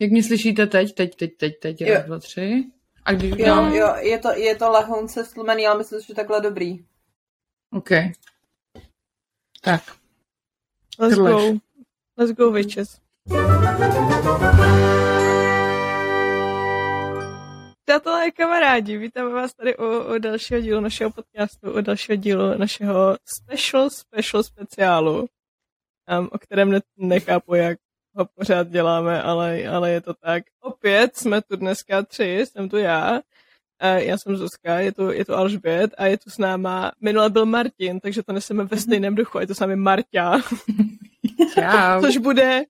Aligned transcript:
Jak 0.00 0.10
mě 0.10 0.22
slyšíte 0.22 0.66
teď? 0.66 0.94
Teď, 0.94 1.16
teď, 1.16 1.36
teď, 1.36 1.58
teď, 1.60 1.80
Jo. 1.80 1.94
raz, 1.94 2.04
dva, 2.04 2.18
tři. 2.18 2.64
A 3.04 3.12
když 3.12 3.30
Jo, 3.30 3.34
udělám... 3.36 3.72
jo, 3.72 3.94
je 3.98 4.18
to, 4.18 4.30
je 4.30 4.56
to 4.56 4.70
lehonce 4.70 5.24
stlumený, 5.24 5.66
ale 5.66 5.78
myslím, 5.78 6.00
že 6.00 6.14
takhle 6.14 6.40
dobrý. 6.40 6.84
OK. 7.72 7.88
Tak. 9.60 9.82
Let's 10.98 11.16
Tohle. 11.16 11.30
go. 11.30 11.58
Let's 12.16 12.32
go, 12.32 12.50
witches. 12.50 13.00
Přátelé, 17.84 18.30
kamarádi, 18.30 18.98
vítáme 18.98 19.30
vás 19.30 19.54
tady 19.54 19.76
u, 19.76 20.14
u 20.14 20.18
dalšího 20.18 20.60
dílu 20.60 20.80
našeho 20.80 21.10
podcastu, 21.10 21.72
u 21.72 21.80
dalšího 21.80 22.16
dílu 22.16 22.58
našeho 22.58 23.16
special, 23.38 23.90
special 23.90 24.42
speciálu, 24.42 25.18
um, 26.18 26.28
o 26.32 26.38
kterém 26.38 26.70
ne, 26.70 26.80
nechápu, 26.96 27.54
jak 27.54 27.78
ho 28.14 28.24
pořád 28.34 28.68
děláme, 28.68 29.22
ale, 29.22 29.68
ale 29.68 29.90
je 29.90 30.00
to 30.00 30.14
tak. 30.14 30.42
Opět 30.60 31.16
jsme 31.16 31.42
tu 31.42 31.56
dneska 31.56 32.02
tři, 32.02 32.44
jsem 32.46 32.68
tu 32.68 32.76
já, 32.76 33.20
a 33.78 33.86
já 33.88 34.18
jsem 34.18 34.36
Zuzka, 34.36 34.78
je 34.80 34.92
tu, 34.92 35.10
je 35.10 35.24
tu 35.24 35.34
Alžbět 35.34 35.90
a 35.98 36.06
je 36.06 36.18
tu 36.18 36.30
s 36.30 36.38
náma, 36.38 36.92
minule 37.00 37.30
byl 37.30 37.46
Martin, 37.46 38.00
takže 38.00 38.22
to 38.22 38.32
neseme 38.32 38.64
ve 38.64 38.76
stejném 38.76 39.14
duchu, 39.14 39.38
je 39.38 39.46
to 39.46 39.54
s 39.54 39.60
námi 39.60 39.76
Marta. 39.76 40.40
Čau. 41.54 42.00
Což 42.00 42.16
bude, 42.16 42.64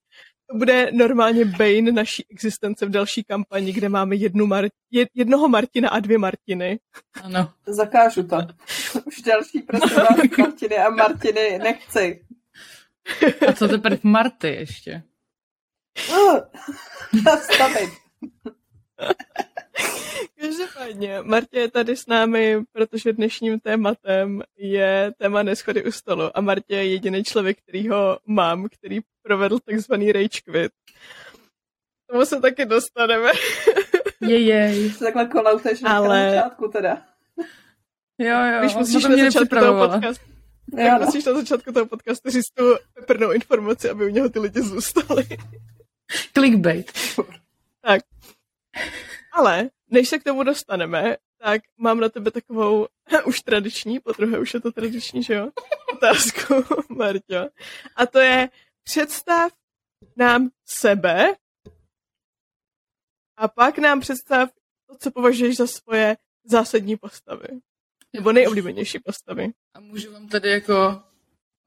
to 0.50 0.58
bude 0.58 0.90
normálně 0.92 1.44
Bane 1.44 1.92
naší 1.92 2.24
existence 2.30 2.86
v 2.86 2.90
další 2.90 3.24
kampani, 3.24 3.72
kde 3.72 3.88
máme 3.88 4.16
jednu 4.16 4.46
Mar- 4.46 4.70
jed, 4.90 5.08
jednoho 5.14 5.48
Martina 5.48 5.88
a 5.88 6.00
dvě 6.00 6.18
Martiny. 6.18 6.78
Ano. 7.22 7.50
Zakážu 7.66 8.22
to. 8.22 8.36
Už 9.04 9.22
další 9.22 9.62
prosím 9.62 9.96
vás 9.96 10.08
Martiny 10.38 10.76
a 10.76 10.90
Martiny 10.90 11.58
nechci. 11.58 12.24
A 13.48 13.52
co 13.52 13.68
teprve 13.68 13.98
Marty 14.02 14.48
ještě? 14.48 15.02
Zastavit. 17.24 17.90
Každopádně, 20.40 21.18
Martě 21.22 21.58
je 21.58 21.70
tady 21.70 21.96
s 21.96 22.06
námi, 22.06 22.56
protože 22.72 23.12
dnešním 23.12 23.60
tématem 23.60 24.42
je 24.56 25.12
téma 25.18 25.42
neschody 25.42 25.84
u 25.84 25.92
stolu 25.92 26.36
a 26.36 26.40
Martě 26.40 26.74
je 26.74 26.86
jediný 26.86 27.24
člověk, 27.24 27.58
který 27.62 27.88
ho 27.88 28.18
mám, 28.26 28.68
který 28.68 29.00
provedl 29.22 29.58
takzvaný 29.58 30.12
rage 30.12 30.40
quit. 30.44 30.72
K 32.06 32.12
Tomu 32.12 32.24
se 32.26 32.40
taky 32.40 32.64
dostaneme. 32.64 33.30
Jej. 34.20 34.90
Takhle 34.92 35.26
kolauteš 35.26 35.82
Ale- 35.84 35.94
Ale... 36.06 36.24
na 36.26 36.30
začátku 36.30 36.68
teda. 36.68 37.02
Jo, 38.18 38.38
jo. 38.44 38.60
Když 38.60 38.74
musíš 38.74 39.02
to 39.02 39.08
na 39.08 39.16
začátku 39.16 39.54
toho 39.56 39.88
podcastu, 39.88 40.24
Jo, 40.78 40.90
no. 40.98 41.04
musíš 41.06 41.24
na 41.24 41.34
začátku 41.34 41.72
toho 41.72 41.86
podcastu 41.86 42.30
říct 42.30 42.50
tu 42.56 42.64
peprnou 42.94 43.32
informaci, 43.32 43.90
aby 43.90 44.04
u 44.04 44.08
něho 44.08 44.28
ty 44.28 44.38
lidi 44.38 44.60
zůstali. 44.60 45.26
Clickbait. 46.32 46.92
Tak. 47.80 48.02
Ale 49.32 49.70
než 49.90 50.08
se 50.08 50.18
k 50.18 50.24
tomu 50.24 50.42
dostaneme, 50.42 51.16
tak 51.38 51.62
mám 51.76 52.00
na 52.00 52.08
tebe 52.08 52.30
takovou 52.30 52.86
už 53.26 53.40
tradiční, 53.40 54.00
po 54.00 54.12
druhé 54.12 54.38
už 54.38 54.54
je 54.54 54.60
to 54.60 54.72
tradiční, 54.72 55.22
že 55.22 55.34
jo? 55.34 55.50
Otázku, 55.92 56.54
Marťo. 56.88 57.48
A 57.96 58.06
to 58.06 58.18
je, 58.18 58.48
představ 58.82 59.52
nám 60.16 60.50
sebe 60.66 61.34
a 63.36 63.48
pak 63.48 63.78
nám 63.78 64.00
představ 64.00 64.50
to, 64.86 64.96
co 64.98 65.10
považuješ 65.10 65.56
za 65.56 65.66
svoje 65.66 66.16
zásadní 66.44 66.96
postavy. 66.96 67.48
Nebo 68.12 68.32
nejoblíbenější 68.32 68.98
postavy. 68.98 69.52
A 69.74 69.80
můžu 69.80 70.12
vám 70.12 70.28
tady 70.28 70.50
jako... 70.50 71.02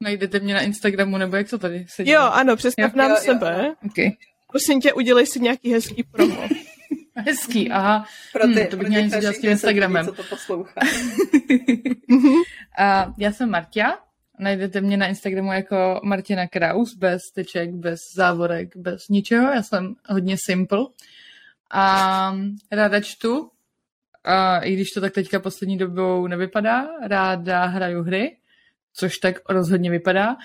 Najdete 0.02 0.40
mě 0.40 0.54
na 0.54 0.60
Instagramu, 0.60 1.18
nebo 1.18 1.36
jak 1.36 1.50
to 1.50 1.58
tady 1.58 1.86
sedí? 1.88 2.10
Jo, 2.10 2.20
ano, 2.22 2.56
představ 2.56 2.92
Jo, 2.92 2.98
nám 2.98 3.10
jo, 3.10 3.16
jo. 3.16 3.22
sebe. 3.22 3.74
Okay. 3.86 4.10
Prosím 4.50 4.80
tě, 4.80 4.92
udělej 4.92 5.26
si 5.26 5.40
nějaký 5.40 5.72
hezký 5.72 6.02
promo. 6.02 6.48
Hezký, 7.26 7.70
aha. 7.70 8.06
Pro 8.32 8.46
ty, 8.46 8.52
Hmm, 8.54 8.66
to 8.66 8.76
bych 8.76 8.88
měla 8.88 9.04
něco 9.04 9.20
dělat 9.20 9.36
s 9.36 9.40
tím 9.40 9.50
Instagramem. 9.50 10.06
Co 10.06 10.12
to 10.12 10.22
poslouchá. 10.22 10.80
Mhm. 12.08 12.32
A 12.78 13.14
já 13.18 13.32
jsem 13.32 13.50
Martia. 13.50 13.98
Najdete 14.38 14.80
mě 14.80 14.96
na 14.96 15.06
Instagramu 15.06 15.52
jako 15.52 16.00
Martina 16.04 16.46
Kraus, 16.46 16.94
bez 16.94 17.20
teček, 17.34 17.70
bez 17.70 17.98
závorek, 18.16 18.76
bez 18.76 19.08
ničeho. 19.08 19.50
Já 19.52 19.62
jsem 19.62 19.94
hodně 20.08 20.36
simple. 20.46 20.78
A 21.70 22.34
ráda 22.72 23.00
čtu, 23.00 23.50
a 24.24 24.58
i 24.58 24.72
když 24.74 24.88
to 24.94 25.00
tak 25.00 25.12
teďka 25.14 25.40
poslední 25.40 25.78
dobou 25.78 26.26
nevypadá. 26.26 26.86
Ráda 27.02 27.64
hraju 27.64 28.02
hry, 28.02 28.36
což 28.92 29.18
tak 29.18 29.38
rozhodně 29.48 29.90
vypadá. 29.90 30.36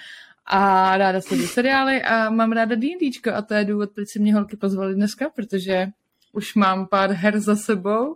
A 0.45 0.97
ráda 0.97 1.21
sleduju 1.21 1.47
seriály 1.47 2.01
a 2.01 2.29
mám 2.29 2.51
ráda 2.51 2.75
D&Dčko 2.75 3.31
a 3.33 3.41
to 3.41 3.53
je 3.53 3.65
důvod, 3.65 3.89
proč 3.95 4.07
si 4.09 4.19
mě 4.19 4.33
holky 4.33 4.57
pozvali 4.57 4.95
dneska, 4.95 5.29
protože 5.29 5.87
už 6.31 6.55
mám 6.55 6.87
pár 6.87 7.11
her 7.11 7.39
za 7.39 7.55
sebou 7.55 8.15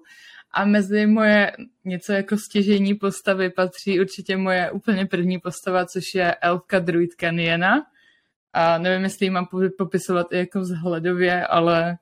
a 0.51 0.65
mezi 0.65 1.05
moje 1.05 1.51
něco 1.85 2.13
jako 2.13 2.37
stěžení 2.37 2.95
postavy 2.95 3.49
patří 3.49 3.99
určitě 3.99 4.37
moje 4.37 4.71
úplně 4.71 5.05
první 5.05 5.39
postava, 5.39 5.85
což 5.85 6.03
je 6.15 6.35
elfka 6.35 6.79
druidka 6.79 7.31
Niena. 7.31 7.85
A 8.53 8.77
nevím, 8.77 9.03
jestli 9.03 9.25
ji 9.25 9.29
mám 9.29 9.45
po- 9.45 9.69
popisovat 9.77 10.27
i 10.31 10.37
jako 10.37 10.59
vzhledově, 10.59 11.47
ale 11.47 11.97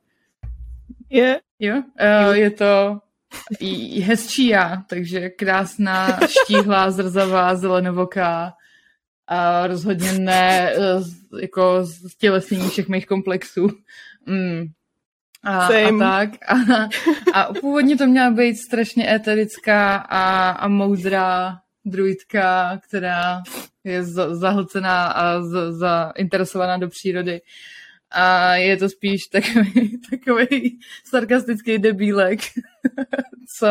Je, 1.10 1.40
jo, 1.60 1.84
je 2.32 2.52
to 2.52 3.00
hezčí 4.04 4.48
já, 4.48 4.84
takže 4.90 5.30
krásná, 5.30 6.20
štíhlá, 6.28 6.92
zrzavá, 6.92 7.56
zelenovoká 7.56 8.54
a 9.28 9.68
rozhodně 9.68 10.14
ne 10.14 10.72
eh, 10.76 11.02
z- 11.02 11.42
jako 11.42 11.86
stělesnění 12.12 12.70
všech 12.70 12.88
mých 12.88 13.06
komplexů. 13.06 13.70
Mm. 14.26 14.64
A, 15.44 15.66
a 15.66 16.00
tak. 16.00 16.30
A, 16.48 16.54
a 17.34 17.54
původně 17.54 17.98
to 17.98 18.08
měla 18.08 18.32
být 18.32 18.56
strašně 18.56 19.14
eterická 19.14 19.96
a, 19.96 20.50
a 20.50 20.68
moudrá 20.68 21.58
druidka, 21.86 22.80
která 22.88 23.42
je 23.84 24.04
za, 24.04 24.36
zahlcená 24.36 25.08
a 25.08 25.42
za, 25.42 25.72
zainteresovaná 25.72 26.78
do 26.78 26.88
přírody. 26.88 27.42
A 28.12 28.56
je 28.56 28.78
to 28.78 28.90
spíš 28.90 29.22
takový, 29.32 30.02
takový 30.10 30.80
sarkastický 31.10 31.78
debílek, 31.78 32.40
co 33.60 33.68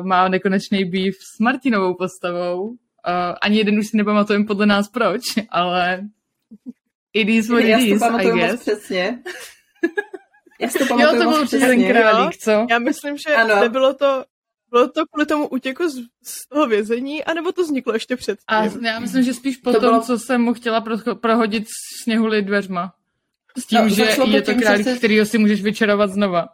uh, 0.00 0.06
má 0.06 0.28
nekonečný 0.28 0.84
býv 0.84 1.14
s 1.16 1.38
Martinovou 1.40 1.94
postavou. 1.94 2.68
Uh, 2.68 2.76
ani 3.42 3.58
jeden 3.58 3.78
už 3.78 3.86
si 3.88 3.96
nepamatujeme 3.96 4.44
podle 4.44 4.66
nás 4.66 4.88
proč, 4.88 5.20
ale 5.50 6.00
it 7.12 7.28
is 7.28 7.48
what 7.48 7.62
Já 7.64 7.78
it 7.78 7.82
si 7.82 7.88
to 7.88 7.94
is, 8.20 8.26
I 8.26 8.30
guess. 8.32 8.60
přesně. 8.60 9.18
Já 10.60 10.68
si 10.68 10.78
to 10.78 10.84
Jo, 10.84 10.88
pamatuju 10.88 11.22
to 11.22 11.24
moc 11.30 11.36
byl 11.36 11.46
přesně. 11.46 11.66
ten 11.66 11.86
králík, 11.86 12.36
co? 12.36 12.66
Já 12.70 12.78
myslím, 12.78 13.16
že 13.18 13.34
Ano. 13.36 13.60
nebylo 13.60 13.94
to, 13.94 14.24
bylo 14.70 14.88
to 14.88 15.06
kvůli 15.06 15.26
tomu 15.26 15.48
útěku 15.48 15.88
z, 15.88 15.94
z 16.26 16.48
toho 16.48 16.66
vězení, 16.66 17.24
anebo 17.24 17.52
to 17.52 17.62
vzniklo 17.62 17.92
ještě 17.92 18.16
předtím. 18.16 18.44
A 18.46 18.64
já 18.86 18.98
myslím, 19.00 19.22
že 19.22 19.34
spíš 19.34 19.56
po 19.56 19.72
To 19.72 19.80
tom, 19.80 19.90
bylo- 19.90 20.02
co 20.02 20.18
jsem 20.18 20.42
mu 20.42 20.54
chtěla 20.54 20.80
pro, 20.80 21.14
prohodit 21.14 21.64
sněhuli 22.02 22.42
dveřma. 22.42 22.92
S 23.58 23.66
tím, 23.66 23.78
No, 23.82 23.88
že 23.88 24.02
je 24.26 24.42
to 24.42 24.52
tím, 24.52 24.60
králík, 24.60 24.84
se- 24.84 24.96
kterýho 24.98 25.26
si 25.26 25.38
můžeš 25.38 25.62
vyčarovat 25.62 26.10
znova. 26.10 26.46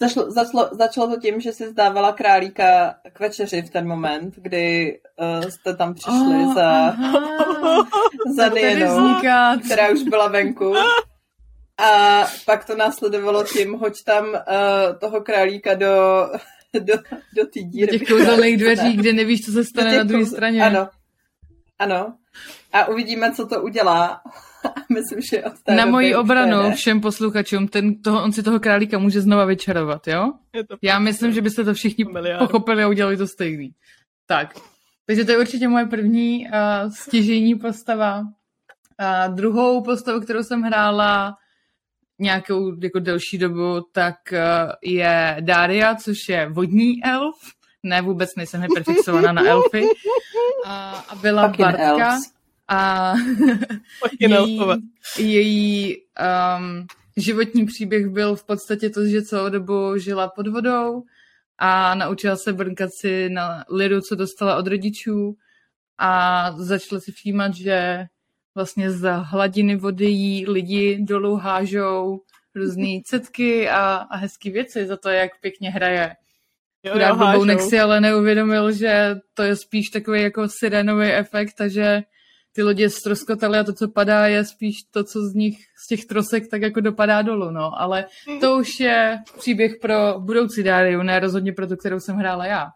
Začalo, 0.00 0.30
začalo, 0.30 0.68
začalo 0.72 1.14
to 1.14 1.20
tím, 1.20 1.40
že 1.40 1.52
si 1.52 1.68
zdávala 1.68 2.12
králíka 2.12 2.94
k 3.12 3.20
večeři 3.20 3.62
v 3.62 3.70
ten 3.70 3.88
moment, 3.88 4.34
kdy 4.36 4.98
uh, 5.42 5.48
jste 5.50 5.76
tam 5.76 5.94
přišli 5.94 6.36
Oh, 6.44 6.54
za, 6.54 6.70
aha. 6.70 7.88
za 8.36 8.48
Nienou, 8.48 9.14
která 9.64 9.88
už 9.90 10.02
byla 10.02 10.28
venku. 10.28 10.74
A 11.78 12.22
pak 12.46 12.64
to 12.64 12.76
následovalo 12.76 13.44
tím, 13.44 13.72
hoď 13.74 13.92
tam 14.06 14.24
uh, 14.28 14.34
toho 15.00 15.20
králíka 15.20 15.74
do, 15.74 16.26
do, 16.80 16.94
do 17.36 17.44
té 17.46 17.60
Do 17.62 17.68
díry. 17.68 17.98
těch 17.98 18.08
kouzelných 18.08 18.56
dveří, 18.56 18.92
kde 18.96 19.12
nevíš, 19.12 19.44
co 19.44 19.52
se 19.52 19.58
Do 19.58 19.64
stane 19.64 19.96
na 19.96 20.02
druhé 20.04 20.26
straně. 20.26 20.62
Ano. 20.64 20.88
Ano. 21.78 22.14
A 22.72 22.86
uvidíme, 22.88 23.32
co 23.32 23.46
to 23.46 23.62
udělá. 23.62 24.20
Myslím, 24.94 25.20
že 25.20 25.44
od 25.44 25.52
té 25.62 25.74
Na 25.74 25.86
moji 25.86 26.14
obranu 26.14 26.62
jede. 26.62 26.74
všem 26.74 27.00
posluchačům, 27.00 27.68
ten, 27.68 28.02
toho, 28.02 28.22
on 28.22 28.32
si 28.32 28.42
toho 28.42 28.60
králíka 28.60 28.98
může 28.98 29.20
znova 29.20 29.44
vyčarovat, 29.44 30.08
jo? 30.08 30.32
Já 30.82 30.98
myslím, 30.98 31.32
že 31.32 31.40
byste 31.42 31.64
to 31.64 31.74
všichni 31.74 32.04
Miliardu. 32.04 32.46
pochopili 32.46 32.82
a 32.82 32.88
udělali 32.88 33.16
to 33.16 33.26
stejný. 33.26 33.70
Tak, 34.26 34.54
takže 35.06 35.24
to 35.24 35.30
je 35.32 35.38
určitě 35.38 35.68
moje 35.68 35.86
první 35.86 36.46
uh, 36.46 36.90
stěžení 36.92 37.54
postava. 37.54 38.22
A 38.98 39.26
druhou 39.26 39.82
postavu, 39.82 40.20
kterou 40.20 40.42
jsem 40.42 40.62
hrála 40.62 41.36
nějakou 42.18 42.72
jako 42.82 42.98
delší 42.98 43.38
dobu, 43.38 43.80
tak 43.92 44.14
uh, 44.32 44.38
je 44.84 45.36
Daria, 45.40 45.94
což 45.94 46.28
je 46.28 46.48
vodní 46.50 47.04
elf. 47.04 47.34
Ne, 47.82 48.02
vůbec 48.02 48.30
nejsem 48.36 48.60
hyperfixovaná 48.62 49.32
na 49.32 49.46
elfy. 49.46 49.84
A, 50.66 51.04
a 51.08 51.14
byla 51.14 51.48
Fucking 51.48 51.66
Bartka. 51.66 51.84
elves. 51.88 52.22
A 52.72 53.14
její, 54.20 54.60
její 55.18 55.96
um, 55.96 56.86
životní 57.16 57.66
příběh 57.66 58.08
byl 58.08 58.36
v 58.36 58.44
podstatě 58.44 58.90
to, 58.90 59.06
že 59.06 59.22
celou 59.22 59.48
dobu 59.48 59.98
žila 59.98 60.28
pod 60.28 60.48
vodou 60.48 61.02
a 61.58 61.94
naučila 61.94 62.36
se 62.36 62.52
brnkat 62.52 62.90
si 63.00 63.28
na 63.30 63.64
lidu, 63.70 64.00
co 64.00 64.14
dostala 64.14 64.56
od 64.56 64.66
rodičů 64.66 65.36
a 65.98 66.52
začala 66.56 67.00
si 67.00 67.12
všímat, 67.12 67.54
že 67.54 68.04
vlastně 68.54 68.90
z 68.90 69.10
hladiny 69.22 69.76
vody 69.76 70.06
jí 70.06 70.46
lidi 70.46 70.98
dolů 71.00 71.36
hážou 71.36 72.20
různé 72.54 73.00
cetky 73.04 73.68
a, 73.68 73.94
a 73.94 74.16
hezké 74.16 74.50
věci 74.50 74.86
za 74.86 74.96
to, 74.96 75.08
jak 75.08 75.40
pěkně 75.40 75.70
hraje. 75.70 76.16
Chudák 76.92 77.10
jo, 77.10 77.16
Bobounek 77.16 77.60
si 77.60 77.80
ale 77.80 78.00
neuvědomil, 78.00 78.72
že 78.72 79.16
to 79.34 79.42
je 79.42 79.56
spíš 79.56 79.88
takový 79.88 80.22
jako 80.22 80.48
sirénový 80.48 81.12
efekt, 81.12 81.54
takže 81.58 82.02
ty 82.52 82.62
lodě 82.62 82.90
ztroskotaly 82.90 83.58
a 83.58 83.64
to, 83.64 83.72
co 83.72 83.88
padá, 83.88 84.26
je 84.26 84.44
spíš 84.44 84.76
to, 84.90 85.04
co 85.04 85.22
z 85.22 85.34
nich, 85.34 85.58
z 85.84 85.86
těch 85.88 86.04
trosek 86.04 86.44
tak 86.50 86.62
jako 86.62 86.80
dopadá 86.80 87.22
dolů, 87.22 87.50
no. 87.50 87.80
Ale 87.80 88.06
to 88.40 88.58
už 88.58 88.80
je 88.80 89.18
příběh 89.38 89.72
pro 89.80 90.20
budoucí 90.20 90.62
Dáriu, 90.62 91.02
ne 91.02 91.20
rozhodně 91.20 91.52
pro 91.52 91.66
tu, 91.66 91.76
kterou 91.76 92.00
jsem 92.00 92.16
hrála 92.16 92.46
já. 92.46 92.66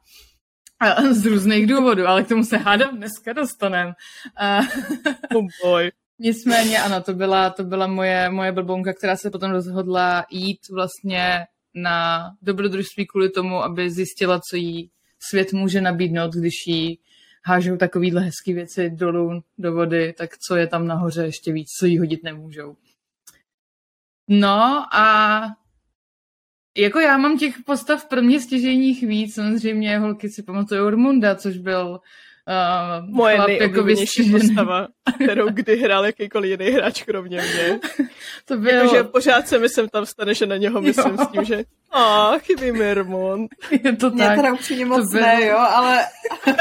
A 0.81 1.03
z 1.13 1.27
různých 1.27 1.67
důvodů, 1.67 2.07
ale 2.07 2.23
k 2.25 2.29
tomu 2.29 2.45
se 2.45 2.57
hádám 2.57 2.97
dneska 2.97 3.33
dostanem. 3.33 3.93
A, 4.37 4.61
Oh 5.35 5.47
boy. 5.65 5.91
nicméně 6.19 6.79
ano, 6.79 7.03
to 7.03 7.15
byla, 7.15 7.51
to 7.51 7.65
byla 7.65 7.87
moje, 7.87 8.31
moje 8.31 8.53
blbonka, 8.53 8.93
která 8.93 9.17
se 9.17 9.31
potom 9.31 9.51
rozhodla 9.51 10.25
jít 10.31 10.59
vlastně 10.71 11.47
na 11.75 12.31
dobrodružství 12.43 13.07
kvůli 13.07 13.31
tomu, 13.31 13.63
aby 13.63 13.91
zjistila, 13.91 14.41
co 14.51 14.57
jí 14.57 14.91
svět 15.31 15.53
může 15.53 15.81
nabídnout, 15.81 16.33
když 16.35 16.55
jí 16.67 16.99
hážou 17.47 17.77
takovýhle 17.77 18.23
hezké 18.23 18.53
věci 18.53 18.91
dolů 18.91 19.43
do 19.59 19.73
vody, 19.73 20.13
tak 20.13 20.39
co 20.39 20.57
je 20.57 20.67
tam 20.67 20.87
nahoře 20.87 21.25
ještě 21.25 21.53
víc, 21.53 21.69
co 21.79 21.87
jí 21.87 21.99
hodit 21.99 22.23
nemůžou. 22.23 22.77
No 24.29 24.87
a 24.95 25.41
jako 26.77 27.01
já 27.01 27.19
mám 27.19 27.39
těch 27.39 27.55
postav 27.67 28.09
pro 28.09 28.23
mě 28.23 28.41
stěžejních 28.41 29.03
víc, 29.03 29.35
samozřejmě 29.35 29.99
holky 29.99 30.29
si 30.29 30.43
pamatují 30.43 30.81
Ormunda, 30.81 31.35
což 31.35 31.59
byl 31.59 32.01
uh, 33.01 33.11
Moje 33.11 33.37
chlap 33.37 33.49
jako 33.49 33.83
vystřížený. 33.83 34.41
postava, 34.41 34.89
kterou 35.15 35.49
kdy 35.51 35.77
hrál 35.77 36.07
jakýkoliv 36.07 36.51
jiný 36.61 36.71
hráč 36.73 37.03
kromě 37.03 37.37
mě. 37.43 37.79
To 38.45 38.57
byl, 38.57 38.71
Jakože 38.71 39.03
pořád 39.05 39.49
se 39.49 39.59
mi 39.59 39.69
sem 39.69 39.89
tam 39.89 40.07
stane, 40.07 40.35
že 40.35 40.47
na 40.47 40.57
něho 40.57 40.81
myslím 40.81 41.13
Jo. 41.19 41.25
s 41.25 41.29
tím, 41.31 41.45
že 41.45 41.65
a 41.93 42.33
chybí 42.39 42.73
mi 42.73 42.95
Remont. 42.95 43.51
je 43.85 43.97
to 43.97 44.11
Mě 44.11 44.25
tak. 44.25 44.37
teda 44.37 44.53
upřímně 44.53 44.87
moc 44.87 45.13
bylo- 45.13 45.23
ne, 45.27 45.45
jo, 45.47 45.59
ale, 45.59 46.05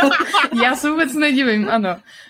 Já 0.63 0.75
se 0.75 0.89
vůbec 0.89 1.13
nedivím, 1.13 1.69
ano. 1.69 1.89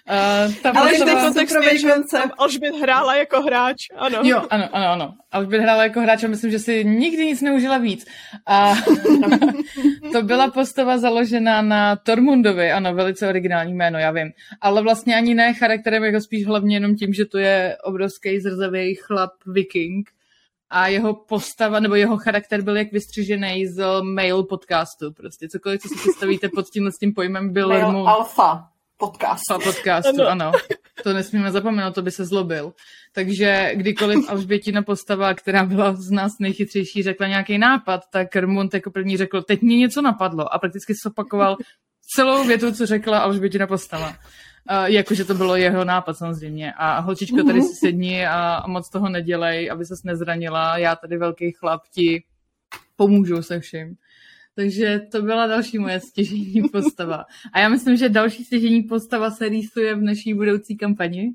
Uh, 0.09 0.53
ta 0.61 0.71
ale 0.71 0.91
ten 0.91 1.01
postava- 1.01 1.21
kontext 1.21 1.55
je 1.63 1.91
koncept. 1.93 2.21
Tam 2.21 2.31
Alžbět 2.37 2.75
hrála 2.75 3.15
jako 3.15 3.41
hráč, 3.41 3.75
ano. 3.97 4.19
Jo, 4.23 4.43
ano, 4.49 4.69
ano, 4.71 4.87
ano. 4.87 5.13
Ale 5.31 5.45
by 5.45 5.59
hrála 5.59 5.83
jako 5.83 6.01
hráč 6.01 6.23
a 6.23 6.27
myslím, 6.27 6.51
že 6.51 6.59
si 6.59 6.85
nikdy 6.85 7.25
nic 7.25 7.41
neužila 7.41 7.77
víc. 7.77 8.05
A 8.47 8.73
to 10.11 10.21
byla 10.21 10.51
postava 10.51 10.97
založená 10.97 11.61
na 11.61 11.95
Tormundovi, 11.95 12.71
ano, 12.71 12.93
velice 12.93 13.27
originální 13.27 13.73
jméno, 13.73 13.99
já 13.99 14.11
vím. 14.11 14.31
Ale 14.61 14.81
vlastně 14.81 15.15
ani 15.15 15.33
ne 15.35 15.53
charakterem, 15.53 16.03
jako 16.05 16.21
spíš 16.21 16.45
hlavně 16.45 16.75
jenom 16.75 16.95
tím, 16.95 17.13
že 17.13 17.25
to 17.25 17.37
je 17.37 17.77
obrovský 17.83 18.39
zrzavý 18.39 18.95
chlap 18.95 19.31
viking. 19.45 20.09
A 20.69 20.87
jeho 20.87 21.13
postava, 21.13 21.79
nebo 21.79 21.95
jeho 21.95 22.17
charakter 22.17 22.61
byl 22.61 22.77
jak 22.77 22.91
vystřižený 22.91 23.67
z 23.67 23.85
mail 24.01 24.43
podcastu. 24.43 25.13
Prostě 25.13 25.47
cokoliv, 25.49 25.81
co 25.81 25.87
si 25.87 25.95
představíte 25.95 26.49
pod 26.49 26.65
tímhle 26.69 26.91
s 26.91 26.97
tím 26.99 27.13
pojmem, 27.13 27.53
byl 27.53 27.67
Mail 27.69 27.91
mu... 27.91 28.07
Alpha 28.07 28.69
podcast. 28.97 29.51
A 29.51 29.59
podcastu, 29.59 30.21
Ano. 30.21 30.45
ano. 30.45 30.51
To 31.03 31.13
nesmíme 31.13 31.51
zapomenout, 31.51 31.95
to 31.95 32.01
by 32.01 32.11
se 32.11 32.25
zlobil. 32.25 32.73
Takže 33.13 33.71
kdykoliv 33.75 34.29
Alžbětina 34.29 34.81
postava, 34.81 35.33
která 35.33 35.65
byla 35.65 35.93
z 35.93 36.11
nás 36.11 36.31
nejchytřejší, 36.39 37.03
řekla 37.03 37.27
nějaký 37.27 37.57
nápad, 37.57 38.01
tak 38.11 38.35
Rmund 38.35 38.73
jako 38.73 38.91
první 38.91 39.17
řekl, 39.17 39.41
teď 39.41 39.61
mě 39.61 39.77
něco 39.77 40.01
napadlo 40.01 40.53
a 40.53 40.59
prakticky 40.59 40.93
zopakoval 41.03 41.57
celou 42.15 42.43
větu, 42.43 42.71
co 42.71 42.85
řekla 42.85 43.19
Alžbětina 43.19 43.67
postava. 43.67 44.13
Uh, 44.71 44.85
jakože 44.85 45.25
to 45.25 45.33
bylo 45.33 45.55
jeho 45.55 45.83
nápad 45.85 46.17
samozřejmě. 46.17 46.73
A 46.73 46.99
holčičko, 46.99 47.43
tady 47.43 47.61
si 47.61 47.75
sedni 47.75 48.27
a, 48.27 48.55
a 48.55 48.67
moc 48.67 48.89
toho 48.89 49.09
nedělej, 49.09 49.71
aby 49.71 49.85
ses 49.85 50.03
nezranila. 50.03 50.77
Já 50.77 50.95
tady 50.95 51.17
velký 51.17 51.51
chlap 51.51 51.81
ti 51.93 52.23
pomůžu 52.95 53.41
se 53.41 53.59
vším. 53.59 53.95
Takže 54.55 54.99
to 55.11 55.21
byla 55.21 55.47
další 55.47 55.77
moje 55.79 55.99
stěžení 55.99 56.61
postava. 56.71 57.25
A 57.53 57.59
já 57.59 57.69
myslím, 57.69 57.97
že 57.97 58.09
další 58.09 58.43
stěžení 58.43 58.83
postava 58.83 59.31
se 59.31 59.49
rýsuje 59.49 59.95
v 59.95 60.01
naší 60.01 60.33
budoucí 60.33 60.77
kampani. 60.77 61.33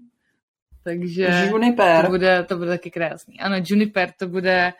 Takže 0.85 1.49
Juniper. 1.51 2.05
to 2.05 2.11
bude, 2.11 2.45
to 2.49 2.57
bude 2.57 2.71
taky 2.71 2.91
krásný. 2.91 3.41
Ano, 3.41 3.57
Juniper 3.67 4.13
to 4.19 4.29
bude... 4.29 4.73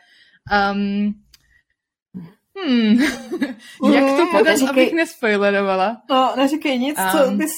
Um, 0.71 1.13
hmm, 2.65 2.93
jak 3.93 4.17
to 4.17 4.25
podat, 4.31 4.55
neříkej- 4.55 4.69
abych 4.69 4.93
nespoilerovala? 4.93 6.01
No, 6.09 6.33
neříkej 6.37 6.79
nic, 6.79 6.97
co 7.11 7.27
Um, 7.27 7.37
bys 7.37 7.51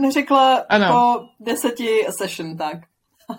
neřekla 0.00 0.54
ano. 0.68 0.86
po 0.92 1.24
deseti 1.44 1.88
session, 2.18 2.56
tak. 2.56 2.78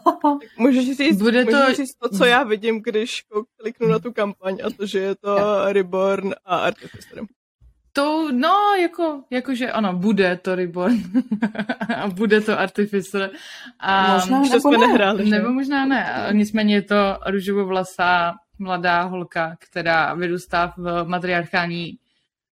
Můžeš 0.58 0.98
říct, 0.98 1.22
Bude 1.22 1.44
můžeš 1.46 1.60
to- 1.66 1.74
říct 1.74 1.96
to, 2.04 2.10
co 2.18 2.26
já 2.26 2.44
vidím, 2.44 2.82
když 2.84 3.24
kliknu 3.62 3.88
na 3.88 4.00
tu 4.00 4.14
kampaň 4.14 4.58
a 4.64 4.70
to, 4.78 4.86
že 4.86 5.00
je 5.00 5.16
to 5.16 5.38
Reborn 5.74 6.34
a 6.46 6.58
Artificer. 6.58 7.24
To, 7.94 8.30
no, 8.32 8.56
jako, 8.82 9.24
jakože 9.32 9.72
ano, 9.72 9.94
bude 9.94 10.38
to 10.38 10.56
Reborn 10.56 10.98
a 11.98 12.08
bude 12.08 12.42
to 12.42 12.60
Artificer. 12.60 13.30
A, 13.80 14.14
Možná 14.16 14.44
Že 14.44 14.50
nebo 14.50 14.60
jsme 14.62 14.78
ne. 14.78 14.88
nehráli, 14.88 15.26
že? 15.26 15.32
Nebo 15.32 15.50
možná 15.54 15.86
ne. 15.86 16.14
A 16.14 16.32
Nicméně 16.32 16.76
je 16.76 16.82
to 16.82 16.96
růžovovlasá 17.28 18.34
mladá 18.60 19.02
holka, 19.04 19.56
která 19.60 20.14
vyrůstá 20.14 20.74
v 20.78 21.04
matriarchální 21.04 21.98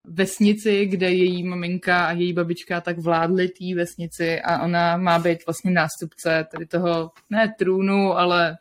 vesnici, 0.06 0.86
kde 0.86 1.10
její 1.10 1.44
maminka 1.44 2.06
a 2.06 2.12
její 2.12 2.32
babička 2.32 2.80
tak 2.80 2.98
vládly 2.98 3.48
té 3.48 3.74
vesnici 3.76 4.40
a 4.40 4.62
ona 4.62 4.96
má 4.96 5.18
být 5.18 5.46
vlastně 5.46 5.70
nástupce 5.70 6.46
tady 6.50 6.66
toho, 6.66 7.10
ne 7.30 7.54
trůnu, 7.58 8.12
ale 8.12 8.58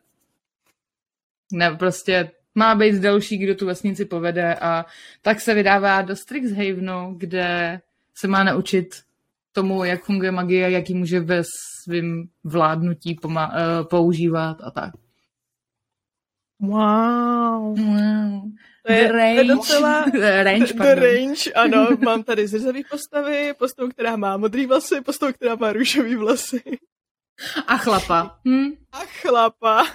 ne, 1.52 1.70
prostě 1.70 2.30
má 2.54 2.74
být 2.74 2.94
další, 2.94 3.38
kdo 3.38 3.54
tu 3.54 3.66
vesnici 3.66 4.04
povede 4.04 4.54
a 4.54 4.86
tak 5.22 5.40
se 5.40 5.54
vydává 5.54 6.02
do 6.02 6.16
Strixhavenu, 6.16 7.14
kde 7.16 7.80
se 8.14 8.28
má 8.28 8.44
naučit 8.44 8.86
tomu, 9.52 9.84
jak 9.84 10.04
funguje 10.04 10.30
magie, 10.30 10.70
jak 10.70 10.88
ji 10.90 10.94
může 10.94 11.20
ve 11.20 11.42
svém 11.84 12.28
vládnutí 12.44 13.14
poma- 13.14 13.52
eh, 13.54 13.84
používat 13.84 14.56
a 14.62 14.70
tak. 14.70 14.94
Wow. 16.60 17.78
Wow. 17.78 18.50
To 18.86 18.92
je, 18.92 19.02
The 19.02 19.08
to 19.12 19.16
je 19.16 19.36
range. 19.36 19.44
docela... 19.54 20.04
range, 20.42 20.72
The 20.72 20.94
range, 20.94 21.52
ano, 21.52 21.88
mám 22.04 22.22
tady 22.22 22.46
zrzavý 22.46 22.84
postavy, 22.90 23.54
postavu, 23.58 23.88
která 23.90 24.16
má 24.16 24.36
modrý 24.36 24.66
vlasy, 24.66 25.00
postavu, 25.00 25.32
která 25.32 25.54
má 25.54 25.72
růžový 25.72 26.16
vlasy 26.16 26.62
A 27.66 27.76
chlapa. 27.76 28.40
Hm? 28.48 28.72
a 28.92 28.98
chlapa. 28.98 29.86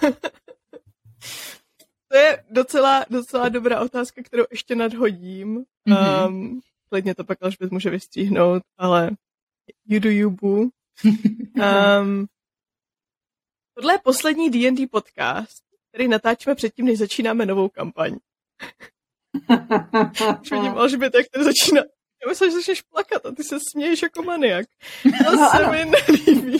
to 2.08 2.16
je 2.16 2.44
docela, 2.50 3.04
docela 3.10 3.48
dobrá 3.48 3.80
otázka, 3.80 4.22
kterou 4.22 4.44
ještě 4.50 4.74
nadhodím. 4.74 5.64
Mhm. 5.88 5.98
Um, 6.26 6.60
klidně 6.88 7.14
to 7.14 7.24
pak 7.24 7.42
Alžbět 7.42 7.70
může 7.72 7.90
vystříhnout, 7.90 8.62
ale 8.78 9.10
you 9.86 10.00
do 10.00 10.10
you, 10.10 10.30
boo. 10.30 10.60
Um, 11.04 12.26
tohle 13.74 13.94
je 13.94 13.98
poslední 14.04 14.50
D&D 14.50 14.86
podcast, 14.86 15.62
který 15.92 16.08
natáčíme 16.08 16.54
předtím, 16.54 16.86
než 16.86 16.98
začínáme 16.98 17.46
novou 17.46 17.68
kampaň. 17.68 18.16
Už 20.42 20.50
vidím 20.50 20.72
Alžbět, 20.78 21.14
jak 21.14 21.26
to 21.34 21.44
začíná. 21.44 21.82
Já 22.24 22.28
myslím, 22.28 22.50
že 22.50 22.56
začneš 22.56 22.82
plakat 22.82 23.26
a 23.26 23.30
ty 23.32 23.44
se 23.44 23.56
směješ 23.72 24.02
jako 24.02 24.22
maniak. 24.22 24.66
To 25.24 25.36
No, 25.36 25.50
se 25.50 25.66
mi 25.70 25.84
nelíbí. 25.84 26.58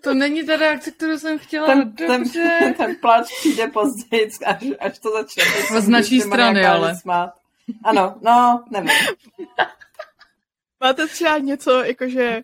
To 0.00 0.14
není 0.14 0.46
ta 0.46 0.56
reakce, 0.56 0.90
kterou 0.90 1.18
jsem 1.18 1.38
chtěla. 1.38 1.66
ten, 1.66 1.92
ten, 1.94 2.22
Dobře. 2.22 2.74
ten 2.76 2.96
pláč 3.00 3.26
přijde 3.38 3.66
později, 3.68 4.30
až, 4.46 4.64
až 4.80 4.98
to 4.98 5.10
začne. 5.10 5.44
Z 5.80 5.88
naší 5.88 6.20
strany, 6.20 6.66
ale. 6.66 6.96
Smát. 6.96 7.30
Ano, 7.84 8.18
no, 8.22 8.64
nevím. 8.70 8.90
Máte 10.80 11.06
třeba 11.06 11.38
něco, 11.38 11.70
jakože 11.84 12.42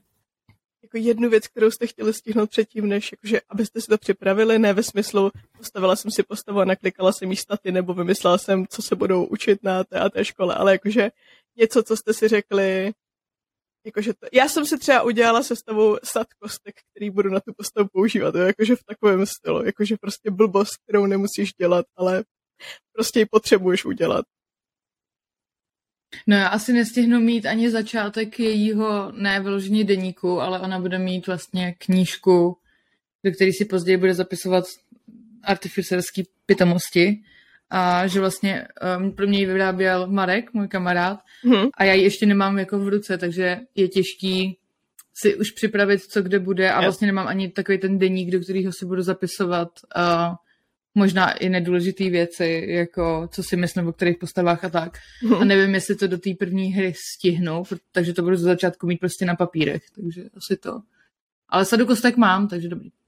jako 0.89 1.09
jednu 1.09 1.31
věc, 1.31 1.47
kterou 1.47 1.71
jste 1.71 1.87
chtěli 1.87 2.13
stihnout 2.13 2.51
předtím, 2.51 2.89
než 2.89 3.13
jakože, 3.13 3.41
abyste 3.49 3.81
si 3.81 3.87
to 3.87 3.99
připravili, 3.99 4.59
ne 4.59 4.73
ve 4.73 4.83
smyslu, 4.83 5.31
postavila 5.57 5.97
jsem 5.97 6.11
si 6.11 6.23
postavu 6.23 6.61
a 6.61 6.65
naklikala 6.65 7.13
jsem 7.13 7.31
jí 7.31 7.37
staty, 7.37 7.73
nebo 7.73 7.95
vymyslela 7.95 8.39
jsem, 8.39 8.67
co 8.67 8.83
se 8.83 8.97
budou 8.97 9.25
učit 9.25 9.63
na 9.63 9.85
té 9.85 9.99
a 9.99 10.09
té 10.09 10.25
škole, 10.25 10.55
ale 10.55 10.73
jakože 10.73 11.11
něco, 11.57 11.83
co 11.83 11.97
jste 11.97 12.15
si 12.15 12.29
řekli, 12.29 12.93
jakože 13.87 14.15
to, 14.15 14.27
já 14.33 14.49
jsem 14.49 14.67
si 14.67 14.79
třeba 14.79 15.03
udělala 15.03 15.43
sestavu 15.43 15.97
sad 16.05 16.27
kostek, 16.43 16.75
který 16.91 17.11
budu 17.11 17.31
na 17.31 17.41
tu 17.41 17.53
postavu 17.57 17.89
používat, 17.93 18.35
jo, 18.35 18.41
jakože 18.41 18.77
v 18.77 18.85
takovém 18.85 19.27
stylu, 19.27 19.65
jakože 19.65 19.97
prostě 20.01 20.31
blbost, 20.31 20.77
kterou 20.77 21.07
nemusíš 21.07 21.53
dělat, 21.59 21.87
ale 21.97 22.25
prostě 22.93 23.19
ji 23.21 23.27
potřebuješ 23.27 23.85
udělat. 23.85 24.25
No 26.27 26.37
já 26.37 26.47
asi 26.47 26.73
nestihnu 26.73 27.21
mít 27.21 27.47
ani 27.47 27.71
začátek 27.71 28.41
jejího, 28.41 29.13
ne 29.13 29.41
vyloženě 29.41 29.85
deníku, 29.85 30.41
ale 30.41 30.61
ona 30.61 30.81
bude 30.81 30.99
mít 30.99 31.27
vlastně 31.27 31.75
knížku, 31.79 32.57
do 33.25 33.33
které 33.33 33.51
si 33.53 33.65
později 33.65 33.97
bude 33.97 34.15
zapisovat 34.15 34.65
artificerský 35.45 36.29
pitomosti. 36.47 37.23
A 37.71 38.07
že 38.07 38.21
vlastně 38.21 38.69
um, 38.99 39.13
pro 39.13 39.27
mě 39.27 39.39
ji 39.39 39.47
vyráběl 39.47 40.07
Marek, 40.07 40.53
můj 40.53 40.69
kamarád, 40.69 41.21
Hm. 41.47 41.69
a 41.75 41.85
já 41.85 41.93
ji 41.93 42.03
ještě 42.03 42.27
nemám 42.27 42.59
jako 42.59 42.79
v 42.79 42.89
ruce, 42.89 43.19
takže 43.19 43.61
je 43.75 43.89
těžký 43.89 44.59
si 45.15 45.37
už 45.37 45.51
připravit, 45.51 46.03
co 46.03 46.23
kde 46.23 46.39
bude 46.39 46.71
a 46.71 46.81
vlastně 46.81 47.07
nemám 47.07 47.27
ani 47.27 47.49
takový 47.49 47.79
ten 47.79 47.99
deník, 47.99 48.31
do 48.31 48.41
kterého 48.41 48.73
si 48.73 48.87
budu 48.87 49.03
zapisovat 49.03 49.69
uh, 49.97 50.35
možná 50.99 51.33
i 51.33 51.49
nedůležité 51.49 52.11
věci, 52.11 52.65
jako 52.69 53.29
co 53.33 53.43
si 53.43 53.57
myslím 53.57 53.89
o 53.89 53.93
kterých 53.93 54.19
postavách 54.19 54.65
a 54.65 54.69
tak. 54.69 54.99
A 55.41 55.45
nevím, 55.45 55.75
jestli 55.75 55.95
to 55.95 56.07
do 56.07 56.19
té 56.19 56.31
první 56.39 56.73
hry 56.73 56.95
stihnu, 57.15 57.63
takže 57.93 58.13
to 58.13 58.23
budu 58.23 58.37
za 58.37 58.49
začátku 58.49 58.87
mít 58.87 59.01
prostě 59.01 59.25
na 59.25 59.37
papírech, 59.37 59.83
takže 59.95 60.23
asi 60.37 60.57
to. 60.57 60.81
Ale 61.49 61.65
sadu 61.65 61.87
kostek 61.87 62.17
mám, 62.17 62.49
takže 62.49 62.69
dobrý. 62.69 62.91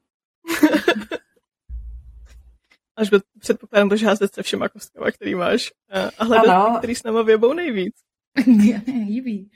Až 2.96 3.10
byl 3.10 3.20
předpokládám, 3.38 3.88
budeš 3.88 4.04
házet 4.04 4.34
se 4.34 4.42
všema 4.42 4.68
kostkama, 4.68 5.10
který 5.10 5.34
máš 5.34 5.72
a 6.18 6.24
hledat, 6.24 6.66
ano. 6.66 6.78
který 6.78 6.94
s 6.94 7.02
náma 7.02 7.22
věbou 7.22 7.52
nejvíc. 7.52 7.94
Líbí. 8.86 9.50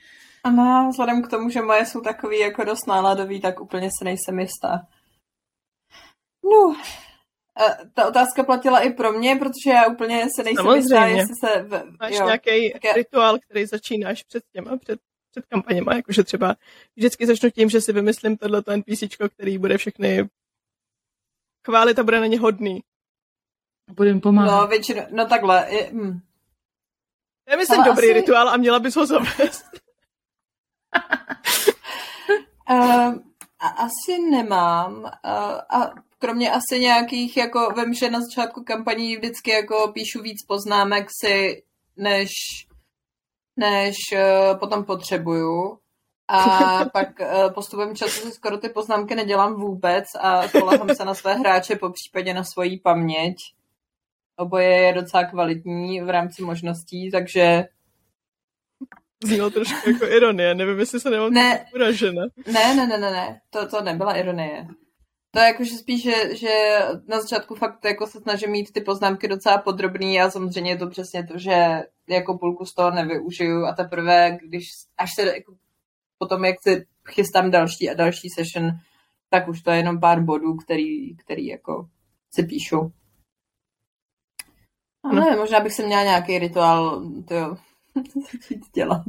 Ano, 0.44 0.88
vzhledem 0.90 1.22
k 1.22 1.30
tomu, 1.30 1.50
že 1.50 1.62
moje 1.62 1.86
jsou 1.86 2.00
takový 2.00 2.38
jako 2.38 2.64
dost 2.64 2.86
náladový, 2.86 3.40
tak 3.40 3.60
úplně 3.60 3.90
se 3.98 4.04
nejsem 4.04 4.38
jistá. 4.38 4.86
No, 6.44 6.76
ta 7.94 8.08
otázka 8.08 8.44
platila 8.44 8.80
i 8.80 8.92
pro 8.92 9.12
mě, 9.12 9.36
protože 9.36 9.70
já 9.70 9.86
úplně 9.86 10.26
se 10.36 10.42
nejsem 10.42 10.66
jistá, 10.66 11.06
jestli 11.06 11.34
se... 11.44 11.62
V, 11.62 11.84
Máš 12.00 12.12
jo, 12.12 12.24
nějaký 12.24 12.72
také... 12.72 12.92
rituál, 12.92 13.38
který 13.38 13.66
začínáš 13.66 14.22
před 14.22 14.44
těma, 14.52 14.76
před, 14.76 15.00
před 15.30 15.46
kampaněma, 15.46 15.94
jakože 15.94 16.24
třeba 16.24 16.56
vždycky 16.96 17.26
začnu 17.26 17.50
tím, 17.50 17.70
že 17.70 17.80
si 17.80 17.92
vymyslím 17.92 18.36
tohleto 18.36 18.76
NPC, 18.76 19.02
který 19.34 19.58
bude 19.58 19.78
všechny 19.78 20.28
chválit 21.66 21.98
a 21.98 22.02
bude 22.02 22.20
na 22.20 22.26
ně 22.26 22.40
hodný. 22.40 22.82
Budem 23.90 24.20
pomáhat. 24.20 24.60
No, 24.60 24.66
většinou, 24.66 25.02
no 25.10 25.26
takhle. 25.26 25.66
Je, 25.70 25.90
hm. 25.92 26.20
To 27.44 27.50
je 27.52 27.56
myslím 27.56 27.80
Ale 27.80 27.88
dobrý 27.88 28.06
asi... 28.06 28.12
rituál 28.12 28.48
a 28.48 28.56
měla 28.56 28.78
bys 28.78 28.96
ho 28.96 29.06
zavést. 29.06 29.64
uh, 32.70 33.14
asi 33.60 34.18
nemám. 34.30 35.02
Uh, 35.02 35.10
a 35.70 35.94
kromě 36.24 36.50
asi 36.50 36.80
nějakých, 36.80 37.36
jako 37.36 37.74
vím, 37.76 37.94
že 37.94 38.10
na 38.10 38.20
začátku 38.20 38.64
kampaní 38.64 39.16
vždycky 39.16 39.50
jako 39.50 39.92
píšu 39.94 40.22
víc 40.22 40.46
poznámek 40.46 41.08
si, 41.20 41.62
než, 41.96 42.30
než 43.56 43.96
uh, 44.12 44.58
potom 44.58 44.84
potřebuju. 44.84 45.78
A 46.28 46.38
pak 46.92 47.08
uh, 47.20 47.52
postupem 47.52 47.96
času 47.96 48.20
si 48.20 48.32
skoro 48.32 48.58
ty 48.58 48.68
poznámky 48.68 49.14
nedělám 49.14 49.54
vůbec 49.54 50.04
a 50.20 50.48
spolehám 50.48 50.94
se 50.94 51.04
na 51.04 51.14
své 51.14 51.34
hráče, 51.34 51.76
po 51.76 51.90
případě 51.90 52.34
na 52.34 52.44
svoji 52.44 52.80
paměť. 52.80 53.36
Oboje 54.36 54.68
je 54.68 54.92
docela 54.92 55.24
kvalitní 55.24 56.00
v 56.00 56.10
rámci 56.10 56.42
možností, 56.42 57.10
takže 57.10 57.64
Znělo 59.24 59.50
trošku 59.50 59.90
jako 59.90 60.06
ironie, 60.06 60.54
nevím, 60.54 60.78
jestli 60.78 61.00
se 61.00 61.10
nemám 61.10 61.32
ne, 61.32 61.66
uražena. 61.74 62.22
Ne, 62.46 62.74
ne, 62.74 62.86
ne, 62.86 62.98
ne, 62.98 63.10
ne, 63.10 63.40
to, 63.50 63.68
to 63.68 63.82
nebyla 63.82 64.16
ironie. 64.16 64.68
To 65.34 65.40
je 65.40 65.46
jakože 65.46 65.76
spíš, 65.76 66.02
že, 66.02 66.36
že 66.36 66.78
na 67.08 67.20
začátku 67.20 67.54
fakt 67.54 67.84
jako 67.84 68.06
se 68.06 68.20
snažím 68.20 68.50
mít 68.50 68.72
ty 68.72 68.80
poznámky 68.80 69.28
docela 69.28 69.58
podrobný 69.58 70.20
a 70.20 70.30
samozřejmě 70.30 70.70
je 70.70 70.76
to 70.76 70.88
přesně 70.88 71.26
to, 71.26 71.38
že 71.38 71.82
jako 72.08 72.38
půlku 72.38 72.64
z 72.64 72.74
toho 72.74 72.90
nevyužiju 72.90 73.64
a 73.64 73.72
teprve, 73.72 74.38
když 74.42 74.70
až 74.98 75.10
se 75.14 75.22
jako, 75.22 75.54
potom, 76.18 76.44
jak 76.44 76.56
si 76.62 76.86
chystám 77.08 77.50
další 77.50 77.90
a 77.90 77.94
další 77.94 78.28
session, 78.30 78.70
tak 79.30 79.48
už 79.48 79.62
to 79.62 79.70
je 79.70 79.76
jenom 79.76 80.00
pár 80.00 80.22
bodů, 80.22 80.54
který, 80.56 81.16
který 81.16 81.46
jako 81.46 81.88
si 82.30 82.42
píšu. 82.42 82.92
Ale 85.04 85.30
no. 85.30 85.36
možná 85.36 85.60
bych 85.60 85.72
se 85.72 85.86
měla 85.86 86.02
nějaký 86.02 86.38
rituál, 86.38 87.10
to 87.28 87.34
jo, 87.34 87.56
začít 88.32 88.60
dělat. 88.74 89.02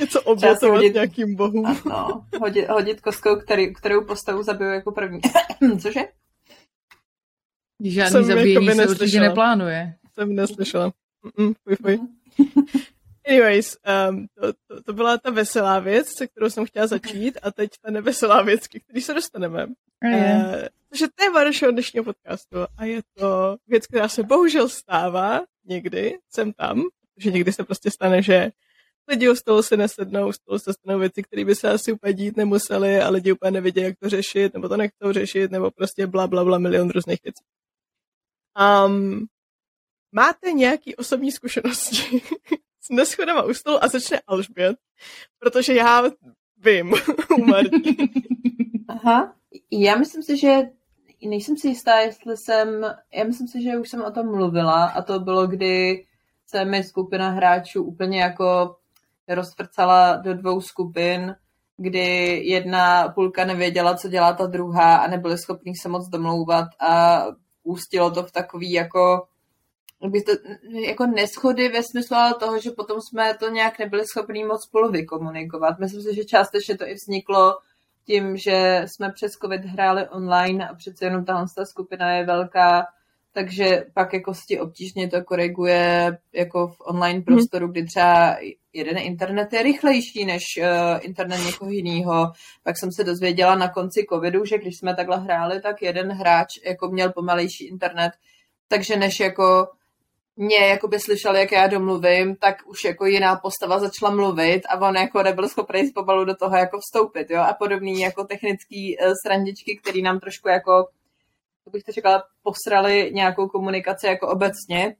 Něco 0.00 0.22
obětovat 0.22 0.76
hodit, 0.76 0.94
nějakým 0.94 1.34
bohům. 1.34 1.66
Ano, 1.66 2.26
hodit, 2.40 2.68
hodit 2.68 3.00
kostkou, 3.00 3.36
který, 3.36 3.74
kterou 3.74 4.04
postavu 4.04 4.42
zabiju 4.42 4.70
jako 4.70 4.92
první. 4.92 5.20
Cože? 5.82 6.00
Žádný 7.84 8.24
zabíjení 8.24 8.74
se 8.74 8.88
určitě 8.88 9.20
neplánuje. 9.20 9.94
Jsem 10.14 10.34
neslyšela. 10.34 10.92
Mm-mm, 11.24 11.54
fuj, 11.64 11.76
fuj. 11.76 11.98
Anyways, 13.28 13.76
um, 14.10 14.26
to, 14.34 14.52
to, 14.52 14.82
to 14.82 14.92
byla 14.92 15.18
ta 15.18 15.30
veselá 15.30 15.78
věc, 15.78 16.06
se 16.16 16.26
kterou 16.26 16.50
jsem 16.50 16.66
chtěla 16.66 16.86
začít 16.86 17.38
a 17.42 17.50
teď 17.50 17.70
ta 17.82 17.90
neveselá 17.90 18.42
věc, 18.42 18.66
ke 18.66 18.80
který 18.80 19.00
se 19.00 19.14
dostaneme. 19.14 19.66
Uh, 19.66 20.62
což 20.90 21.00
je 21.00 21.08
téma 21.14 21.44
našeho 21.44 21.72
dnešního 21.72 22.04
podcastu 22.04 22.56
a 22.76 22.84
je 22.84 23.02
to 23.14 23.56
věc, 23.66 23.86
která 23.86 24.08
se 24.08 24.22
bohužel 24.22 24.68
stává 24.68 25.40
někdy, 25.64 26.18
jsem 26.28 26.52
tam, 26.52 26.82
že 27.20 27.30
někdy 27.30 27.52
se 27.52 27.64
prostě 27.64 27.90
stane, 27.90 28.22
že 28.22 28.50
lidi 29.08 29.30
u 29.30 29.34
stolu 29.34 29.62
si 29.62 29.76
nesednou, 29.76 30.28
u 30.28 30.32
stolu 30.32 30.58
se 30.58 30.72
stanou 30.72 30.98
věci, 30.98 31.22
které 31.22 31.44
by 31.44 31.54
se 31.54 31.70
asi 31.70 31.92
úplně 31.92 32.12
dít 32.12 32.36
nemuseli 32.36 33.00
a 33.00 33.10
lidi 33.10 33.32
úplně 33.32 33.50
nevědí, 33.50 33.80
jak 33.80 33.98
to 33.98 34.08
řešit, 34.08 34.54
nebo 34.54 34.68
to 34.68 34.76
nechcou 34.76 35.12
řešit, 35.12 35.50
nebo 35.50 35.70
prostě 35.70 36.06
bla, 36.06 36.26
bla, 36.26 36.44
bla, 36.44 36.58
milion 36.58 36.90
různých 36.90 37.18
věcí. 37.24 37.44
Um, 38.86 39.26
máte 40.12 40.52
nějaké 40.52 40.96
osobní 40.96 41.32
zkušenosti 41.32 42.22
s 42.80 42.88
neschodama 42.90 43.42
u 43.42 43.54
stolu 43.54 43.84
a 43.84 43.88
začne 43.88 44.20
Alžbět, 44.26 44.76
protože 45.38 45.74
já 45.74 46.02
vím 46.56 46.92
u 47.38 47.54
Aha, 48.88 49.36
já 49.70 49.96
myslím 49.96 50.22
si, 50.22 50.36
že 50.36 50.56
nejsem 51.28 51.56
si 51.56 51.68
jistá, 51.68 51.98
jestli 51.98 52.36
jsem, 52.36 52.68
já 53.14 53.24
myslím 53.24 53.48
si, 53.48 53.62
že 53.62 53.78
už 53.78 53.88
jsem 53.88 54.02
o 54.02 54.10
tom 54.10 54.26
mluvila 54.26 54.84
a 54.84 55.02
to 55.02 55.20
bylo, 55.20 55.46
kdy 55.46 56.04
se 56.50 56.64
mi 56.64 56.84
skupina 56.84 57.30
hráčů 57.30 57.82
úplně 57.82 58.20
jako 58.20 58.76
rozvrcala 59.28 60.16
do 60.16 60.34
dvou 60.34 60.60
skupin, 60.60 61.34
kdy 61.76 62.40
jedna 62.44 63.08
půlka 63.08 63.44
nevěděla, 63.44 63.96
co 63.96 64.08
dělá 64.08 64.32
ta 64.32 64.46
druhá 64.46 64.96
a 64.96 65.06
nebyli 65.06 65.38
schopni 65.38 65.72
se 65.82 65.88
moc 65.88 66.08
domlouvat 66.08 66.68
a 66.80 67.24
ústilo 67.62 68.10
to 68.10 68.22
v 68.22 68.32
takový 68.32 68.72
jako 68.72 69.26
to, 70.00 70.32
jako 70.86 71.06
neschody 71.06 71.68
ve 71.68 71.82
smyslu 71.82 72.16
ale 72.16 72.34
toho, 72.34 72.60
že 72.60 72.70
potom 72.70 72.98
jsme 73.00 73.34
to 73.34 73.48
nějak 73.48 73.78
nebyli 73.78 74.06
schopni 74.06 74.44
moc 74.44 74.64
spolu 74.64 74.90
vykomunikovat. 74.90 75.78
Myslím 75.78 76.02
si, 76.02 76.14
že 76.14 76.24
částečně 76.24 76.78
to 76.78 76.88
i 76.88 76.94
vzniklo 76.94 77.58
tím, 78.06 78.36
že 78.36 78.84
jsme 78.86 79.12
přes 79.12 79.32
COVID 79.32 79.64
hráli 79.64 80.08
online 80.08 80.68
a 80.68 80.74
přece 80.74 81.04
jenom 81.04 81.24
tahle 81.24 81.46
skupina 81.70 82.12
je 82.12 82.26
velká 82.26 82.86
takže 83.32 83.84
pak 83.94 84.12
jako 84.12 84.34
si 84.34 84.60
obtížně 84.60 85.08
to 85.08 85.24
koriguje 85.24 86.18
jako 86.32 86.68
v 86.68 86.76
online 86.80 87.18
mhm. 87.18 87.24
prostoru, 87.24 87.68
kdy 87.68 87.84
třeba 87.84 88.36
jeden 88.72 88.98
internet 88.98 89.52
je 89.52 89.62
rychlejší 89.62 90.24
než 90.24 90.42
uh, 90.58 90.64
internet 91.00 91.38
někoho 91.46 91.70
jiného. 91.70 92.32
Pak 92.62 92.78
jsem 92.78 92.92
se 92.92 93.04
dozvěděla 93.04 93.54
na 93.54 93.68
konci 93.68 94.06
covidu, 94.12 94.44
že 94.44 94.58
když 94.58 94.78
jsme 94.78 94.96
takhle 94.96 95.18
hráli, 95.20 95.60
tak 95.60 95.82
jeden 95.82 96.12
hráč 96.12 96.48
jako 96.66 96.88
měl 96.88 97.12
pomalejší 97.12 97.68
internet, 97.68 98.12
takže 98.68 98.96
než 98.96 99.20
jako 99.20 99.68
mě 100.36 100.56
jako 100.56 100.88
by 100.88 101.00
slyšel, 101.00 101.36
jak 101.36 101.52
já 101.52 101.66
domluvím, 101.66 102.36
tak 102.36 102.56
už 102.66 102.84
jako 102.84 103.06
jiná 103.06 103.36
postava 103.36 103.78
začala 103.78 104.14
mluvit 104.14 104.62
a 104.68 104.88
on 104.88 104.96
jako 104.96 105.22
nebyl 105.22 105.48
schopný 105.48 105.86
z 105.86 105.92
pobalu 105.92 106.24
do 106.24 106.34
toho 106.34 106.56
jako 106.56 106.78
vstoupit, 106.80 107.30
jo, 107.30 107.40
a 107.40 107.52
podobný 107.54 108.00
jako 108.00 108.24
technický 108.24 108.96
uh, 108.98 109.12
srandičky, 109.26 109.78
který 109.82 110.02
nám 110.02 110.20
trošku 110.20 110.48
jako 110.48 110.86
bych 111.72 111.82
to 111.82 111.92
řekla, 111.92 112.22
posrali 112.42 113.10
nějakou 113.14 113.48
komunikaci 113.48 114.06
jako 114.06 114.28
obecně. 114.28 114.96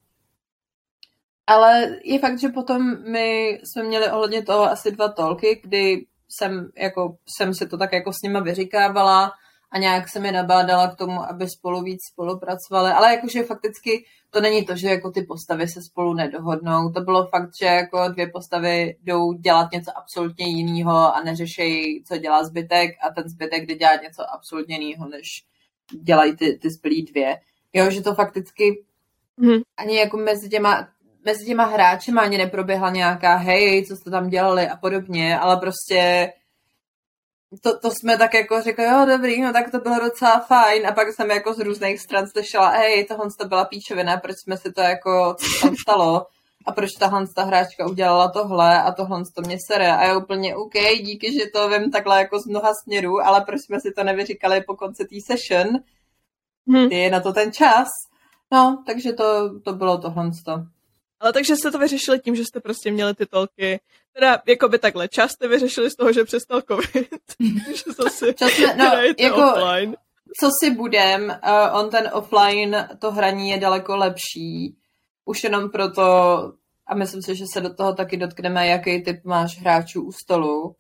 Ale 1.47 1.99
je 2.05 2.19
fakt, 2.19 2.41
že 2.41 2.49
potom 2.49 3.11
my 3.11 3.59
jsme 3.65 3.83
měli 3.83 4.11
ohledně 4.11 4.43
toho 4.43 4.63
asi 4.63 4.91
dva 4.91 5.09
tolky, 5.09 5.61
kdy 5.65 6.07
jsem, 6.29 6.71
jako, 6.77 7.17
jsem 7.37 7.55
si 7.55 7.67
to 7.67 7.79
tak 7.79 7.93
jako 7.93 8.13
s 8.13 8.23
nima 8.23 8.41
vyříkávala 8.41 9.33
a 9.73 9.79
nějak 9.79 10.09
se 10.09 10.21
mi 10.21 10.33
nabádala 10.33 10.89
k 10.89 10.97
tomu, 10.97 11.31
aby 11.31 11.47
spolu 11.49 11.83
víc 11.83 12.01
spolupracovali, 12.13 12.91
ale 12.91 13.15
jakože 13.15 13.43
fakticky 13.43 14.05
to 14.31 14.41
není 14.41 14.65
to, 14.65 14.77
že 14.77 14.89
jako 14.89 15.11
ty 15.11 15.23
postavy 15.23 15.69
se 15.69 15.83
spolu 15.83 16.15
nedohodnou, 16.15 16.91
to 16.91 17.01
bylo 17.01 17.27
fakt, 17.27 17.51
že 17.61 17.67
jako 17.67 18.09
dvě 18.09 18.31
postavy 18.31 18.97
jdou 19.03 19.33
dělat 19.33 19.73
něco 19.73 19.91
absolutně 19.97 20.47
jiného 20.47 21.15
a 21.15 21.23
neřešejí, 21.25 22.05
co 22.05 22.19
dělá 22.19 22.45
zbytek 22.45 22.91
a 23.07 23.15
ten 23.15 23.29
zbytek 23.29 23.67
jde 23.67 23.75
dělat 23.75 24.03
něco 24.03 24.23
absolutně 24.35 24.79
jiného, 24.79 25.09
než 25.09 25.45
dělají 25.93 26.37
ty, 26.37 26.59
ty 26.63 26.71
zbylí 26.71 27.03
dvě. 27.03 27.37
Jo, 27.73 27.91
že 27.91 28.03
to 28.03 28.15
fakticky 28.15 28.85
hmm. 29.39 29.61
ani 29.77 29.97
jako 29.99 30.17
mezi 30.17 30.49
těma, 30.49 30.89
mezi 31.25 31.47
těma 31.47 31.65
hráči 31.65 32.13
ani 32.13 32.39
neproběhla 32.39 32.91
nějaká 32.91 33.37
hej, 33.37 33.87
co 33.87 33.97
jste 33.97 34.11
tam 34.11 34.29
dělali 34.29 34.69
a 34.69 34.77
podobně, 34.77 35.39
ale 35.39 35.57
prostě 35.57 36.33
to, 37.63 37.79
to 37.79 37.91
jsme 37.91 38.19
tak 38.19 38.35
jako 38.35 38.63
řekli, 38.63 38.85
jo, 38.85 39.07
dobrý, 39.09 39.43
no 39.43 39.53
tak 39.53 39.71
to 39.71 39.79
bylo 39.79 40.01
docela 40.01 40.41
fajn 40.41 40.87
a 40.87 40.93
pak 40.93 41.09
jsem 41.13 41.31
jako 41.31 41.55
z 41.55 41.59
různých 41.59 42.01
stran 42.01 42.27
slyšela, 42.27 42.69
hej, 42.69 43.05
tohle 43.05 43.27
to 43.39 43.49
byla 43.49 43.65
píčovina, 43.65 44.17
proč 44.17 44.37
jsme 44.45 44.57
si 44.57 44.73
to 44.73 44.81
jako, 44.81 45.35
co 45.35 45.67
tam 45.67 45.75
stalo 45.77 46.27
a 46.71 46.73
proč 46.73 46.91
tahle 46.93 47.27
ta 47.35 47.45
hráčka 47.45 47.87
udělala 47.87 48.29
tohle 48.29 48.83
a 48.83 48.93
tohle 48.93 49.23
to 49.35 49.43
mě 49.43 49.57
sere. 49.67 49.93
A 49.93 50.05
já 50.05 50.19
úplně, 50.19 50.57
OK, 50.57 50.73
díky, 51.03 51.33
že 51.33 51.47
to 51.53 51.69
vím 51.69 51.91
takhle 51.91 52.19
jako 52.19 52.41
z 52.41 52.47
mnoha 52.47 52.73
směrů, 52.85 53.21
ale 53.21 53.41
proč 53.41 53.61
jsme 53.61 53.81
si 53.81 53.93
to 53.93 54.05
nevyříkali 54.05 54.61
po 54.61 54.77
konci 54.77 55.05
té 55.05 55.17
session? 55.27 55.67
Hmm. 56.69 56.93
Je 56.93 57.11
na 57.11 57.21
to 57.21 57.33
ten 57.33 57.53
čas. 57.53 57.89
No, 58.53 58.83
takže 58.87 59.13
to, 59.13 59.61
to 59.61 59.73
bylo 59.73 59.99
tohle. 59.99 60.31
Ale 61.21 61.33
takže 61.33 61.57
jste 61.57 61.71
to 61.71 61.79
vyřešili 61.79 62.21
tím, 62.21 62.37
že 62.37 62.45
jste 62.45 62.61
prostě 62.61 62.91
měli 62.91 63.15
ty 63.15 63.27
tolky. 63.27 63.81
Teda 64.13 64.43
jako 64.47 64.69
by 64.69 64.79
takhle, 64.79 65.09
čas 65.09 65.31
jste 65.31 65.49
vyřešili 65.49 65.91
z 65.91 65.97
toho, 65.97 66.13
že 66.13 66.25
přestal 66.25 66.63
covid. 66.63 67.09
že 67.75 67.93
zase 67.93 68.35
Čas 68.35 68.51
jsme, 68.51 68.77
no, 68.77 68.85
jako, 69.19 69.53
offline. 69.53 69.97
Co 70.41 70.51
si 70.61 70.71
budem, 70.71 71.39
uh, 71.47 71.81
on 71.81 71.91
ten 71.91 72.11
offline, 72.13 72.89
to 72.99 73.13
hraní 73.13 73.51
je 73.51 73.59
daleko 73.59 73.97
lepší. 73.97 74.77
Už 75.25 75.45
jenom 75.45 75.71
proto, 75.71 76.03
a 76.91 76.95
myslím 76.95 77.23
si, 77.23 77.37
že 77.37 77.45
se 77.53 77.61
do 77.61 77.75
toho 77.75 77.95
taky 77.95 78.17
dotkneme, 78.17 78.67
jaký 78.67 79.03
typ 79.03 79.25
máš 79.25 79.59
hráčů 79.59 80.03
u 80.03 80.13
stolu. 80.13 80.77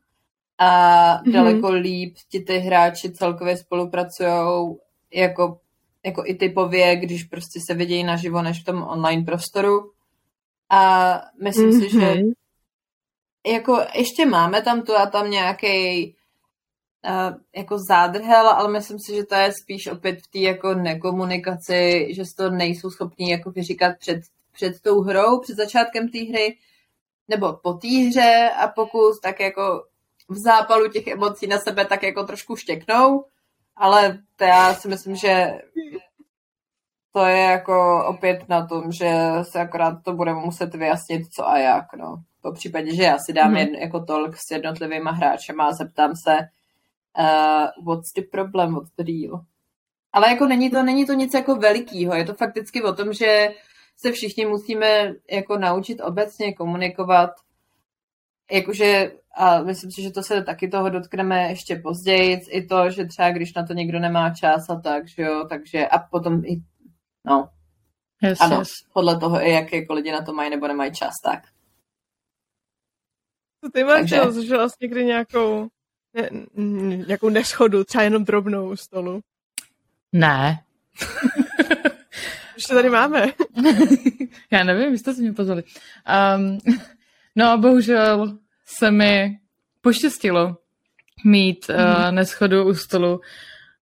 A 0.58 0.68
mm-hmm. 0.68 1.32
daleko 1.32 1.70
líp 1.70 2.16
ti 2.30 2.40
ty 2.40 2.58
hráči 2.58 3.12
celkově 3.12 3.56
spolupracují 3.56 4.76
jako, 5.14 5.60
jako 6.04 6.22
i 6.26 6.34
typově, 6.34 6.96
když 6.96 7.24
prostě 7.24 7.60
se 7.66 7.74
vidějí 7.74 8.04
naživo, 8.04 8.42
než 8.42 8.62
v 8.62 8.64
tom 8.64 8.82
online 8.82 9.24
prostoru. 9.24 9.92
A 10.70 11.12
myslím 11.42 11.70
mm-hmm. 11.70 11.80
si, 11.80 11.90
že 11.90 12.14
mhm. 12.14 12.32
jako 13.46 13.80
ještě 13.94 14.26
máme 14.26 14.62
tam 14.62 14.82
tu 14.82 14.96
a 14.96 15.06
tam 15.06 15.30
nějaký 15.30 16.06
uh, 17.08 17.36
jako 17.56 17.76
zádrhel, 17.88 18.48
ale 18.48 18.72
myslím 18.72 18.98
si, 18.98 19.16
že 19.16 19.24
to 19.24 19.34
je 19.34 19.52
spíš 19.62 19.86
opět 19.86 20.18
v 20.18 20.30
té 20.30 20.38
jako 20.38 20.74
nekomunikaci, 20.74 22.08
že 22.14 22.22
to 22.36 22.50
nejsou 22.50 22.90
schopní 22.90 23.30
jako 23.30 23.50
vyříkat 23.50 23.98
před, 23.98 24.20
před 24.52 24.80
tou 24.80 25.00
hrou, 25.00 25.40
před 25.40 25.56
začátkem 25.56 26.08
té 26.08 26.18
hry, 26.18 26.56
nebo 27.28 27.52
po 27.52 27.72
té 27.72 27.88
hře 27.88 28.50
a 28.56 28.68
pokus 28.68 29.20
tak 29.20 29.40
jako 29.40 29.84
v 30.28 30.36
zápalu 30.36 30.88
těch 30.88 31.06
emocí 31.06 31.46
na 31.46 31.58
sebe 31.58 31.84
tak 31.84 32.02
jako 32.02 32.24
trošku 32.24 32.56
štěknou, 32.56 33.24
ale 33.76 34.18
to 34.36 34.44
já 34.44 34.74
si 34.74 34.88
myslím, 34.88 35.16
že 35.16 35.52
to 37.12 37.24
je 37.24 37.38
jako 37.38 38.04
opět 38.06 38.48
na 38.48 38.66
tom, 38.66 38.92
že 38.92 39.10
se 39.42 39.60
akorát 39.60 40.02
to 40.04 40.12
budeme 40.12 40.40
muset 40.40 40.74
vyjasnit 40.74 41.32
co 41.32 41.48
a 41.48 41.58
jak, 41.58 41.84
no. 41.96 42.22
Po 42.42 42.52
případě, 42.52 42.94
že 42.94 43.02
já 43.02 43.18
si 43.18 43.32
dám 43.32 43.52
mm-hmm. 43.52 43.58
jen, 43.58 43.74
jako 43.74 44.04
tolk 44.04 44.36
s 44.36 44.50
jednotlivýma 44.50 45.10
hráčema 45.10 45.66
a 45.66 45.72
zeptám 45.72 46.12
se, 46.16 46.38
uh, 47.18 47.84
what's 47.84 48.12
the 48.12 48.22
problem, 48.32 48.74
what's 48.74 48.92
the 48.96 49.04
deal. 49.04 49.44
Ale 50.12 50.28
jako 50.28 50.46
není 50.46 50.70
to, 50.70 50.82
není 50.82 51.06
to 51.06 51.12
nic 51.12 51.34
jako 51.34 51.54
velikýho, 51.54 52.14
je 52.14 52.24
to 52.24 52.34
fakticky 52.34 52.82
o 52.82 52.94
tom, 52.94 53.12
že 53.12 53.48
se 54.02 54.12
všichni 54.12 54.46
musíme 54.46 55.14
jako 55.30 55.58
naučit 55.58 56.00
obecně 56.00 56.54
komunikovat, 56.54 57.30
jakože 58.50 59.12
a 59.34 59.62
myslím 59.62 59.90
si, 59.90 60.02
že 60.02 60.10
to 60.10 60.22
se 60.22 60.42
taky 60.42 60.68
toho 60.68 60.90
dotkneme 60.90 61.48
ještě 61.48 61.76
později, 61.76 62.40
i 62.48 62.66
to, 62.66 62.90
že 62.90 63.04
třeba 63.04 63.30
když 63.30 63.54
na 63.54 63.66
to 63.66 63.72
někdo 63.72 63.98
nemá 63.98 64.30
čas 64.30 64.70
a 64.70 64.80
tak, 64.80 65.08
že 65.08 65.22
jo, 65.22 65.46
takže 65.48 65.86
a 65.86 65.98
potom 65.98 66.44
i 66.44 66.62
No. 67.24 67.50
Yes, 68.22 68.40
ano, 68.40 68.58
yes. 68.58 68.68
podle 68.92 69.18
toho, 69.18 69.40
jak 69.40 69.72
jako 69.72 69.94
lidi 69.94 70.12
na 70.12 70.22
to 70.22 70.32
mají 70.32 70.50
nebo 70.50 70.68
nemají 70.68 70.92
čas, 70.92 71.14
tak. 71.24 71.44
Co 73.64 73.70
ty 73.70 73.84
máš, 73.84 74.10
Takže... 74.10 74.32
zažila 74.32 74.68
jsi 74.68 74.76
někdy 74.80 75.04
nějakou, 75.04 75.68
ne, 76.14 76.30
nějakou 77.06 77.28
neschodu, 77.28 77.84
třeba 77.84 78.04
jenom 78.04 78.24
drobnou 78.24 78.70
u 78.70 78.76
stolu? 78.76 79.20
Ne. 80.12 80.64
Už 82.60 82.66
to 82.66 82.74
tady 82.74 82.90
máme. 82.90 83.26
Já 84.50 84.64
nevím, 84.64 84.92
vy 84.92 84.98
jste 84.98 85.14
si 85.14 85.22
mě 85.22 85.32
pozvali. 85.32 85.62
Um, 86.36 86.58
no, 87.36 87.58
bohužel 87.58 88.38
se 88.66 88.90
mi 88.90 89.38
poštěstilo 89.80 90.56
mít 91.24 91.66
uh, 91.70 92.12
neschodu 92.12 92.68
u 92.68 92.74
stolu 92.74 93.20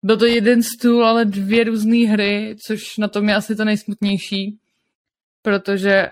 byl 0.06 0.18
to 0.18 0.26
jeden 0.26 0.64
stůl, 0.64 1.06
ale 1.06 1.26
dvě 1.26 1.64
různé 1.64 2.08
hry, 2.08 2.56
což 2.68 2.98
na 2.98 3.08
tom 3.08 3.30
je 3.30 3.36
asi 3.36 3.56
to 3.56 3.66
nejsmutnější, 3.66 4.60
protože 5.42 6.10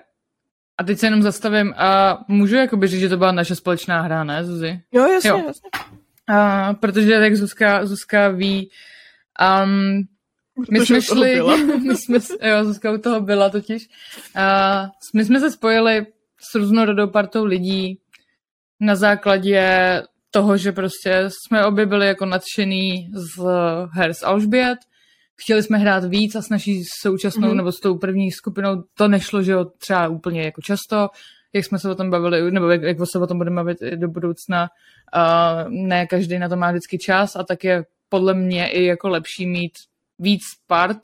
a 0.78 0.84
teď 0.84 1.00
se 1.00 1.08
jenom 1.08 1.22
zastavím 1.22 1.74
a 1.78 2.18
můžu 2.28 2.56
jakoby 2.56 2.88
říct, 2.88 3.00
že 3.00 3.10
to 3.10 3.18
byla 3.18 3.32
naše 3.32 3.56
společná 3.56 4.02
hra, 4.02 4.24
ne, 4.24 4.46
Zuzi? 4.46 4.82
Jo, 4.92 5.08
jasně, 5.08 5.30
jo. 5.30 5.38
jasně. 5.48 5.70
A, 6.28 6.74
protože 6.74 7.12
jak 7.12 7.36
Zuzka, 7.36 7.86
Zuzka 7.86 8.30
ví, 8.30 8.70
um, 9.64 10.08
my 10.72 10.86
jsme 10.86 11.02
šli, 11.02 11.42
my 11.88 11.96
jsme, 11.96 12.20
jo, 12.50 12.66
Zuzka 12.66 12.92
u 12.92 12.98
toho 12.98 13.22
byla 13.22 13.50
totiž, 13.50 13.90
a 14.36 14.88
my 15.14 15.26
jsme 15.26 15.40
se 15.40 15.52
spojili 15.52 16.06
s 16.52 16.56
různorodou 16.56 17.08
partou 17.08 17.46
lidí 17.46 18.00
na 18.80 18.96
základě 18.96 19.64
toho, 20.32 20.58
že 20.58 20.72
prostě 20.72 21.30
jsme 21.30 21.66
obě 21.66 21.86
byli 21.86 22.08
jako 22.08 22.26
nadšený 22.26 23.10
z 23.14 23.44
her 23.92 24.14
z 24.14 24.24
Alžbět, 24.24 24.78
chtěli 25.36 25.64
jsme 25.64 25.78
hrát 25.78 26.04
víc 26.04 26.36
a 26.36 26.42
s 26.42 26.50
naší 26.50 26.84
současnou 27.02 27.48
mm-hmm. 27.48 27.56
nebo 27.56 27.72
s 27.72 27.80
tou 27.80 27.98
první 27.98 28.32
skupinou 28.32 28.84
to 28.94 29.08
nešlo, 29.08 29.44
že 29.44 29.52
jo, 29.52 29.66
třeba 29.66 30.08
úplně 30.08 30.44
jako 30.44 30.62
často, 30.62 31.10
jak 31.54 31.66
jsme 31.66 31.80
se 31.80 31.90
o 31.90 31.96
tom 31.96 32.10
bavili, 32.10 32.52
nebo 32.52 32.70
jak, 32.70 32.82
jak 32.82 32.98
se 33.12 33.20
o 33.20 33.28
tom 33.28 33.38
budeme 33.38 33.56
bavit 33.56 33.78
do 33.96 34.08
budoucna, 34.08 34.70
uh, 35.16 35.70
ne 35.70 36.08
každý 36.08 36.40
na 36.40 36.50
to 36.50 36.56
má 36.56 36.72
vždycky 36.72 36.98
čas 36.98 37.36
a 37.36 37.44
tak 37.44 37.64
je 37.64 37.86
podle 38.10 38.34
mě 38.34 38.68
i 38.68 38.86
jako 38.86 39.10
lepší 39.10 39.48
mít 39.48 39.72
víc 40.24 40.42
part, 40.68 41.02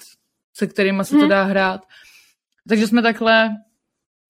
se 0.53 0.67
kterými 0.67 1.05
se 1.05 1.11
to 1.11 1.17
mhm. 1.17 1.29
dá 1.29 1.43
hrát. 1.43 1.81
Takže 2.69 2.87
jsme 2.87 3.01
takhle 3.01 3.49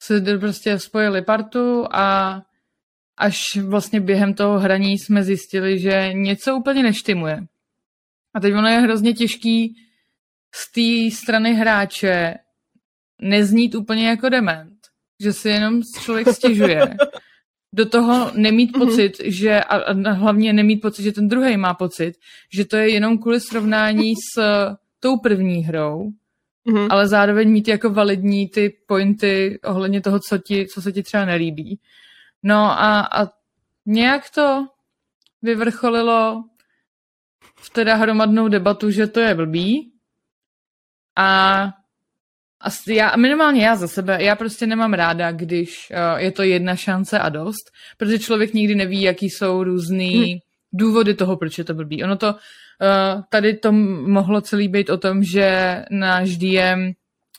se 0.02 0.21
prostě 0.39 0.80
spojili 0.80 1.21
partu 1.21 1.86
a 1.91 2.41
až 3.17 3.58
vlastně 3.58 3.99
během 3.99 4.34
toho 4.34 4.60
hraní 4.60 4.97
jsme 4.97 5.23
zjistili, 5.23 5.80
že 5.80 6.10
něco 6.13 6.56
úplně 6.56 6.84
neštimuje. 6.84 7.39
A 8.34 8.39
teď 8.39 8.54
ono 8.54 8.67
je 8.67 8.80
hrozně 8.80 9.13
těžký 9.13 9.75
z 10.56 10.71
té 10.71 11.15
strany 11.15 11.54
hráče 11.54 12.36
neznít 13.21 13.75
úplně 13.75 14.08
jako 14.08 14.30
dement. 14.30 14.80
Že 15.19 15.34
si 15.34 15.49
jenom 15.49 15.82
člověk 16.04 16.28
stěžuje. 16.30 16.82
Do 17.73 17.86
toho 17.86 18.32
nemít 18.34 18.77
mhm. 18.77 18.88
pocit, 18.88 19.12
že, 19.23 19.63
a 19.63 20.12
hlavně 20.12 20.53
nemít 20.53 20.82
pocit, 20.82 21.03
že 21.03 21.12
ten 21.12 21.27
druhý 21.27 21.58
má 21.58 21.73
pocit, 21.73 22.13
že 22.53 22.65
to 22.65 22.77
je 22.77 22.89
jenom 22.89 23.17
kvůli 23.17 23.39
srovnání 23.39 24.13
s 24.36 24.41
tou 24.99 25.17
první 25.17 25.63
hrou, 25.63 26.12
mm-hmm. 26.67 26.88
ale 26.89 27.08
zároveň 27.08 27.51
mít 27.51 27.67
jako 27.67 27.89
validní 27.89 28.49
ty 28.49 28.77
pointy 28.88 29.60
ohledně 29.63 30.01
toho, 30.01 30.19
co, 30.19 30.38
ti, 30.38 30.67
co 30.67 30.82
se 30.82 30.91
ti 30.91 31.03
třeba 31.03 31.25
nelíbí. 31.25 31.79
No 32.43 32.55
a, 32.55 32.99
a 32.99 33.27
nějak 33.86 34.29
to 34.29 34.67
vyvrcholilo 35.41 36.43
v 37.55 37.69
teda 37.69 37.95
hromadnou 37.95 38.47
debatu, 38.47 38.91
že 38.91 39.08
to 39.08 39.19
je 39.19 39.36
blbý. 39.36 39.91
A 41.15 41.71
asi 42.62 42.93
já, 42.93 43.15
minimálně 43.15 43.65
já 43.65 43.76
za 43.76 43.88
sebe, 43.88 44.24
já 44.24 44.36
prostě 44.36 44.67
nemám 44.67 44.93
ráda, 44.93 45.32
když 45.32 45.91
uh, 45.91 46.19
je 46.19 46.32
to 46.32 46.43
jedna 46.43 46.76
šance 46.76 47.19
a 47.19 47.30
dost, 47.30 47.72
protože 47.98 48.19
člověk 48.19 48.54
nikdy 48.54 48.76
neví, 48.76 49.02
jaký 49.02 49.30
jsou 49.30 49.63
různý 49.63 50.15
hmm. 50.15 50.39
důvody 50.74 51.13
toho, 51.13 51.38
proč 51.38 51.58
je 51.58 51.63
to 51.63 51.74
blbý. 51.74 52.04
Ono 52.04 52.17
to, 52.17 52.28
uh, 52.34 53.22
tady 53.30 53.54
to 53.54 53.72
mohlo 53.72 54.41
celý 54.41 54.67
být 54.67 54.89
o 54.89 54.98
tom, 54.98 55.24
že 55.24 55.80
náš 55.91 56.38
DM 56.38 56.91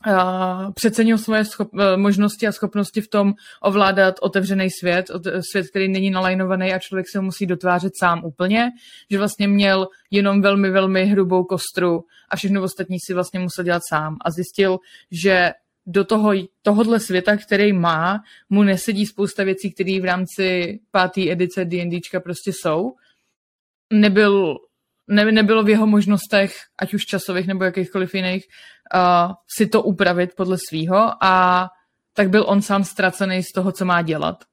uh, 0.06 0.72
přecenil 0.72 1.18
svoje 1.18 1.44
schop, 1.44 1.68
uh, 1.72 1.80
možnosti 1.96 2.46
a 2.46 2.52
schopnosti 2.52 3.00
v 3.00 3.08
tom 3.08 3.34
ovládat 3.62 4.14
otevřený 4.20 4.68
svět, 4.80 5.10
ot, 5.10 5.22
svět, 5.50 5.66
který 5.70 5.88
není 5.88 6.10
nalajnovaný 6.10 6.72
a 6.72 6.78
člověk 6.78 7.06
se 7.12 7.18
ho 7.18 7.22
musí 7.22 7.46
dotvářet 7.46 7.92
sám 8.00 8.24
úplně, 8.24 8.70
že 9.10 9.18
vlastně 9.18 9.48
měl 9.48 9.88
jenom 10.10 10.42
velmi, 10.42 10.70
velmi 10.70 11.04
hrubou 11.04 11.44
kostru 11.44 12.04
a 12.28 12.36
všechno 12.36 12.62
ostatní 12.62 12.96
si 13.00 13.14
vlastně 13.14 13.40
musel 13.40 13.64
dělat 13.64 13.82
sám 13.88 14.16
a 14.24 14.30
zjistil, 14.30 14.78
že 15.10 15.50
do 15.86 16.04
toho, 16.04 16.32
tohohle 16.62 17.00
světa, 17.00 17.36
který 17.36 17.72
má, 17.72 18.20
mu 18.50 18.62
nesedí 18.62 19.06
spousta 19.06 19.44
věcí, 19.44 19.74
které 19.74 20.00
v 20.00 20.04
rámci 20.04 20.78
páté 20.90 21.30
edice 21.30 21.64
D&Dčka 21.64 22.20
prostě 22.20 22.52
jsou. 22.52 22.92
Nebyl 23.92 24.56
ne, 25.10 25.32
nebylo 25.32 25.62
v 25.62 25.68
jeho 25.68 25.86
možnostech, 25.86 26.56
ať 26.78 26.94
už 26.94 27.06
časových 27.06 27.46
nebo 27.46 27.64
jakýchkoliv 27.64 28.14
jiných, 28.14 28.44
uh, 28.94 29.32
si 29.56 29.66
to 29.66 29.82
upravit 29.82 30.34
podle 30.36 30.58
svýho 30.68 31.24
a 31.24 31.66
tak 32.12 32.30
byl 32.30 32.44
on 32.48 32.62
sám 32.62 32.84
ztracený 32.84 33.42
z 33.42 33.52
toho, 33.52 33.72
co 33.72 33.84
má 33.84 34.02
dělat. 34.02 34.44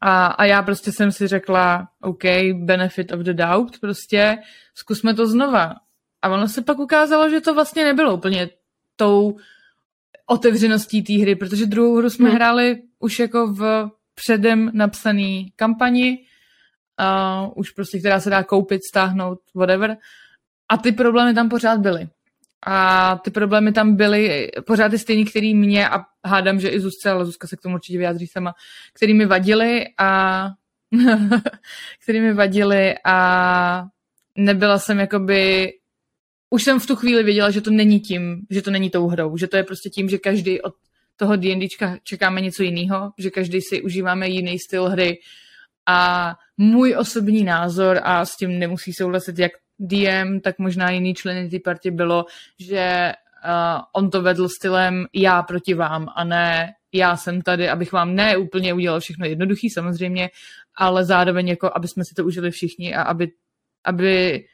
A, 0.00 0.26
a 0.26 0.44
já 0.44 0.62
prostě 0.62 0.92
jsem 0.92 1.12
si 1.12 1.26
řekla, 1.26 1.88
OK, 2.02 2.24
benefit 2.52 3.12
of 3.12 3.20
the 3.20 3.32
doubt, 3.32 3.78
prostě 3.78 4.38
zkusme 4.74 5.14
to 5.14 5.26
znova. 5.26 5.74
A 6.22 6.28
ono 6.28 6.48
se 6.48 6.62
pak 6.62 6.78
ukázalo, 6.78 7.30
že 7.30 7.40
to 7.40 7.54
vlastně 7.54 7.84
nebylo 7.84 8.14
úplně 8.14 8.48
tou 8.96 9.36
otevřeností 10.26 11.02
té 11.02 11.12
hry, 11.12 11.36
protože 11.36 11.66
druhou 11.66 11.96
hru 11.96 12.10
jsme 12.10 12.28
hmm. 12.28 12.36
hráli 12.36 12.82
už 12.98 13.18
jako 13.18 13.46
v 13.46 13.90
předem 14.14 14.70
napsaný 14.74 15.52
kampani, 15.56 16.18
uh, 17.00 17.52
už 17.56 17.70
prostě, 17.70 17.98
která 17.98 18.20
se 18.20 18.30
dá 18.30 18.42
koupit, 18.42 18.80
stáhnout, 18.90 19.38
whatever. 19.54 19.96
A 20.68 20.76
ty 20.76 20.92
problémy 20.92 21.34
tam 21.34 21.48
pořád 21.48 21.80
byly. 21.80 22.08
A 22.66 23.16
ty 23.24 23.30
problémy 23.30 23.72
tam 23.72 23.96
byly 23.96 24.50
pořád 24.66 24.88
ty 24.88 24.98
stejný, 24.98 25.24
který 25.24 25.54
mě 25.54 25.88
a 25.88 26.04
hádám, 26.24 26.60
že 26.60 26.68
i 26.68 26.80
Zuzce, 26.80 27.10
ale 27.10 27.24
Zuzka 27.24 27.46
se 27.46 27.56
k 27.56 27.60
tomu 27.60 27.74
určitě 27.74 27.98
vyjádří 27.98 28.26
sama, 28.26 28.54
který 28.92 29.14
mi 29.14 29.26
vadili 29.26 29.84
a 29.98 30.48
který 32.02 32.20
mi 32.20 32.32
vadili 32.32 32.94
a 33.04 33.84
nebyla 34.38 34.78
jsem 34.78 34.98
jakoby 34.98 35.72
už 36.50 36.62
jsem 36.62 36.80
v 36.80 36.86
tu 36.86 36.96
chvíli 36.96 37.22
věděla, 37.22 37.50
že 37.50 37.60
to 37.60 37.70
není 37.70 38.00
tím, 38.00 38.46
že 38.50 38.62
to 38.62 38.70
není 38.70 38.90
tou 38.90 39.08
hrou, 39.08 39.36
že 39.36 39.46
to 39.46 39.56
je 39.56 39.64
prostě 39.64 39.90
tím, 39.90 40.08
že 40.08 40.18
každý 40.18 40.60
od 40.60 40.74
toho 41.16 41.36
D&Dčka 41.36 41.98
čekáme 42.02 42.40
něco 42.40 42.62
jiného, 42.62 43.12
že 43.18 43.30
každý 43.30 43.60
si 43.60 43.82
užíváme 43.82 44.28
jiný 44.28 44.58
styl 44.58 44.88
hry 44.88 45.18
a 45.86 46.34
můj 46.56 46.96
osobní 46.98 47.44
názor 47.44 48.00
a 48.02 48.24
s 48.24 48.36
tím 48.36 48.58
nemusí 48.58 48.92
souhlasit 48.92 49.38
jak 49.38 49.52
DM, 49.78 50.40
tak 50.40 50.58
možná 50.58 50.90
jiný 50.90 51.14
členy 51.14 51.50
té 51.50 51.58
party 51.64 51.90
bylo, 51.90 52.24
že 52.58 53.12
uh, 53.44 53.82
on 53.92 54.10
to 54.10 54.22
vedl 54.22 54.48
stylem 54.48 55.06
já 55.12 55.42
proti 55.42 55.74
vám 55.74 56.08
a 56.16 56.24
ne 56.24 56.72
já 56.92 57.16
jsem 57.16 57.42
tady, 57.42 57.68
abych 57.68 57.92
vám 57.92 58.14
ne 58.14 58.36
úplně 58.36 58.74
udělal 58.74 59.00
všechno 59.00 59.26
jednoduchý 59.26 59.70
samozřejmě, 59.70 60.30
ale 60.76 61.04
zároveň 61.04 61.48
jako, 61.48 61.70
aby 61.74 61.88
jsme 61.88 62.02
si 62.04 62.14
to 62.14 62.24
užili 62.24 62.50
všichni 62.50 62.94
a 62.94 63.02
aby, 63.02 63.28
aby 63.84 64.44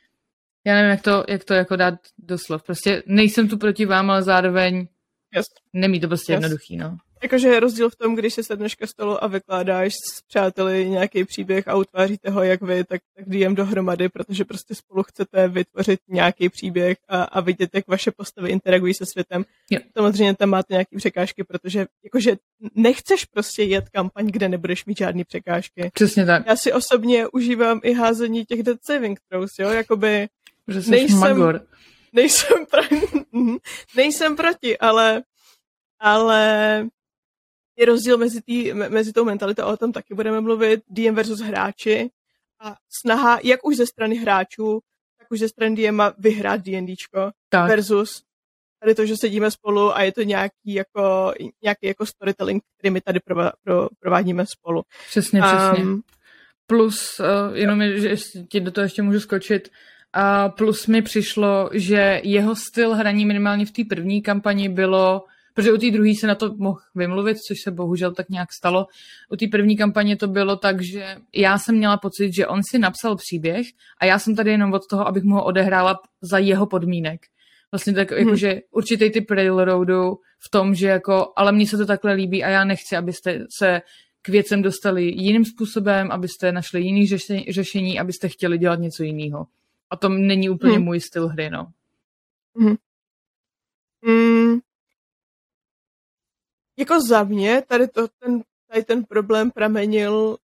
já 0.64 0.74
nevím, 0.74 0.90
jak 0.90 1.02
to, 1.02 1.24
jak 1.28 1.44
to 1.44 1.54
jako 1.54 1.76
dát 1.76 1.94
do 2.18 2.38
slov. 2.38 2.62
Prostě 2.62 3.02
nejsem 3.06 3.48
tu 3.48 3.58
proti 3.58 3.86
vám, 3.86 4.10
ale 4.10 4.22
zároveň 4.22 4.88
yes. 5.36 5.46
nemí 5.72 6.00
to 6.00 6.08
prostě 6.08 6.32
yes. 6.32 6.36
jednoduchý, 6.36 6.76
no. 6.76 6.96
Jakože 7.22 7.48
je 7.48 7.60
rozdíl 7.60 7.90
v 7.90 7.96
tom, 7.96 8.14
když 8.14 8.34
se 8.34 8.42
sedneš 8.42 8.74
ke 8.74 8.86
stolu 8.86 9.24
a 9.24 9.26
vykládáš 9.26 9.92
s 9.92 10.22
přáteli 10.28 10.88
nějaký 10.88 11.24
příběh 11.24 11.68
a 11.68 11.76
utváříte 11.76 12.30
ho 12.30 12.42
jak 12.42 12.62
vy, 12.62 12.84
tak, 12.84 13.00
tak 13.16 13.28
DM 13.28 13.54
dohromady, 13.54 14.08
protože 14.08 14.44
prostě 14.44 14.74
spolu 14.74 15.02
chcete 15.02 15.48
vytvořit 15.48 16.00
nějaký 16.08 16.48
příběh 16.48 16.96
a, 17.08 17.22
a 17.22 17.40
vidět, 17.40 17.70
jak 17.74 17.88
vaše 17.88 18.10
postavy 18.10 18.50
interagují 18.50 18.94
se 18.94 19.06
světem. 19.06 19.44
Jo. 19.70 19.80
Samozřejmě 19.96 20.34
tam 20.34 20.48
máte 20.48 20.74
nějaké 20.74 20.96
překážky, 20.96 21.44
protože 21.44 21.86
jakože 22.04 22.36
nechceš 22.74 23.24
prostě 23.24 23.62
jet 23.62 23.88
kampaň, 23.88 24.26
kde 24.26 24.48
nebudeš 24.48 24.84
mít 24.84 24.98
žádné 24.98 25.24
překážky. 25.24 25.90
Přesně 25.94 26.26
tak. 26.26 26.46
Já 26.46 26.56
si 26.56 26.72
osobně 26.72 27.26
užívám 27.28 27.80
i 27.82 27.94
házení 27.94 28.44
těch 28.44 28.62
dead 28.62 28.78
saving 28.82 29.20
throws, 29.28 29.50
jo, 29.58 29.70
jakoby 29.70 30.28
že 30.68 30.82
jsi 30.82 30.90
nejsem, 30.90 31.18
magor. 31.18 31.60
Nejsem, 32.12 32.66
pra, 32.70 32.82
nejsem 33.96 34.36
proti, 34.36 34.78
ale 34.78 35.22
ale 36.00 36.86
je 37.80 37.86
rozdíl 37.86 38.18
mezi, 38.18 38.42
tý, 38.42 38.72
mezi 38.72 39.12
tou 39.12 39.24
mentalitou, 39.24 39.64
o 39.64 39.76
tom 39.76 39.92
taky 39.92 40.14
budeme 40.14 40.40
mluvit, 40.40 40.80
DM 40.88 41.14
versus 41.14 41.40
hráči 41.40 42.10
a 42.60 42.76
snaha, 43.02 43.38
jak 43.44 43.66
už 43.66 43.76
ze 43.76 43.86
strany 43.86 44.16
hráčů, 44.16 44.80
tak 45.18 45.30
už 45.30 45.38
ze 45.38 45.48
strany 45.48 45.76
DM 45.76 46.00
vyhrát 46.18 46.60
D&Dčko 46.60 47.30
tak. 47.48 47.68
versus 47.68 48.22
tady 48.80 48.94
to, 48.94 49.06
že 49.06 49.16
sedíme 49.16 49.50
spolu 49.50 49.96
a 49.96 50.02
je 50.02 50.12
to 50.12 50.22
nějaký 50.22 50.74
jako, 50.74 51.32
nějaký 51.62 51.86
jako 51.86 52.06
storytelling, 52.06 52.62
který 52.78 52.92
my 52.92 53.00
tady 53.00 53.20
pro, 53.20 53.50
pro, 53.64 53.88
provádíme 54.00 54.44
spolu. 54.46 54.82
Přesně, 55.08 55.42
přesně. 55.42 55.84
Um, 55.84 56.02
plus, 56.66 57.20
uh, 57.20 57.56
jenom, 57.56 57.82
že 57.82 58.16
ti 58.48 58.60
do 58.60 58.70
toho 58.70 58.82
ještě 58.82 59.02
můžu 59.02 59.20
skočit, 59.20 59.68
a 60.12 60.48
plus 60.48 60.86
mi 60.86 61.02
přišlo, 61.02 61.70
že 61.72 62.20
jeho 62.24 62.56
styl 62.56 62.94
hraní 62.94 63.24
minimálně 63.24 63.66
v 63.66 63.70
té 63.70 63.82
první 63.88 64.22
kampani 64.22 64.68
bylo 64.68 65.24
protože 65.54 65.72
u 65.72 65.76
té 65.76 65.90
druhé 65.90 66.14
se 66.20 66.26
na 66.26 66.34
to 66.34 66.54
mohl 66.56 66.78
vymluvit, 66.94 67.38
což 67.38 67.60
se 67.60 67.70
bohužel 67.70 68.12
tak 68.12 68.28
nějak 68.28 68.52
stalo. 68.52 68.86
U 69.30 69.36
té 69.36 69.46
první 69.50 69.76
kampaně 69.76 70.16
to 70.16 70.28
bylo 70.28 70.56
tak, 70.56 70.82
že 70.82 71.16
já 71.34 71.58
jsem 71.58 71.76
měla 71.76 71.96
pocit, 71.96 72.34
že 72.34 72.46
on 72.46 72.60
si 72.70 72.78
napsal 72.78 73.16
příběh 73.16 73.66
a 73.98 74.04
já 74.04 74.18
jsem 74.18 74.36
tady 74.36 74.50
jenom 74.50 74.72
od 74.72 74.86
toho, 74.90 75.08
abych 75.08 75.22
mu 75.22 75.34
ho 75.34 75.44
odehrála 75.44 75.98
za 76.20 76.38
jeho 76.38 76.66
podmínek. 76.66 77.20
Vlastně 77.72 77.92
tak, 77.92 78.10
hmm. 78.10 78.20
jakože 78.20 78.60
určitý 78.70 79.10
typ 79.10 79.30
railroadu 79.30 80.14
v 80.38 80.50
tom, 80.50 80.74
že 80.74 80.86
jako, 80.86 81.32
ale 81.36 81.52
mně 81.52 81.66
se 81.66 81.76
to 81.76 81.86
takhle 81.86 82.12
líbí 82.12 82.44
a 82.44 82.48
já 82.48 82.64
nechci, 82.64 82.96
abyste 82.96 83.46
se 83.58 83.80
k 84.22 84.28
věcem 84.28 84.62
dostali 84.62 85.04
jiným 85.04 85.44
způsobem, 85.44 86.10
abyste 86.10 86.52
našli 86.52 86.82
jiný 86.82 87.06
řešení, 87.50 88.00
abyste 88.00 88.28
chtěli 88.28 88.58
dělat 88.58 88.80
něco 88.80 89.02
jiného. 89.02 89.46
A 89.90 89.96
to 89.96 90.08
není 90.08 90.50
úplně 90.50 90.74
hmm. 90.74 90.84
můj 90.84 91.00
styl 91.00 91.28
hry, 91.28 91.50
no. 91.50 91.66
Hmm. 92.56 92.76
Mm, 94.06 94.58
jako 96.80 97.00
za 97.00 97.24
mě 97.24 97.62
tady, 97.66 97.88
to, 97.88 98.08
ten, 98.08 98.42
tady 98.70 98.84
ten 98.84 99.04
problém 99.04 99.50
pramenil 99.50 100.36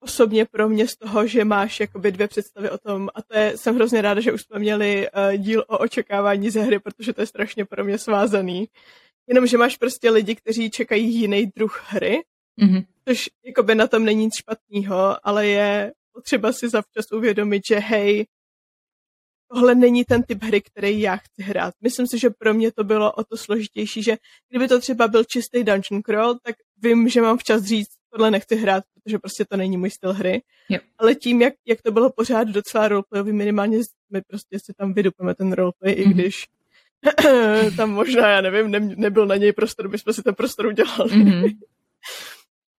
osobně 0.00 0.44
pro 0.44 0.68
mě 0.68 0.88
z 0.88 0.96
toho, 0.96 1.26
že 1.26 1.44
máš 1.44 1.80
jakoby 1.80 2.12
dvě 2.12 2.28
představy 2.28 2.70
o 2.70 2.78
tom 2.78 3.08
a 3.14 3.22
to 3.22 3.38
je, 3.38 3.56
jsem 3.56 3.74
hrozně 3.74 4.02
ráda, 4.02 4.20
že 4.20 4.32
už 4.32 4.42
jsme 4.42 4.58
měli 4.58 5.08
uh, 5.10 5.42
díl 5.42 5.64
o 5.68 5.78
očekávání 5.78 6.50
ze 6.50 6.60
hry, 6.60 6.78
protože 6.78 7.12
to 7.12 7.20
je 7.20 7.26
strašně 7.26 7.64
pro 7.64 7.84
mě 7.84 7.98
svázaný. 7.98 8.68
Jenom, 9.26 9.46
že 9.46 9.58
máš 9.58 9.76
prostě 9.76 10.10
lidi, 10.10 10.34
kteří 10.34 10.70
čekají 10.70 11.14
jiný 11.14 11.52
druh 11.56 11.84
hry, 11.88 12.22
mm-hmm. 12.60 12.84
což 13.08 13.30
jakoby 13.44 13.74
na 13.74 13.86
tom 13.86 14.04
není 14.04 14.24
nic 14.24 14.34
špatného, 14.36 15.26
ale 15.26 15.46
je 15.46 15.92
potřeba 16.12 16.52
si 16.52 16.68
zavčas 16.68 17.12
uvědomit, 17.12 17.62
že 17.68 17.78
hej, 17.78 18.26
tohle 19.52 19.74
není 19.74 20.04
ten 20.04 20.22
typ 20.22 20.42
hry, 20.42 20.60
který 20.60 21.00
já 21.00 21.16
chci 21.16 21.42
hrát. 21.42 21.74
Myslím 21.82 22.06
si, 22.06 22.18
že 22.18 22.30
pro 22.30 22.54
mě 22.54 22.72
to 22.72 22.84
bylo 22.84 23.12
o 23.12 23.24
to 23.24 23.36
složitější, 23.36 24.02
že 24.02 24.16
kdyby 24.48 24.68
to 24.68 24.80
třeba 24.80 25.08
byl 25.08 25.24
čistý 25.24 25.64
dungeon 25.64 26.02
crawl, 26.02 26.38
tak 26.42 26.56
vím, 26.82 27.08
že 27.08 27.20
mám 27.22 27.38
včas 27.38 27.62
říct, 27.62 27.88
tohle 28.10 28.30
nechci 28.30 28.56
hrát, 28.56 28.84
protože 28.94 29.18
prostě 29.18 29.44
to 29.44 29.56
není 29.56 29.76
můj 29.76 29.90
styl 29.90 30.12
hry. 30.12 30.42
Yep. 30.68 30.82
Ale 30.98 31.14
tím, 31.14 31.42
jak, 31.42 31.54
jak 31.66 31.82
to 31.82 31.90
bylo 31.92 32.12
pořád 32.12 32.48
docela 32.48 32.88
roleplayový, 32.88 33.32
minimálně 33.32 33.78
my 34.12 34.22
prostě 34.22 34.58
si 34.58 34.72
tam 34.78 34.94
vydupeme 34.94 35.34
ten 35.34 35.52
roleplay, 35.52 35.94
mm-hmm. 35.94 36.02
i 36.02 36.04
mhm. 36.04 36.14
když 36.14 36.46
tam 37.76 37.90
možná, 37.90 38.28
já 38.28 38.40
nevím, 38.40 38.70
ne, 38.70 38.80
nebyl 38.80 39.26
na 39.26 39.36
něj 39.36 39.52
prostor, 39.52 39.88
my 39.88 39.98
jsme 39.98 40.12
si 40.12 40.22
ten 40.22 40.34
prostor 40.34 40.66
udělali. 40.66 41.10
Mm-hmm. 41.10 41.42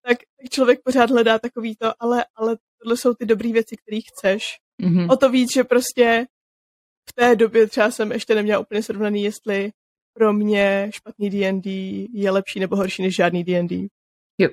tak, 0.02 0.18
tak 0.42 0.50
člověk 0.50 0.80
pořád 0.84 1.10
hledá 1.10 1.38
takový 1.38 1.76
to, 1.76 1.92
ale, 1.98 2.24
ale 2.36 2.56
tohle 2.82 2.96
jsou 2.96 3.14
ty 3.14 3.26
dobré 3.26 3.52
věci, 3.52 3.76
které 3.76 4.00
chceš. 4.00 4.42
Mm-hmm. 4.82 5.12
O 5.12 5.16
to 5.16 5.30
víc, 5.30 5.54
že 5.54 5.64
prostě 5.64 6.26
v 7.08 7.12
té 7.12 7.36
době 7.36 7.66
třeba 7.66 7.90
jsem 7.90 8.12
ještě 8.12 8.34
neměla 8.34 8.60
úplně 8.60 8.82
srovnaný, 8.82 9.22
jestli 9.22 9.72
pro 10.12 10.32
mě 10.32 10.90
špatný 10.94 11.30
D&D 11.30 11.70
je 12.12 12.30
lepší 12.30 12.60
nebo 12.60 12.76
horší 12.76 13.02
než 13.02 13.14
žádný 13.14 13.44
D&D. 13.44 13.86
Yep. 14.38 14.52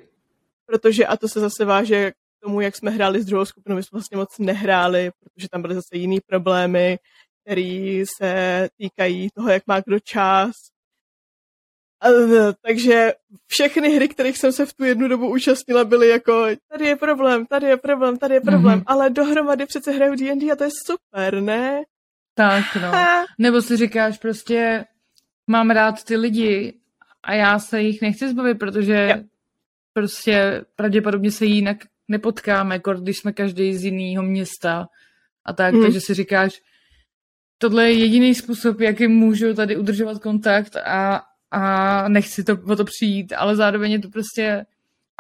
Protože, 0.65 1.05
a 1.05 1.17
to 1.17 1.27
se 1.27 1.39
zase 1.39 1.65
váže 1.65 2.12
k 2.12 2.15
tomu, 2.43 2.62
jak 2.62 2.75
jsme 2.75 2.91
hráli 2.91 3.21
s 3.21 3.25
druhou 3.25 3.45
skupinou, 3.45 3.75
my 3.75 3.83
jsme 3.83 3.95
vlastně 3.95 4.17
moc 4.17 4.39
nehráli, 4.39 5.12
protože 5.19 5.49
tam 5.49 5.62
byly 5.62 5.75
zase 5.75 5.97
jiný 5.97 6.19
problémy, 6.27 6.99
které 7.41 8.03
se 8.17 8.69
týkají 8.77 9.29
toho, 9.36 9.49
jak 9.49 9.67
má 9.67 9.79
kdo 9.79 9.99
čas. 9.99 10.51
A, 12.01 12.07
takže 12.62 13.13
všechny 13.47 13.89
hry, 13.89 14.07
kterých 14.07 14.38
jsem 14.38 14.51
se 14.51 14.65
v 14.65 14.73
tu 14.73 14.83
jednu 14.83 15.07
dobu 15.07 15.29
účastnila, 15.31 15.83
byly 15.83 16.07
jako 16.07 16.45
tady 16.71 16.86
je 16.86 16.95
problém, 16.95 17.45
tady 17.45 17.67
je 17.67 17.77
problém, 17.77 18.17
tady 18.17 18.33
je 18.33 18.41
problém, 18.41 18.79
mm-hmm. 18.79 18.83
ale 18.88 19.10
dohromady 19.10 19.65
přece 19.65 19.91
hraju 19.91 20.15
D&D 20.15 20.51
a 20.51 20.55
to 20.55 20.63
je 20.63 20.69
super, 20.86 21.41
ne? 21.41 21.83
Tak, 22.38 22.65
no. 22.82 22.91
Nebo 23.38 23.62
si 23.62 23.78
říkáš 23.78 24.17
prostě, 24.17 24.86
mám 25.47 25.69
rád 25.69 26.04
ty 26.04 26.15
lidi 26.15 26.73
a 27.23 27.34
já 27.34 27.60
se 27.60 27.82
jich 27.82 28.02
nechci 28.02 28.30
zbavit, 28.30 28.60
protože 28.60 29.13
jo. 29.17 29.23
prostě 29.93 30.65
pravděpodobně 30.76 31.32
se 31.32 31.45
jinak 31.45 31.78
nepotkáme, 32.08 32.76
jako 32.76 32.93
když 32.93 33.17
jsme 33.17 33.34
každý 33.34 33.73
z 33.73 33.84
jiného 33.84 34.23
města 34.23 34.88
a 35.45 35.54
tak, 35.54 35.73
hmm. 35.73 35.84
takže 35.84 36.02
si 36.02 36.13
říkáš, 36.13 36.62
tohle 37.58 37.84
je 37.84 37.93
jediný 37.93 38.36
způsob, 38.36 38.82
jakým 38.82 39.12
můžu 39.12 39.54
tady 39.54 39.78
udržovat 39.78 40.21
kontakt 40.21 40.76
a, 40.76 41.23
a 41.52 42.08
nechci 42.10 42.43
to, 42.43 42.58
o 42.67 42.76
to 42.76 42.86
přijít, 42.86 43.34
ale 43.38 43.56
zároveň 43.56 43.91
je 43.91 44.00
to 44.00 44.10
prostě, 44.10 44.65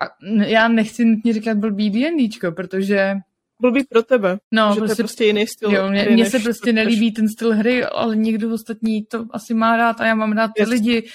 a 0.01 0.05
já 0.45 0.67
nechci 0.67 1.05
nutně 1.05 1.33
říkat 1.33 1.57
blbý 1.57 1.89
D&Dčko, 1.89 2.51
protože 2.51 3.15
blbý 3.61 3.83
pro 3.83 4.03
tebe. 4.03 4.37
No, 4.51 4.73
že 4.73 4.79
prostě, 4.79 4.79
to 4.79 4.83
je 4.83 4.87
prostě, 4.87 5.03
prostě 5.03 5.25
jiný 5.25 5.47
styl. 5.47 5.71
Jo, 5.71 5.89
mě, 5.89 6.07
mně 6.09 6.29
se 6.29 6.39
prostě 6.39 6.73
nelíbí 6.73 7.11
ten 7.11 7.29
styl 7.29 7.53
hry, 7.53 7.83
ale 7.83 8.15
někdo 8.15 8.53
ostatní 8.53 9.05
to 9.05 9.25
asi 9.31 9.53
má 9.53 9.77
rád 9.77 10.01
a 10.01 10.05
já 10.05 10.15
mám 10.15 10.31
rád 10.31 10.51
ty 10.55 10.61
yes. 10.61 10.69
lidi. 10.69 11.09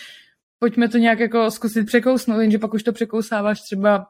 Pojďme 0.58 0.88
to 0.88 0.98
nějak 0.98 1.18
jako 1.18 1.50
zkusit 1.50 1.86
překousnout, 1.86 2.40
jenže 2.40 2.58
pak 2.58 2.74
už 2.74 2.82
to 2.82 2.92
překousáváš 2.92 3.60
třeba 3.60 4.06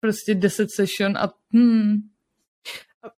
prostě 0.00 0.34
10 0.34 0.68
session 0.70 1.16
a 1.16 1.32
hmm. 1.52 1.96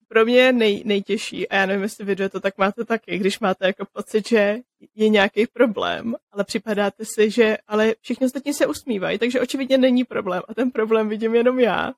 Pro 0.08 0.24
mě 0.24 0.36
je 0.36 0.52
nej, 0.52 0.82
nejtěžší, 0.86 1.48
a 1.48 1.56
já 1.56 1.66
nevím, 1.66 1.82
jestli 1.82 2.04
vy 2.04 2.28
to 2.28 2.40
tak 2.40 2.58
máte 2.58 2.84
taky, 2.84 3.18
když 3.18 3.40
máte 3.40 3.66
jako 3.66 3.86
pocit, 3.92 4.28
že 4.28 4.58
je 4.94 5.08
nějaký 5.08 5.46
problém, 5.46 6.14
ale 6.32 6.44
připadáte 6.44 7.04
si, 7.04 7.30
že 7.30 7.56
ale 7.68 7.94
všichni 8.00 8.26
ostatní 8.26 8.54
se 8.54 8.66
usmívají, 8.66 9.18
takže 9.18 9.40
očividně 9.40 9.78
není 9.78 10.04
problém 10.04 10.42
a 10.48 10.54
ten 10.54 10.70
problém 10.70 11.08
vidím 11.08 11.34
jenom 11.34 11.60
já, 11.60 11.92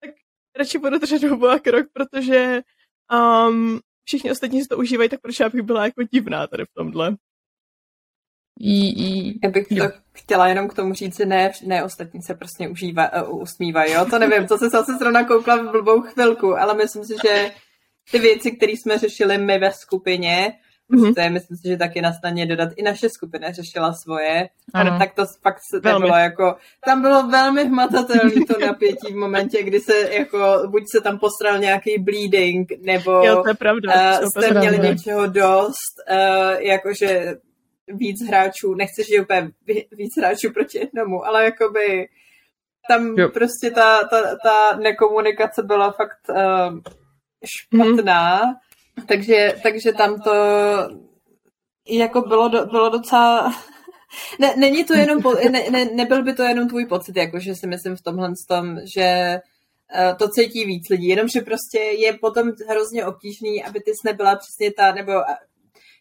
tak 0.00 0.10
radši 0.56 0.78
budu 0.78 0.98
držet 0.98 1.22
hubu 1.22 1.48
a 1.48 1.58
krok, 1.58 1.86
protože 1.92 2.60
um, 3.48 3.80
všichni 4.04 4.30
ostatní 4.30 4.62
si 4.62 4.68
to 4.68 4.76
užívají, 4.76 5.08
tak 5.08 5.20
proč 5.20 5.40
já 5.40 5.48
bych 5.48 5.62
byla 5.62 5.84
jako 5.84 6.02
divná 6.02 6.46
tady 6.46 6.64
v 6.64 6.74
tomhle. 6.74 7.16
Já 9.44 9.50
bych 9.50 9.68
to 9.68 9.84
chtěla 10.12 10.48
jenom 10.48 10.68
k 10.68 10.74
tomu 10.74 10.94
říct, 10.94 11.16
že 11.16 11.26
ne, 11.26 11.52
ne 11.66 11.84
ostatní 11.84 12.22
se 12.22 12.34
prostě 12.34 12.68
užívá, 12.68 13.22
uh, 13.22 13.42
usmívají, 13.42 13.92
jo? 13.92 14.06
To 14.10 14.18
nevím, 14.18 14.46
to 14.46 14.58
se 14.58 14.68
zase 14.68 14.92
zrovna 14.98 15.24
koukla 15.24 15.56
v 15.56 15.70
blbou 15.70 16.00
chvilku, 16.00 16.56
ale 16.56 16.74
myslím 16.74 17.04
si, 17.04 17.14
že 17.26 17.50
ty 18.10 18.18
věci, 18.18 18.52
které 18.52 18.72
jsme 18.72 18.98
řešili 18.98 19.38
my 19.38 19.58
ve 19.58 19.72
skupině, 19.72 20.52
Mm-hmm. 20.92 21.14
To 21.14 21.20
je, 21.20 21.30
myslím 21.30 21.56
si, 21.56 21.68
že 21.68 21.76
taky 21.76 22.00
na 22.00 22.12
staně 22.12 22.46
dodat. 22.46 22.68
I 22.76 22.82
naše 22.82 23.08
skupina 23.08 23.52
řešila 23.52 23.92
svoje. 23.92 24.48
Ano. 24.74 24.98
Tak 24.98 25.14
to 25.14 25.22
fakt 25.42 25.58
se 25.70 25.80
to 25.80 25.98
bylo 25.98 26.16
jako... 26.16 26.56
Tam 26.84 27.02
bylo 27.02 27.26
velmi 27.26 27.64
hmatatelné 27.64 28.32
to 28.48 28.66
napětí 28.66 29.12
v 29.12 29.16
momentě, 29.16 29.62
kdy 29.62 29.80
se 29.80 30.14
jako... 30.14 30.62
Buď 30.66 30.82
se 30.96 31.00
tam 31.00 31.18
postral 31.18 31.58
nějaký 31.58 31.98
bleeding, 31.98 32.72
nebo 32.80 33.10
jo, 33.10 33.42
to 33.42 33.48
je 33.48 33.54
pravda, 33.54 34.20
uh, 34.20 34.28
jste 34.28 34.40
pravda. 34.40 34.60
měli 34.60 34.78
něčeho 34.78 35.26
dost. 35.26 35.94
Uh, 36.10 36.60
jakože 36.60 37.36
víc 37.88 38.28
hráčů, 38.28 38.74
nechci 38.74 39.02
říct 39.02 39.20
úplně 39.20 39.50
víc 39.92 40.16
hráčů 40.18 40.52
proti 40.54 40.78
jednomu, 40.78 41.26
ale 41.26 41.44
jakoby 41.44 42.08
tam 42.88 43.14
jo. 43.18 43.28
prostě 43.28 43.70
ta, 43.70 43.98
ta, 44.10 44.36
ta 44.42 44.76
nekomunikace 44.76 45.62
byla 45.62 45.90
fakt 45.90 46.28
uh, 46.28 46.78
špatná, 47.44 48.40
mm. 48.44 48.54
Takže, 49.06 49.54
takže 49.62 49.92
tam 49.92 50.20
to 50.20 50.32
jako 51.88 52.20
bylo, 52.20 52.48
do, 52.48 52.66
bylo 52.66 52.88
docela... 52.88 53.52
ne, 54.38 54.54
není 54.56 54.84
to 54.84 54.94
jenom, 54.94 55.22
po, 55.22 55.34
ne, 55.34 55.64
ne, 55.70 55.84
nebyl 55.84 56.22
by 56.22 56.34
to 56.34 56.42
jenom 56.42 56.68
tvůj 56.68 56.86
pocit, 56.86 57.16
jako 57.16 57.38
že 57.38 57.54
si 57.54 57.66
myslím 57.66 57.96
v 57.96 58.02
tomhle 58.02 58.32
tom, 58.48 58.76
že 58.96 59.38
uh, 59.94 60.16
to 60.16 60.28
cítí 60.28 60.64
víc 60.64 60.88
lidí, 60.90 61.08
jenomže 61.08 61.40
prostě 61.40 61.78
je 61.78 62.12
potom 62.12 62.52
hrozně 62.68 63.06
obtížný, 63.06 63.64
aby 63.64 63.80
ty 63.80 63.92
nebyla 64.04 64.36
přesně 64.36 64.72
ta, 64.72 64.92
nebo 64.92 65.12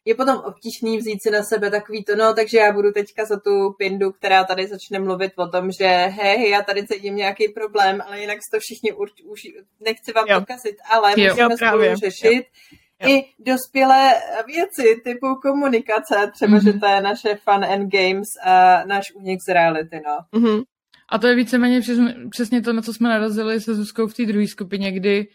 je 0.08 0.16
potom 0.16 0.38
obtížný 0.38 0.98
vzít 0.98 1.24
si 1.24 1.32
na 1.32 1.44
sebe 1.44 1.72
takový 1.72 2.04
to, 2.04 2.16
no, 2.16 2.34
takže 2.34 2.58
já 2.58 2.72
budu 2.72 2.92
teďka 2.92 3.26
za 3.26 3.40
tu 3.40 3.74
pindu, 3.78 4.12
která 4.12 4.44
tady 4.44 4.68
začne 4.68 5.00
mluvit 5.00 5.32
o 5.36 5.48
tom, 5.48 5.72
že 5.72 5.88
hej, 5.88 6.50
já 6.50 6.62
tady 6.62 6.88
cítím 6.88 7.16
nějaký 7.16 7.48
problém, 7.48 8.02
ale 8.08 8.20
jinak 8.20 8.40
to 8.52 8.60
všichni 8.60 8.94
už, 8.94 9.10
už 9.26 9.42
nechci 9.80 10.14
vám 10.14 10.26
jo. 10.28 10.40
pokazit, 10.40 10.76
ale 10.92 11.14
jo. 11.18 11.30
můžeme 11.30 11.54
jo, 11.54 11.68
spolu 11.68 11.96
řešit. 11.96 12.46
Jo. 12.72 12.78
I 13.06 13.26
dospělé 13.40 14.14
věci 14.48 15.02
typu 15.04 15.36
komunikace, 15.42 16.32
třeba, 16.34 16.58
mm-hmm. 16.58 16.64
že 16.64 16.80
to 16.80 16.86
je 16.86 17.02
naše 17.02 17.36
fun 17.36 17.66
and 17.66 17.92
games 17.92 18.28
a 18.44 18.84
náš 18.86 19.12
únik 19.16 19.40
z 19.42 19.54
reality, 19.54 20.02
no. 20.06 20.40
Mm-hmm. 20.40 20.64
A 21.10 21.18
to 21.18 21.28
je 21.28 21.36
víceméně 21.36 21.82
přesně 22.30 22.62
to, 22.62 22.74
na 22.74 22.82
co 22.82 22.94
jsme 22.94 23.10
narazili 23.10 23.62
se 23.62 23.76
Zuzkou 23.76 24.08
v 24.08 24.14
té 24.14 24.26
druhé 24.26 24.48
skupině, 24.48 24.92
kdy 24.92 25.28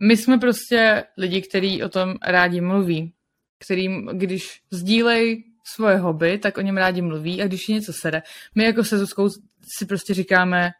my 0.00 0.16
jsme 0.16 0.38
prostě 0.38 1.04
lidi, 1.18 1.42
kteří 1.42 1.82
o 1.82 1.88
tom 1.88 2.14
rádi 2.26 2.60
mluví 2.60 3.12
kterým, 3.58 4.06
když 4.12 4.60
sdílej 4.70 5.44
svoje 5.64 5.96
hobby, 5.96 6.38
tak 6.38 6.58
o 6.58 6.60
něm 6.60 6.76
rádi 6.76 7.02
mluví 7.02 7.42
a 7.42 7.46
když 7.46 7.68
je 7.68 7.74
něco 7.74 7.92
sere. 7.92 8.22
My 8.54 8.64
jako 8.64 8.84
se 8.84 8.98
Zuzkou 8.98 9.28
si 9.78 9.86
prostě 9.88 10.14
říkáme, 10.14 10.70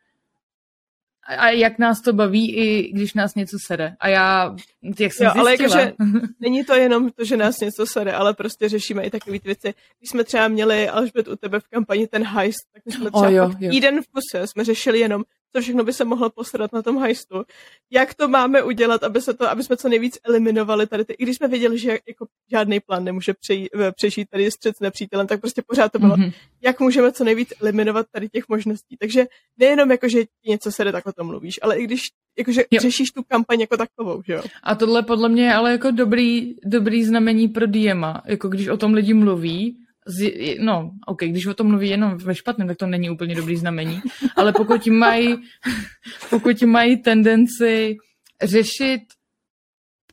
a 1.28 1.50
jak 1.50 1.78
nás 1.78 2.00
to 2.00 2.12
baví, 2.12 2.56
i 2.56 2.92
když 2.92 3.14
nás 3.14 3.34
něco 3.34 3.56
sere. 3.66 3.96
A 4.00 4.08
já, 4.08 4.56
jak 4.98 5.12
jsem 5.12 5.26
jo, 5.26 5.32
zjistila... 5.32 5.40
ale 5.40 5.50
jakože 5.50 5.92
není 6.40 6.64
to 6.64 6.74
jenom 6.74 7.10
to, 7.10 7.24
že 7.24 7.36
nás 7.36 7.60
něco 7.60 7.86
sere, 7.86 8.12
ale 8.12 8.34
prostě 8.34 8.68
řešíme 8.68 9.02
i 9.02 9.10
takové 9.10 9.38
věci. 9.44 9.74
Když 9.98 10.10
jsme 10.10 10.24
třeba 10.24 10.48
měli 10.48 10.88
Alžbět 10.88 11.28
u 11.28 11.36
tebe 11.36 11.60
v 11.60 11.68
kampani 11.68 12.06
ten 12.06 12.24
heist, 12.24 12.66
tak 12.72 12.94
jsme 12.94 13.10
třeba 13.10 13.28
oh, 13.28 13.34
jo, 13.34 13.50
jo. 13.58 13.70
týden 13.70 14.02
v 14.02 14.06
kuse 14.06 14.46
jsme 14.46 14.64
řešili 14.64 14.98
jenom, 14.98 15.24
co 15.52 15.62
všechno 15.62 15.84
by 15.84 15.92
se 15.92 16.04
mohlo 16.04 16.30
posrat 16.30 16.72
na 16.72 16.82
tom 16.82 16.98
hajstu. 16.98 17.44
Jak 17.90 18.14
to 18.14 18.28
máme 18.28 18.62
udělat, 18.62 19.04
aby, 19.04 19.20
se 19.20 19.34
to, 19.34 19.50
aby 19.50 19.62
jsme 19.62 19.76
co 19.76 19.88
nejvíc 19.88 20.18
eliminovali 20.24 20.86
tady 20.86 21.04
ty, 21.04 21.12
i 21.12 21.22
když 21.22 21.36
jsme 21.36 21.48
věděli, 21.48 21.78
že 21.78 21.98
jako 22.08 22.26
žádný 22.50 22.80
plán 22.80 23.04
nemůže 23.04 23.34
přej, 23.34 23.68
eh, 23.80 23.92
přežít 23.92 24.30
tady 24.30 24.50
střed 24.50 24.76
s 24.76 24.80
nepřítelem, 24.80 25.26
tak 25.26 25.40
prostě 25.40 25.62
pořád 25.66 25.92
to 25.92 25.98
bylo, 25.98 26.16
mm-hmm. 26.16 26.32
jak 26.62 26.80
můžeme 26.80 27.12
co 27.12 27.24
nejvíc 27.24 27.52
eliminovat 27.60 28.06
tady 28.12 28.28
těch 28.28 28.48
možností. 28.48 28.96
Takže 28.96 29.26
nejenom 29.58 29.90
jako, 29.90 30.08
že 30.08 30.24
něco 30.46 30.72
se 30.72 30.84
jde, 30.84 30.92
tak 30.92 31.06
o 31.06 31.12
tom 31.12 31.26
mluvíš, 31.26 31.58
ale 31.62 31.78
i 31.78 31.84
když 31.84 32.08
jakože 32.38 32.64
jo. 32.70 32.80
řešíš 32.80 33.10
tu 33.10 33.22
kampaň 33.22 33.60
jako 33.60 33.76
takovou, 33.76 34.22
že 34.22 34.32
jo? 34.32 34.42
A 34.62 34.74
tohle 34.74 35.02
podle 35.02 35.28
mě 35.28 35.44
je 35.44 35.54
ale 35.54 35.72
jako 35.72 35.90
dobrý, 35.90 36.54
dobrý 36.64 37.04
znamení 37.04 37.48
pro 37.48 37.66
Diema, 37.66 38.22
jako 38.24 38.48
když 38.48 38.68
o 38.68 38.76
tom 38.76 38.94
lidi 38.94 39.14
mluví, 39.14 39.85
z, 40.06 40.32
no, 40.60 40.90
ok, 41.06 41.22
když 41.22 41.46
o 41.46 41.54
tom 41.54 41.66
mluví 41.66 41.88
jenom 41.88 42.18
ve 42.18 42.34
špatném, 42.34 42.68
tak 42.68 42.76
to 42.76 42.86
není 42.86 43.10
úplně 43.10 43.34
dobrý 43.34 43.56
znamení, 43.56 44.00
ale 44.36 44.52
pokud 44.52 44.86
mají, 44.86 45.36
pokud 46.30 46.62
mají 46.62 47.02
tendenci 47.02 47.96
řešit 48.42 49.00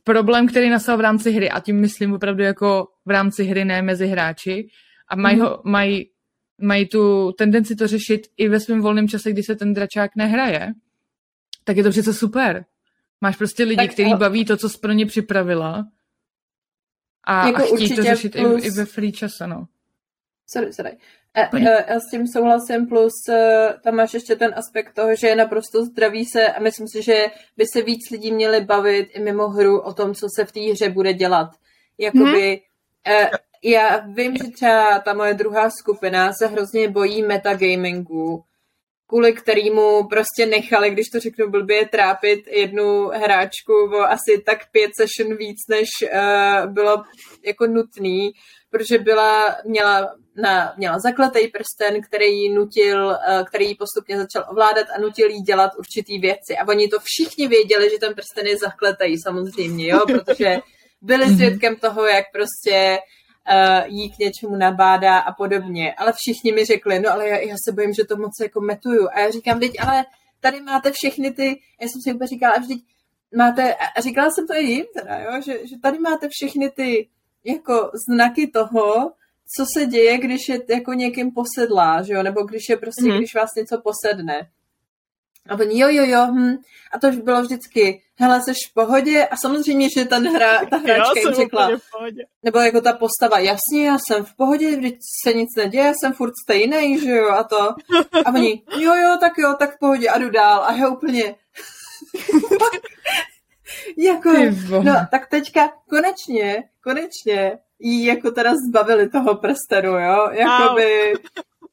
problém, 0.04 0.48
který 0.48 0.70
nastal 0.70 0.96
v 0.96 1.00
rámci 1.00 1.32
hry, 1.32 1.50
a 1.50 1.60
tím 1.60 1.80
myslím 1.80 2.12
opravdu 2.12 2.42
jako 2.42 2.88
v 3.06 3.10
rámci 3.10 3.44
hry, 3.44 3.64
ne 3.64 3.82
mezi 3.82 4.06
hráči, 4.06 4.68
a 5.08 5.16
mají, 5.16 5.40
ho, 5.40 5.50
mhm. 5.50 5.72
mají, 5.72 6.10
mají 6.60 6.88
tu 6.88 7.32
tendenci 7.32 7.76
to 7.76 7.86
řešit 7.86 8.26
i 8.36 8.48
ve 8.48 8.60
svém 8.60 8.80
volném 8.80 9.08
čase, 9.08 9.32
kdy 9.32 9.42
se 9.42 9.56
ten 9.56 9.74
dračák 9.74 10.10
nehraje, 10.16 10.72
tak 11.64 11.76
je 11.76 11.82
to 11.82 11.90
přece 11.90 12.14
super. 12.14 12.64
Máš 13.20 13.36
prostě 13.36 13.64
lidi, 13.64 13.88
kteří 13.88 14.14
baví 14.14 14.44
to, 14.44 14.56
co 14.56 14.68
jsi 14.68 14.78
pro 14.78 14.92
ně 14.92 15.06
připravila 15.06 15.84
a, 17.24 17.46
jako 17.46 17.62
a 17.62 17.66
chtějí 17.66 17.96
to 17.96 18.02
řešit 18.02 18.32
plus... 18.32 18.64
i, 18.64 18.66
i 18.66 18.70
ve 18.70 18.84
free 18.84 19.12
čase, 19.12 19.46
no. 19.46 19.66
Sorry, 20.46 20.72
sorry. 20.72 20.96
A, 21.34 21.40
a, 21.40 21.58
já 21.58 22.00
s 22.00 22.10
tím 22.10 22.26
souhlasím, 22.26 22.86
plus 22.86 23.12
uh, 23.28 23.34
tam 23.80 23.94
máš 23.94 24.14
ještě 24.14 24.36
ten 24.36 24.54
aspekt 24.56 24.92
toho, 24.92 25.16
že 25.16 25.26
je 25.26 25.36
naprosto 25.36 25.84
zdraví 25.84 26.24
se 26.26 26.46
a 26.48 26.60
myslím 26.60 26.88
si, 26.88 27.02
že 27.02 27.26
by 27.56 27.64
se 27.72 27.82
víc 27.82 28.10
lidí 28.10 28.32
měli 28.32 28.60
bavit 28.60 29.08
i 29.12 29.20
mimo 29.20 29.48
hru 29.48 29.80
o 29.80 29.92
tom, 29.92 30.14
co 30.14 30.26
se 30.36 30.44
v 30.44 30.52
té 30.52 30.60
hře 30.60 30.88
bude 30.88 31.12
dělat. 31.12 31.50
Jakoby, 31.98 32.62
hmm. 33.06 33.28
já 33.64 34.06
vím, 34.06 34.36
že 34.36 34.50
třeba 34.50 34.98
ta 34.98 35.14
moje 35.14 35.34
druhá 35.34 35.70
skupina 35.70 36.32
se 36.32 36.46
hrozně 36.46 36.88
bojí 36.88 37.22
metagamingu, 37.22 38.44
kvůli 39.06 39.32
kterýmu 39.32 40.04
prostě 40.08 40.46
nechali, 40.46 40.90
když 40.90 41.08
to 41.08 41.20
řeknu 41.20 41.50
blbě, 41.50 41.88
trápit 41.88 42.46
jednu 42.46 43.08
hráčku 43.08 43.72
o 43.72 44.00
asi 44.00 44.42
tak 44.46 44.58
pět 44.72 44.90
session 45.00 45.36
víc, 45.36 45.56
než 45.70 45.88
uh, 46.02 46.72
bylo 46.72 47.02
jako 47.44 47.66
nutný, 47.66 48.30
protože 48.70 48.98
byla, 48.98 49.56
měla, 49.64 50.14
na, 50.36 50.74
měla 50.76 50.98
zakletý 50.98 51.48
prsten, 51.48 52.02
který 52.02 52.26
jí 52.26 52.54
nutil, 52.54 53.06
uh, 53.06 53.44
který 53.44 53.68
jí 53.68 53.74
postupně 53.74 54.18
začal 54.18 54.44
ovládat 54.50 54.86
a 54.96 55.00
nutil 55.00 55.30
jí 55.30 55.40
dělat 55.40 55.70
určitý 55.78 56.18
věci. 56.18 56.56
A 56.60 56.68
oni 56.68 56.88
to 56.88 56.96
všichni 57.02 57.48
věděli, 57.48 57.90
že 57.90 57.98
ten 57.98 58.14
prsten 58.14 58.46
je 58.46 58.56
zakletý 58.56 59.18
samozřejmě, 59.18 59.88
jo, 59.88 60.00
protože 60.06 60.58
byli 61.02 61.34
svědkem 61.34 61.76
toho, 61.76 62.06
jak 62.06 62.24
prostě 62.32 62.98
jí 63.86 64.10
k 64.10 64.18
něčemu 64.18 64.56
nabádá 64.56 65.18
a 65.18 65.32
podobně. 65.32 65.94
Ale 65.94 66.12
všichni 66.16 66.52
mi 66.52 66.64
řekli, 66.64 67.00
no 67.00 67.12
ale 67.12 67.28
já, 67.28 67.36
já 67.36 67.56
se 67.68 67.72
bojím, 67.72 67.92
že 67.92 68.04
to 68.04 68.16
moc 68.16 68.32
jako 68.42 68.60
metuju. 68.60 69.08
A 69.12 69.20
já 69.20 69.30
říkám, 69.30 69.60
teď 69.60 69.72
ale 69.80 70.04
tady 70.40 70.60
máte 70.60 70.90
všechny 70.92 71.30
ty, 71.30 71.60
já 71.80 71.88
jsem 71.88 72.00
si 72.04 72.14
úplně 72.14 72.28
říkala, 72.28 72.54
vždyť 72.58 72.84
máte, 73.36 73.74
a 73.74 74.00
říkala 74.00 74.30
jsem 74.30 74.46
to 74.46 74.54
i 74.54 74.64
jim 74.64 74.84
teda, 74.98 75.18
jo, 75.18 75.40
že, 75.46 75.66
že 75.66 75.76
tady 75.82 75.98
máte 75.98 76.28
všechny 76.30 76.70
ty 76.70 77.08
jako 77.44 77.90
znaky 78.08 78.46
toho, 78.46 79.12
co 79.56 79.66
se 79.72 79.86
děje, 79.86 80.18
když 80.18 80.48
je 80.48 80.60
jako 80.74 80.92
někým 80.92 81.30
posedlá, 81.30 82.02
že 82.02 82.12
jo, 82.12 82.22
nebo 82.22 82.42
když 82.44 82.62
je 82.68 82.76
prostě, 82.76 83.02
mm-hmm. 83.02 83.18
když 83.18 83.34
vás 83.34 83.50
něco 83.56 83.82
posedne. 83.82 84.50
A 85.48 85.54
oni, 85.54 85.80
jo, 85.80 85.88
jo, 85.88 86.04
jo, 86.06 86.26
hm. 86.26 86.56
A 86.92 86.98
to 86.98 87.08
už 87.08 87.16
bylo 87.16 87.42
vždycky, 87.42 88.02
hele, 88.18 88.42
jsi 88.42 88.52
v 88.70 88.74
pohodě? 88.74 89.26
A 89.26 89.36
samozřejmě, 89.36 89.88
že 89.98 90.04
ten 90.04 90.36
hra, 90.36 90.66
ta 90.66 90.76
hráčka 90.76 91.20
jim 91.20 91.34
řekla, 91.34 91.70
nebo 92.42 92.58
jako 92.58 92.80
ta 92.80 92.92
postava, 92.92 93.38
jasně, 93.38 93.86
já 93.86 93.98
jsem 93.98 94.24
v 94.24 94.36
pohodě, 94.36 94.76
když 94.76 94.92
se 95.24 95.32
nic 95.32 95.48
neděje, 95.56 95.92
jsem 96.00 96.12
furt 96.12 96.32
stejný, 96.44 97.00
že 97.00 97.10
jo, 97.10 97.28
a 97.28 97.44
to. 97.44 97.74
A 98.24 98.34
oni, 98.34 98.62
jo, 98.78 98.94
jo, 98.94 99.16
tak 99.20 99.32
jo, 99.38 99.54
tak 99.58 99.76
v 99.76 99.78
pohodě, 99.78 100.08
a 100.08 100.18
jdu 100.18 100.30
dál. 100.30 100.64
A 100.64 100.72
já 100.72 100.88
úplně, 100.88 101.34
jako, 103.98 104.32
no, 104.82 104.94
tak 105.10 105.26
teďka 105.30 105.72
konečně, 105.88 106.64
konečně 106.84 107.58
jí 107.78 108.04
jako 108.04 108.30
teda 108.30 108.52
zbavili 108.68 109.08
toho 109.08 109.34
prstenu, 109.34 109.90
jo, 109.98 110.28
jakoby, 110.30 111.14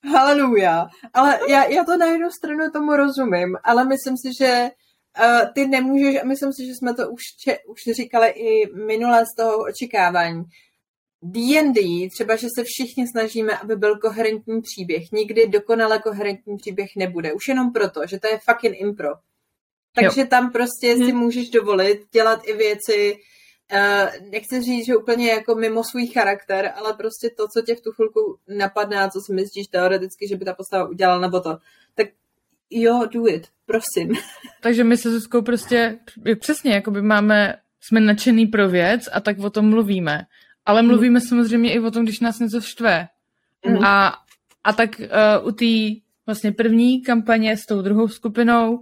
haleluja. 0.04 0.88
Ale 1.14 1.40
já, 1.50 1.64
já 1.64 1.84
to 1.84 1.98
na 1.98 2.06
jednu 2.06 2.32
stranu 2.32 2.72
tomu 2.74 2.96
rozumím, 2.96 3.58
ale 3.64 3.86
myslím 3.86 4.16
si, 4.18 4.34
že 4.40 4.70
uh, 5.20 5.54
ty 5.54 5.68
nemůžeš, 5.68 6.22
a 6.22 6.26
myslím 6.26 6.54
si, 6.54 6.66
že 6.66 6.76
jsme 6.76 6.94
to 6.94 7.10
už, 7.10 7.22
če, 7.44 7.58
už 7.68 7.82
říkali 7.96 8.30
i 8.30 8.74
minule 8.74 9.26
z 9.26 9.36
toho 9.36 9.58
očekávání, 9.64 10.44
D&D, 11.24 12.10
třeba, 12.10 12.36
že 12.36 12.48
se 12.58 12.64
všichni 12.64 13.08
snažíme, 13.08 13.58
aby 13.58 13.76
byl 13.76 13.98
koherentní 13.98 14.62
příběh. 14.62 15.12
Nikdy 15.12 15.48
dokonale 15.48 16.00
koherentní 16.00 16.58
příběh 16.58 16.90
nebude. 16.98 17.34
Už 17.34 17.48
jenom 17.48 17.74
proto, 17.74 18.02
že 18.08 18.20
to 18.20 18.28
je 18.28 18.40
fucking 18.50 18.80
impro. 18.80 19.10
Takže 19.96 20.22
jo. 20.22 20.28
tam 20.28 20.52
prostě 20.52 20.94
hmm. 20.94 21.06
si 21.06 21.14
můžeš 21.14 21.50
dovolit 21.50 22.02
dělat 22.12 22.42
i 22.44 22.54
věci, 22.54 23.18
uh, 23.74 24.30
nechci 24.32 24.62
říct, 24.62 24.86
že 24.86 24.96
úplně 24.96 25.30
jako 25.30 25.56
mimo 25.56 25.84
svůj 25.84 26.08
charakter, 26.08 26.72
ale 26.76 26.94
prostě 26.94 27.30
to, 27.38 27.48
co 27.48 27.62
tě 27.62 27.76
v 27.76 27.82
tu 27.82 27.92
chvilku 27.92 28.38
napadne 28.58 29.00
a 29.02 29.10
co 29.10 29.22
si 29.22 29.34
myslíš 29.34 29.68
teoreticky, 29.68 30.28
že 30.28 30.36
by 30.36 30.46
ta 30.46 30.54
postava 30.54 30.90
udělala 30.90 31.22
nebo 31.22 31.40
to, 31.40 31.58
tak 31.96 32.08
jo, 32.70 33.06
do 33.14 33.28
it, 33.28 33.48
prosím. 33.66 34.16
Takže 34.62 34.84
my 34.84 34.98
se 34.98 35.12
Zuzkou 35.12 35.42
prostě, 35.42 36.00
přesně, 36.40 36.74
jakoby 36.74 37.02
máme, 37.02 37.56
jsme 37.82 38.00
nadšený 38.00 38.48
pro 38.48 38.70
věc 38.70 39.10
a 39.14 39.20
tak 39.20 39.40
o 39.40 39.50
tom 39.50 39.70
mluvíme. 39.70 40.26
Ale 40.66 40.80
hmm. 40.80 40.90
mluvíme 40.90 41.20
hmm. 41.20 41.28
samozřejmě 41.28 41.74
i 41.74 41.80
o 41.80 41.92
tom, 41.92 42.04
když 42.04 42.20
nás 42.20 42.40
něco 42.40 42.62
štve. 42.62 43.08
Hmm. 43.66 43.84
A, 43.84 44.14
a 44.64 44.74
tak 44.74 44.90
uh, 45.00 45.48
u 45.48 45.52
té 45.52 46.02
vlastně 46.26 46.52
první 46.52 47.02
kampaně 47.02 47.58
s 47.58 47.66
tou 47.66 47.82
druhou 47.82 48.08
skupinou 48.08 48.82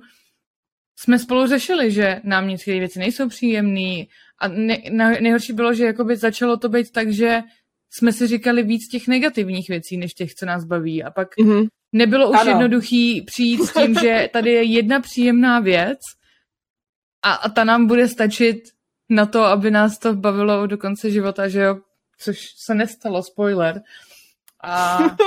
jsme 0.95 1.19
spolu 1.19 1.47
řešili, 1.47 1.91
že 1.91 2.21
nám 2.23 2.47
některé 2.47 2.79
věci 2.79 2.99
nejsou 2.99 3.29
příjemné 3.29 4.05
a 4.39 4.47
ne, 4.47 4.81
nejhorší 5.21 5.53
bylo, 5.53 5.73
že 5.73 5.85
jakoby 5.85 6.15
začalo 6.15 6.57
to 6.57 6.69
být 6.69 6.91
tak, 6.91 7.11
že 7.11 7.41
jsme 7.89 8.13
si 8.13 8.27
říkali 8.27 8.63
víc 8.63 8.87
těch 8.87 9.07
negativních 9.07 9.69
věcí, 9.69 9.97
než 9.97 10.13
těch, 10.13 10.33
co 10.33 10.45
nás 10.45 10.63
baví. 10.63 11.03
A 11.03 11.11
pak 11.11 11.37
mm-hmm. 11.37 11.67
nebylo 11.93 12.29
už 12.29 12.37
ano. 12.39 12.51
jednoduchý 12.51 13.21
přijít 13.21 13.63
s 13.63 13.73
tím, 13.73 13.95
že 13.95 14.29
tady 14.33 14.51
je 14.51 14.63
jedna 14.63 14.99
příjemná 14.99 15.59
věc 15.59 15.99
a, 17.21 17.33
a 17.33 17.49
ta 17.49 17.63
nám 17.63 17.87
bude 17.87 18.07
stačit 18.07 18.57
na 19.09 19.25
to, 19.25 19.43
aby 19.43 19.71
nás 19.71 19.97
to 19.97 20.13
bavilo 20.13 20.67
do 20.67 20.77
konce 20.77 21.11
života, 21.11 21.47
že 21.47 21.61
jo, 21.61 21.77
což 22.19 22.39
se 22.65 22.75
nestalo, 22.75 23.23
spoiler. 23.23 23.81
A, 24.63 24.97
a, 24.97 25.17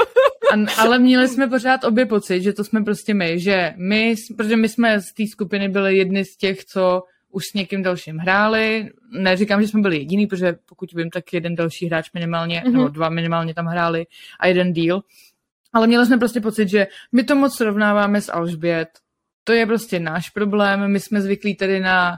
ale 0.78 0.98
měli 0.98 1.28
jsme 1.28 1.46
pořád 1.46 1.84
obě 1.84 2.06
pocit, 2.06 2.42
že 2.42 2.52
to 2.52 2.64
jsme 2.64 2.84
prostě 2.84 3.14
my, 3.14 3.40
že 3.40 3.74
my, 3.76 4.14
protože 4.36 4.56
my 4.56 4.68
jsme 4.68 5.00
z 5.00 5.12
té 5.12 5.26
skupiny 5.26 5.68
byli 5.68 5.96
jedni 5.96 6.24
z 6.24 6.36
těch, 6.36 6.64
co 6.64 7.02
už 7.32 7.46
s 7.46 7.54
někým 7.54 7.82
dalším 7.82 8.18
hráli. 8.18 8.90
Neříkám, 9.10 9.62
že 9.62 9.68
jsme 9.68 9.80
byli 9.80 9.96
jediný, 9.98 10.26
protože 10.26 10.54
pokud 10.66 10.92
vím, 10.92 11.10
tak 11.10 11.32
jeden 11.32 11.54
další 11.54 11.86
hráč 11.86 12.12
minimálně, 12.14 12.62
mm-hmm. 12.66 12.72
nebo 12.72 12.88
dva 12.88 13.08
minimálně 13.08 13.54
tam 13.54 13.66
hráli 13.66 14.06
a 14.40 14.46
jeden 14.46 14.72
díl. 14.72 15.00
Ale 15.72 15.86
měli 15.86 16.06
jsme 16.06 16.18
prostě 16.18 16.40
pocit, 16.40 16.68
že 16.68 16.86
my 17.12 17.24
to 17.24 17.36
moc 17.36 17.56
srovnáváme 17.56 18.20
s 18.20 18.32
Alžbět. 18.32 18.88
To 19.44 19.52
je 19.52 19.66
prostě 19.66 20.00
náš 20.00 20.30
problém. 20.30 20.92
My 20.92 21.00
jsme 21.00 21.20
zvyklí 21.20 21.56
tady 21.56 21.80
na 21.80 22.16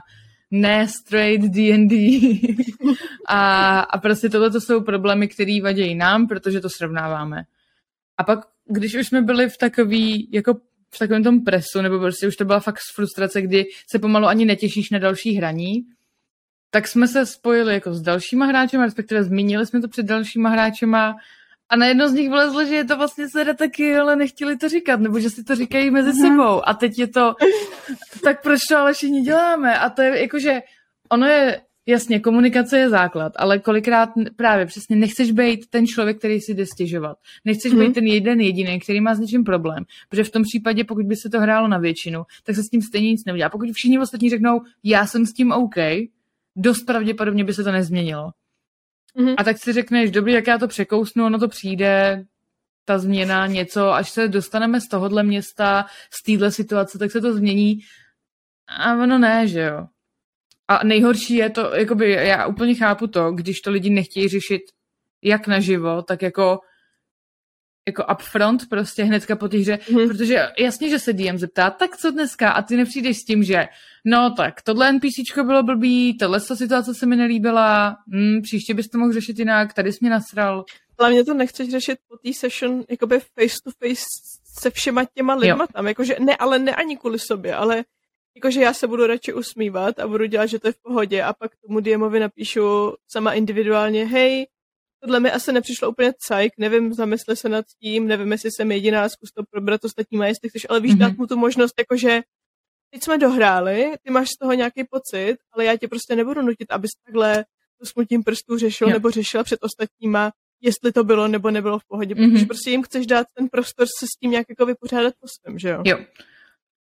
ne 0.51 0.87
straight 0.87 1.45
D&D. 1.45 1.95
a, 3.27 3.79
a 3.79 3.97
prostě 3.97 4.29
tohle 4.29 4.51
to 4.51 4.61
jsou 4.61 4.81
problémy, 4.81 5.27
které 5.27 5.61
vadí 5.63 5.95
nám, 5.95 6.27
protože 6.27 6.61
to 6.61 6.69
srovnáváme. 6.69 7.43
A 8.17 8.23
pak, 8.23 8.39
když 8.65 8.95
už 8.95 9.07
jsme 9.07 9.21
byli 9.21 9.49
v 9.49 9.57
takový, 9.57 10.29
jako 10.31 10.53
v 10.95 10.99
takovém 10.99 11.23
tom 11.23 11.43
presu, 11.43 11.81
nebo 11.81 11.99
prostě 11.99 12.27
už 12.27 12.35
to 12.35 12.45
byla 12.45 12.59
fakt 12.59 12.79
frustrace, 12.95 13.41
kdy 13.41 13.65
se 13.89 13.99
pomalu 13.99 14.25
ani 14.25 14.45
netěšíš 14.45 14.89
na 14.89 14.99
další 14.99 15.33
hraní, 15.33 15.73
tak 16.69 16.87
jsme 16.87 17.07
se 17.07 17.25
spojili 17.25 17.73
jako 17.73 17.93
s 17.93 18.01
dalšíma 18.01 18.45
hráčema, 18.45 18.85
respektive 18.85 19.23
zmínili 19.23 19.65
jsme 19.65 19.81
to 19.81 19.87
před 19.87 20.05
dalšíma 20.05 20.49
hráčema 20.49 21.15
a 21.69 21.75
najednou 21.75 22.07
z 22.07 22.13
nich 22.13 22.29
vylezlo, 22.29 22.65
že 22.65 22.75
je 22.75 22.85
to 22.85 22.97
vlastně 22.97 23.29
sere 23.29 23.53
taky, 23.53 23.97
ale 23.97 24.15
nechtěli 24.15 24.57
to 24.57 24.69
říkat, 24.69 24.99
nebo 24.99 25.19
že 25.19 25.29
si 25.29 25.43
to 25.43 25.55
říkají 25.55 25.91
mezi 25.91 26.11
uh-huh. 26.11 26.29
sebou. 26.29 26.69
A 26.69 26.73
teď 26.73 26.99
je 26.99 27.07
to, 27.07 27.35
tak 28.23 28.41
proč 28.43 28.59
to 28.69 28.77
ale 28.77 28.93
všichni 28.93 29.21
děláme? 29.21 29.79
A 29.79 29.89
to 29.89 30.01
je 30.01 30.21
jakože, 30.21 30.61
ono 31.09 31.27
je, 31.27 31.61
jasně, 31.85 32.19
komunikace 32.19 32.77
je 32.77 32.89
základ, 32.89 33.33
ale 33.35 33.59
kolikrát 33.59 34.09
právě 34.35 34.65
přesně 34.65 34.95
nechceš 34.95 35.31
být 35.31 35.69
ten 35.69 35.87
člověk, 35.87 36.17
který 36.17 36.41
si 36.41 36.53
jde 36.53 36.65
stěžovat. 36.65 37.17
Nechceš 37.45 37.73
uh-huh. 37.73 37.87
být 37.87 37.93
ten 37.93 38.05
jeden 38.05 38.41
jediný, 38.41 38.79
který 38.79 39.01
má 39.01 39.15
s 39.15 39.19
něčím 39.19 39.43
problém. 39.43 39.83
Protože 40.09 40.23
v 40.23 40.31
tom 40.31 40.43
případě, 40.43 40.83
pokud 40.83 41.05
by 41.05 41.15
se 41.15 41.29
to 41.29 41.39
hrálo 41.39 41.67
na 41.67 41.77
většinu, 41.77 42.23
tak 42.43 42.55
se 42.55 42.63
s 42.63 42.69
tím 42.69 42.81
stejně 42.81 43.11
nic 43.11 43.25
neudělá. 43.25 43.49
Pokud 43.49 43.69
všichni 43.71 43.99
ostatní 43.99 44.29
řeknou, 44.29 44.61
já 44.83 45.05
jsem 45.05 45.25
s 45.25 45.33
tím 45.33 45.51
OK, 45.51 45.75
dost 46.55 46.83
pravděpodobně 46.83 47.43
by 47.43 47.53
se 47.53 47.63
to 47.63 47.71
nezměnilo. 47.71 48.29
Mm-hmm. 49.17 49.35
A 49.37 49.43
tak 49.43 49.57
si 49.57 49.73
řekneš, 49.73 50.11
dobrý, 50.11 50.33
jak 50.33 50.47
já 50.47 50.57
to 50.57 50.67
překousnu, 50.67 51.25
ono 51.25 51.39
to 51.39 51.47
přijde, 51.47 52.25
ta 52.85 52.97
změna, 52.97 53.47
něco, 53.47 53.93
až 53.93 54.09
se 54.09 54.27
dostaneme 54.27 54.81
z 54.81 54.87
tohohle 54.87 55.23
města, 55.23 55.85
z 56.11 56.23
téhle 56.23 56.51
situace, 56.51 56.97
tak 56.97 57.11
se 57.11 57.21
to 57.21 57.33
změní. 57.33 57.79
A 58.67 58.93
ono 58.93 59.17
ne, 59.17 59.47
že 59.47 59.61
jo. 59.61 59.87
A 60.67 60.83
nejhorší 60.83 61.35
je 61.35 61.49
to, 61.49 61.75
jakoby, 61.75 62.11
já 62.11 62.47
úplně 62.47 62.75
chápu 62.75 63.07
to, 63.07 63.31
když 63.31 63.61
to 63.61 63.71
lidi 63.71 63.89
nechtějí 63.89 64.27
řešit 64.27 64.61
jak 65.21 65.47
naživo, 65.47 66.01
tak 66.01 66.21
jako 66.21 66.59
jako 67.87 68.05
upfront, 68.13 68.69
prostě 68.69 69.03
hnedka 69.03 69.35
po 69.35 69.47
té 69.47 69.57
hře, 69.57 69.79
mm. 69.89 70.07
protože 70.07 70.47
jasně, 70.59 70.89
že 70.89 70.99
se 70.99 71.13
DM 71.13 71.37
zeptá, 71.37 71.69
tak 71.69 71.97
co 71.97 72.11
dneska? 72.11 72.51
A 72.51 72.61
ty 72.61 72.77
nepřijdeš 72.77 73.17
s 73.17 73.25
tím, 73.25 73.43
že 73.43 73.67
no 74.05 74.33
tak, 74.37 74.61
tohle 74.61 74.91
NPCčko 74.91 75.43
bylo 75.43 75.63
blbý, 75.63 76.17
tohle 76.17 76.39
situace 76.39 76.93
se 76.93 77.05
mi 77.05 77.15
nelíbila, 77.15 77.97
hm, 78.07 78.41
příště 78.41 78.73
bys 78.73 78.87
to 78.87 78.97
mohl 78.97 79.13
řešit 79.13 79.39
jinak, 79.39 79.73
tady 79.73 79.91
jsi 79.91 79.97
mě 80.01 80.09
nasral. 80.09 80.65
Hlavně 80.99 81.23
to 81.23 81.33
nechceš 81.33 81.69
řešit 81.69 81.97
po 82.07 82.17
té 82.17 82.33
session 82.33 82.83
jakoby 82.89 83.19
face 83.19 83.55
to 83.63 83.71
face 83.71 84.03
se 84.59 84.69
všema 84.69 85.05
těma 85.13 85.35
lidma 85.35 85.63
jo. 85.63 85.67
tam, 85.73 85.87
jakože 85.87 86.15
ne, 86.19 86.35
ale 86.35 86.59
ne 86.59 86.75
ani 86.75 86.97
kvůli 86.97 87.19
sobě, 87.19 87.55
ale 87.55 87.83
jakože 88.35 88.61
já 88.61 88.73
se 88.73 88.87
budu 88.87 89.07
radši 89.07 89.33
usmívat 89.33 89.99
a 89.99 90.07
budu 90.07 90.25
dělat, 90.25 90.45
že 90.45 90.59
to 90.59 90.67
je 90.67 90.71
v 90.71 90.81
pohodě 90.81 91.23
a 91.23 91.33
pak 91.33 91.51
tomu 91.55 91.79
DMovi 91.79 92.19
napíšu 92.19 92.93
sama 93.07 93.33
individuálně, 93.33 94.05
hej, 94.05 94.47
tohle 95.01 95.19
mi 95.19 95.31
asi 95.31 95.51
nepřišlo 95.51 95.89
úplně 95.89 96.13
cajk, 96.27 96.53
nevím, 96.57 96.93
zamysle 96.93 97.35
se 97.35 97.49
nad 97.49 97.65
tím, 97.81 98.07
nevím, 98.07 98.31
jestli 98.31 98.49
jsem 98.51 98.71
jediná, 98.71 99.09
zkus 99.09 99.29
to 99.31 99.43
probrat 99.51 99.85
ostatníma, 99.85 100.27
jestli 100.27 100.49
chceš, 100.49 100.65
ale 100.69 100.79
víš, 100.79 100.93
mm-hmm. 100.93 100.97
dát 100.97 101.17
mu 101.17 101.27
tu 101.27 101.37
možnost, 101.37 101.73
jakože 101.79 102.21
teď 102.91 103.03
jsme 103.03 103.17
dohráli, 103.17 103.91
ty 104.03 104.11
máš 104.11 104.27
z 104.29 104.37
toho 104.41 104.53
nějaký 104.53 104.83
pocit, 104.83 105.37
ale 105.53 105.65
já 105.65 105.77
tě 105.77 105.87
prostě 105.87 106.15
nebudu 106.15 106.41
nutit, 106.41 106.71
abys 106.71 106.91
takhle 107.05 107.45
to 107.79 107.85
smutím 107.85 108.23
prstů 108.23 108.57
řešil 108.57 108.87
jo. 108.87 108.93
nebo 108.93 109.11
řešila 109.11 109.43
před 109.43 109.59
ostatníma, 109.63 110.31
jestli 110.61 110.91
to 110.91 111.03
bylo 111.03 111.27
nebo 111.27 111.51
nebylo 111.51 111.79
v 111.79 111.85
pohodě, 111.87 112.15
mm-hmm. 112.15 112.31
protože 112.31 112.45
prostě 112.45 112.69
jim 112.69 112.83
chceš 112.83 113.07
dát 113.07 113.27
ten 113.37 113.49
prostor 113.49 113.87
se 113.99 114.05
s 114.05 114.19
tím 114.19 114.31
nějak 114.31 114.45
jako 114.49 114.65
vypořádat 114.65 115.13
po 115.19 115.27
svém, 115.27 115.59
že 115.59 115.69
jo? 115.69 115.83
Jo. 115.85 115.97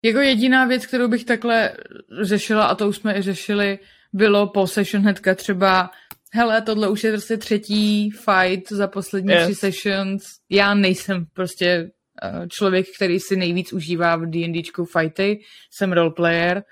Jako 0.03 0.19
jediná 0.19 0.65
věc, 0.65 0.85
kterou 0.85 1.07
bych 1.07 1.25
takhle 1.25 1.77
řešila, 2.21 2.65
a 2.65 2.75
to 2.75 2.87
už 2.87 2.97
jsme 2.97 3.17
i 3.17 3.21
řešili, 3.21 3.79
bylo 4.13 4.47
po 4.47 4.67
session 4.67 5.03
hnedka 5.03 5.35
třeba 5.35 5.89
hele, 6.33 6.61
tohle 6.61 6.89
už 6.89 7.03
je 7.03 7.11
prostě 7.11 7.37
třetí 7.37 8.09
fight 8.09 8.71
za 8.71 8.87
poslední 8.87 9.33
yes. 9.33 9.43
tři 9.43 9.55
sessions. 9.55 10.23
Já 10.49 10.73
nejsem 10.73 11.25
prostě 11.33 11.91
uh, 12.23 12.47
člověk, 12.47 12.85
který 12.95 13.19
si 13.19 13.35
nejvíc 13.35 13.73
užívá 13.73 14.15
v 14.15 14.25
D&Dčku 14.25 14.85
fighty, 14.85 15.39
jsem 15.71 15.93
roleplayer. 15.93 16.63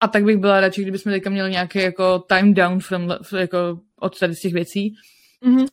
A 0.00 0.08
tak 0.08 0.24
bych 0.24 0.36
byla 0.36 0.60
radši, 0.60 0.82
kdybychom 0.82 1.12
teďka 1.12 1.30
měli 1.30 1.50
nějaký 1.50 1.78
jako 1.78 2.18
time 2.18 2.54
down 2.54 2.80
from, 2.80 3.14
jako 3.38 3.80
od 4.00 4.18
tady 4.18 4.34
z 4.34 4.40
těch 4.40 4.52
věcí. 4.52 4.94
Mm-hmm. 5.46 5.66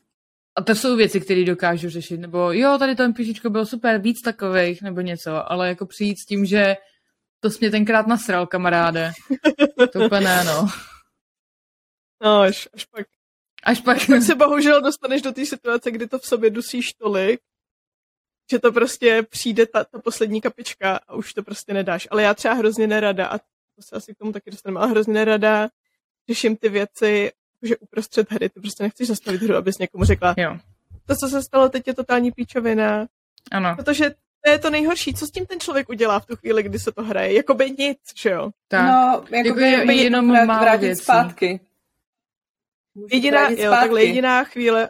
A 0.55 0.61
to 0.61 0.75
jsou 0.75 0.95
věci, 0.95 1.21
které 1.21 1.45
dokážu 1.45 1.89
řešit. 1.89 2.17
Nebo 2.17 2.51
jo, 2.51 2.77
tady 2.79 2.95
to 2.95 3.07
NPCčko 3.07 3.49
bylo 3.49 3.65
super, 3.65 4.01
víc 4.01 4.21
takových, 4.21 4.81
nebo 4.81 5.01
něco. 5.01 5.51
Ale 5.51 5.67
jako 5.67 5.85
přijít 5.85 6.19
s 6.19 6.25
tím, 6.25 6.45
že 6.45 6.75
to 7.39 7.49
jsi 7.49 7.57
mě 7.61 7.71
tenkrát 7.71 8.07
nasral, 8.07 8.47
kamaráde. 8.47 9.11
to 9.93 10.05
úplně 10.05 10.21
ne, 10.21 10.43
no. 10.43 10.67
No, 12.23 12.39
až, 12.39 12.69
až 12.73 12.85
pak. 12.85 13.07
Až 13.63 13.81
pak. 13.81 13.97
Až 13.97 14.05
pak 14.05 14.21
se 14.21 14.35
bohužel 14.35 14.81
dostaneš 14.81 15.21
do 15.21 15.31
té 15.31 15.45
situace, 15.45 15.91
kdy 15.91 16.07
to 16.07 16.19
v 16.19 16.25
sobě 16.25 16.49
dusíš 16.49 16.93
tolik, 16.93 17.41
že 18.51 18.59
to 18.59 18.71
prostě 18.71 19.23
přijde 19.29 19.65
ta, 19.65 19.83
ta 19.83 19.99
poslední 19.99 20.41
kapička 20.41 20.99
a 21.07 21.13
už 21.13 21.33
to 21.33 21.43
prostě 21.43 21.73
nedáš. 21.73 22.07
Ale 22.11 22.23
já 22.23 22.33
třeba 22.33 22.53
hrozně 22.53 22.87
nerada, 22.87 23.27
a 23.27 23.37
to 23.37 23.81
se 23.81 23.95
asi 23.95 24.13
k 24.15 24.17
tomu 24.17 24.31
taky 24.31 24.51
dostaneme, 24.51 24.79
ale 24.79 24.89
hrozně 24.89 25.13
nerada 25.13 25.69
řeším 26.29 26.57
ty 26.57 26.69
věci, 26.69 27.31
že 27.63 27.77
uprostřed 27.77 28.31
hry 28.31 28.49
ty 28.49 28.59
prostě 28.59 28.83
nechceš 28.83 29.07
zastavit 29.07 29.41
hru, 29.41 29.55
abys 29.55 29.77
někomu 29.77 30.03
řekla. 30.03 30.35
Jo. 30.37 30.57
To, 31.05 31.15
co 31.15 31.27
se 31.27 31.43
stalo 31.43 31.69
teď, 31.69 31.87
je 31.87 31.93
totální 31.93 32.31
píčovina. 32.31 33.07
Ano. 33.51 33.75
Protože 33.75 34.09
to 34.45 34.51
je 34.51 34.59
to 34.59 34.69
nejhorší. 34.69 35.13
Co 35.13 35.27
s 35.27 35.31
tím 35.31 35.45
ten 35.45 35.59
člověk 35.59 35.89
udělá 35.89 36.19
v 36.19 36.25
tu 36.25 36.35
chvíli, 36.35 36.63
kdy 36.63 36.79
se 36.79 36.91
to 36.91 37.03
hraje? 37.03 37.33
Jakoby 37.33 37.71
nic, 37.71 37.99
že 38.15 38.29
jo? 38.29 38.51
Tak. 38.67 38.85
No, 38.85 39.23
jakoby, 39.37 39.71
jako 39.71 39.91
je, 39.91 40.03
jenom 40.03 40.27
málo 40.27 40.61
vrátit 40.61 40.85
věcí. 40.85 41.03
zpátky. 41.03 41.59
Jediná, 43.11 43.49
jo, 43.49 43.71
takhle 43.71 44.03
jediná 44.03 44.43
chvíle, 44.43 44.89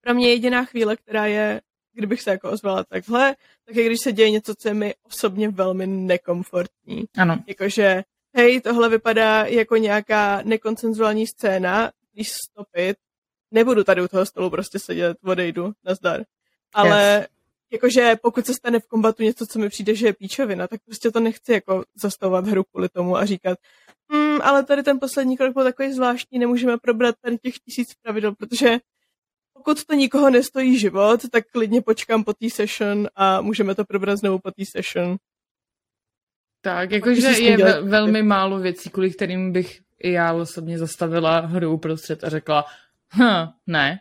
pro 0.00 0.14
mě 0.14 0.28
jediná 0.28 0.64
chvíle, 0.64 0.96
která 0.96 1.26
je, 1.26 1.60
kdybych 1.92 2.22
se 2.22 2.30
jako 2.30 2.50
ozvala 2.50 2.84
takhle, 2.84 3.36
tak 3.64 3.76
je, 3.76 3.86
když 3.86 4.00
se 4.00 4.12
děje 4.12 4.30
něco, 4.30 4.54
co 4.54 4.68
je 4.68 4.74
mi 4.74 4.94
osobně 5.02 5.48
velmi 5.48 5.86
nekomfortní. 5.86 7.04
Ano. 7.18 7.38
Jakože, 7.46 8.04
hej, 8.36 8.60
tohle 8.60 8.88
vypadá 8.88 9.44
jako 9.44 9.76
nějaká 9.76 10.42
nekoncenzuální 10.42 11.26
scéna, 11.26 11.92
když 12.12 12.32
stopit, 12.32 12.96
nebudu 13.50 13.84
tady 13.84 14.02
u 14.02 14.08
toho 14.08 14.26
stolu 14.26 14.50
prostě 14.50 14.78
sedět, 14.78 15.16
odejdu, 15.24 15.72
nazdar. 15.84 16.20
Ale 16.74 17.18
yes. 17.20 17.28
jakože 17.72 18.16
pokud 18.22 18.46
se 18.46 18.54
stane 18.54 18.80
v 18.80 18.86
kombatu 18.86 19.22
něco, 19.22 19.46
co 19.46 19.58
mi 19.58 19.68
přijde, 19.68 19.94
že 19.94 20.06
je 20.06 20.12
píčovina, 20.12 20.68
tak 20.68 20.80
prostě 20.84 21.10
to 21.10 21.20
nechci 21.20 21.52
jako 21.52 21.84
zastavovat 21.94 22.46
hru 22.46 22.64
kvůli 22.64 22.88
tomu 22.88 23.16
a 23.16 23.26
říkat, 23.26 23.58
mm, 24.12 24.42
ale 24.42 24.64
tady 24.64 24.82
ten 24.82 24.98
poslední 25.00 25.36
krok 25.36 25.54
byl 25.54 25.64
takový 25.64 25.92
zvláštní, 25.92 26.38
nemůžeme 26.38 26.78
probrat 26.78 27.14
tady 27.22 27.38
těch 27.38 27.58
tisíc 27.58 27.94
pravidel, 28.02 28.34
protože 28.34 28.78
pokud 29.52 29.84
to 29.84 29.94
nikoho 29.94 30.30
nestojí 30.30 30.78
život, 30.78 31.20
tak 31.30 31.44
klidně 31.52 31.82
počkám 31.82 32.24
po 32.24 32.32
té 32.32 32.50
session 32.50 33.08
a 33.14 33.40
můžeme 33.40 33.74
to 33.74 33.84
probrat 33.84 34.18
znovu 34.18 34.38
po 34.38 34.50
té 34.50 34.64
session. 34.66 35.16
Tak, 36.60 36.90
jakože 36.90 37.28
je 37.28 37.56
ve, 37.56 37.82
velmi 37.82 38.22
málo 38.22 38.58
věcí, 38.58 38.90
kvůli 38.90 39.10
kterým 39.10 39.52
bych 39.52 39.80
i 39.98 40.12
já 40.12 40.32
osobně 40.32 40.78
zastavila 40.78 41.40
hru 41.40 41.72
uprostřed 41.72 42.24
a 42.24 42.28
řekla, 42.28 42.64
hm, 43.14 43.48
ne. 43.66 44.00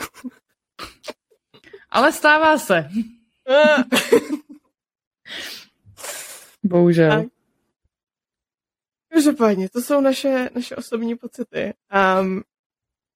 Ale 1.90 2.12
stává 2.12 2.58
se. 2.58 2.88
Bohužel. 6.64 7.10
Tak. 7.10 7.26
Každopádně, 9.08 9.68
to 9.68 9.82
jsou 9.82 10.00
naše, 10.00 10.50
naše 10.54 10.76
osobní 10.76 11.16
pocity. 11.16 11.74
Um, 12.20 12.42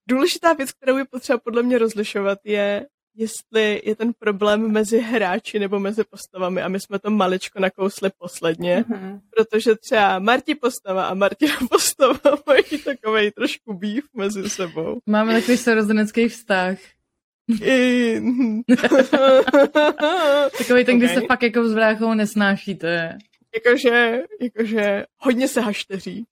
důležitá 0.07 0.53
věc, 0.53 0.71
kterou 0.71 0.97
je 0.97 1.05
potřeba 1.05 1.39
podle 1.39 1.63
mě 1.63 1.77
rozlišovat, 1.77 2.39
je, 2.43 2.87
jestli 3.19 3.81
je 3.85 3.95
ten 3.95 4.13
problém 4.19 4.71
mezi 4.71 4.99
hráči 4.99 5.59
nebo 5.59 5.79
mezi 5.79 6.03
postavami. 6.03 6.61
A 6.61 6.67
my 6.67 6.79
jsme 6.79 6.99
to 6.99 7.09
maličko 7.09 7.59
nakousli 7.59 8.09
posledně, 8.17 8.85
mm-hmm. 8.89 9.19
protože 9.29 9.75
třeba 9.75 10.19
Marti 10.19 10.55
postava 10.55 11.05
a 11.05 11.13
Martina 11.13 11.53
postava 11.69 12.37
mají 12.47 12.63
takový 12.85 13.31
trošku 13.31 13.73
býv 13.73 14.03
mezi 14.13 14.49
sebou. 14.49 14.99
Máme 15.05 15.33
takový 15.33 15.57
sorozenecký 15.57 16.27
vztah. 16.27 16.77
Takový 20.57 20.85
ten, 20.85 20.95
okay. 20.95 20.97
kdy 20.97 21.09
se 21.09 21.21
fakt 21.21 21.43
jako 21.43 21.67
s 21.67 21.73
bráchou 21.73 22.13
nesnášíte. 22.13 23.17
Jakože, 23.55 24.21
jakože 24.41 25.05
hodně 25.17 25.47
se 25.47 25.61
hašteří. 25.61 26.25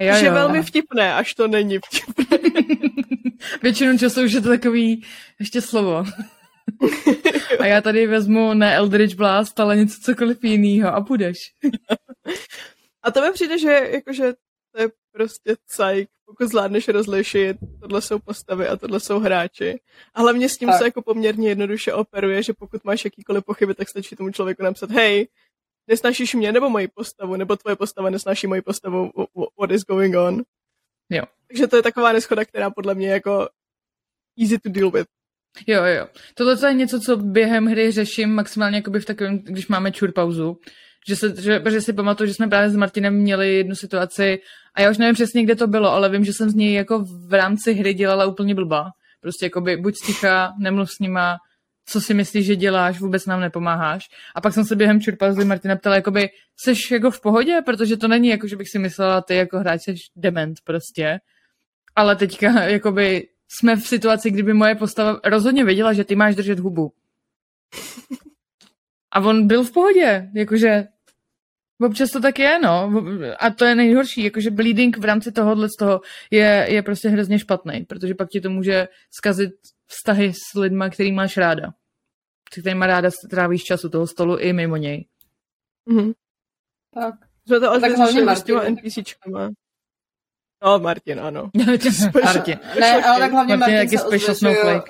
Jo, 0.00 0.14
že 0.20 0.26
jo. 0.26 0.32
velmi 0.32 0.62
vtipné, 0.62 1.14
až 1.14 1.34
to 1.34 1.48
není 1.48 1.78
vtipné. 1.78 2.38
Většinou 3.62 3.98
času 3.98 4.22
už 4.24 4.32
je 4.32 4.40
to 4.40 4.48
takový 4.48 5.04
ještě 5.40 5.60
slovo. 5.60 6.04
a 7.60 7.66
já 7.66 7.80
tady 7.80 8.06
vezmu 8.06 8.54
ne 8.54 8.76
Eldritch 8.76 9.14
Blast, 9.14 9.60
ale 9.60 9.76
něco 9.76 10.00
cokoliv 10.00 10.44
jiného 10.44 10.94
a 10.94 11.00
půjdeš. 11.00 11.38
a 13.02 13.10
to 13.10 13.20
mi 13.20 13.32
přijde, 13.32 13.58
že 13.58 13.88
jakože 13.92 14.32
to 14.74 14.82
je 14.82 14.88
prostě 15.12 15.56
cajk, 15.66 16.08
pokud 16.26 16.48
zvládneš 16.48 16.88
rozlišit, 16.88 17.56
tohle 17.80 18.02
jsou 18.02 18.18
postavy 18.18 18.68
a 18.68 18.76
tohle 18.76 19.00
jsou 19.00 19.18
hráči. 19.18 19.80
A 20.14 20.20
hlavně 20.20 20.48
s 20.48 20.56
tím 20.58 20.68
tak. 20.68 20.78
se 20.78 20.84
jako 20.84 21.02
poměrně 21.02 21.48
jednoduše 21.48 21.92
operuje, 21.92 22.42
že 22.42 22.52
pokud 22.52 22.84
máš 22.84 23.04
jakýkoliv 23.04 23.44
pochyby, 23.44 23.74
tak 23.74 23.88
stačí 23.88 24.16
tomu 24.16 24.30
člověku 24.30 24.62
napsat, 24.62 24.90
hej, 24.90 25.28
nesnášíš 25.88 26.34
mě 26.34 26.52
nebo 26.52 26.70
moji 26.70 26.88
postavu, 26.88 27.36
nebo 27.36 27.56
tvoje 27.56 27.76
postava 27.76 28.10
nesnáší 28.10 28.46
moji 28.46 28.62
postavu, 28.62 29.10
what 29.60 29.70
is 29.70 29.84
going 29.84 30.16
on. 30.16 30.42
Jo. 31.10 31.22
Takže 31.48 31.66
to 31.66 31.76
je 31.76 31.82
taková 31.82 32.12
neschoda, 32.12 32.44
která 32.44 32.70
podle 32.70 32.94
mě 32.94 33.08
jako 33.08 33.48
easy 34.40 34.58
to 34.58 34.68
deal 34.68 34.90
with. 34.90 35.06
Jo, 35.66 35.84
jo. 35.84 36.06
Tohle 36.34 36.56
je 36.68 36.74
něco, 36.74 37.00
co 37.00 37.16
během 37.16 37.66
hry 37.66 37.92
řeším 37.92 38.34
maximálně 38.34 38.76
jakoby 38.76 39.00
v 39.00 39.04
takovém, 39.04 39.38
když 39.38 39.68
máme 39.68 39.92
čur 39.92 40.12
pauzu. 40.12 40.56
Že, 41.08 41.16
se, 41.16 41.42
že, 41.42 41.62
že 41.70 41.80
si 41.80 41.92
pamatuju, 41.92 42.28
že 42.28 42.34
jsme 42.34 42.48
právě 42.48 42.70
s 42.70 42.76
Martinem 42.76 43.14
měli 43.14 43.54
jednu 43.54 43.74
situaci 43.74 44.38
a 44.74 44.80
já 44.80 44.90
už 44.90 44.98
nevím 44.98 45.14
přesně, 45.14 45.44
kde 45.44 45.56
to 45.56 45.66
bylo, 45.66 45.90
ale 45.90 46.08
vím, 46.08 46.24
že 46.24 46.32
jsem 46.32 46.50
z 46.50 46.54
něj 46.54 46.72
jako 46.72 47.04
v 47.28 47.32
rámci 47.32 47.72
hry 47.72 47.94
dělala 47.94 48.26
úplně 48.26 48.54
blbá. 48.54 48.90
Prostě 49.20 49.46
jakoby 49.46 49.76
buď 49.76 49.94
sticha, 49.96 50.52
nemluv 50.58 50.90
s 50.90 50.98
nima, 50.98 51.36
co 51.84 52.00
si 52.00 52.14
myslíš, 52.14 52.46
že 52.46 52.56
děláš, 52.56 53.00
vůbec 53.00 53.26
nám 53.26 53.40
nepomáháš. 53.40 54.08
A 54.34 54.40
pak 54.40 54.54
jsem 54.54 54.64
se 54.64 54.76
během 54.76 55.00
čurpazly 55.00 55.44
Martina 55.44 55.76
ptala, 55.76 55.96
jakoby, 55.96 56.28
seš 56.56 56.90
jako 56.90 57.10
v 57.10 57.20
pohodě, 57.20 57.60
protože 57.64 57.96
to 57.96 58.08
není 58.08 58.28
jako, 58.28 58.46
že 58.46 58.56
bych 58.56 58.68
si 58.68 58.78
myslela, 58.78 59.20
ty 59.20 59.34
jako 59.34 59.58
hráč 59.58 59.82
seš 59.82 60.00
dement 60.16 60.56
prostě. 60.64 61.18
Ale 61.96 62.16
teďka, 62.16 62.62
jakoby, 62.62 63.28
jsme 63.48 63.76
v 63.76 63.86
situaci, 63.86 64.30
kdyby 64.30 64.54
moje 64.54 64.74
postava 64.74 65.20
rozhodně 65.24 65.64
věděla, 65.64 65.92
že 65.92 66.04
ty 66.04 66.16
máš 66.16 66.34
držet 66.34 66.58
hubu. 66.58 66.92
A 69.12 69.20
on 69.20 69.46
byl 69.46 69.64
v 69.64 69.72
pohodě, 69.72 70.30
jakože 70.34 70.84
občas 71.80 72.10
to 72.10 72.20
tak 72.20 72.38
je, 72.38 72.58
no. 72.58 72.92
A 73.38 73.50
to 73.50 73.64
je 73.64 73.74
nejhorší, 73.74 74.24
jakože 74.24 74.50
bleeding 74.50 74.98
v 74.98 75.04
rámci 75.04 75.32
tohohle 75.32 75.68
z 75.68 75.76
toho 75.78 76.00
je, 76.30 76.66
je 76.68 76.82
prostě 76.82 77.08
hrozně 77.08 77.38
špatný, 77.38 77.84
protože 77.84 78.14
pak 78.14 78.28
ti 78.28 78.40
to 78.40 78.50
může 78.50 78.88
zkazit 79.10 79.52
vztahy 79.92 80.32
s 80.34 80.58
lidma, 80.58 80.90
který 80.90 81.12
máš 81.12 81.36
ráda. 81.36 81.72
Se 82.54 82.60
kterýma 82.60 82.86
ráda 82.86 83.10
trávíš 83.30 83.64
času 83.64 83.88
toho 83.88 84.06
stolu 84.06 84.38
i 84.38 84.52
mimo 84.52 84.76
něj. 84.76 85.06
Mhm. 85.86 86.12
Tak. 86.94 87.14
Jsme 87.46 87.60
to 87.60 87.80
tak 87.80 87.92
hlavně 87.92 88.36
s 88.36 88.42
těma 88.42 88.62
NPCčkama. 88.68 89.50
No, 90.64 90.78
Martin, 90.78 91.20
ano. 91.20 91.50
Martin. 92.24 92.58
Ne, 92.80 93.04
ale 93.04 93.18
tak 93.18 93.32
hlavně 93.32 93.56
Martin, 93.56 93.76
Martin 93.76 93.98
se 93.98 94.04
ozve, 94.04 94.54
že 94.54 94.80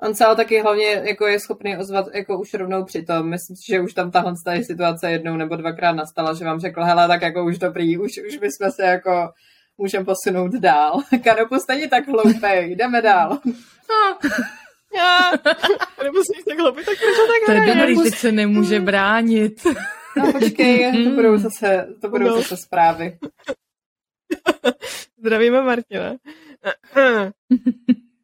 On 0.00 0.14
se 0.14 0.24
ale 0.24 0.36
taky 0.36 0.60
hlavně 0.60 0.84
jako 0.84 1.26
je 1.26 1.40
schopný 1.40 1.76
ozvat 1.76 2.06
jako 2.14 2.40
už 2.40 2.54
rovnou 2.54 2.84
přitom. 2.84 3.30
Myslím 3.30 3.56
si, 3.56 3.72
že 3.72 3.80
už 3.80 3.94
tam 3.94 4.10
tahle 4.10 4.34
situace 4.62 5.10
jednou 5.10 5.36
nebo 5.36 5.56
dvakrát 5.56 5.92
nastala, 5.92 6.34
že 6.34 6.44
vám 6.44 6.60
řekl, 6.60 6.82
hele, 6.82 7.08
tak 7.08 7.22
jako 7.22 7.44
už 7.44 7.58
dobrý, 7.58 7.98
už, 7.98 8.20
už 8.28 8.36
bychom 8.36 8.70
se 8.70 8.82
jako 8.82 9.28
můžeme 9.78 10.04
posunout 10.04 10.52
dál. 10.52 11.02
Kanopus 11.24 11.66
není 11.66 11.88
tak 11.88 12.08
hloupej, 12.08 12.76
jdeme 12.76 13.02
dál. 13.02 13.38
Já, 14.96 15.30
nebo 16.04 16.18
jsi 16.18 16.44
tak 16.48 16.58
hloupý, 16.58 16.84
tak 16.84 16.98
proč 16.98 17.16
tak 17.16 17.46
To 17.46 17.52
je 17.52 17.74
dobrý, 17.74 18.02
teď 18.02 18.14
se 18.14 18.32
nemůže 18.32 18.80
bránit. 18.80 19.66
No 20.16 20.32
počkej, 20.32 21.04
to 21.04 21.10
budou 21.10 21.38
zase, 21.38 21.88
to 22.00 22.08
budou 22.08 22.26
no. 22.26 22.36
zase 22.36 22.56
zprávy. 22.56 23.18
Zdravíme 25.18 25.62
Martina. 25.62 26.16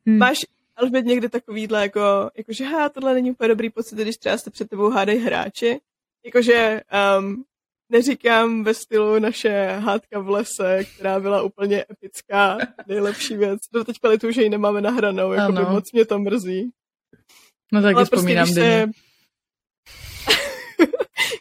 Máš 0.07 0.39
Alžbět 0.77 1.07
někdy 1.07 1.29
takovýhle, 1.29 1.83
jako, 1.83 2.31
jako 2.37 2.53
že 2.53 2.65
ha, 2.65 2.89
tohle 2.89 3.15
není 3.15 3.31
úplně 3.31 3.49
dobrý 3.49 3.71
pocit, 3.71 3.99
když 3.99 4.17
třeba 4.17 4.39
jste 4.39 4.51
před 4.51 4.71
tebou 4.71 4.91
hádají 4.91 5.19
hráči. 5.19 5.81
Jakože 6.25 6.81
um, 7.19 7.45
neříkám 7.89 8.65
ve 8.65 8.75
stylu 8.75 9.19
naše 9.19 9.67
hádka 9.67 10.21
v 10.21 10.29
lese, 10.29 10.85
která 10.85 11.21
byla 11.21 11.43
úplně 11.43 11.85
epická, 11.91 12.59
nejlepší 12.87 13.37
věc. 13.37 13.61
Do 13.73 13.85
teď 13.85 13.97
tu, 14.21 14.31
že 14.31 14.43
ji 14.43 14.49
nemáme 14.49 14.81
nahranou, 14.81 15.33
jako 15.33 15.53
by 15.53 15.63
moc 15.63 15.93
mě 15.93 16.05
to 16.05 16.19
mrzí. 16.19 16.71
No 17.73 17.83
tak 17.83 17.97
Ale 17.97 18.07
prostě, 18.07 18.35
když 18.35 18.55
se, 18.55 18.85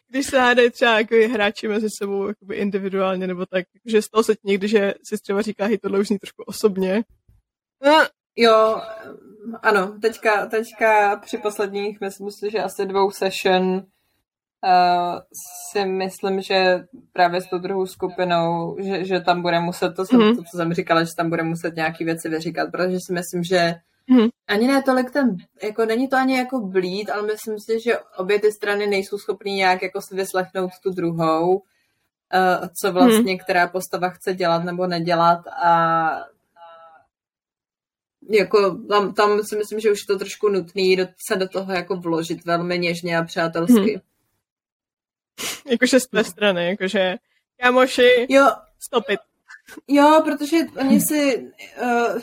když 0.10 0.26
se 0.26 0.40
hádají 0.40 0.72
třeba 0.72 1.00
jako 1.00 1.16
hráči 1.34 1.68
mezi 1.68 1.88
sebou 2.02 2.28
jakoby 2.28 2.56
individuálně, 2.56 3.28
nebo 3.28 3.46
tak, 3.46 3.66
že 3.86 4.02
stalo 4.02 4.24
se 4.24 4.34
někdy, 4.44 4.68
že 4.68 4.94
si 5.04 5.18
třeba 5.18 5.42
říká, 5.42 5.66
hej, 5.66 5.78
tohle 5.78 6.00
už 6.00 6.08
zní 6.08 6.20
trošku 6.20 6.44
osobně. 6.44 7.04
Jo, 8.36 8.82
ano, 9.62 10.00
teďka, 10.02 10.46
teďka 10.46 11.16
při 11.16 11.38
posledních, 11.38 12.02
myslím 12.02 12.32
si, 12.32 12.52
že 12.52 12.60
asi 12.60 12.86
dvou 12.86 13.12
session 13.12 13.86
uh, 14.64 15.20
si 15.72 15.86
myslím, 15.86 16.42
že 16.42 16.84
právě 17.14 17.42
s 17.42 17.48
tou 17.48 17.58
druhou 17.58 17.86
skupinou, 17.86 18.78
že, 18.80 19.06
že 19.06 19.20
tam 19.20 19.42
bude 19.42 19.60
muset, 19.60 19.94
to, 19.96 20.06
jsem, 20.06 20.20
mm. 20.20 20.36
to, 20.36 20.44
co 20.44 20.58
jsem 20.58 20.74
říkala, 20.74 21.04
že 21.04 21.10
tam 21.18 21.30
bude 21.30 21.44
muset 21.44 21.76
nějaký 21.76 22.06
věci 22.06 22.30
vyříkat, 22.30 22.72
protože 22.72 22.98
si 23.08 23.14
myslím, 23.14 23.44
že 23.44 23.76
mm. 24.08 24.28
ani 24.48 24.68
ne 24.68 24.84
tolik 24.84 25.12
ten, 25.12 25.38
jako 25.64 25.86
není 25.86 26.08
to 26.08 26.16
ani 26.16 26.38
jako 26.38 26.60
blíd, 26.60 27.10
ale 27.10 27.28
myslím 27.28 27.60
si, 27.60 27.80
že 27.80 27.98
obě 28.18 28.40
ty 28.40 28.52
strany 28.52 28.88
nejsou 28.88 29.18
schopný 29.18 29.56
nějak 29.56 29.82
jako 29.82 30.02
si 30.02 30.16
vyslechnout 30.16 30.72
tu 30.84 30.90
druhou, 30.90 31.54
uh, 31.56 32.68
co 32.82 32.92
vlastně 32.92 33.34
mm. 33.34 33.38
která 33.38 33.68
postava 33.68 34.10
chce 34.10 34.34
dělat 34.34 34.64
nebo 34.64 34.88
nedělat 34.88 35.48
a 35.48 36.34
jako 38.30 38.78
tam, 38.90 39.14
tam 39.14 39.44
si 39.44 39.56
myslím, 39.56 39.80
že 39.80 39.92
už 39.92 40.02
je 40.02 40.08
to 40.08 40.20
trošku 40.20 40.50
nutný 40.50 40.96
do, 40.96 41.08
se 41.28 41.36
do 41.36 41.48
toho 41.48 41.72
jako 41.72 41.96
vložit 41.96 42.46
velmi 42.46 42.80
něžně 42.80 43.18
a 43.18 43.24
přátelsky. 43.24 43.92
Hmm. 43.92 44.02
Jakože 45.66 46.00
z 46.00 46.08
té 46.08 46.24
strany, 46.24 46.68
jakože 46.68 47.16
kámoši, 47.62 48.28
jo. 48.30 48.48
stopit. 48.80 49.20
Jo, 49.88 50.22
protože 50.24 50.58
oni 50.80 51.02
si, 51.02 51.52
uh, 51.82 52.22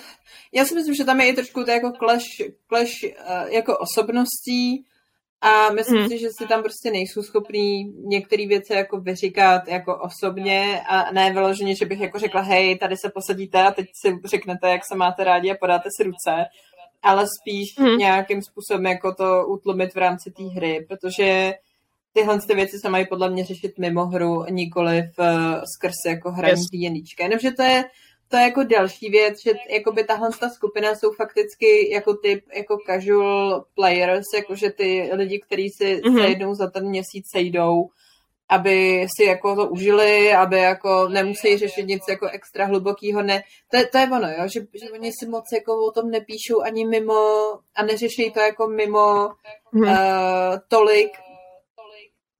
já 0.52 0.64
si 0.64 0.74
myslím, 0.74 0.94
že 0.94 1.04
tam 1.04 1.20
je 1.20 1.28
i 1.28 1.32
trošku 1.32 1.64
to 1.64 1.70
jako 1.70 1.92
clash, 1.98 2.24
clash 2.68 3.02
uh, 3.02 3.48
jako 3.48 3.78
osobností 3.78 4.84
a 5.40 5.70
myslím 5.70 6.02
mm. 6.02 6.08
si, 6.08 6.18
že 6.18 6.28
si 6.38 6.48
tam 6.48 6.62
prostě 6.62 6.90
nejsou 6.90 7.22
schopní 7.22 7.84
některé 7.84 8.46
věci 8.46 8.72
jako 8.72 9.00
vyříkat 9.00 9.68
jako 9.68 9.98
osobně 9.98 10.80
a 10.88 11.12
ne 11.12 11.32
vyloženě, 11.32 11.74
že 11.76 11.86
bych 11.86 12.00
jako 12.00 12.18
řekla, 12.18 12.40
hej, 12.40 12.78
tady 12.78 12.96
se 12.96 13.11
posadíte 13.11 13.62
a 13.62 13.70
teď 13.70 13.86
si 14.06 14.18
řeknete, 14.24 14.70
jak 14.70 14.82
se 14.92 14.96
máte 14.96 15.24
rádi 15.24 15.50
a 15.50 15.56
podáte 15.61 15.88
si 15.96 16.02
ruce, 16.02 16.44
ale 17.02 17.26
spíš 17.40 17.76
mm. 17.78 17.98
nějakým 17.98 18.42
způsobem 18.42 18.86
jako 18.86 19.14
to 19.14 19.46
utlumit 19.46 19.94
v 19.94 19.98
rámci 19.98 20.30
té 20.30 20.42
hry, 20.44 20.86
protože 20.88 21.54
tyhle 22.12 22.38
ty 22.48 22.54
věci 22.54 22.78
se 22.78 22.88
mají 22.88 23.06
podle 23.06 23.30
mě 23.30 23.44
řešit 23.44 23.78
mimo 23.78 24.06
hru, 24.06 24.44
nikoli 24.50 25.02
v, 25.18 25.22
skrz 25.76 25.94
jako 26.06 26.30
hraní 26.30 26.52
yes. 26.52 26.66
D&Dčka. 26.72 27.22
Jenomže 27.24 27.50
to 27.50 27.62
je, 27.62 27.84
to 28.28 28.36
je 28.36 28.42
jako 28.42 28.62
další 28.62 29.11
věc, 29.11 29.34
že 29.42 29.52
jakoby 29.70 30.04
tahle 30.04 30.30
ta 30.40 30.50
skupina 30.50 30.94
jsou 30.94 31.12
fakticky 31.12 31.90
jako 31.92 32.14
typ 32.14 32.44
jako 32.56 32.76
casual 32.86 33.64
players, 33.74 34.26
jakože 34.34 34.70
ty 34.70 35.11
lidi, 35.12 35.40
kteří 35.46 35.68
si 35.70 35.96
mm-hmm. 35.96 36.22
se 36.22 36.28
jednou 36.28 36.54
za 36.54 36.70
ten 36.70 36.88
měsíc 36.88 37.24
sejdou, 37.32 37.88
aby 38.48 39.06
si 39.16 39.24
jako 39.24 39.56
to 39.56 39.68
užili, 39.68 40.32
aby 40.32 40.58
jako 40.58 41.08
nemusí 41.08 41.58
řešit 41.58 41.86
nic 41.86 42.02
jako 42.08 42.28
extra 42.28 42.66
hlubokýho, 42.66 43.22
ne, 43.22 43.42
to 43.70 43.76
je, 43.76 43.86
to 43.86 43.98
je 43.98 44.04
ono, 44.04 44.28
jo, 44.28 44.48
že, 44.52 44.61
že 44.61 44.90
oni 44.92 45.11
si 45.12 45.26
moc 45.28 45.44
jako 45.54 45.86
o 45.86 45.90
tom 45.90 46.11
nepíšou 46.11 46.61
ani 46.62 46.86
mimo 46.86 47.50
a 47.74 47.82
neřeší 47.82 48.30
to 48.30 48.40
jako 48.40 48.66
mimo 48.68 49.28
mm-hmm. 49.74 49.90
uh, 49.90 50.58
tolik, 50.68 51.11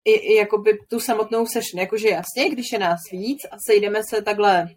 i, 0.05 0.13
i 0.13 0.35
jakoby 0.35 0.79
tu 0.91 1.01
samotnou 1.01 1.47
session, 1.47 1.81
jakože 1.81 2.09
jasně, 2.09 2.51
když 2.51 2.67
je 2.73 2.79
nás 2.79 3.01
víc 3.13 3.39
a 3.51 3.57
sejdeme 3.67 4.01
se 4.11 4.23
takhle 4.23 4.69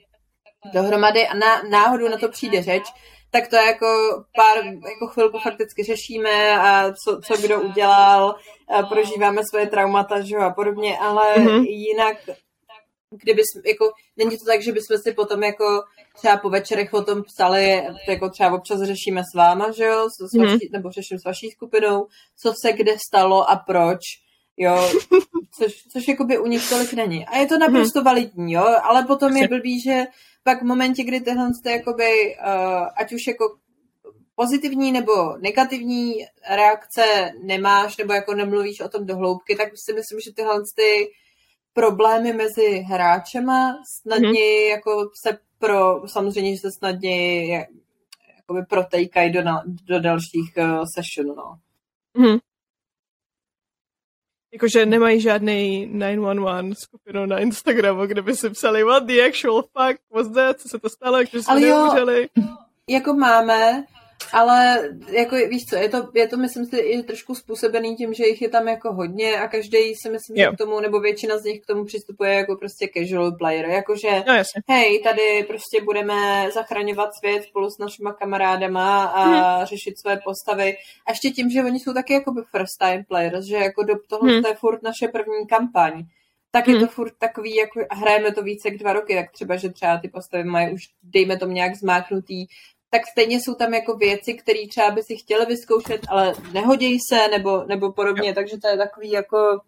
dohromady 0.73 1.27
a 1.27 1.33
na, 1.33 1.61
náhodou 1.69 2.07
na 2.07 2.17
to 2.17 2.29
přijde 2.29 2.63
řeč, 2.63 2.83
tak 3.31 3.47
to 3.47 3.55
jako 3.55 3.87
pár 4.35 4.65
jako 4.65 5.07
chvilku 5.07 5.39
fakticky 5.39 5.83
řešíme 5.83 6.57
a 6.57 6.91
co, 6.91 7.19
co 7.25 7.37
kdo 7.41 7.61
udělal, 7.61 8.35
a 8.69 8.83
prožíváme 8.83 9.41
svoje 9.49 9.67
traumata 9.67 10.21
že 10.21 10.35
a 10.35 10.49
podobně, 10.49 10.97
ale 10.97 11.35
mm-hmm. 11.35 11.63
jinak 11.67 12.17
kdyby, 13.23 13.41
jako, 13.65 13.91
není 14.17 14.37
to 14.37 14.45
tak, 14.45 14.63
že 14.63 14.71
bychom 14.71 14.97
si 14.97 15.13
potom 15.13 15.43
jako 15.43 15.83
třeba 16.15 16.37
po 16.37 16.49
večerech 16.49 16.93
o 16.93 17.03
tom 17.03 17.23
psali, 17.23 17.83
jako 18.07 18.29
třeba 18.29 18.53
občas 18.53 18.81
řešíme 18.81 19.21
s 19.21 19.37
váma, 19.37 19.71
že 19.71 19.83
jo, 19.83 20.07
s, 20.09 20.29
s 20.31 20.39
vaší, 20.39 20.55
mm-hmm. 20.55 20.71
nebo 20.71 20.91
řeším 20.91 21.19
s 21.19 21.25
vaší 21.25 21.49
skupinou, 21.51 22.07
co 22.41 22.53
se 22.61 22.73
kde 22.73 22.95
stalo 23.07 23.49
a 23.49 23.55
proč, 23.55 23.99
jo, 24.57 24.89
což, 25.51 25.83
což 25.91 26.07
jakoby 26.07 26.39
u 26.39 26.47
nich 26.47 26.69
tolik 26.69 26.93
není. 26.93 27.25
A 27.25 27.37
je 27.37 27.45
to 27.45 27.57
naprosto 27.57 27.99
mm-hmm. 27.99 28.05
validní, 28.05 28.53
jo, 28.53 28.65
ale 28.83 29.03
potom 29.03 29.37
je 29.37 29.47
blbý, 29.47 29.81
že 29.81 30.03
pak 30.43 30.61
v 30.61 30.65
momentě, 30.65 31.03
kdy 31.03 31.21
tyhle 31.21 31.53
jste 31.53 31.71
jakoby, 31.71 32.35
uh, 32.35 32.87
ať 32.97 33.13
už 33.13 33.27
jako 33.27 33.55
pozitivní 34.35 34.91
nebo 34.91 35.37
negativní 35.37 36.13
reakce 36.49 37.31
nemáš, 37.43 37.97
nebo 37.97 38.13
jako 38.13 38.33
nemluvíš 38.33 38.79
o 38.79 38.89
tom 38.89 39.05
do 39.05 39.15
hloubky, 39.15 39.55
tak 39.55 39.69
si 39.75 39.93
myslím, 39.93 40.19
že 40.19 40.33
tyhle 40.33 40.61
ty 40.75 41.11
problémy 41.73 42.33
mezi 42.33 42.77
hráčema, 42.79 43.77
snadněji 44.01 44.67
mm-hmm. 44.67 44.71
jako 44.71 45.09
se 45.25 45.37
pro, 45.59 46.07
samozřejmě, 46.07 46.55
že 46.55 46.61
se 46.61 46.71
snadněji 46.71 47.49
jakoby 48.37 48.65
protejkají 48.69 49.31
do, 49.31 49.43
na, 49.43 49.63
do 49.65 49.99
dalších 49.99 50.53
uh, 50.57 50.83
sessionů, 50.95 51.35
no. 51.35 51.55
Mm-hmm. 52.17 52.39
Jakože 54.53 54.85
nemají 54.85 55.21
žádný 55.21 55.89
911 55.93 56.79
skupinu 56.79 57.25
na 57.25 57.39
Instagramu, 57.39 58.05
kde 58.05 58.21
by 58.21 58.35
si 58.35 58.49
psali 58.49 58.83
what 58.83 59.03
the 59.03 59.25
actual 59.27 59.61
fuck 59.61 59.99
was 60.13 60.27
that, 60.33 60.59
co 60.59 60.69
se 60.69 60.79
to 60.79 60.89
stalo, 60.89 61.19
když 61.19 61.45
jsme 61.45 61.59
neumřeli. 61.59 62.29
Jako 62.89 63.13
máme, 63.13 63.83
ale 64.31 64.89
jako 65.07 65.35
víš 65.35 65.61
co, 65.69 65.75
je 65.75 65.89
to, 65.89 66.09
je 66.15 66.27
to 66.27 66.37
myslím 66.37 66.65
si 66.65 66.77
i 66.77 67.03
trošku 67.03 67.35
způsobený 67.35 67.95
tím, 67.95 68.13
že 68.13 68.27
jich 68.27 68.41
je 68.41 68.49
tam 68.49 68.67
jako 68.67 68.93
hodně 68.93 69.39
a 69.39 69.47
každý 69.47 69.77
si 69.77 70.09
myslím, 70.09 70.37
že 70.37 70.55
k 70.55 70.57
tomu, 70.57 70.79
nebo 70.79 70.99
většina 70.99 71.37
z 71.37 71.43
nich 71.43 71.61
k 71.61 71.65
tomu 71.65 71.85
přistupuje 71.85 72.33
jako 72.33 72.55
prostě 72.55 72.89
casual 72.97 73.31
player, 73.31 73.65
jakože 73.65 74.23
no, 74.27 74.33
jasně. 74.33 74.61
hej, 74.69 74.99
tady 74.99 75.45
prostě 75.47 75.81
budeme 75.81 76.47
zachraňovat 76.53 77.09
svět 77.19 77.43
spolu 77.43 77.69
s 77.69 77.77
našima 77.77 78.13
kamarádama 78.13 79.05
a 79.05 79.23
hmm. 79.23 79.65
řešit 79.65 79.99
své 79.99 80.19
postavy. 80.25 80.75
A 81.07 81.11
ještě 81.11 81.29
tím, 81.29 81.49
že 81.49 81.63
oni 81.63 81.79
jsou 81.79 81.93
taky 81.93 82.13
jako 82.13 82.33
first 82.51 82.79
time 82.79 83.03
players, 83.07 83.45
že 83.45 83.55
jako 83.55 83.83
do 83.83 83.93
tohle 84.09 84.33
hmm. 84.33 84.45
je 84.45 84.55
furt 84.55 84.83
naše 84.83 85.07
první 85.07 85.47
kampaň 85.49 86.03
tak 86.55 86.67
je 86.67 86.73
to 86.73 86.79
hmm. 86.79 86.87
furt 86.87 87.13
takový, 87.19 87.55
jako 87.55 87.79
hrajeme 87.91 88.31
to 88.31 88.43
více 88.43 88.67
jak 88.67 88.77
dva 88.77 88.93
roky, 88.93 89.15
tak 89.15 89.31
třeba, 89.31 89.55
že 89.55 89.69
třeba 89.69 89.97
ty 89.97 90.07
postavy 90.07 90.43
mají 90.43 90.73
už, 90.73 90.81
dejme 91.03 91.37
tomu 91.37 91.51
nějak 91.51 91.75
zmáknutý 91.75 92.45
tak 92.93 93.01
stejně 93.11 93.37
jsou 93.37 93.55
tam 93.55 93.73
jako 93.73 93.97
věci, 93.97 94.33
které 94.33 94.59
třeba 94.69 94.91
by 94.91 95.03
si 95.03 95.15
chtěli 95.17 95.45
vyzkoušet, 95.45 96.01
ale 96.07 96.33
nehodí 96.53 96.97
se, 97.09 97.27
nebo, 97.27 97.63
nebo 97.63 97.91
podobně, 97.91 98.29
jo. 98.29 98.35
takže 98.35 98.57
to 98.57 98.67
je 98.67 98.77
takový 98.77 99.11
jako 99.11 99.61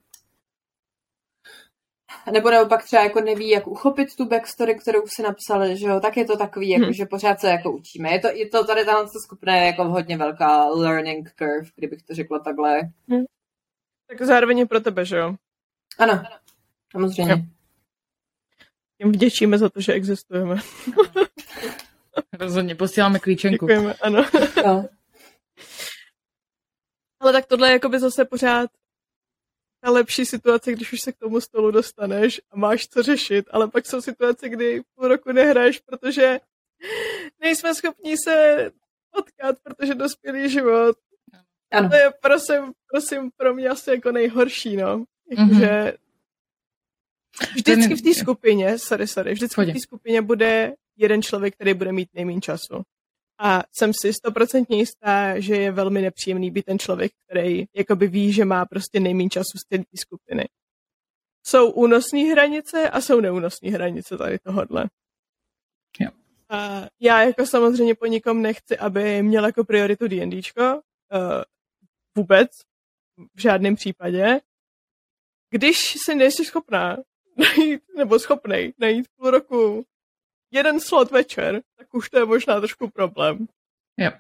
nebo 2.31 2.51
naopak 2.51 2.83
třeba 2.83 3.03
jako 3.03 3.21
neví, 3.21 3.49
jak 3.49 3.67
uchopit 3.67 4.15
tu 4.15 4.25
backstory, 4.25 4.75
kterou 4.75 5.01
si 5.07 5.23
napsali, 5.23 5.77
že 5.77 5.85
jo, 5.85 5.99
tak 5.99 6.17
je 6.17 6.25
to 6.25 6.37
takový, 6.37 6.69
jako, 6.69 6.83
hmm. 6.83 6.93
že 6.93 7.05
pořád 7.05 7.39
se 7.39 7.47
jako 7.47 7.71
učíme. 7.71 8.11
Je 8.11 8.19
to, 8.19 8.27
je 8.27 8.49
to 8.49 8.65
tady 8.65 8.85
tahle 8.85 9.07
skupina 9.25 9.55
je 9.55 9.65
jako 9.65 9.83
hodně 9.83 10.17
velká 10.17 10.65
learning 10.65 11.29
curve, 11.35 11.69
kdybych 11.75 12.03
to 12.03 12.15
řekla 12.15 12.39
takhle. 12.39 12.79
Hmm. 13.09 13.25
Tak 14.07 14.21
zároveň 14.21 14.59
je 14.59 14.65
pro 14.65 14.79
tebe, 14.79 15.05
že 15.05 15.17
jo? 15.17 15.35
Ano, 15.99 16.23
samozřejmě. 16.91 17.31
Jo. 17.31 17.39
Jim 18.99 19.11
vděčíme 19.11 19.57
za 19.57 19.69
to, 19.69 19.81
že 19.81 19.93
existujeme. 19.93 20.55
Rozhodně, 22.33 22.75
posíláme 22.75 23.19
klíčenku. 23.19 23.67
Děkujeme, 23.67 23.93
ano. 23.93 24.25
No. 24.65 24.89
Ale 27.19 27.33
tak 27.33 27.45
tohle 27.45 27.67
je 27.67 27.73
jakoby 27.73 27.99
zase 27.99 28.25
pořád 28.25 28.69
ta 29.81 29.91
lepší 29.91 30.25
situace, 30.25 30.71
když 30.71 30.93
už 30.93 31.01
se 31.01 31.11
k 31.11 31.17
tomu 31.17 31.41
stolu 31.41 31.71
dostaneš 31.71 32.41
a 32.51 32.57
máš 32.57 32.87
co 32.87 33.03
řešit, 33.03 33.45
ale 33.51 33.67
pak 33.67 33.85
jsou 33.85 34.01
situace, 34.01 34.49
kdy 34.49 34.81
půl 34.95 35.07
roku 35.07 35.31
nehraješ, 35.31 35.79
protože 35.79 36.39
nejsme 37.39 37.75
schopni 37.75 38.17
se 38.17 38.71
potkat, 39.11 39.55
protože 39.63 39.95
dospělý 39.95 40.49
život. 40.49 40.97
Ano. 41.71 41.89
To 41.89 41.95
je 41.95 42.13
prosím, 42.21 42.73
prosím 42.91 43.31
pro 43.37 43.53
mě 43.53 43.69
asi 43.69 43.89
jako 43.89 44.11
nejhorší, 44.11 44.75
no. 44.75 45.05
Jakože 45.31 45.69
mm-hmm. 45.69 45.97
vždycky 47.55 47.95
v 47.95 48.01
té 48.01 48.13
skupině, 48.13 48.79
sorry, 48.79 49.07
sorry, 49.07 49.33
vždycky 49.33 49.61
v 49.65 49.73
té 49.73 49.79
skupině 49.79 50.21
bude 50.21 50.73
jeden 50.97 51.21
člověk, 51.21 51.55
který 51.55 51.73
bude 51.73 51.91
mít 51.91 52.09
nejméně 52.13 52.41
času. 52.41 52.83
A 53.39 53.63
jsem 53.71 53.91
si 54.01 54.13
stoprocentně 54.13 54.77
jistá, 54.77 55.39
že 55.39 55.55
je 55.55 55.71
velmi 55.71 56.01
nepříjemný 56.01 56.51
být 56.51 56.65
ten 56.65 56.79
člověk, 56.79 57.11
který 57.25 57.65
jakoby 57.75 58.07
ví, 58.07 58.33
že 58.33 58.45
má 58.45 58.65
prostě 58.65 58.99
nejméně 58.99 59.29
času 59.29 59.57
z 59.57 59.65
té 59.69 59.83
skupiny. 59.95 60.45
Jsou 61.43 61.71
únosné 61.71 62.19
hranice 62.19 62.89
a 62.89 63.01
jsou 63.01 63.19
neúnosné 63.19 63.71
hranice 63.71 64.17
tady 64.17 64.39
tohodle. 64.39 64.85
Jo. 65.99 66.09
A 66.49 66.87
já 66.99 67.23
jako 67.23 67.45
samozřejmě 67.45 67.95
po 67.95 68.05
nikom 68.05 68.41
nechci, 68.41 68.77
aby 68.77 69.23
měl 69.23 69.45
jako 69.45 69.63
prioritu 69.63 70.07
D&Dčko. 70.07 70.61
Uh, 70.63 71.43
vůbec. 72.15 72.51
V 73.35 73.41
žádném 73.41 73.75
případě. 73.75 74.39
Když 75.49 75.95
si 76.05 76.15
nejsi 76.15 76.45
schopná 76.45 76.97
najít, 77.37 77.83
nebo 77.97 78.19
schopnej 78.19 78.73
najít 78.77 79.07
půl 79.15 79.31
roku 79.31 79.85
jeden 80.51 80.79
slot 80.79 81.11
večer, 81.11 81.61
tak 81.77 81.93
už 81.93 82.09
to 82.09 82.19
je 82.19 82.25
možná 82.25 82.59
trošku 82.59 82.89
problém. 82.89 83.47
Jo. 83.97 84.11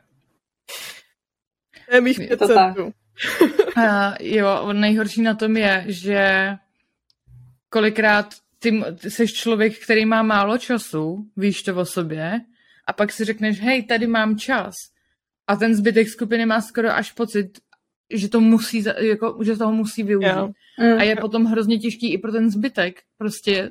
To 1.89 1.95
je 1.95 2.01
mých 2.01 2.17
pět 2.17 2.39
centů. 2.39 2.93
uh, 3.77 4.15
jo, 4.19 4.73
nejhorší 4.73 5.21
na 5.21 5.35
tom 5.35 5.57
je, 5.57 5.85
že 5.87 6.49
kolikrát 7.69 8.33
ty, 8.59 8.83
ty 9.01 9.11
jsi 9.11 9.27
člověk, 9.27 9.83
který 9.83 10.05
má 10.05 10.23
málo 10.23 10.57
času, 10.57 11.29
víš 11.37 11.63
to 11.63 11.75
o 11.75 11.85
sobě, 11.85 12.41
a 12.87 12.93
pak 12.93 13.11
si 13.11 13.25
řekneš, 13.25 13.61
hej, 13.61 13.83
tady 13.83 14.07
mám 14.07 14.37
čas. 14.37 14.73
A 15.47 15.55
ten 15.55 15.75
zbytek 15.75 16.09
skupiny 16.09 16.45
má 16.45 16.61
skoro 16.61 16.89
až 16.89 17.11
pocit, 17.11 17.59
že 18.13 18.29
to 18.29 18.41
musí, 18.41 18.83
jako, 18.99 19.39
že 19.43 19.55
toho 19.55 19.71
musí 19.71 20.03
využít. 20.03 20.25
Yeah. 20.25 20.49
Mm. 20.79 20.97
A 20.99 21.03
je 21.03 21.15
potom 21.15 21.45
hrozně 21.45 21.79
těžký 21.79 22.13
i 22.13 22.17
pro 22.17 22.31
ten 22.31 22.49
zbytek. 22.49 23.01
Prostě, 23.17 23.69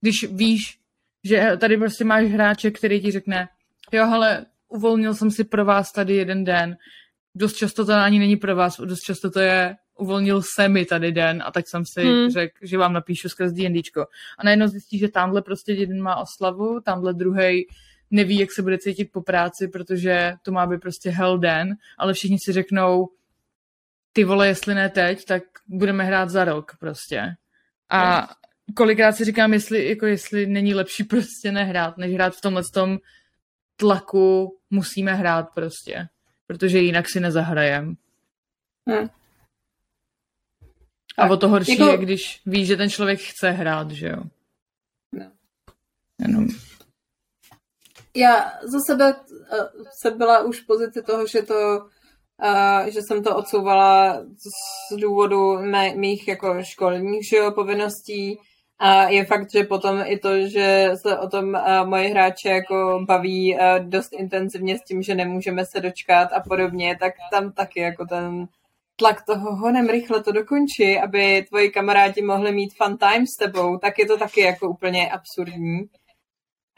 když 0.00 0.26
víš, 0.32 0.77
že 1.28 1.56
tady 1.60 1.76
prostě 1.76 2.04
máš 2.04 2.24
hráče, 2.24 2.70
který 2.70 3.00
ti 3.00 3.10
řekne, 3.10 3.48
jo, 3.92 4.06
hele, 4.06 4.46
uvolnil 4.68 5.14
jsem 5.14 5.30
si 5.30 5.44
pro 5.44 5.64
vás 5.64 5.92
tady 5.92 6.14
jeden 6.14 6.44
den, 6.44 6.76
dost 7.34 7.56
často 7.56 7.86
to 7.86 7.92
ani 7.92 8.18
není 8.18 8.36
pro 8.36 8.56
vás, 8.56 8.80
dost 8.80 9.00
často 9.00 9.30
to 9.30 9.40
je, 9.40 9.76
uvolnil 9.98 10.42
se 10.54 10.68
mi 10.68 10.84
tady 10.84 11.12
den 11.12 11.42
a 11.46 11.50
tak 11.50 11.68
jsem 11.68 11.82
si 11.86 12.02
hmm. 12.02 12.30
řekl, 12.30 12.54
že 12.62 12.78
vám 12.78 12.92
napíšu 12.92 13.28
skrz 13.28 13.52
D&Dčko. 13.52 14.06
A 14.38 14.44
najednou 14.44 14.66
zjistí, 14.66 14.98
že 14.98 15.08
tamhle 15.08 15.42
prostě 15.42 15.72
jeden 15.72 16.02
má 16.02 16.16
oslavu, 16.16 16.80
tamhle 16.80 17.14
druhý 17.14 17.66
neví, 18.10 18.38
jak 18.38 18.52
se 18.52 18.62
bude 18.62 18.78
cítit 18.78 19.12
po 19.12 19.22
práci, 19.22 19.68
protože 19.68 20.34
to 20.42 20.52
má 20.52 20.66
být 20.66 20.80
prostě 20.80 21.10
hell 21.10 21.38
den, 21.38 21.74
ale 21.98 22.14
všichni 22.14 22.36
si 22.44 22.52
řeknou, 22.52 23.08
ty 24.12 24.24
vole, 24.24 24.46
jestli 24.46 24.74
ne 24.74 24.88
teď, 24.88 25.24
tak 25.24 25.42
budeme 25.68 26.04
hrát 26.04 26.30
za 26.30 26.44
rok 26.44 26.72
prostě. 26.80 27.22
A 27.90 28.28
kolikrát 28.74 29.12
si 29.12 29.24
říkám, 29.24 29.52
jestli, 29.52 29.88
jako 29.88 30.06
jestli 30.06 30.46
není 30.46 30.74
lepší 30.74 31.04
prostě 31.04 31.52
nehrát, 31.52 31.98
než 31.98 32.14
hrát 32.14 32.34
v 32.34 32.40
tomhle 32.40 32.62
tom 32.74 32.98
tlaku 33.76 34.58
musíme 34.70 35.14
hrát 35.14 35.46
prostě, 35.54 36.08
protože 36.46 36.78
jinak 36.78 37.08
si 37.08 37.20
nezahrajem. 37.20 37.94
Hmm. 38.88 39.08
A 41.18 41.30
o 41.30 41.36
to 41.36 41.48
horší 41.48 41.78
jako... 41.78 41.90
je, 41.90 41.98
když 41.98 42.42
víš, 42.46 42.66
že 42.66 42.76
ten 42.76 42.90
člověk 42.90 43.20
chce 43.20 43.50
hrát, 43.50 43.90
že 43.90 44.08
jo. 44.08 44.22
No. 45.12 45.32
Jenom. 46.18 46.46
Já 48.16 48.52
za 48.62 48.78
sebe 48.86 49.14
uh, 49.14 49.84
jsem 50.00 50.18
byla 50.18 50.42
už 50.42 50.60
v 50.60 50.66
pozici 50.66 51.02
toho, 51.02 51.26
že 51.26 51.42
to 51.42 51.88
Uh, 52.44 52.86
že 52.90 53.00
jsem 53.02 53.22
to 53.22 53.36
odsouvala 53.36 54.22
z 54.92 54.96
důvodu 54.96 55.58
mé, 55.58 55.94
mých 55.94 56.28
jako 56.28 56.62
školních 56.62 57.28
že 57.30 57.36
jo, 57.36 57.52
povinností 57.52 58.38
a 58.78 59.08
je 59.08 59.24
fakt, 59.24 59.50
že 59.50 59.64
potom 59.64 60.02
i 60.04 60.18
to, 60.18 60.48
že 60.48 60.90
se 60.94 61.18
o 61.18 61.28
tom 61.28 61.48
uh, 61.48 61.88
moje 61.88 62.08
hráče 62.08 62.48
jako 62.48 63.04
baví 63.06 63.54
uh, 63.54 63.60
dost 63.88 64.12
intenzivně 64.12 64.78
s 64.78 64.82
tím, 64.82 65.02
že 65.02 65.14
nemůžeme 65.14 65.64
se 65.64 65.80
dočkat 65.80 66.32
a 66.32 66.40
podobně, 66.40 66.96
tak 67.00 67.12
tam 67.30 67.52
taky 67.52 67.80
jako 67.80 68.06
ten 68.06 68.48
tlak 68.96 69.24
toho 69.26 69.56
honem 69.56 69.88
rychle 69.88 70.22
to 70.22 70.32
dokončí, 70.32 70.98
aby 70.98 71.44
tvoji 71.48 71.70
kamarádi 71.70 72.22
mohli 72.22 72.52
mít 72.52 72.74
fun 72.82 72.98
time 72.98 73.26
s 73.26 73.36
tebou, 73.36 73.78
tak 73.78 73.98
je 73.98 74.06
to 74.06 74.18
taky 74.18 74.40
jako 74.40 74.68
úplně 74.68 75.10
absurdní. 75.10 75.88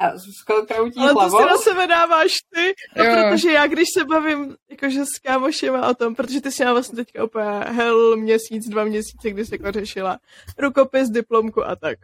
A 0.00 0.16
Zuzko 0.18 0.66
kroutí 0.66 1.00
Ale 1.00 1.12
hlavou. 1.12 1.38
to 1.38 1.42
si 1.42 1.50
na 1.50 1.56
sebe 1.56 1.86
dáváš 1.86 2.38
ty, 2.54 2.74
no, 2.96 3.04
protože 3.04 3.52
já 3.52 3.66
když 3.66 3.88
se 3.98 4.04
bavím 4.04 4.56
jakože 4.70 5.04
s 5.04 5.18
kámošema 5.18 5.88
o 5.88 5.94
tom, 5.94 6.14
protože 6.14 6.40
ty 6.40 6.52
si 6.52 6.62
měla 6.62 6.72
vlastně 6.72 6.96
teďka 6.96 7.24
úplně 7.24 7.44
hell 7.48 8.16
měsíc, 8.16 8.68
dva 8.68 8.84
měsíce, 8.84 9.30
kdy 9.30 9.44
jsi 9.44 9.54
jako 9.54 9.72
řešila 9.72 10.18
rukopis, 10.58 11.08
diplomku 11.08 11.64
a 11.64 11.76
tak. 11.76 11.98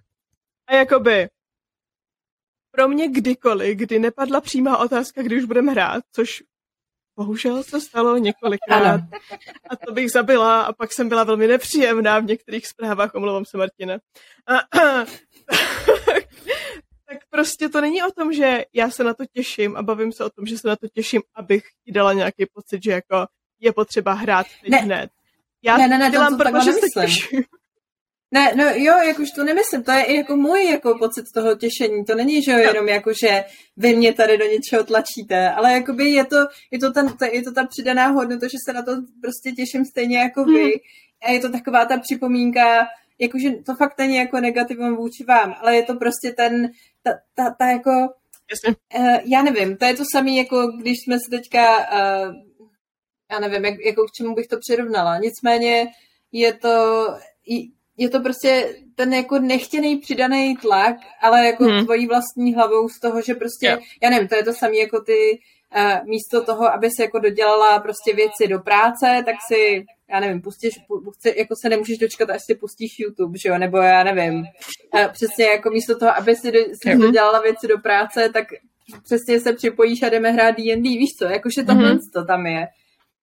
A 0.66 0.74
jakoby 0.74 1.28
pro 2.70 2.88
mě 2.88 3.08
kdykoliv, 3.08 3.76
kdy 3.76 3.98
nepadla 3.98 4.40
přímá 4.40 4.78
otázka, 4.78 5.22
kdy 5.22 5.36
už 5.36 5.44
budeme 5.44 5.72
hrát, 5.72 6.04
což 6.12 6.42
bohužel 7.18 7.62
se 7.62 7.80
stalo 7.80 8.16
několikrát. 8.16 9.00
A 9.70 9.76
to 9.86 9.92
bych 9.92 10.10
zabila 10.10 10.62
a 10.62 10.72
pak 10.72 10.92
jsem 10.92 11.08
byla 11.08 11.24
velmi 11.24 11.46
nepříjemná 11.46 12.18
v 12.18 12.24
některých 12.24 12.66
zprávách, 12.66 13.14
omlouvám 13.14 13.44
se 13.44 13.58
Martina. 13.58 13.98
A, 14.46 14.80
a, 14.80 15.04
tak 17.16 17.28
prostě 17.30 17.68
to 17.68 17.80
není 17.80 18.02
o 18.02 18.10
tom, 18.10 18.32
že 18.32 18.64
já 18.72 18.90
se 18.90 19.04
na 19.04 19.14
to 19.14 19.24
těším 19.32 19.76
a 19.76 19.82
bavím 19.82 20.12
se 20.12 20.24
o 20.24 20.30
tom, 20.30 20.46
že 20.46 20.58
se 20.58 20.68
na 20.68 20.76
to 20.76 20.88
těším, 20.88 21.22
abych 21.34 21.62
ti 21.84 21.92
dala 21.92 22.12
nějaký 22.12 22.46
pocit, 22.54 22.82
že 22.84 22.92
jako 22.92 23.26
je 23.60 23.72
potřeba 23.72 24.12
hrát 24.12 24.46
teď 24.62 24.70
ne. 24.70 24.78
hned. 24.78 25.10
Já 25.62 25.76
ne, 25.76 25.88
ne, 25.88 25.98
ne, 25.98 26.10
dělám, 26.10 26.38
to, 26.38 26.44
to 26.44 26.50
protože 26.50 26.72
se 26.72 27.00
těším. 27.00 27.42
Ne, 28.30 28.52
no 28.56 28.64
jo, 28.74 28.94
jakož 29.06 29.30
to 29.30 29.44
nemyslím, 29.44 29.82
to 29.82 29.92
je 29.92 30.02
i 30.02 30.16
jako 30.16 30.36
můj 30.36 30.64
jako 30.64 30.98
pocit 30.98 31.24
toho 31.34 31.56
těšení, 31.56 32.04
to 32.04 32.14
není, 32.14 32.42
že 32.42 32.52
jo, 32.52 32.58
jenom 32.58 32.88
jako, 32.88 33.12
že 33.22 33.44
vy 33.76 33.96
mě 33.96 34.12
tady 34.12 34.38
do 34.38 34.44
něčeho 34.44 34.84
tlačíte, 34.84 35.50
ale 35.50 35.72
jakoby 35.72 36.04
je 36.04 36.24
to, 36.24 36.36
je 36.70 36.78
to, 36.78 36.90
ten, 36.92 37.14
je 37.32 37.42
to 37.42 37.52
ta 37.52 37.66
přidaná 37.66 38.06
hodnota, 38.06 38.46
že 38.46 38.58
se 38.66 38.72
na 38.72 38.82
to 38.82 38.92
prostě 39.22 39.52
těším 39.52 39.84
stejně 39.84 40.18
jako 40.18 40.44
vy 40.44 40.62
hmm. 40.62 40.70
a 41.22 41.30
je 41.30 41.40
to 41.40 41.52
taková 41.52 41.84
ta 41.84 41.98
připomínka, 41.98 42.86
jakože 43.18 43.50
to 43.50 43.74
fakt 43.74 43.98
není 43.98 44.16
jako 44.16 44.40
negativum 44.40 44.96
vůči 44.96 45.24
vám, 45.24 45.54
ale 45.60 45.76
je 45.76 45.82
to 45.82 45.94
prostě 45.94 46.32
ten, 46.32 46.70
ta, 47.02 47.10
ta, 47.34 47.54
ta 47.58 47.66
jako, 47.66 47.90
Uh, 48.98 49.16
já 49.24 49.42
nevím, 49.42 49.76
to 49.76 49.84
je 49.84 49.94
to 49.94 50.02
samé, 50.12 50.30
jako 50.30 50.66
když 50.66 50.96
jsme 50.98 51.16
se 51.18 51.30
teďka, 51.30 51.76
uh, 51.78 52.34
já 53.30 53.40
nevím, 53.40 53.64
jak, 53.64 53.74
jako 53.84 54.04
k 54.04 54.12
čemu 54.16 54.34
bych 54.34 54.46
to 54.46 54.56
přirovnala, 54.58 55.18
nicméně 55.18 55.86
je 56.32 56.52
to, 56.52 57.06
je 57.96 58.08
to 58.08 58.20
prostě 58.20 58.76
ten 58.94 59.14
jako 59.14 59.38
nechtěný 59.38 59.96
přidaný 59.96 60.56
tlak, 60.56 60.96
ale 61.22 61.46
jako 61.46 61.64
hmm. 61.64 61.84
tvojí 61.84 62.06
vlastní 62.06 62.54
hlavou 62.54 62.88
z 62.88 63.00
toho, 63.00 63.22
že 63.22 63.34
prostě, 63.34 63.66
yeah. 63.66 63.80
já 64.02 64.10
nevím, 64.10 64.28
to 64.28 64.34
je 64.34 64.44
to 64.44 64.52
samé 64.52 64.76
jako 64.76 65.00
ty, 65.00 65.38
uh, 65.76 66.06
místo 66.08 66.44
toho, 66.44 66.72
aby 66.72 66.90
se 66.90 67.02
jako 67.02 67.18
dodělala 67.18 67.78
prostě 67.78 68.14
věci 68.14 68.48
do 68.48 68.58
práce, 68.58 69.22
tak 69.24 69.36
si, 69.52 69.84
já 70.10 70.20
nevím, 70.20 70.42
pustíš, 70.42 70.74
jako 71.36 71.54
se 71.60 71.68
nemůžeš 71.68 71.98
dočkat, 71.98 72.30
až 72.30 72.42
si 72.46 72.54
pustíš 72.54 72.98
YouTube, 72.98 73.38
že 73.38 73.48
jo, 73.48 73.58
nebo 73.58 73.76
já 73.76 74.04
nevím, 74.04 74.44
přesně 75.12 75.44
jako 75.44 75.70
místo 75.70 75.98
toho, 75.98 76.16
aby 76.16 76.36
si, 76.36 76.52
do, 76.52 76.58
si 76.58 76.88
mm-hmm. 76.88 77.00
dodělala 77.00 77.40
věci 77.40 77.68
do 77.68 77.78
práce, 77.78 78.28
tak 78.32 78.46
přesně 79.02 79.40
se 79.40 79.52
připojíš 79.52 80.02
a 80.02 80.08
jdeme 80.08 80.30
hrát 80.30 80.56
D&D, 80.56 80.82
víš 80.82 81.10
co, 81.18 81.24
jakože 81.24 81.62
tohle 81.62 81.94
mm-hmm. 81.94 82.12
to 82.12 82.24
tam 82.24 82.46
je. 82.46 82.66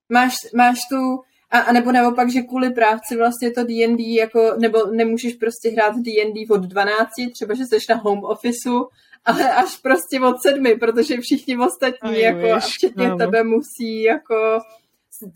Máš, 0.10 0.34
máš 0.56 0.80
tu 0.90 1.20
a, 1.54 1.60
a 1.60 1.72
nebo 1.72 1.92
naopak, 1.92 2.32
že 2.32 2.42
kvůli 2.42 2.70
práci 2.70 3.18
vlastně 3.18 3.52
to 3.52 3.64
D&D 3.64 4.04
jako, 4.16 4.56
nebo 4.60 4.86
nemůžeš 4.86 5.34
prostě 5.34 5.70
hrát 5.70 5.96
D&D 5.96 6.46
od 6.50 6.62
12, 6.62 7.10
třeba, 7.34 7.54
že 7.54 7.64
jsi 7.66 7.78
na 7.90 7.96
home 7.96 8.24
officeu, 8.24 8.88
ale 9.26 9.54
až 9.54 9.78
prostě 9.78 10.20
od 10.20 10.42
sedmi, 10.42 10.76
protože 10.76 11.18
všichni 11.22 11.58
ostatní, 11.58 12.10
Aj, 12.10 12.22
jako, 12.22 12.52
a 12.52 12.60
včetně 12.60 13.08
no. 13.08 13.18
tebe, 13.18 13.44
musí 13.44 14.02
jako 14.02 14.60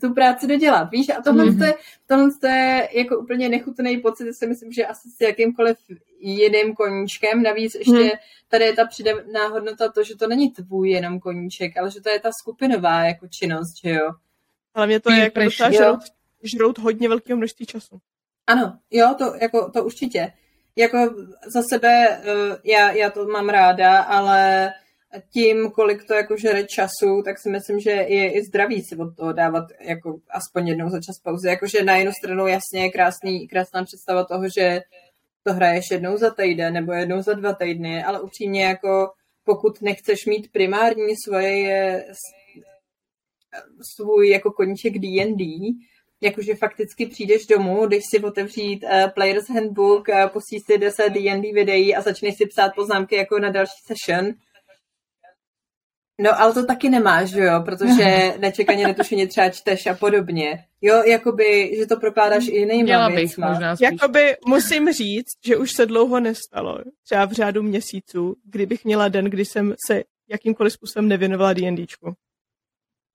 tu 0.00 0.14
práci 0.14 0.46
dodělat, 0.46 0.90
víš? 0.90 1.08
A 1.08 1.22
tohle, 1.22 1.44
mm-hmm. 1.44 1.64
je, 1.64 1.74
tohle 2.06 2.30
je 2.44 2.88
jako 2.92 3.18
úplně 3.18 3.48
nechutný 3.48 3.98
pocit, 3.98 4.34
si 4.34 4.46
myslím, 4.46 4.72
že 4.72 4.86
asi 4.86 5.08
s 5.08 5.20
jakýmkoliv 5.20 5.76
jiným 6.20 6.74
koníčkem, 6.74 7.42
navíc 7.42 7.74
ještě 7.74 7.92
mm. 7.92 8.10
tady 8.48 8.64
je 8.64 8.72
ta 8.72 8.86
přidaná 8.86 9.48
hodnota 9.48 9.92
to, 9.92 10.04
že 10.04 10.16
to 10.16 10.26
není 10.26 10.50
tvůj 10.50 10.90
jenom 10.90 11.20
koníček, 11.20 11.76
ale 11.76 11.90
že 11.90 12.00
to 12.00 12.08
je 12.08 12.20
ta 12.20 12.30
skupinová 12.40 13.04
jako 13.04 13.26
činnost, 13.28 13.80
že 13.84 13.90
jo? 13.90 14.10
Ale 14.74 14.86
mě 14.86 15.00
to 15.00 15.12
je 15.12 15.18
jako 15.18 15.40
docela 15.40 15.70
žrout, 15.70 16.00
žrout 16.42 16.78
hodně 16.78 17.08
velkého 17.08 17.36
množství 17.36 17.66
času. 17.66 18.00
Ano, 18.46 18.78
jo, 18.90 19.14
to, 19.18 19.34
jako, 19.40 19.70
to 19.70 19.84
určitě. 19.84 20.32
Jako 20.76 20.98
za 21.46 21.62
sebe, 21.62 22.08
eh, 22.08 22.56
já, 22.64 22.90
já 22.90 23.10
to 23.10 23.26
mám 23.26 23.48
ráda, 23.48 24.02
ale 24.02 24.70
tím, 25.32 25.70
kolik 25.70 26.04
to 26.04 26.14
jako 26.14 26.36
žere 26.36 26.64
času, 26.64 27.22
tak 27.24 27.38
si 27.38 27.50
myslím, 27.50 27.80
že 27.80 27.90
je 27.90 28.32
i 28.32 28.44
zdravý 28.44 28.82
si 28.82 28.96
od 28.96 29.16
toho 29.16 29.32
dávat 29.32 29.64
jako 29.80 30.18
aspoň 30.30 30.68
jednou 30.68 30.90
za 30.90 31.00
čas 31.00 31.20
pauzy. 31.24 31.48
Jakože 31.48 31.84
na 31.84 31.96
jednu 31.96 32.12
stranu 32.22 32.46
jasně 32.46 32.82
je 32.82 32.90
krásný, 32.90 33.48
krásná 33.48 33.84
představa 33.84 34.24
toho, 34.24 34.44
že 34.58 34.80
to 35.42 35.52
hraješ 35.52 35.84
jednou 35.90 36.16
za 36.16 36.30
týden 36.30 36.74
nebo 36.74 36.92
jednou 36.92 37.22
za 37.22 37.32
dva 37.32 37.52
týdny, 37.52 38.04
ale 38.04 38.20
upřímně 38.20 38.64
jako 38.64 39.10
pokud 39.44 39.82
nechceš 39.82 40.26
mít 40.26 40.52
primární 40.52 41.14
svoje 41.24 42.04
svůj 43.96 44.28
jako 44.28 44.50
koníček 44.50 44.98
D&D, 44.98 45.44
jakože 46.20 46.54
fakticky 46.54 47.06
přijdeš 47.06 47.46
domů, 47.46 47.86
když 47.86 48.04
si 48.10 48.22
otevřít 48.22 48.84
uh, 48.84 49.10
Player's 49.10 49.48
Handbook, 49.48 50.08
uh, 50.08 50.28
pustíš 50.28 50.62
si 50.66 50.78
10 50.78 51.08
D&D 51.10 51.52
videí 51.52 51.94
a 51.94 52.00
začneš 52.00 52.34
si 52.36 52.46
psát 52.46 52.74
poznámky 52.74 53.16
jako 53.16 53.38
na 53.38 53.50
další 53.50 53.80
session. 53.86 54.34
No, 56.20 56.40
ale 56.40 56.54
to 56.54 56.66
taky 56.66 56.88
nemáš, 56.88 57.32
jo, 57.32 57.62
protože 57.64 58.34
nečekaně 58.38 58.86
netušeně 58.86 59.26
třeba 59.26 59.50
čteš 59.50 59.86
a 59.86 59.94
podobně. 59.94 60.64
Jo, 60.80 61.02
jakoby, 61.06 61.76
že 61.78 61.86
to 61.86 61.96
prokládáš 61.96 62.48
i 62.48 62.56
jiným 62.56 62.82
Měla 62.82 63.10
bych 63.10 63.38
možná 63.38 63.76
spíš. 63.76 63.88
Jakoby 63.92 64.36
musím 64.46 64.92
říct, 64.92 65.36
že 65.46 65.56
už 65.56 65.72
se 65.72 65.86
dlouho 65.86 66.20
nestalo, 66.20 66.78
třeba 67.04 67.24
v 67.24 67.32
řádu 67.32 67.62
měsíců, 67.62 68.36
kdybych 68.44 68.84
měla 68.84 69.08
den, 69.08 69.24
kdy 69.24 69.44
jsem 69.44 69.74
se 69.86 70.02
jakýmkoliv 70.28 70.72
způsobem 70.72 71.08
nevěnovala 71.08 71.52
D&Dčku. 71.52 72.14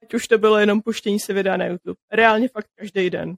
Ať 0.03 0.13
už 0.13 0.27
to 0.27 0.37
bylo 0.37 0.57
jenom 0.57 0.81
puštění 0.81 1.19
si 1.19 1.33
videa 1.33 1.57
na 1.57 1.65
YouTube. 1.65 1.97
Reálně 2.11 2.47
fakt 2.47 2.67
každý 2.75 3.09
den. 3.09 3.35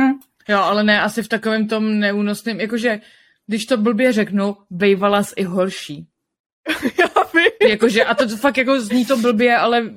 Hm. 0.00 0.18
Jo, 0.48 0.58
ale 0.58 0.84
ne 0.84 1.02
asi 1.02 1.22
v 1.22 1.28
takovém 1.28 1.68
tom 1.68 1.98
neúnosném, 1.98 2.60
jakože 2.60 3.00
když 3.46 3.66
to 3.66 3.76
blbě 3.76 4.12
řeknu, 4.12 4.56
bejvala 4.70 5.22
i 5.36 5.44
horší. 5.44 6.08
Já 6.68 6.74
vím. 7.06 7.07
Jakože, 7.68 8.04
a 8.04 8.14
to 8.14 8.36
fakt 8.36 8.56
jako 8.56 8.80
zní 8.80 9.04
to 9.06 9.16
blbě, 9.16 9.56
ale 9.56 9.90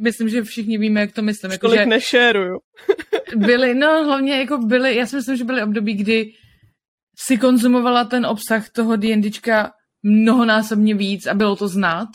myslím, 0.00 0.28
že 0.28 0.42
všichni 0.42 0.78
víme, 0.78 1.00
jak 1.00 1.12
to 1.12 1.22
myslím. 1.22 1.50
Jako, 1.50 1.66
Kolik 1.66 1.86
nešeruju. 1.86 2.58
byly, 3.36 3.74
no 3.74 4.04
hlavně 4.04 4.38
jako 4.38 4.58
byly, 4.58 4.96
já 4.96 5.06
si 5.06 5.16
myslím, 5.16 5.36
že 5.36 5.44
byly 5.44 5.62
období, 5.62 5.94
kdy 5.94 6.32
si 7.18 7.38
konzumovala 7.38 8.04
ten 8.04 8.26
obsah 8.26 8.70
toho 8.70 8.96
D&Dčka 8.96 9.72
mnohonásobně 10.02 10.94
víc 10.94 11.26
a 11.26 11.34
bylo 11.34 11.56
to 11.56 11.68
znát. 11.68 12.08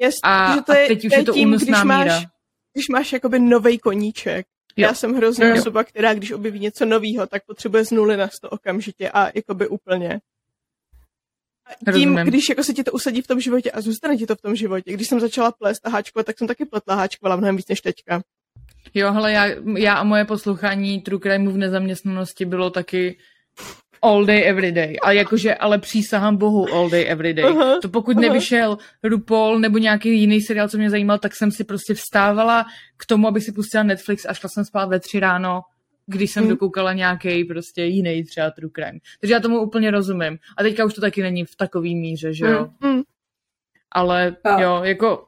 Jest, 0.00 0.18
a, 0.24 0.54
že 0.54 0.62
to 0.62 0.72
je, 0.72 0.84
a 0.84 0.88
teď 0.88 1.04
už 1.04 1.12
je 1.12 1.24
to 1.24 1.32
tím, 1.32 1.50
když 1.52 1.68
míra. 1.68 1.84
máš, 1.84 2.26
když 2.72 2.88
máš 2.88 3.12
jakoby 3.12 3.38
novej 3.38 3.78
koníček. 3.78 4.46
Jo. 4.76 4.86
Já 4.88 4.94
jsem 4.94 5.14
hrozně 5.14 5.46
jo. 5.46 5.54
osoba, 5.58 5.84
která 5.84 6.14
když 6.14 6.32
objeví 6.32 6.58
něco 6.58 6.84
nového, 6.84 7.26
tak 7.26 7.42
potřebuje 7.46 7.84
z 7.84 7.90
nuly 7.90 8.16
na 8.16 8.28
sto 8.28 8.50
okamžitě 8.50 9.10
a 9.10 9.30
jakoby 9.34 9.68
úplně. 9.68 10.20
A 11.86 11.92
tím, 11.92 12.08
Rozumím. 12.08 12.26
když 12.26 12.48
jako 12.48 12.64
se 12.64 12.72
ti 12.72 12.84
to 12.84 12.92
usadí 12.92 13.22
v 13.22 13.26
tom 13.26 13.40
životě 13.40 13.70
a 13.70 13.80
zůstane 13.80 14.16
ti 14.16 14.26
to 14.26 14.36
v 14.36 14.40
tom 14.40 14.56
životě. 14.56 14.92
Když 14.92 15.08
jsem 15.08 15.20
začala 15.20 15.52
plést 15.52 15.86
a 15.86 15.90
háčkovat, 15.90 16.26
tak 16.26 16.38
jsem 16.38 16.48
taky 16.48 16.64
pletla 16.64 16.94
háčkovala 16.94 17.36
mnohem 17.36 17.56
víc 17.56 17.68
než 17.68 17.80
teďka. 17.80 18.22
Jo, 18.94 19.12
hele, 19.12 19.32
já, 19.32 19.46
já 19.76 19.94
a 19.94 20.04
moje 20.04 20.24
poslouchání 20.24 21.00
True 21.00 21.20
Crime 21.20 21.50
v 21.50 21.56
nezaměstnanosti 21.56 22.44
bylo 22.44 22.70
taky 22.70 23.16
all 24.02 24.24
day, 24.24 24.48
every 24.48 24.72
day. 24.72 24.96
A 25.02 25.12
jakože, 25.12 25.54
ale 25.54 25.78
přísahám 25.78 26.36
bohu 26.36 26.72
all 26.72 26.90
day, 26.90 27.04
every 27.08 27.34
day. 27.34 27.44
Uh-huh, 27.44 27.80
to 27.80 27.88
pokud 27.88 28.16
uh-huh. 28.16 28.20
nevyšel 28.20 28.78
RuPaul 29.02 29.58
nebo 29.58 29.78
nějaký 29.78 30.20
jiný 30.20 30.40
seriál, 30.40 30.68
co 30.68 30.78
mě 30.78 30.90
zajímal, 30.90 31.18
tak 31.18 31.36
jsem 31.36 31.50
si 31.50 31.64
prostě 31.64 31.94
vstávala 31.94 32.66
k 32.96 33.06
tomu, 33.06 33.28
abych 33.28 33.44
si 33.44 33.52
pustila 33.52 33.82
Netflix 33.82 34.26
a 34.26 34.34
šla 34.34 34.48
jsem 34.48 34.64
spát 34.64 34.88
ve 34.88 35.00
tři 35.00 35.20
ráno, 35.20 35.60
když 36.10 36.30
jsem 36.30 36.42
hmm. 36.42 36.50
dokoukala 36.50 36.92
nějaký 36.92 37.44
prostě 37.44 37.84
jiný 37.84 38.24
třeba 38.24 38.50
true 38.50 38.70
crime. 38.74 38.98
Takže 39.20 39.34
já 39.34 39.40
tomu 39.40 39.60
úplně 39.60 39.90
rozumím. 39.90 40.38
A 40.56 40.62
teďka 40.62 40.84
už 40.84 40.94
to 40.94 41.00
taky 41.00 41.22
není 41.22 41.44
v 41.44 41.56
takový 41.56 41.96
míře, 41.96 42.34
že 42.34 42.46
jo? 42.46 42.70
Hmm. 42.82 43.02
Ale 43.92 44.36
jo, 44.58 44.80
jako... 44.84 45.26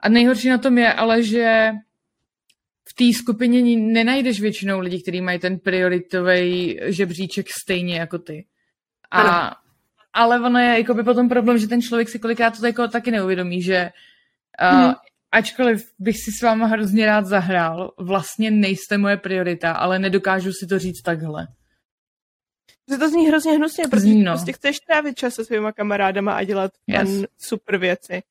A 0.00 0.08
nejhorší 0.08 0.48
na 0.48 0.58
tom 0.58 0.78
je 0.78 0.92
ale, 0.92 1.22
že 1.22 1.70
v 2.88 2.94
té 2.94 3.18
skupině 3.18 3.76
nenajdeš 3.76 4.40
většinou 4.40 4.80
lidi, 4.80 5.02
kteří 5.02 5.20
mají 5.20 5.38
ten 5.38 5.58
prioritový 5.58 6.80
žebříček 6.84 7.46
stejně 7.62 7.96
jako 7.96 8.18
ty. 8.18 8.46
A, 9.10 9.56
ale 10.12 10.40
ono 10.40 10.58
je 10.58 10.78
jako 10.78 10.94
by 10.94 11.02
potom 11.02 11.28
problém, 11.28 11.58
že 11.58 11.68
ten 11.68 11.82
člověk 11.82 12.08
si 12.08 12.18
kolikrát 12.18 12.60
to 12.60 12.66
jako 12.66 12.88
taky 12.88 13.10
neuvědomí, 13.10 13.62
že 13.62 13.90
uh, 14.62 14.80
hmm. 14.80 14.94
Ačkoliv 15.34 15.92
bych 15.98 16.16
si 16.18 16.30
s 16.38 16.42
váma 16.42 16.66
hrozně 16.66 17.06
rád 17.06 17.26
zahrál, 17.26 17.92
vlastně 17.98 18.50
nejste 18.50 18.98
moje 18.98 19.16
priorita, 19.16 19.72
ale 19.72 19.98
nedokážu 19.98 20.52
si 20.52 20.66
to 20.66 20.78
říct 20.78 21.02
takhle. 21.02 21.46
Že 22.90 22.98
to 22.98 23.08
zní 23.08 23.26
hrozně 23.26 23.52
hnusně, 23.52 23.84
protože 23.88 24.00
zní, 24.00 24.22
no. 24.22 24.32
prostě 24.32 24.52
chceš 24.52 24.80
trávit 24.80 25.16
čas 25.16 25.34
se 25.34 25.44
svýma 25.44 25.72
kamarádama 25.72 26.32
a 26.32 26.44
dělat 26.44 26.72
yes. 26.86 27.24
super 27.38 27.78
věci. 27.78 28.22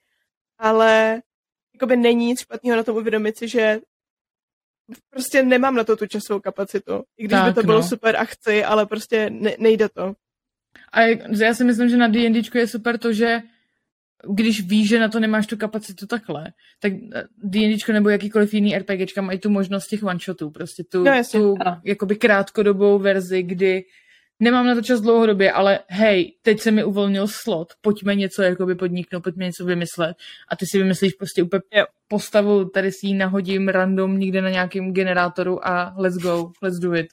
Ale 0.58 1.22
jakoby 1.74 1.98
není 1.98 2.26
nic 2.26 2.42
špatného 2.42 2.78
na 2.78 2.84
tom 2.84 2.98
uvědomit 2.98 3.38
si, 3.38 3.48
že 3.48 3.80
prostě 5.10 5.44
nemám 5.44 5.76
na 5.76 5.84
to 5.84 5.96
tu 5.96 6.08
časovou 6.08 6.40
kapacitu. 6.40 7.04
I 7.18 7.24
když 7.24 7.40
tak, 7.40 7.46
by 7.46 7.54
to 7.54 7.64
bylo 7.64 7.82
no. 7.82 7.88
super 7.88 8.16
a 8.16 8.26
chci, 8.26 8.64
ale 8.64 8.86
prostě 8.86 9.30
ne, 9.30 9.56
nejde 9.60 9.90
to. 9.90 10.14
A 10.92 11.02
já 11.44 11.54
si 11.54 11.64
myslím, 11.64 11.90
že 11.90 11.98
na 11.98 12.08
D&Dčku 12.08 12.58
je 12.58 12.68
super 12.68 12.98
to, 12.98 13.14
že 13.14 13.42
když 14.30 14.68
víš, 14.68 14.90
že 14.90 15.00
na 15.00 15.10
to 15.10 15.20
nemáš 15.20 15.48
tu 15.48 15.58
kapacitu 15.58 16.08
takhle, 16.08 16.54
tak 16.80 16.94
D&Dčko 17.44 17.92
nebo 17.92 18.10
jakýkoliv 18.10 18.54
jiný 18.54 18.78
RPGčka 18.78 19.22
mají 19.22 19.40
tu 19.40 19.50
možnost 19.50 19.88
těch 19.88 20.04
one-shotů, 20.04 20.50
prostě 20.50 20.84
tu, 20.84 21.04
no, 21.04 21.22
tu 21.32 21.56
jakoby 21.84 22.16
krátkodobou 22.16 23.00
verzi, 23.00 23.44
kdy 23.44 23.84
nemám 24.40 24.66
na 24.66 24.76
to 24.76 24.82
čas 24.82 25.02
dlouhodobě, 25.02 25.52
ale 25.52 25.80
hej, 25.88 26.36
teď 26.42 26.60
se 26.60 26.72
mi 26.72 26.84
uvolnil 26.84 27.28
slot, 27.28 27.74
pojďme 27.82 28.16
něco 28.16 28.42
jakoby 28.42 28.76
podniknout, 28.76 29.24
pojďme 29.24 29.46
něco 29.46 29.66
vymyslet 29.66 30.18
a 30.48 30.56
ty 30.56 30.66
si 30.66 30.78
vymyslíš 30.78 31.14
prostě 31.14 31.44
úplně 31.44 31.62
jo. 31.76 31.86
postavu, 32.08 32.70
tady 32.70 32.92
si 32.92 33.08
ji 33.08 33.14
nahodím 33.14 33.68
random 33.68 34.20
někde 34.20 34.42
na 34.42 34.50
nějakém 34.50 34.94
generátoru 34.94 35.68
a 35.68 35.94
let's 35.98 36.18
go, 36.18 36.52
let's 36.62 36.80
do 36.80 36.94
it. 36.94 37.08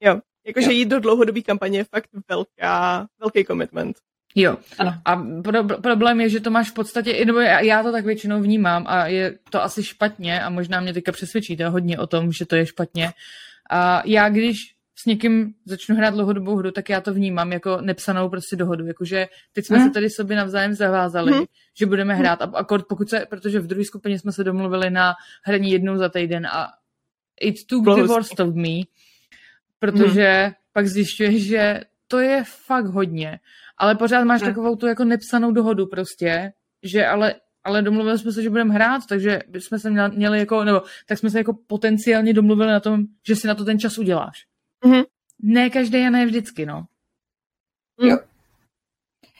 Jo, 0.00 0.20
jakože 0.46 0.72
jít 0.72 0.88
do 0.88 1.00
dlouhodobé 1.00 1.40
kampaně 1.40 1.78
je 1.78 1.84
fakt 1.84 2.10
velká, 2.28 3.06
velký 3.20 3.44
commitment. 3.44 3.96
Jo, 4.34 4.56
ano. 4.78 4.94
A 5.04 5.22
pro, 5.42 5.64
problém 5.64 6.20
je, 6.20 6.28
že 6.28 6.40
to 6.40 6.50
máš 6.50 6.70
v 6.70 6.74
podstatě, 6.74 7.24
nebo 7.24 7.40
já 7.40 7.82
to 7.82 7.92
tak 7.92 8.04
většinou 8.04 8.40
vnímám 8.40 8.84
a 8.88 9.06
je 9.06 9.38
to 9.50 9.62
asi 9.62 9.84
špatně 9.84 10.42
a 10.42 10.50
možná 10.50 10.80
mě 10.80 10.92
teďka 10.92 11.12
přesvědčíte 11.12 11.68
hodně 11.68 11.98
o 11.98 12.06
tom, 12.06 12.32
že 12.32 12.46
to 12.46 12.56
je 12.56 12.66
špatně. 12.66 13.12
A 13.70 14.02
já 14.06 14.28
když 14.28 14.56
s 14.94 15.06
někým 15.06 15.54
začnu 15.64 15.96
hrát 15.96 16.14
dlouhodobou 16.14 16.56
hru, 16.56 16.70
tak 16.70 16.88
já 16.88 17.00
to 17.00 17.14
vnímám 17.14 17.52
jako 17.52 17.80
nepsanou 17.80 18.28
prostě 18.28 18.56
dohodu. 18.56 18.86
Jakože 18.86 19.26
teď 19.52 19.66
jsme 19.66 19.78
hmm. 19.78 19.88
se 19.88 19.92
tady 19.92 20.10
sobě 20.10 20.36
navzájem 20.36 20.74
zavázali, 20.74 21.32
hmm. 21.32 21.44
že 21.78 21.86
budeme 21.86 22.14
hrát. 22.14 22.42
A 22.42 22.44
akord, 22.44 22.86
pokud 22.88 23.10
se, 23.10 23.26
protože 23.30 23.60
v 23.60 23.66
druhé 23.66 23.84
skupině 23.84 24.18
jsme 24.18 24.32
se 24.32 24.44
domluvili 24.44 24.90
na 24.90 25.14
hraní 25.44 25.70
jednou 25.70 25.96
za 25.96 26.08
týden 26.08 26.46
a 26.46 26.68
it's 27.40 27.64
too 27.64 27.96
the 27.96 28.02
worst 28.02 28.40
of 28.40 28.54
me. 28.54 28.80
protože 29.78 30.42
hmm. 30.44 30.52
pak 30.72 30.86
zjišťuješ, 30.86 31.42
že 31.42 31.80
to 32.08 32.18
je 32.18 32.44
fakt 32.46 32.86
hodně, 32.86 33.38
ale 33.80 33.94
pořád 33.94 34.24
máš 34.24 34.42
hmm. 34.42 34.50
takovou 34.50 34.76
tu 34.76 34.86
jako 34.86 35.04
nepsanou 35.04 35.52
dohodu 35.52 35.86
prostě, 35.86 36.52
že 36.82 37.06
ale 37.06 37.34
ale 37.64 37.82
domluvili 37.82 38.18
jsme 38.18 38.32
se, 38.32 38.42
že 38.42 38.50
budeme 38.50 38.74
hrát, 38.74 39.02
takže 39.08 39.40
jsme 39.58 39.78
se 39.78 39.90
měli 39.90 40.38
jako, 40.38 40.64
nebo 40.64 40.82
tak 41.08 41.18
jsme 41.18 41.30
se 41.30 41.38
jako 41.38 41.52
potenciálně 41.66 42.32
domluvili 42.32 42.70
na 42.70 42.80
tom, 42.80 43.00
že 43.26 43.36
si 43.36 43.46
na 43.46 43.54
to 43.54 43.64
ten 43.64 43.78
čas 43.78 43.98
uděláš. 43.98 44.36
Mm-hmm. 44.84 45.04
Ne 45.42 45.70
každý 45.70 45.98
a 45.98 46.10
ne 46.10 46.26
vždycky, 46.26 46.66
no. 46.66 46.84
Jo. 48.00 48.18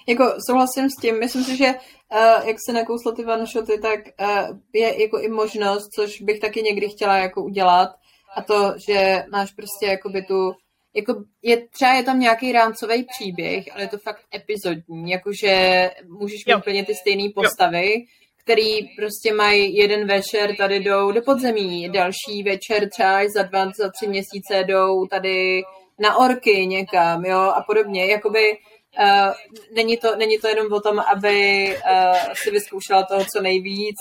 Jako 0.08 0.34
souhlasím 0.46 0.90
s 0.90 1.00
tím, 1.00 1.18
myslím 1.18 1.44
si, 1.44 1.56
že 1.56 1.66
uh, 1.66 2.48
jak 2.48 2.56
se 2.66 2.72
nakouslo 2.72 3.12
ty 3.12 3.24
shoty, 3.52 3.80
tak 3.80 4.00
uh, 4.20 4.58
je 4.72 5.02
jako 5.02 5.20
i 5.20 5.28
možnost, 5.28 5.88
což 5.94 6.22
bych 6.22 6.40
taky 6.40 6.62
někdy 6.62 6.88
chtěla 6.88 7.16
jako 7.16 7.44
udělat, 7.44 7.90
a 8.36 8.42
to, 8.42 8.74
že 8.86 9.24
máš 9.30 9.52
prostě 9.52 9.86
jakoby 9.86 10.22
tu 10.22 10.52
jako 10.94 11.14
je, 11.42 11.68
třeba 11.68 11.92
je 11.92 12.02
tam 12.02 12.20
nějaký 12.20 12.52
rámcový 12.52 13.04
příběh, 13.04 13.64
ale 13.72 13.82
je 13.82 13.88
to 13.88 13.98
fakt 13.98 14.22
epizodní, 14.34 15.10
jakože 15.10 15.90
můžeš 16.08 16.46
mít 16.46 16.54
úplně 16.54 16.84
ty 16.84 16.94
stejné 16.94 17.28
postavy, 17.34 17.92
jo. 17.92 18.06
který 18.36 18.88
prostě 18.96 19.34
mají 19.34 19.76
jeden 19.76 20.06
večer 20.06 20.56
tady 20.56 20.80
jdou 20.80 21.12
do 21.12 21.22
podzemí, 21.22 21.88
další 21.88 22.42
večer 22.44 22.88
třeba 22.90 23.20
za 23.36 23.42
dva, 23.42 23.64
za 23.64 23.90
tři 23.90 24.08
měsíce 24.08 24.64
jdou 24.64 25.06
tady 25.06 25.62
na 25.98 26.16
orky 26.16 26.66
někam, 26.66 27.24
jo, 27.24 27.38
a 27.38 27.64
podobně, 27.66 28.06
jakoby 28.06 28.58
uh, 29.00 29.32
není, 29.74 29.96
to, 29.96 30.16
není 30.16 30.38
to 30.38 30.48
jenom 30.48 30.72
o 30.72 30.80
tom, 30.80 30.98
aby 31.14 31.66
uh, 31.68 32.32
si 32.34 32.50
vyzkoušela 32.50 33.02
toho 33.02 33.24
co 33.36 33.42
nejvíc. 33.42 33.96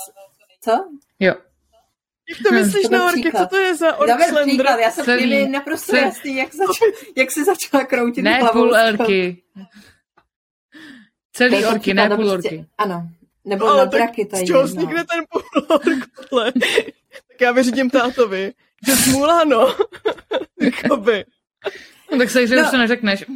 Co? 0.62 0.72
Jo, 1.20 1.34
jak 2.30 2.38
to 2.48 2.52
myslíš 2.54 2.90
na 2.90 3.06
orky? 3.08 3.32
Co 3.38 3.48
to 3.48 3.58
je 3.58 3.76
za 3.76 3.96
ork 3.96 4.10
Dobre 4.10 4.44
příklad, 4.46 4.80
já 4.80 4.92
jsem 4.92 5.06
Celý, 5.06 5.50
naprosto 5.50 5.92
celý. 5.92 6.02
jasný, 6.02 6.36
jak, 6.36 6.54
začal, 6.56 6.88
jak 7.18 7.32
se 7.32 7.44
začala 7.44 7.84
kroutit 7.86 8.24
Ne 8.24 8.34
hlavou. 8.40 8.52
půl 8.62 8.76
orky. 8.90 9.44
Celý 11.34 11.66
orky, 11.66 11.80
příklad, 11.80 12.08
ne 12.08 12.16
půl 12.16 12.30
prostě, 12.30 12.50
orky. 12.50 12.66
Ano, 12.78 13.10
nebo 13.46 13.66
Ale 13.68 13.78
na 13.78 13.86
draky 13.86 14.26
tady. 14.26 14.44
Z 14.44 14.48
čeho 14.48 14.64
vznikne 14.64 15.06
ten 15.06 15.24
půl 15.30 15.44
ork? 15.70 16.10
tak 17.28 17.42
já 17.42 17.52
vyřídím 17.52 17.90
tátovi, 17.90 18.54
že 18.88 18.96
smůla, 18.96 19.44
no. 19.44 19.76
Jakoby. 20.62 21.26
No 22.12 22.18
tak 22.18 22.30
se, 22.30 22.48
že 22.48 22.56
no. 22.56 22.62
už 22.62 22.70
to 22.72 22.78
neřekneš. 22.78 23.26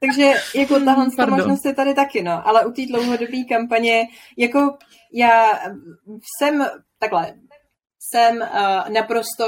Takže 0.00 0.32
jako 0.54 0.80
tahle 0.80 1.06
ta 1.16 1.26
možnost 1.26 1.64
je 1.64 1.74
tady 1.74 1.94
taky, 1.94 2.22
no. 2.22 2.48
Ale 2.48 2.66
u 2.66 2.72
té 2.72 2.86
dlouhodobé 2.86 3.44
kampaně, 3.48 4.08
jako 4.36 4.78
já 5.12 5.60
jsem 6.38 6.66
takhle, 6.98 7.34
jsem 8.12 8.36
uh, 8.36 8.88
naprosto 8.88 9.44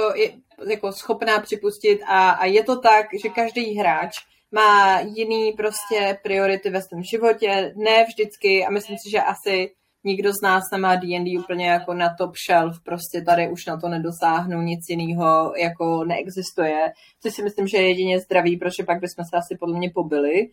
jako 0.67 0.93
schopná 0.93 1.41
připustit 1.41 2.01
a, 2.07 2.31
a 2.31 2.45
je 2.45 2.65
to 2.65 2.81
tak, 2.81 3.07
že 3.23 3.29
každý 3.29 3.75
hráč 3.75 4.17
má 4.53 5.01
jiný 5.01 5.53
prostě 5.53 6.19
priority 6.23 6.71
ve 6.71 6.83
svém 6.83 7.03
životě, 7.03 7.73
ne 7.77 8.05
vždycky 8.05 8.67
a 8.67 8.71
myslím 8.71 8.97
si, 8.99 9.11
že 9.11 9.21
asi 9.21 9.71
nikdo 10.05 10.33
z 10.33 10.43
nás 10.43 10.63
nemá 10.73 10.97
D&D 10.97 11.39
úplně 11.39 11.67
jako 11.67 11.95
na 11.95 12.15
top 12.19 12.33
shelf, 12.47 12.77
prostě 12.85 13.23
tady 13.27 13.49
už 13.49 13.67
na 13.67 13.81
to 13.81 13.89
nedosáhnu, 13.89 14.63
nic 14.63 14.81
jiného 14.89 15.53
jako 15.57 16.05
neexistuje, 16.05 16.93
což 17.23 17.35
si 17.35 17.43
myslím, 17.43 17.67
že 17.67 17.77
je 17.77 17.89
jedině 17.89 18.21
zdravý, 18.21 18.57
protože 18.57 18.85
pak 18.85 19.01
bychom 19.01 19.25
se 19.25 19.37
asi 19.37 19.57
podle 19.61 19.79
mě 19.79 19.91
pobili. 19.95 20.49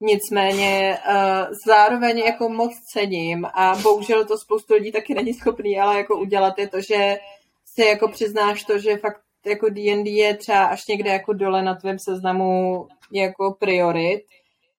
Nicméně 0.00 0.98
uh, 1.08 1.46
zároveň 1.66 2.18
jako 2.18 2.48
moc 2.48 2.72
cením 2.92 3.44
a 3.44 3.76
bohužel 3.82 4.24
to 4.24 4.38
spoustu 4.38 4.74
lidí 4.74 4.92
taky 4.92 5.14
není 5.14 5.34
schopný, 5.34 5.80
ale 5.80 5.98
jako 5.98 6.20
udělat 6.20 6.58
je 6.58 6.68
to, 6.68 6.80
že 6.80 7.18
si 7.64 7.82
jako 7.86 8.08
přiznáš 8.08 8.64
to, 8.64 8.78
že 8.78 8.96
fakt 8.96 9.20
jako 9.46 9.68
D&D 9.68 10.10
je 10.10 10.36
třeba 10.36 10.64
až 10.64 10.86
někde 10.88 11.10
jako 11.10 11.32
dole 11.32 11.62
na 11.62 11.74
tvém 11.74 11.96
seznamu 11.98 12.86
jako 13.12 13.56
priorit 13.58 14.22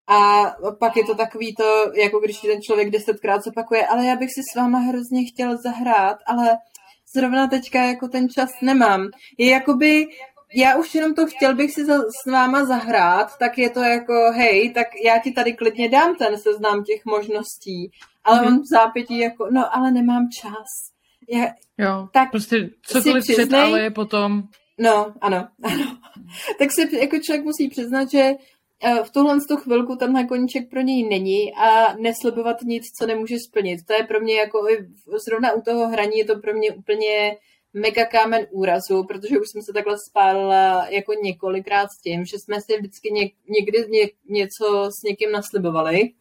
a 0.10 0.45
pak 0.80 0.97
je 0.97 1.05
to 1.05 1.16
takový 1.16 1.55
to, 1.55 1.91
jako 1.93 2.20
když 2.20 2.39
ten 2.39 2.62
člověk 2.62 2.89
desetkrát 2.89 3.43
zopakuje, 3.43 3.88
ale 3.88 4.05
já 4.05 4.16
bych 4.16 4.30
si 4.34 4.41
s 4.51 4.55
váma 4.55 4.80
hrozně 4.80 5.26
chtěl 5.26 5.57
zahrát, 5.57 6.18
ale 6.28 6.57
zrovna 7.14 7.47
teďka 7.47 7.84
jako 7.84 8.07
ten 8.07 8.30
čas 8.30 8.49
nemám. 8.62 9.07
Je 9.38 9.49
jakoby, 9.49 10.07
já 10.55 10.76
už 10.76 10.95
jenom 10.95 11.14
to 11.14 11.28
chtěl 11.28 11.55
bych 11.55 11.74
si 11.74 11.86
za, 11.86 11.97
s 11.97 12.32
váma 12.32 12.66
zahrát, 12.66 13.38
tak 13.38 13.57
je 13.57 13.70
to 13.70 13.80
jako, 13.80 14.14
hej, 14.36 14.74
tak 14.74 14.88
já 15.05 15.20
ti 15.20 15.32
tady 15.32 15.53
klidně 15.53 15.89
dám 15.89 16.16
ten 16.16 16.38
seznam 16.38 16.84
těch 16.84 17.05
možností, 17.05 17.91
ale 18.24 18.39
mm-hmm. 18.39 18.47
on 18.47 18.62
v 18.62 18.68
zápětí 18.68 19.20
jako, 19.20 19.47
no 19.51 19.76
ale 19.76 19.91
nemám 19.91 20.30
čas. 20.41 20.68
Já, 21.30 21.45
jo, 21.78 22.07
tak 22.14 22.32
prostě 22.32 22.70
cokoliv 22.82 23.24
před, 23.24 23.53
ale 23.53 23.82
je 23.82 23.91
potom... 23.91 24.43
No, 24.78 25.14
ano, 25.22 25.47
ano. 25.64 25.97
tak 26.60 26.72
si 26.72 26.97
jako 26.97 27.20
člověk 27.20 27.45
musí 27.45 27.70
přiznat, 27.70 28.12
že 28.12 28.32
v 29.03 29.11
tuhle 29.11 29.38
tu 29.47 29.57
chvilku 29.57 29.95
tenhle 29.95 30.23
koníček 30.23 30.69
pro 30.69 30.82
něj 30.82 31.09
není 31.09 31.53
a 31.53 31.93
neslibovat 31.93 32.61
nic, 32.61 32.84
co 32.99 33.07
nemůže 33.07 33.36
splnit. 33.47 33.86
To 33.86 33.93
je 33.93 34.03
pro 34.03 34.19
mě 34.19 34.36
jako 34.36 34.69
i 34.69 34.88
zrovna 35.25 35.53
u 35.53 35.61
toho 35.61 35.88
hraní 35.88 36.17
je 36.17 36.25
to 36.25 36.39
pro 36.39 36.53
mě 36.53 36.71
úplně 36.71 37.38
mega 37.73 38.05
kámen 38.05 38.47
úrazu, 38.51 39.03
protože 39.03 39.39
už 39.39 39.47
jsem 39.51 39.61
se 39.61 39.73
takhle 39.73 39.95
spálila 40.09 40.88
jako 40.89 41.13
několikrát 41.13 41.88
s 41.91 42.01
tím, 42.01 42.25
že 42.25 42.38
jsme 42.39 42.61
si 42.61 42.77
vždycky 42.77 43.11
něk, 43.11 43.34
někdy 43.49 43.89
ně, 43.89 44.09
něco 44.30 44.89
s 44.91 45.03
někým 45.03 45.32
naslibovali 45.32 46.11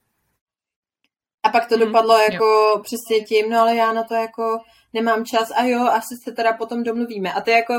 a 1.42 1.48
pak 1.48 1.68
to 1.68 1.76
hmm, 1.76 1.86
dopadlo 1.86 2.18
jako 2.18 2.44
jo. 2.44 2.82
přesně 2.82 3.24
tím, 3.24 3.50
no 3.50 3.61
ale 3.61 3.76
já 3.76 3.92
na 3.92 4.04
to 4.04 4.14
jako 4.14 4.59
nemám 4.92 5.24
čas 5.24 5.48
a 5.56 5.64
jo, 5.64 5.86
asi 5.86 6.14
se 6.24 6.32
teda 6.32 6.52
potom 6.52 6.82
domluvíme. 6.82 7.32
A 7.32 7.40
to 7.40 7.50
je 7.50 7.56
jako, 7.56 7.74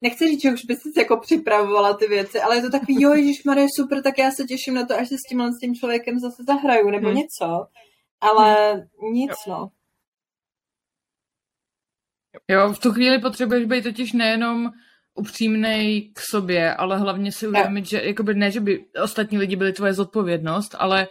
nechci 0.00 0.26
říct, 0.26 0.42
že 0.42 0.52
už 0.52 0.64
by 0.64 0.76
si 0.76 0.88
jako 0.98 1.16
připravovala 1.16 1.94
ty 1.96 2.06
věci, 2.06 2.40
ale 2.40 2.56
je 2.56 2.62
to 2.62 2.70
takový, 2.70 3.02
jo, 3.02 3.14
Ježíš 3.14 3.44
Marie, 3.44 3.66
super, 3.76 4.02
tak 4.02 4.18
já 4.18 4.30
se 4.30 4.44
těším 4.44 4.74
na 4.74 4.86
to, 4.86 4.94
až 4.94 5.08
se 5.08 5.14
s 5.14 5.28
tímhle 5.28 5.52
s 5.52 5.58
tím 5.58 5.74
člověkem 5.74 6.18
zase 6.18 6.42
zahraju, 6.46 6.90
nebo 6.90 7.08
hmm. 7.08 7.16
něco. 7.16 7.66
Ale 8.20 8.72
hmm. 8.72 9.12
nic, 9.12 9.32
jo. 9.46 9.52
no. 9.52 9.70
Jo, 12.48 12.72
v 12.72 12.78
tu 12.78 12.92
chvíli 12.92 13.18
potřebuješ 13.18 13.66
být 13.66 13.82
totiž 13.82 14.12
nejenom 14.12 14.70
upřímnej 15.14 16.10
k 16.14 16.20
sobě, 16.20 16.74
ale 16.74 16.98
hlavně 16.98 17.32
si 17.32 17.48
uvědomit, 17.48 17.86
že 17.86 18.02
jakoby 18.04 18.34
ne, 18.34 18.50
že 18.50 18.60
by 18.60 18.84
ostatní 19.02 19.38
lidi 19.38 19.56
byli 19.56 19.72
tvoje 19.72 19.94
zodpovědnost, 19.94 20.74
ale 20.78 21.08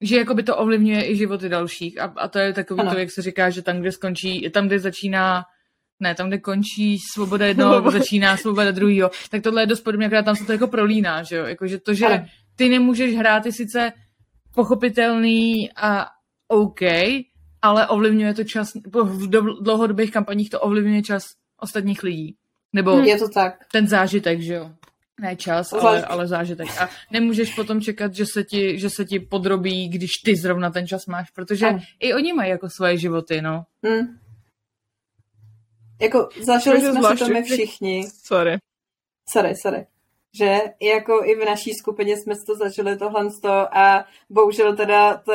že 0.00 0.16
jakoby 0.16 0.42
to 0.42 0.56
ovlivňuje 0.56 1.10
i 1.10 1.16
životy 1.16 1.48
dalších 1.48 2.00
a, 2.00 2.04
a 2.16 2.28
to 2.28 2.38
je 2.38 2.52
takový 2.52 2.80
ano. 2.80 2.90
to, 2.90 2.98
jak 2.98 3.10
se 3.10 3.22
říká, 3.22 3.50
že 3.50 3.62
tam, 3.62 3.80
kde 3.80 3.92
skončí, 3.92 4.50
tam, 4.50 4.66
kde 4.66 4.78
začíná 4.78 5.44
ne, 6.00 6.14
tam, 6.14 6.28
kde 6.28 6.38
končí 6.38 6.98
svoboda 7.12 7.46
jednoho, 7.46 7.90
začíná 7.90 8.36
svoboda 8.36 8.70
druhého, 8.70 9.10
tak 9.30 9.42
tohle 9.42 9.62
je 9.62 9.66
dost 9.66 9.80
podobně, 9.80 10.06
akorát 10.06 10.24
tam 10.24 10.36
se 10.36 10.44
to 10.44 10.52
jako 10.52 10.66
prolíná, 10.66 11.22
že 11.22 11.36
jo, 11.36 11.44
jakože 11.44 11.78
to, 11.78 11.94
že 11.94 12.24
ty 12.56 12.68
nemůžeš 12.68 13.16
hrát, 13.16 13.46
je 13.46 13.52
sice 13.52 13.92
pochopitelný 14.54 15.70
a 15.76 16.06
OK, 16.48 16.80
ale 17.62 17.86
ovlivňuje 17.86 18.34
to 18.34 18.44
čas, 18.44 18.68
v 18.94 19.28
dlouhodobých 19.62 20.10
kampaních 20.10 20.50
to 20.50 20.60
ovlivňuje 20.60 21.02
čas 21.02 21.22
ostatních 21.60 22.02
lidí. 22.02 22.36
Nebo 22.72 22.96
hmm. 22.96 23.04
je 23.04 23.18
to 23.18 23.28
tak. 23.28 23.54
ten 23.72 23.88
zážitek, 23.88 24.40
že 24.40 24.54
jo. 24.54 24.70
Ne 25.20 25.36
čas, 25.36 25.72
ale, 25.72 26.04
ale 26.04 26.26
zážitek. 26.26 26.68
A 26.80 26.88
nemůžeš 27.10 27.54
potom 27.54 27.80
čekat, 27.80 28.14
že 28.14 28.26
se, 28.26 28.44
ti, 28.44 28.78
že 28.78 28.90
se 28.90 29.04
ti 29.04 29.20
podrobí, 29.20 29.88
když 29.88 30.10
ty 30.24 30.36
zrovna 30.36 30.70
ten 30.70 30.86
čas 30.86 31.06
máš, 31.06 31.30
protože 31.30 31.66
ano. 31.66 31.80
i 32.00 32.14
oni 32.14 32.32
mají 32.32 32.50
jako 32.50 32.70
svoje 32.70 32.96
životy, 32.96 33.42
no. 33.42 33.64
Hmm. 33.84 34.18
Jako 36.00 36.28
zažili 36.42 36.80
jsme 36.80 37.16
si 37.16 37.16
to 37.18 37.28
my 37.28 37.42
všichni. 37.42 38.08
Sorry. 38.24 38.56
Sorry, 39.28 39.54
sorry. 39.62 39.86
Že 40.38 40.60
jako 40.82 41.24
i 41.24 41.34
v 41.34 41.44
naší 41.44 41.74
skupině 41.74 42.16
jsme 42.16 42.34
to 42.46 42.54
zažili 42.54 42.96
tohle 42.96 43.28
a 43.72 44.04
bohužel 44.30 44.76
teda 44.76 45.16
to, 45.16 45.32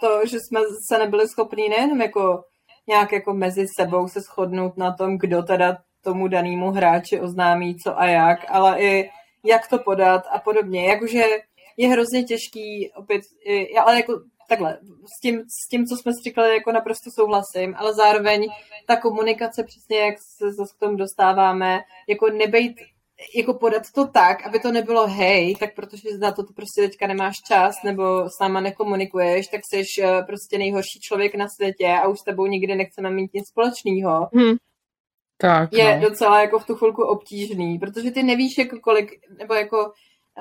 to, 0.00 0.26
že 0.26 0.36
jsme 0.40 0.60
se 0.88 0.98
nebyli 0.98 1.28
schopni 1.28 1.68
nejenom 1.68 2.00
jako 2.00 2.44
nějak 2.86 3.12
jako 3.12 3.34
mezi 3.34 3.66
sebou 3.80 4.08
se 4.08 4.20
shodnout 4.20 4.76
na 4.76 4.92
tom, 4.96 5.18
kdo 5.18 5.42
teda 5.42 5.78
tomu 6.04 6.28
danému 6.28 6.70
hráči 6.70 7.20
oznámí 7.20 7.76
co 7.76 8.00
a 8.00 8.06
jak, 8.06 8.38
ale 8.48 8.82
i 8.82 9.10
jak 9.44 9.68
to 9.68 9.78
podat 9.78 10.22
a 10.32 10.38
podobně. 10.38 10.88
Jakože 10.88 11.22
je 11.76 11.88
hrozně 11.88 12.22
těžký 12.22 12.92
opět, 12.96 13.22
ale 13.80 13.96
jako 13.96 14.12
takhle, 14.48 14.78
s 15.16 15.20
tím, 15.20 15.40
s 15.40 15.68
tím, 15.68 15.86
co 15.86 15.96
jsme 15.96 16.12
si 16.12 16.22
říkali, 16.24 16.54
jako 16.54 16.72
naprosto 16.72 17.10
souhlasím, 17.10 17.74
ale 17.76 17.94
zároveň 17.94 18.48
ta 18.86 18.96
komunikace, 18.96 19.64
přesně 19.64 19.98
jak 19.98 20.14
se 20.18 20.52
zase 20.52 20.74
k 20.76 20.80
tomu 20.80 20.96
dostáváme, 20.96 21.80
jako 22.08 22.30
nebejt 22.30 22.76
jako 23.36 23.54
podat 23.54 23.82
to 23.94 24.06
tak, 24.06 24.46
aby 24.46 24.60
to 24.60 24.72
nebylo 24.72 25.06
hej, 25.06 25.56
tak 25.56 25.74
protože 25.74 26.18
na 26.18 26.32
to, 26.32 26.42
to 26.42 26.52
prostě 26.52 26.82
teďka 26.82 27.06
nemáš 27.06 27.34
čas, 27.48 27.74
nebo 27.84 28.28
s 28.28 28.38
náma 28.40 28.60
nekomunikuješ, 28.60 29.46
tak 29.46 29.60
jsi 29.64 29.82
eh, 30.02 30.22
prostě 30.22 30.58
nejhorší 30.58 31.00
člověk 31.00 31.34
na 31.34 31.48
světě 31.48 31.88
a 31.88 32.08
už 32.08 32.18
s 32.18 32.24
tebou 32.24 32.46
nikdy 32.46 32.74
nechceme 32.74 33.10
mít 33.10 33.34
nic 33.34 33.48
společného. 33.48 34.28
Hmm. 34.34 34.56
Tak, 35.38 35.72
je 35.72 35.96
no. 35.96 36.08
docela 36.08 36.40
jako 36.40 36.58
v 36.58 36.66
tu 36.66 36.74
chvilku 36.74 37.02
obtížný, 37.02 37.78
protože 37.78 38.10
ty 38.10 38.22
nevíš 38.22 38.58
jako 38.58 38.80
kolik, 38.80 39.10
nebo 39.38 39.54
jako 39.54 39.92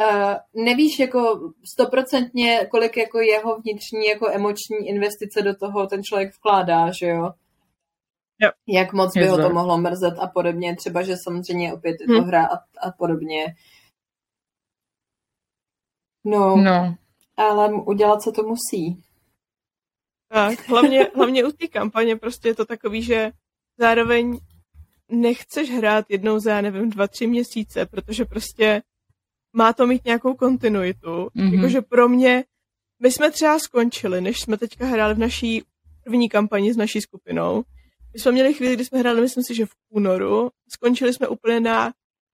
Uh, 0.02 0.64
nevíš 0.64 1.00
jako 1.00 1.52
stoprocentně, 1.74 2.68
kolik 2.72 2.98
jako 2.98 3.20
jeho 3.20 3.60
vnitřní 3.60 4.06
jako 4.06 4.30
emoční 4.30 4.88
investice 4.88 5.42
do 5.42 5.56
toho 5.56 5.88
ten 5.88 6.04
člověk 6.04 6.36
vkládá, 6.36 6.92
že 6.92 7.08
jo? 7.08 7.32
Yep. 8.42 8.54
jak 8.68 8.94
moc 8.94 9.14
by 9.14 9.28
ho 9.28 9.38
to 9.38 9.50
mohlo 9.50 9.78
mrzet 9.78 10.14
a 10.20 10.28
podobně. 10.28 10.76
Třeba, 10.76 11.04
že 11.04 11.16
samozřejmě 11.24 11.74
opět 11.74 11.96
je 12.02 12.08
to 12.08 12.14
hmm. 12.14 12.24
hra 12.24 12.46
a, 12.46 12.56
a 12.88 12.92
podobně. 12.98 13.56
No, 16.26 16.56
no, 16.56 16.96
ale 17.38 17.74
udělat 17.74 18.22
se 18.22 18.32
to 18.32 18.44
musí. 18.44 19.04
Tak, 20.28 20.70
hlavně, 20.70 21.08
hlavně 21.16 21.46
u 21.46 21.52
té 21.52 21.68
kampaně 21.68 22.16
prostě 22.16 22.48
je 22.48 22.56
to 22.56 22.66
takový, 22.66 23.04
že 23.04 23.32
zároveň 23.78 24.40
nechceš 25.10 25.70
hrát 25.72 26.06
jednou 26.10 26.40
za, 26.40 26.52
já 26.52 26.62
nevím, 26.62 26.90
dva, 26.90 27.08
tři 27.08 27.28
měsíce, 27.28 27.86
protože 27.86 28.26
prostě 28.26 28.82
má 29.56 29.74
to 29.74 29.88
mít 29.88 30.06
nějakou 30.06 30.34
kontinuitu. 30.34 31.08
Mm-hmm. 31.08 31.54
Jakože 31.54 31.82
pro 31.82 32.10
mě, 32.10 32.44
my 33.02 33.12
jsme 33.12 33.32
třeba 33.32 33.60
skončili, 33.60 34.22
než 34.22 34.42
jsme 34.42 34.58
teďka 34.58 34.86
hráli 34.86 35.14
v 35.14 35.20
naší 35.20 35.64
první 36.04 36.30
kampani 36.30 36.74
s 36.74 36.78
naší 36.78 37.02
skupinou. 37.02 37.64
My 38.14 38.20
jsme 38.20 38.32
měli 38.32 38.54
chvíli, 38.54 38.76
kdy 38.76 38.86
jsme 38.86 39.00
hráli, 39.00 39.22
myslím 39.22 39.44
si, 39.44 39.56
že 39.56 39.66
v 39.66 39.70
únoru. 39.90 40.50
Skončili 40.70 41.14
jsme 41.14 41.28
úplně 41.28 41.60
na 41.60 41.94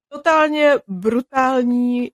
totálně 0.10 0.74
brutální 0.88 2.12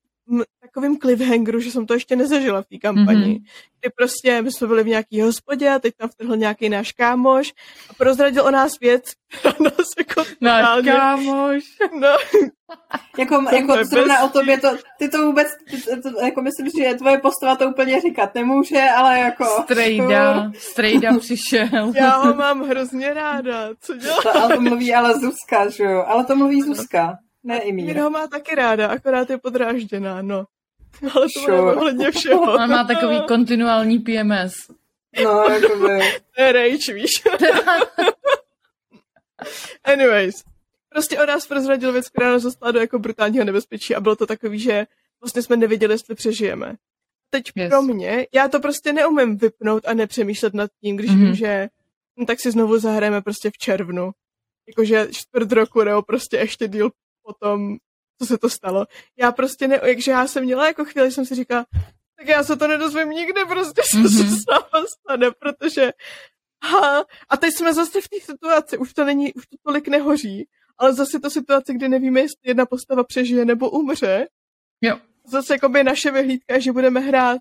takovým 0.61 0.99
cliffhangeru, 0.99 1.59
že 1.59 1.71
jsem 1.71 1.85
to 1.85 1.93
ještě 1.93 2.15
nezažila 2.15 2.61
v 2.61 2.65
té 2.65 2.77
kampani. 2.77 3.25
Mm-hmm. 3.25 3.43
Kdy 3.81 3.89
prostě 3.97 4.41
my 4.41 4.51
jsme 4.51 4.67
byli 4.67 4.83
v 4.83 4.87
nějaký 4.87 5.21
hospodě 5.21 5.69
a 5.69 5.79
teď 5.79 5.93
tam 5.97 6.09
vtrhl 6.09 6.37
nějaký 6.37 6.69
náš 6.69 6.91
kámoš 6.91 7.53
a 7.89 7.93
prozradil 7.93 8.43
o 8.45 8.51
nás 8.51 8.71
věc, 8.81 9.03
která 9.39 9.55
nás 9.59 9.87
jako 9.97 10.23
Náš 10.41 10.61
totálně... 10.61 10.91
kámoš. 10.91 11.63
No. 11.99 12.07
jako, 13.17 13.45
jako 13.55 13.85
zrovna 13.85 14.23
o 14.23 14.29
tobě 14.29 14.59
to, 14.59 14.67
ty 14.99 15.09
to 15.09 15.25
vůbec, 15.25 15.47
ty, 15.69 16.01
to, 16.01 16.19
jako 16.25 16.41
myslím, 16.41 16.67
že 16.77 16.95
tvoje 16.97 17.17
postava 17.17 17.55
to 17.55 17.69
úplně 17.69 18.01
říkat 18.01 18.35
nemůže, 18.35 18.81
ale 18.97 19.19
jako... 19.19 19.45
Strejda, 19.63 20.51
strejda 20.57 21.19
přišel. 21.19 21.93
Já 21.95 22.17
ho 22.17 22.33
mám 22.33 22.61
hrozně 22.61 23.13
ráda, 23.13 23.69
co 23.79 23.95
dělá? 23.95 24.21
To, 24.23 24.37
ale 24.37 24.55
to 24.55 24.61
mluví 24.61 24.93
ale 24.93 25.13
Zuzka, 25.13 25.69
že 25.69 25.83
jo? 25.83 26.03
Ale 26.07 26.25
to 26.25 26.35
mluví 26.35 26.61
Zuzka. 26.61 27.17
Ne, 27.47 27.59
i 27.59 27.73
Míra 27.73 28.03
ho 28.03 28.09
má 28.09 28.27
taky 28.27 28.55
ráda, 28.55 28.87
akorát 28.87 29.29
je 29.29 29.37
podrážděná, 29.37 30.21
no. 30.21 30.45
Ale 31.01 31.27
to 31.33 31.39
sure. 31.39 31.57
ohledně 31.57 32.11
všeho. 32.11 32.41
On 32.41 32.69
má 32.69 32.83
takový 32.83 33.21
kontinuální 33.27 33.99
PMS. 33.99 34.53
No, 35.23 35.43
jakoby. 35.43 35.99
to 36.35 36.41
je 36.41 36.51
rage, 36.51 36.93
víš. 36.93 37.23
Anyways. 39.83 40.35
Prostě 40.89 41.19
o 41.19 41.25
nás 41.25 41.47
prozradil 41.47 41.91
věc, 41.91 42.09
která 42.09 42.31
nás 42.31 42.43
dostala 42.43 42.71
do 42.71 42.79
jako 42.79 42.99
brutálního 42.99 43.45
nebezpečí 43.45 43.95
a 43.95 44.01
bylo 44.01 44.15
to 44.15 44.25
takový, 44.25 44.59
že 44.59 44.87
vlastně 45.21 45.41
jsme 45.41 45.57
nevěděli, 45.57 45.93
jestli 45.93 46.15
přežijeme. 46.15 46.75
Teď 47.29 47.51
yes. 47.55 47.69
pro 47.69 47.81
mě, 47.81 48.27
já 48.33 48.47
to 48.47 48.59
prostě 48.59 48.93
neumím 48.93 49.37
vypnout 49.37 49.87
a 49.87 49.93
nepřemýšlet 49.93 50.53
nad 50.53 50.71
tím, 50.81 50.97
když 50.97 51.11
mm-hmm. 51.11 51.25
vím, 51.25 51.35
že 51.35 51.67
no, 52.17 52.25
tak 52.25 52.39
si 52.39 52.51
znovu 52.51 52.79
zahrajeme 52.79 53.21
prostě 53.21 53.49
v 53.49 53.57
červnu. 53.57 54.11
Jakože 54.67 55.07
čtvrt 55.11 55.51
roku 55.51 55.83
nebo 55.83 56.01
prostě 56.01 56.37
ještě 56.37 56.67
díl 56.67 56.91
potom, 57.27 57.77
co 58.19 58.25
se 58.25 58.37
to 58.37 58.49
stalo. 58.49 58.85
Já 59.19 59.31
prostě 59.31 59.67
ne, 59.67 59.79
jakže 59.83 60.11
já 60.11 60.27
jsem 60.27 60.43
měla 60.43 60.67
jako 60.67 60.85
chvíli, 60.85 61.11
jsem 61.11 61.25
si 61.25 61.35
říkala, 61.35 61.65
tak 62.17 62.27
já 62.27 62.43
se 62.43 62.55
to 62.55 62.67
nedozvím 62.67 63.09
nikdy, 63.09 63.41
prostě 63.49 63.81
co 63.91 63.97
mm-hmm. 63.97 64.17
se 64.17 64.23
mhm. 64.23 64.37
sama 64.37 64.85
stane, 64.87 65.31
protože 65.39 65.91
ha, 66.63 67.05
a 67.29 67.37
teď 67.37 67.53
jsme 67.53 67.73
zase 67.73 68.01
v 68.01 68.09
té 68.09 68.17
situaci, 68.21 68.77
už 68.77 68.93
to 68.93 69.05
není, 69.05 69.33
už 69.33 69.47
to 69.47 69.57
tolik 69.65 69.87
nehoří, 69.87 70.47
ale 70.77 70.93
zase 70.93 71.19
to 71.19 71.29
situace, 71.29 71.73
kdy 71.73 71.89
nevíme, 71.89 72.19
jestli 72.19 72.37
jedna 72.43 72.65
postava 72.65 73.03
přežije 73.03 73.45
nebo 73.45 73.69
umře. 73.69 74.27
Jo. 74.81 74.97
Zase 75.25 75.53
jako 75.53 75.69
by 75.69 75.83
naše 75.83 76.11
vyhlídka, 76.11 76.59
že 76.59 76.71
budeme 76.71 76.99
hrát 76.99 77.37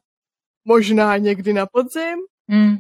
možná 0.64 1.16
někdy 1.16 1.52
na 1.52 1.66
podzim. 1.66 2.18
Mm. 2.48 2.76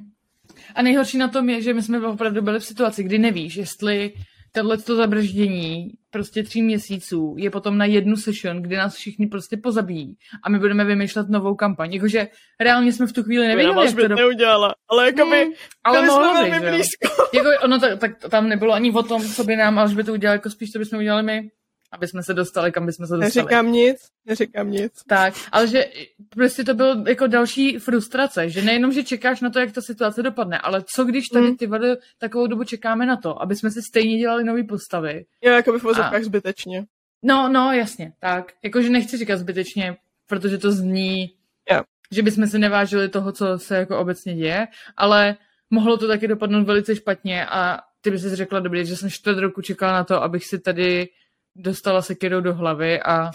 A 0.74 0.82
nejhorší 0.82 1.18
na 1.18 1.28
tom 1.28 1.48
je, 1.48 1.62
že 1.62 1.74
my 1.74 1.82
jsme 1.82 2.06
opravdu 2.06 2.42
byli 2.42 2.60
v 2.60 2.64
situaci, 2.64 3.02
kdy 3.02 3.18
nevíš, 3.18 3.56
jestli 3.56 4.12
tohle 4.56 4.78
to 4.78 4.96
zabrždění 4.96 5.90
prostě 6.10 6.42
tří 6.42 6.62
měsíců 6.62 7.34
je 7.38 7.50
potom 7.50 7.78
na 7.78 7.84
jednu 7.84 8.16
session, 8.16 8.62
kdy 8.62 8.76
nás 8.76 8.94
všichni 8.94 9.26
prostě 9.26 9.56
pozabijí 9.56 10.16
a 10.44 10.50
my 10.50 10.58
budeme 10.58 10.84
vymýšlet 10.84 11.28
novou 11.28 11.54
kampaň. 11.54 11.92
Jakože 11.92 12.28
reálně 12.60 12.92
jsme 12.92 13.06
v 13.06 13.12
tu 13.12 13.22
chvíli 13.22 13.48
nevěděli, 13.48 13.86
jak 13.86 13.96
to 13.96 14.08
do... 14.08 14.16
neudělala, 14.16 14.74
ale 14.88 15.06
jako 15.06 15.30
by, 15.30 15.44
hmm, 15.44 15.52
ale 15.84 16.08
jsme 16.08 16.32
velmi 16.32 16.70
blízko. 16.70 17.08
Jako, 17.34 17.48
ono 17.64 17.78
tak, 17.80 17.98
tak, 17.98 18.10
tam 18.30 18.48
nebylo 18.48 18.72
ani 18.72 18.92
o 18.92 19.02
tom, 19.02 19.22
co 19.22 19.44
by 19.44 19.56
nám, 19.56 19.78
ale 19.78 19.88
že 19.88 19.96
by 19.96 20.04
to 20.04 20.12
udělali, 20.12 20.36
jako 20.36 20.50
spíš 20.50 20.70
to 20.70 20.78
bychom 20.78 20.98
udělali 20.98 21.22
my 21.22 21.50
aby 21.92 22.08
jsme 22.08 22.22
se 22.22 22.34
dostali, 22.34 22.72
kam 22.72 22.86
bychom 22.86 23.06
se 23.06 23.16
dostali. 23.16 23.44
Neříkám 23.44 23.72
nic, 23.72 23.98
neříkám 24.26 24.70
nic. 24.70 24.92
Tak, 25.06 25.34
ale 25.52 25.68
že 25.68 25.84
prostě 26.28 26.64
to 26.64 26.74
byl 26.74 27.08
jako 27.08 27.26
další 27.26 27.78
frustrace, 27.78 28.48
že 28.50 28.62
nejenom, 28.62 28.92
že 28.92 29.04
čekáš 29.04 29.40
na 29.40 29.50
to, 29.50 29.58
jak 29.58 29.72
ta 29.72 29.80
situace 29.80 30.22
dopadne, 30.22 30.58
ale 30.58 30.84
co 30.94 31.04
když 31.04 31.28
tady 31.28 31.46
hmm. 31.46 31.56
ty 31.56 31.66
vady 31.66 31.88
takovou 32.18 32.46
dobu 32.46 32.64
čekáme 32.64 33.06
na 33.06 33.16
to, 33.16 33.42
aby 33.42 33.56
jsme 33.56 33.70
si 33.70 33.82
stejně 33.82 34.18
dělali 34.18 34.44
nové 34.44 34.64
postavy. 34.64 35.24
Jo, 35.42 35.52
jako 35.52 35.72
by 35.72 35.78
v 35.78 35.82
vozovkách 35.82 36.22
zbytečně. 36.22 36.84
No, 37.22 37.48
no, 37.48 37.72
jasně, 37.72 38.12
tak. 38.20 38.52
Jakože 38.62 38.90
nechci 38.90 39.16
říkat 39.16 39.36
zbytečně, 39.36 39.96
protože 40.26 40.58
to 40.58 40.72
zní, 40.72 41.34
yeah. 41.70 41.84
že 42.12 42.22
bychom 42.22 42.46
si 42.46 42.58
nevážili 42.58 43.08
toho, 43.08 43.32
co 43.32 43.58
se 43.58 43.76
jako 43.76 43.98
obecně 43.98 44.34
děje, 44.34 44.66
ale 44.96 45.36
mohlo 45.70 45.96
to 45.96 46.08
taky 46.08 46.28
dopadnout 46.28 46.64
velice 46.64 46.96
špatně 46.96 47.46
a 47.46 47.78
ty 48.00 48.10
bys 48.10 48.22
si 48.22 48.36
řekla, 48.36 48.60
dobrý, 48.60 48.86
že 48.86 48.96
jsem 48.96 49.10
čtvrt 49.10 49.38
roku 49.38 49.62
čekala 49.62 49.92
na 49.92 50.04
to, 50.04 50.22
abych 50.22 50.44
si 50.44 50.58
tady 50.58 51.08
dostala 51.56 52.02
sekirou 52.02 52.40
do 52.40 52.54
hlavy 52.54 53.02
a 53.02 53.30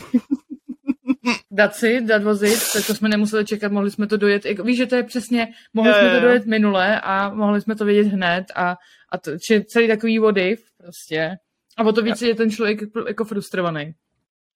dát 1.51 1.75
si, 1.75 2.01
dát 2.01 2.23
vozit, 2.23 2.59
tak 2.73 2.87
to 2.87 2.95
jsme 2.95 3.09
nemuseli 3.09 3.45
čekat, 3.45 3.71
mohli 3.71 3.91
jsme 3.91 4.07
to 4.07 4.17
dojet, 4.17 4.43
víš, 4.63 4.77
že 4.77 4.85
to 4.85 4.95
je 4.95 5.03
přesně, 5.03 5.47
mohli 5.73 5.91
jo, 5.91 5.97
jsme 5.99 6.15
to 6.15 6.19
dojet 6.19 6.45
minule 6.45 7.01
a 7.01 7.29
mohli 7.29 7.61
jsme 7.61 7.75
to 7.75 7.85
vědět 7.85 8.09
hned 8.09 8.45
a, 8.55 8.77
a 9.09 9.17
to, 9.17 9.39
či 9.39 9.63
celý 9.63 9.87
takový 9.87 10.19
vody 10.19 10.57
prostě. 10.77 11.35
A 11.77 11.83
o 11.83 11.91
to 11.91 12.01
víc 12.01 12.21
je 12.21 12.35
ten 12.35 12.51
člověk 12.51 12.79
jako 13.07 13.25
frustrovaný, 13.25 13.93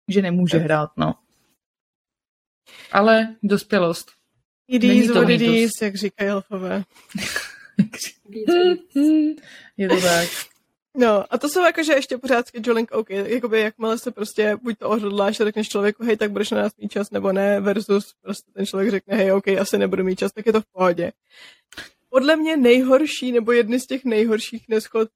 že 0.08 0.22
nemůže 0.22 0.58
hrát, 0.58 0.90
no. 0.98 1.14
Ale 2.92 3.36
dospělost. 3.44 4.12
It 4.68 4.84
is 4.84 5.10
what 5.10 5.30
it 5.30 5.42
is, 5.42 5.72
jak 5.82 5.96
říkají 5.96 6.30
elfové. 6.30 6.84
je 9.78 9.90
to 9.90 10.02
tak. 10.02 10.55
No, 10.98 11.34
a 11.34 11.38
to 11.38 11.50
jsou 11.50 11.64
jakože 11.64 11.94
ještě 11.94 12.18
pořád 12.18 12.48
scheduling 12.48 12.92
OK, 12.92 13.10
jakoby 13.10 13.62
jakmile 13.62 13.98
se 13.98 14.12
prostě 14.12 14.58
buď 14.62 14.78
to 14.78 14.90
ohodláš 14.90 15.38
řekneš 15.38 15.70
člověku, 15.70 16.04
hej, 16.04 16.18
tak 16.18 16.32
budeš 16.32 16.52
na 16.52 16.62
nás 16.62 16.78
mít 16.78 16.92
čas, 16.92 17.12
nebo 17.12 17.32
ne, 17.32 17.60
versus 17.62 18.14
prostě 18.22 18.52
ten 18.52 18.66
člověk 18.66 18.92
řekne, 18.92 19.16
hej, 19.16 19.32
OK, 19.32 19.48
asi 19.48 19.78
nebudu 19.78 20.04
mít 20.04 20.20
čas, 20.20 20.32
tak 20.32 20.46
je 20.46 20.54
to 20.54 20.62
v 20.62 20.66
pohodě. 20.72 21.12
Podle 22.10 22.36
mě 22.36 22.58
nejhorší, 22.58 23.32
nebo 23.32 23.52
jedny 23.52 23.80
z 23.80 23.86
těch 23.86 24.06
nejhorších 24.06 24.70
neschod 24.70 25.10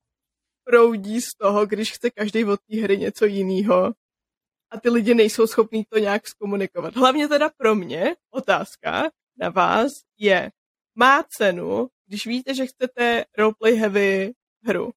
proudí 0.63 1.21
z 1.21 1.29
toho, 1.41 1.65
když 1.65 1.91
chce 1.91 2.09
každý 2.09 2.45
od 2.45 2.59
té 2.71 2.81
hry 2.81 2.97
něco 2.97 3.25
jiného 3.25 3.93
a 4.71 4.79
ty 4.79 4.89
lidi 4.89 5.13
nejsou 5.13 5.47
schopní 5.47 5.85
to 5.89 5.99
nějak 5.99 6.27
zkomunikovat. 6.27 6.95
Hlavně 6.95 7.27
teda 7.27 7.49
pro 7.57 7.75
mě 7.75 8.15
otázka 8.31 9.09
na 9.37 9.49
vás 9.49 9.91
je, 10.17 10.51
má 10.95 11.23
cenu, 11.23 11.87
když 12.07 12.25
víte, 12.25 12.53
že 12.53 12.65
chcete 12.65 13.25
roleplay 13.37 13.75
heavy 13.75 14.33
hru, 14.65 14.91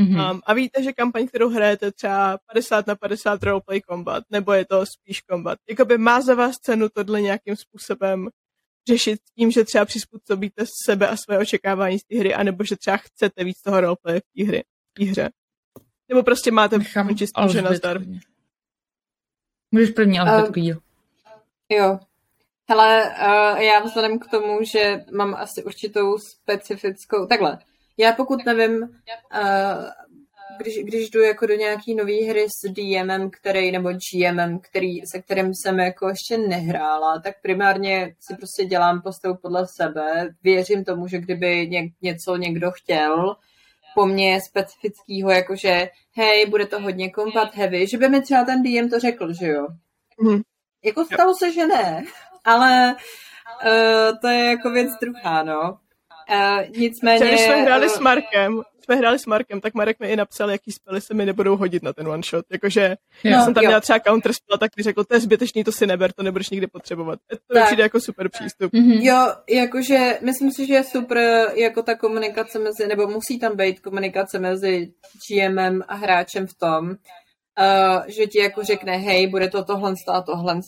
Mm-hmm. 0.00 0.30
Um, 0.30 0.40
a 0.46 0.54
víte, 0.54 0.82
že 0.82 0.92
kampaň, 0.92 1.26
kterou 1.26 1.48
hrajete 1.48 1.92
třeba 1.92 2.38
50 2.52 2.86
na 2.86 2.96
50 2.96 3.42
roleplay 3.42 3.80
combat, 3.80 4.24
nebo 4.30 4.52
je 4.52 4.64
to 4.64 4.86
spíš 4.86 5.22
combat. 5.30 5.58
Jakoby 5.68 5.98
má 5.98 6.20
za 6.20 6.34
vás 6.34 6.56
cenu 6.56 6.88
tohle 6.88 7.22
nějakým 7.22 7.56
způsobem 7.56 8.28
řešit 8.88 9.20
tím, 9.38 9.50
že 9.50 9.64
třeba 9.64 9.84
přizpůsobíte 9.84 10.64
sebe 10.86 11.08
a 11.08 11.16
své 11.16 11.38
očekávání 11.38 11.98
z 11.98 12.04
té 12.04 12.18
hry, 12.18 12.34
anebo 12.34 12.64
že 12.64 12.76
třeba 12.76 12.96
chcete 12.96 13.44
víc 13.44 13.62
toho 13.62 13.80
roleplay 13.80 14.20
v 14.20 14.22
té 14.36 14.44
hry, 14.44 14.64
v 14.98 15.06
hře. 15.06 15.30
Nebo 16.08 16.22
prostě 16.22 16.50
máte 16.50 16.78
čistý, 17.18 17.42
že 17.52 17.62
nazdar. 17.62 18.00
Můžeš 19.70 19.90
první, 19.90 20.18
ale 20.18 20.48
uh, 20.48 20.52
jo. 20.56 20.76
Jo. 21.68 21.98
Hele, 22.68 23.04
uh, 23.04 23.58
já 23.58 23.80
vzhledem 23.80 24.18
k 24.18 24.26
tomu, 24.26 24.64
že 24.72 25.04
mám 25.12 25.34
asi 25.34 25.64
určitou 25.64 26.18
specifickou... 26.18 27.26
Takhle, 27.26 27.58
já 27.96 28.12
pokud 28.12 28.44
nevím, 28.46 28.82
uh, 28.82 28.88
když, 30.58 30.78
když 30.84 31.10
jdu 31.10 31.22
jako 31.22 31.46
do 31.46 31.54
nějaký 31.54 31.94
nové 31.94 32.24
hry 32.28 32.46
s 32.48 32.72
DMem, 32.72 33.30
který, 33.30 33.72
nebo 33.72 33.90
GMem, 33.92 34.58
který, 34.58 35.06
se 35.06 35.22
kterým 35.22 35.54
jsem 35.54 35.78
jako 35.78 36.08
ještě 36.08 36.38
nehrála, 36.38 37.20
tak 37.20 37.34
primárně 37.42 38.14
si 38.20 38.36
prostě 38.36 38.64
dělám 38.64 39.02
postavu 39.02 39.36
podle 39.42 39.66
sebe. 39.66 40.34
Věřím 40.42 40.84
tomu, 40.84 41.08
že 41.08 41.18
kdyby 41.18 41.68
ně, 41.68 41.88
něco 42.02 42.36
někdo 42.36 42.70
chtěl, 42.70 43.36
po 43.94 44.06
mně 44.06 44.40
specifického, 44.48 45.30
jakože 45.30 45.88
hej, 46.16 46.46
bude 46.46 46.66
to 46.66 46.80
hodně 46.80 47.10
combat 47.14 47.54
heavy, 47.54 47.86
že 47.86 47.98
by 47.98 48.08
mi 48.08 48.22
třeba 48.22 48.44
ten 48.44 48.62
DM 48.62 48.88
to 48.88 49.00
řekl, 49.00 49.32
že 49.32 49.46
jo. 49.46 49.66
Mm. 50.20 50.40
Jako 50.84 51.04
stalo 51.04 51.34
se, 51.34 51.52
že 51.52 51.66
ne, 51.66 52.04
ale 52.44 52.96
uh, 53.66 54.18
to 54.20 54.28
je 54.28 54.44
jako 54.44 54.70
věc 54.70 54.90
druhá, 55.00 55.42
no. 55.42 55.78
Uh, 56.30 56.76
nicméně... 56.78 57.26
Když 57.26 57.40
jsme 57.40 57.62
hráli 57.62 57.86
uh, 57.86 57.92
s 57.92 57.98
Markem, 57.98 58.62
jsme 58.84 58.96
hráli 58.96 59.18
s 59.18 59.26
Markem, 59.26 59.60
tak 59.60 59.74
Marek 59.74 60.00
mi 60.00 60.08
i 60.08 60.16
napsal, 60.16 60.50
jaký 60.50 60.72
spely 60.72 61.00
se 61.00 61.14
mi 61.14 61.26
nebudou 61.26 61.56
hodit 61.56 61.82
na 61.82 61.92
ten 61.92 62.08
one 62.08 62.22
shot. 62.22 62.44
Jakože 62.52 62.96
no, 63.24 63.30
já 63.30 63.44
jsem 63.44 63.54
tam 63.54 63.64
jo. 63.64 63.68
měla 63.68 63.80
třeba 63.80 63.98
counter 63.98 64.32
spell, 64.32 64.58
tak 64.58 64.70
mi 64.76 64.82
řekl, 64.82 65.04
to 65.04 65.14
je 65.14 65.20
zbytečný, 65.20 65.64
to 65.64 65.72
si 65.72 65.86
neber, 65.86 66.12
to 66.12 66.22
nebudeš 66.22 66.50
nikdy 66.50 66.66
potřebovat. 66.66 67.18
To 67.48 67.54
tak. 67.54 67.66
přijde 67.66 67.82
jako 67.82 68.00
super 68.00 68.28
přístup. 68.28 68.72
Mm-hmm. 68.72 69.02
Jo, 69.02 69.34
jakože 69.48 70.18
myslím 70.22 70.50
si, 70.52 70.66
že 70.66 70.74
je 70.74 70.84
super 70.84 71.50
jako 71.54 71.82
ta 71.82 71.94
komunikace 71.94 72.58
mezi, 72.58 72.86
nebo 72.88 73.06
musí 73.06 73.38
tam 73.38 73.56
být 73.56 73.80
komunikace 73.80 74.38
mezi 74.38 74.92
GMem 75.28 75.82
a 75.88 75.94
hráčem 75.94 76.46
v 76.46 76.54
tom, 76.54 76.94
Uh, 77.58 78.02
že 78.06 78.26
ti 78.26 78.38
jako 78.38 78.62
řekne, 78.62 78.96
hej, 78.96 79.26
bude 79.26 79.48
to 79.48 79.64
tohle 79.64 79.94
a 80.12 80.20
tohle, 80.22 80.60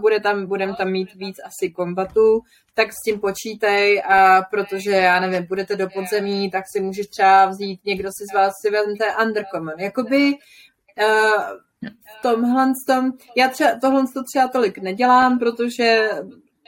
bude 0.00 0.20
tam, 0.20 0.46
budem 0.46 0.74
tam 0.74 0.90
mít 0.90 1.14
víc 1.14 1.36
asi 1.44 1.70
kombatů, 1.70 2.40
tak 2.74 2.88
s 2.92 3.04
tím 3.04 3.20
počítej 3.20 4.02
a 4.08 4.42
protože, 4.42 4.90
já 4.90 5.20
nevím, 5.20 5.46
budete 5.48 5.76
do 5.76 5.88
podzemí, 5.90 6.50
tak 6.50 6.64
si 6.72 6.80
můžeš 6.80 7.06
třeba 7.06 7.46
vzít, 7.46 7.80
někdo 7.84 8.08
si 8.08 8.24
z 8.32 8.34
vás 8.34 8.52
si 8.62 8.70
vezmete 8.70 9.04
undercommon. 9.24 9.74
Jakoby 9.78 10.32
uh, 10.32 11.42
v 11.82 12.22
tomhle 12.22 12.72
tom, 12.86 13.12
já 13.36 13.48
třeba 13.48 13.70
tohle 13.80 14.04
to 14.14 14.22
třeba 14.32 14.48
tolik 14.48 14.78
nedělám, 14.78 15.38
protože 15.38 16.10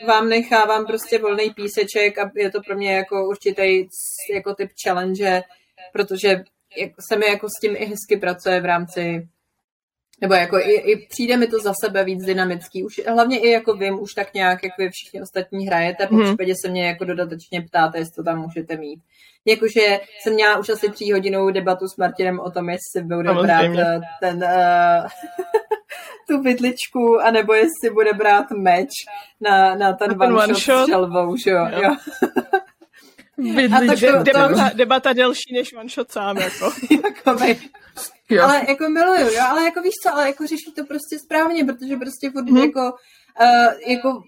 vám 0.06 0.28
nechávám 0.28 0.86
prostě 0.86 1.18
volný 1.18 1.50
píseček 1.50 2.18
a 2.18 2.30
je 2.36 2.50
to 2.50 2.60
pro 2.60 2.76
mě 2.76 2.96
jako 2.96 3.28
určitý 3.28 3.88
jako 4.34 4.54
typ 4.54 4.70
challenge, 4.84 5.42
protože 5.92 6.44
se 7.08 7.16
mi 7.16 7.26
jako 7.26 7.48
s 7.48 7.60
tím 7.60 7.76
i 7.76 7.84
hezky 7.84 8.16
pracuje 8.20 8.60
v 8.60 8.64
rámci 8.64 9.28
nebo 10.20 10.34
jako 10.34 10.58
i, 10.58 10.72
i 10.72 11.06
přijde 11.06 11.36
mi 11.36 11.46
to 11.46 11.58
za 11.58 11.72
sebe 11.84 12.04
víc 12.04 12.24
dynamický. 12.24 12.84
Už, 12.84 13.00
hlavně 13.08 13.38
i 13.38 13.50
jako 13.50 13.74
vím, 13.74 14.00
už 14.00 14.14
tak 14.14 14.34
nějak, 14.34 14.64
jak 14.64 14.72
vy 14.78 14.88
všichni 14.90 15.22
ostatní 15.22 15.66
hrajete, 15.66 16.06
po 16.06 16.14
mm. 16.14 16.24
případě 16.24 16.54
se 16.64 16.70
mě 16.70 16.86
jako 16.86 17.04
dodatečně 17.04 17.62
ptáte, 17.62 17.98
jestli 17.98 18.12
to 18.16 18.22
tam 18.22 18.38
můžete 18.38 18.76
mít. 18.76 19.00
Jakože 19.44 20.00
jsem 20.22 20.34
měla 20.34 20.58
už 20.58 20.68
asi 20.68 20.90
tří 20.90 21.12
hodinou 21.12 21.50
debatu 21.50 21.88
s 21.88 21.96
Martinem 21.96 22.40
o 22.40 22.50
tom, 22.50 22.68
jestli 22.68 23.02
bude 23.02 23.34
brát 23.34 23.64
eh, 23.64 24.00
ten, 24.20 24.36
uh, 24.36 25.08
tu 26.28 26.42
vidličku, 26.42 27.20
anebo 27.20 27.54
jestli 27.54 27.90
bude 27.94 28.12
brát 28.12 28.50
meč 28.50 28.88
na, 29.40 29.74
na 29.74 29.92
ten, 29.92 30.08
na 30.08 30.14
ten 30.14 30.32
one, 30.32 30.44
one 30.44 30.54
shot, 30.54 30.56
shot. 30.56 30.84
s 30.84 30.86
želvou, 30.86 31.36
že 31.36 31.50
jo. 31.50 31.66
jo. 31.82 31.96
A 33.48 33.86
tak 33.86 34.00
to, 34.00 34.22
debata, 34.22 34.70
debata 34.74 35.12
delší 35.12 35.52
než 35.54 35.72
one 35.72 35.88
shot 35.88 36.12
sám, 36.12 36.36
jako. 36.36 36.72
jako 37.04 37.44
Jo. 38.30 38.42
Ale 38.44 38.64
jako 38.68 38.88
miluju, 38.88 39.34
jo, 39.34 39.42
ale 39.48 39.64
jako 39.64 39.82
víš 39.82 39.94
co, 40.02 40.12
ale 40.12 40.26
jako 40.26 40.46
řeší 40.46 40.72
to 40.76 40.84
prostě 40.84 41.18
správně, 41.18 41.64
protože 41.64 41.96
prostě 41.96 42.30
furt 42.30 42.48
hmm. 42.48 42.56
jako, 42.56 42.92
uh, 43.40 43.92
jako 43.92 44.22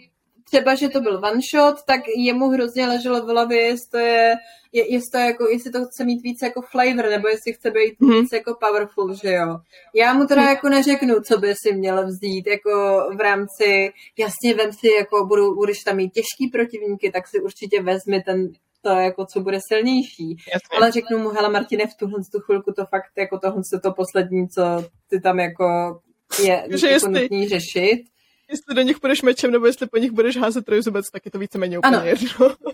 třeba, 0.52 0.74
že 0.74 0.88
to 0.88 1.00
byl 1.00 1.16
one 1.24 1.40
shot, 1.54 1.76
tak 1.86 2.00
jemu 2.16 2.48
hrozně 2.48 2.86
leželo 2.86 3.20
v 3.20 3.28
hlavě, 3.28 3.60
jestli 3.60 3.90
to 3.90 3.98
je, 3.98 4.34
je, 4.72 4.92
jestli 4.92 5.10
to, 5.12 5.18
jako, 5.18 5.48
jestli 5.48 5.70
to 5.70 5.84
chce 5.84 6.04
mít 6.04 6.22
víc 6.22 6.38
jako 6.42 6.62
flavor, 6.62 7.08
nebo 7.10 7.28
jestli 7.28 7.52
chce 7.52 7.70
být 7.70 8.00
mm. 8.00 8.12
víc 8.12 8.32
jako 8.32 8.56
powerful, 8.60 9.14
že 9.14 9.32
jo. 9.32 9.58
Já 9.94 10.14
mu 10.14 10.26
teda 10.26 10.42
jako 10.42 10.68
neřeknu, 10.68 11.14
co 11.20 11.38
by 11.38 11.54
si 11.66 11.74
měl 11.74 12.06
vzít, 12.06 12.46
jako 12.46 12.70
v 13.16 13.20
rámci, 13.20 13.92
jasně 14.18 14.54
vem 14.54 14.72
si, 14.72 14.88
jako 14.98 15.26
budu, 15.26 15.54
budeš 15.54 15.78
tam 15.78 15.96
mít 15.96 16.12
těžký 16.12 16.48
protivníky, 16.52 17.10
tak 17.12 17.28
si 17.28 17.40
určitě 17.40 17.82
vezmi 17.82 18.22
ten 18.22 18.48
to, 18.82 18.88
jako 18.88 19.26
co 19.26 19.40
bude 19.40 19.58
silnější. 19.68 20.36
Jasně. 20.52 20.76
Ale 20.76 20.92
řeknu 20.92 21.18
mu, 21.18 21.28
hele 21.28 21.48
Martine, 21.48 21.86
v 21.86 21.94
tuhle 21.94 22.20
tu 22.32 22.40
chvilku 22.40 22.72
to 22.72 22.86
fakt, 22.86 23.12
jako 23.18 23.38
tohle 23.38 23.62
to 23.82 23.92
poslední, 23.92 24.48
co 24.48 24.62
ty 25.10 25.20
tam 25.20 25.40
jako 25.40 26.00
je 26.42 26.64
že 26.70 26.86
jako 26.86 26.94
jestli, 26.94 27.20
nutný 27.22 27.48
řešit. 27.48 28.02
Jestli 28.50 28.74
do 28.74 28.82
nich 28.82 29.00
budeš 29.00 29.22
mečem, 29.22 29.50
nebo 29.50 29.66
jestli 29.66 29.86
po 29.86 29.96
nich 29.96 30.10
budeš 30.10 30.36
házet 30.36 30.64
trojuzubec, 30.64 31.10
tak 31.10 31.24
je 31.24 31.30
to 31.30 31.38
víceméně 31.38 31.78
úplně 31.78 31.96
ano. 31.96 32.06
jedno. 32.06 32.56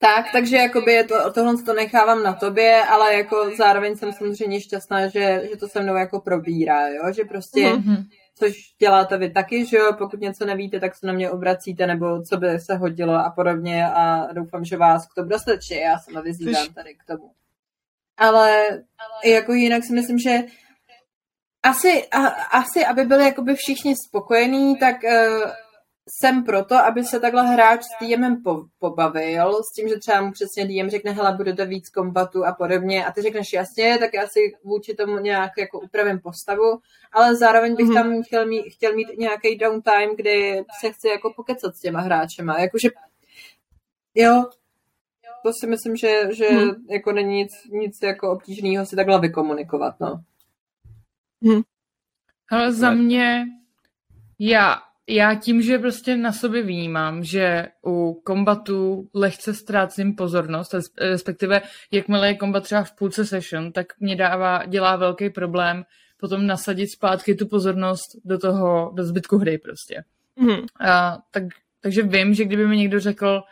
Tak, 0.00 0.26
takže 0.32 0.56
jakoby 0.56 0.92
je 0.92 1.04
to, 1.04 1.32
tohle 1.32 1.62
to 1.62 1.74
nechávám 1.74 2.22
na 2.22 2.32
tobě, 2.32 2.82
ale 2.84 3.14
jako 3.14 3.50
zároveň 3.56 3.96
jsem 3.96 4.12
samozřejmě 4.12 4.60
šťastná, 4.60 5.08
že, 5.08 5.42
že 5.50 5.56
to 5.56 5.68
se 5.68 5.82
mnou 5.82 5.96
jako 5.96 6.20
probírá, 6.20 6.88
jo? 6.88 7.12
že 7.12 7.24
prostě 7.24 7.60
mm-hmm 7.60 8.04
což 8.38 8.52
děláte 8.78 9.18
vy 9.18 9.30
taky, 9.30 9.66
že 9.66 9.76
jo, 9.76 9.92
pokud 9.98 10.20
něco 10.20 10.44
nevíte, 10.44 10.80
tak 10.80 10.94
se 10.94 11.06
na 11.06 11.12
mě 11.12 11.30
obracíte, 11.30 11.86
nebo 11.86 12.22
co 12.22 12.36
by 12.36 12.60
se 12.60 12.74
hodilo 12.74 13.14
a 13.14 13.30
podobně. 13.30 13.86
A 13.86 14.32
doufám, 14.32 14.64
že 14.64 14.76
vás 14.76 15.06
k 15.06 15.14
tomu 15.14 15.28
dostačí, 15.28 15.74
já 15.80 15.98
se 15.98 16.22
vyzývám 16.22 16.74
tady 16.74 16.94
k 16.94 17.04
tomu. 17.04 17.30
Ale 18.16 18.64
jako 19.24 19.52
jinak 19.52 19.84
si 19.84 19.92
myslím, 19.92 20.18
že 20.18 20.38
asi, 21.62 22.08
a, 22.08 22.26
asi 22.58 22.86
aby 22.86 23.04
byli 23.04 23.24
jakoby 23.24 23.54
všichni 23.54 23.94
spokojení, 24.08 24.78
tak 24.78 24.96
uh, 25.04 25.50
jsem 26.10 26.44
proto, 26.44 26.74
aby 26.74 27.04
se 27.04 27.20
takhle 27.20 27.48
hráč 27.48 27.82
s 27.82 28.04
DMem 28.04 28.42
po, 28.42 28.64
pobavil, 28.78 29.62
s 29.62 29.74
tím, 29.74 29.88
že 29.88 29.96
třeba 29.96 30.20
mu 30.20 30.32
přesně 30.32 30.64
DM 30.64 30.90
řekne, 30.90 31.12
hele, 31.12 31.36
budete 31.36 31.66
víc 31.66 31.88
kombatu 31.88 32.44
a 32.44 32.52
podobně, 32.52 33.06
a 33.06 33.12
ty 33.12 33.22
řekneš 33.22 33.52
jasně, 33.52 33.98
tak 33.98 34.14
já 34.14 34.26
si 34.26 34.40
vůči 34.64 34.94
tomu 34.94 35.18
nějak 35.18 35.52
jako 35.58 35.80
upravím 35.80 36.20
postavu, 36.20 36.78
ale 37.12 37.36
zároveň 37.36 37.76
bych 37.76 37.86
mm-hmm. 37.86 37.94
tam 37.94 38.22
chtěl 38.22 38.46
mít, 38.46 38.64
chtěl 38.70 38.94
mít 38.94 39.08
nějaký 39.18 39.56
downtime, 39.56 40.16
kdy 40.16 40.64
se 40.80 40.92
chci 40.92 41.08
jako 41.08 41.32
pokecat 41.36 41.76
s 41.76 41.80
těma 41.80 42.00
hráčema, 42.00 42.60
jakože 42.60 42.88
jo, 44.14 44.44
to 45.42 45.50
si 45.60 45.66
myslím, 45.66 45.96
že, 45.96 46.34
že 46.36 46.48
hmm. 46.48 46.70
jako 46.90 47.12
není 47.12 47.34
nic, 47.36 47.52
nic 47.70 47.98
jako 48.02 48.32
obtížného 48.32 48.86
si 48.86 48.96
takhle 48.96 49.20
vykomunikovat, 49.20 50.00
no. 50.00 50.22
Hmm. 51.42 51.62
Ale 52.50 52.72
za 52.72 52.90
mě, 52.90 53.46
já 54.38 54.87
já 55.08 55.34
tím, 55.34 55.62
že 55.62 55.78
prostě 55.78 56.16
na 56.16 56.32
sobě 56.32 56.62
vnímám, 56.62 57.24
že 57.24 57.68
u 57.86 58.20
kombatu 58.24 59.08
lehce 59.14 59.54
ztrácím 59.54 60.14
pozornost, 60.14 60.74
respektive 61.00 61.62
jakmile 61.90 62.28
je 62.28 62.34
kombat 62.34 62.64
třeba 62.64 62.82
v 62.82 62.92
půlce 62.92 63.26
session, 63.26 63.72
tak 63.72 63.86
mě 64.00 64.16
dává, 64.16 64.66
dělá 64.66 64.96
velký 64.96 65.30
problém 65.30 65.84
potom 66.20 66.46
nasadit 66.46 66.88
zpátky 66.88 67.34
tu 67.34 67.46
pozornost 67.46 68.16
do 68.24 68.38
toho, 68.38 68.92
do 68.94 69.04
zbytku 69.04 69.38
hry 69.38 69.58
prostě. 69.58 70.04
Mm-hmm. 70.42 70.66
A, 70.80 71.18
tak, 71.30 71.42
takže 71.80 72.02
vím, 72.02 72.34
že 72.34 72.44
kdyby 72.44 72.66
mi 72.66 72.76
někdo 72.76 73.00
řekl, 73.00 73.42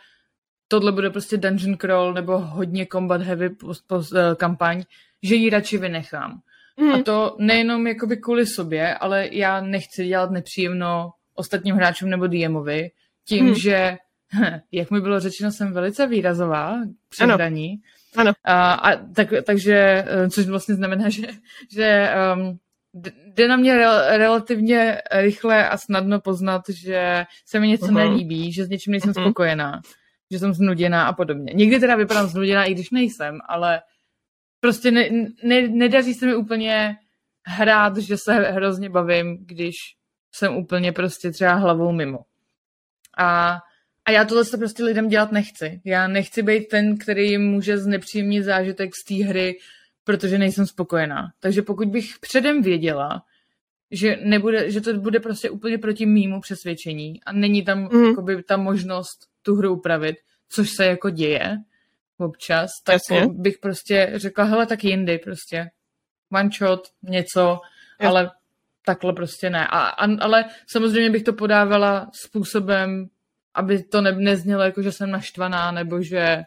tohle 0.67 0.91
bude 0.91 1.09
prostě 1.09 1.37
dungeon 1.37 1.77
crawl 1.77 2.13
nebo 2.13 2.37
hodně 2.37 2.85
combat 2.85 3.21
heavy 3.21 3.49
post, 3.49 3.87
post, 3.87 4.11
uh, 4.11 4.19
kampaň, 4.35 4.83
že 5.23 5.35
ji 5.35 5.49
radši 5.49 5.77
vynechám. 5.77 6.41
Mm. 6.79 6.93
A 6.93 7.03
to 7.03 7.35
nejenom 7.39 7.87
jakoby 7.87 8.17
kvůli 8.17 8.45
sobě, 8.45 8.95
ale 8.95 9.27
já 9.31 9.61
nechci 9.61 10.05
dělat 10.05 10.31
nepříjemno 10.31 11.11
ostatním 11.37 11.75
hráčům 11.75 12.09
nebo 12.09 12.27
DMovi, 12.27 12.91
tím, 13.27 13.45
hmm. 13.45 13.55
že, 13.55 13.97
jak 14.71 14.91
mi 14.91 15.01
bylo 15.01 15.19
řečeno, 15.19 15.51
jsem 15.51 15.73
velice 15.73 16.07
výrazová 16.07 16.77
při 17.09 17.23
ano. 17.23 17.35
hraní. 17.35 17.81
Ano. 18.15 18.31
A, 18.43 18.73
a 18.73 18.95
tak, 18.95 19.27
takže, 19.45 20.05
eh, 20.07 20.29
což 20.29 20.45
vlastně 20.47 20.75
znamená, 20.75 21.09
že, 21.09 21.27
že 21.71 22.09
um, 22.35 22.57
jde 23.27 23.47
na 23.47 23.55
mě 23.55 23.77
rel, 23.77 24.17
relativně 24.17 25.01
rychle 25.11 25.69
a 25.69 25.77
snadno 25.77 26.21
poznat, 26.21 26.61
že 26.69 27.25
se 27.45 27.59
mi 27.59 27.67
něco 27.67 27.85
uh-huh. 27.85 27.93
nelíbí, 27.93 28.53
že 28.53 28.65
s 28.65 28.69
něčím 28.69 28.91
nejsem 28.91 29.11
uh-huh. 29.11 29.21
spokojená, 29.21 29.81
že 30.31 30.39
jsem 30.39 30.53
znuděná 30.53 31.07
a 31.07 31.13
podobně. 31.13 31.53
Někdy 31.53 31.79
teda 31.79 31.95
vypadám 31.95 32.27
znuděná, 32.27 32.63
i 32.63 32.73
když 32.73 32.91
nejsem, 32.91 33.39
ale 33.49 33.81
prostě 34.59 34.91
ne, 34.91 35.09
ne, 35.43 35.67
nedaří 35.67 36.13
se 36.13 36.25
mi 36.25 36.35
úplně 36.35 36.97
hrát, 37.47 37.97
že 37.97 38.17
se 38.17 38.33
hrozně 38.33 38.89
bavím, 38.89 39.37
když 39.45 39.75
jsem 40.31 40.55
úplně 40.55 40.91
prostě 40.91 41.31
třeba 41.31 41.53
hlavou 41.53 41.91
mimo. 41.91 42.19
A, 43.17 43.59
a 44.05 44.11
já 44.11 44.25
tohle 44.25 44.45
se 44.45 44.57
prostě 44.57 44.83
lidem 44.83 45.07
dělat 45.07 45.31
nechci. 45.31 45.81
Já 45.85 46.07
nechci 46.07 46.43
být 46.43 46.67
ten, 46.67 46.97
který 46.97 47.29
jim 47.29 47.41
může 47.41 47.77
znepříjemnit 47.77 48.43
zážitek 48.43 48.91
z 48.95 49.05
té 49.05 49.25
hry, 49.25 49.57
protože 50.03 50.37
nejsem 50.37 50.67
spokojená. 50.67 51.31
Takže 51.39 51.61
pokud 51.61 51.87
bych 51.87 52.19
předem 52.19 52.61
věděla, 52.61 53.23
že, 53.91 54.17
nebude, 54.23 54.71
že 54.71 54.81
to 54.81 54.93
bude 54.93 55.19
prostě 55.19 55.49
úplně 55.49 55.77
proti 55.77 56.05
mýmu 56.05 56.41
přesvědčení 56.41 57.23
a 57.23 57.33
není 57.33 57.65
tam 57.65 57.89
mm. 57.91 58.05
jakoby, 58.05 58.43
ta 58.43 58.57
možnost 58.57 59.27
tu 59.41 59.55
hru 59.55 59.73
upravit, 59.73 60.15
což 60.49 60.69
se 60.69 60.85
jako 60.85 61.09
děje 61.09 61.57
občas, 62.17 62.69
tak 62.83 62.93
Jasně. 62.93 63.27
bych 63.33 63.57
prostě 63.57 64.11
řekla, 64.15 64.43
hele, 64.43 64.65
tak 64.65 64.83
jindy 64.83 65.17
prostě. 65.17 65.69
One 66.31 66.49
shot, 66.57 66.87
něco, 67.03 67.59
Jasně. 67.99 68.07
ale 68.07 68.31
takhle 68.87 69.13
prostě 69.13 69.49
ne. 69.49 69.67
A, 69.67 69.79
a, 69.79 70.07
ale 70.19 70.45
samozřejmě 70.67 71.09
bych 71.09 71.23
to 71.23 71.33
podávala 71.33 72.09
způsobem, 72.13 73.07
aby 73.53 73.83
to 73.83 74.01
ne, 74.01 74.11
neznělo 74.11 74.63
jako, 74.63 74.81
že 74.81 74.91
jsem 74.91 75.11
naštvaná, 75.11 75.71
nebo 75.71 76.01
že 76.01 76.43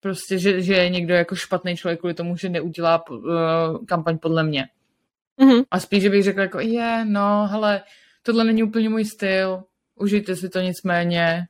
prostě, 0.00 0.38
že, 0.38 0.62
že 0.62 0.74
je 0.74 0.88
někdo 0.88 1.14
jako 1.14 1.34
špatný 1.34 1.76
člověk 1.76 2.00
kvůli 2.00 2.14
tomu, 2.14 2.36
že 2.36 2.48
neudělá 2.48 3.04
uh, 3.10 3.84
kampaň 3.86 4.18
podle 4.18 4.42
mě. 4.42 4.68
Mm-hmm. 5.38 5.64
A 5.70 5.80
spíš, 5.80 6.02
že 6.02 6.10
bych 6.10 6.24
řekla 6.24 6.42
jako, 6.42 6.60
je, 6.60 7.04
no, 7.04 7.46
hele, 7.46 7.82
tohle 8.22 8.44
není 8.44 8.62
úplně 8.62 8.88
můj 8.88 9.04
styl, 9.04 9.62
užijte 9.94 10.36
si 10.36 10.48
to 10.48 10.60
nicméně, 10.60 11.46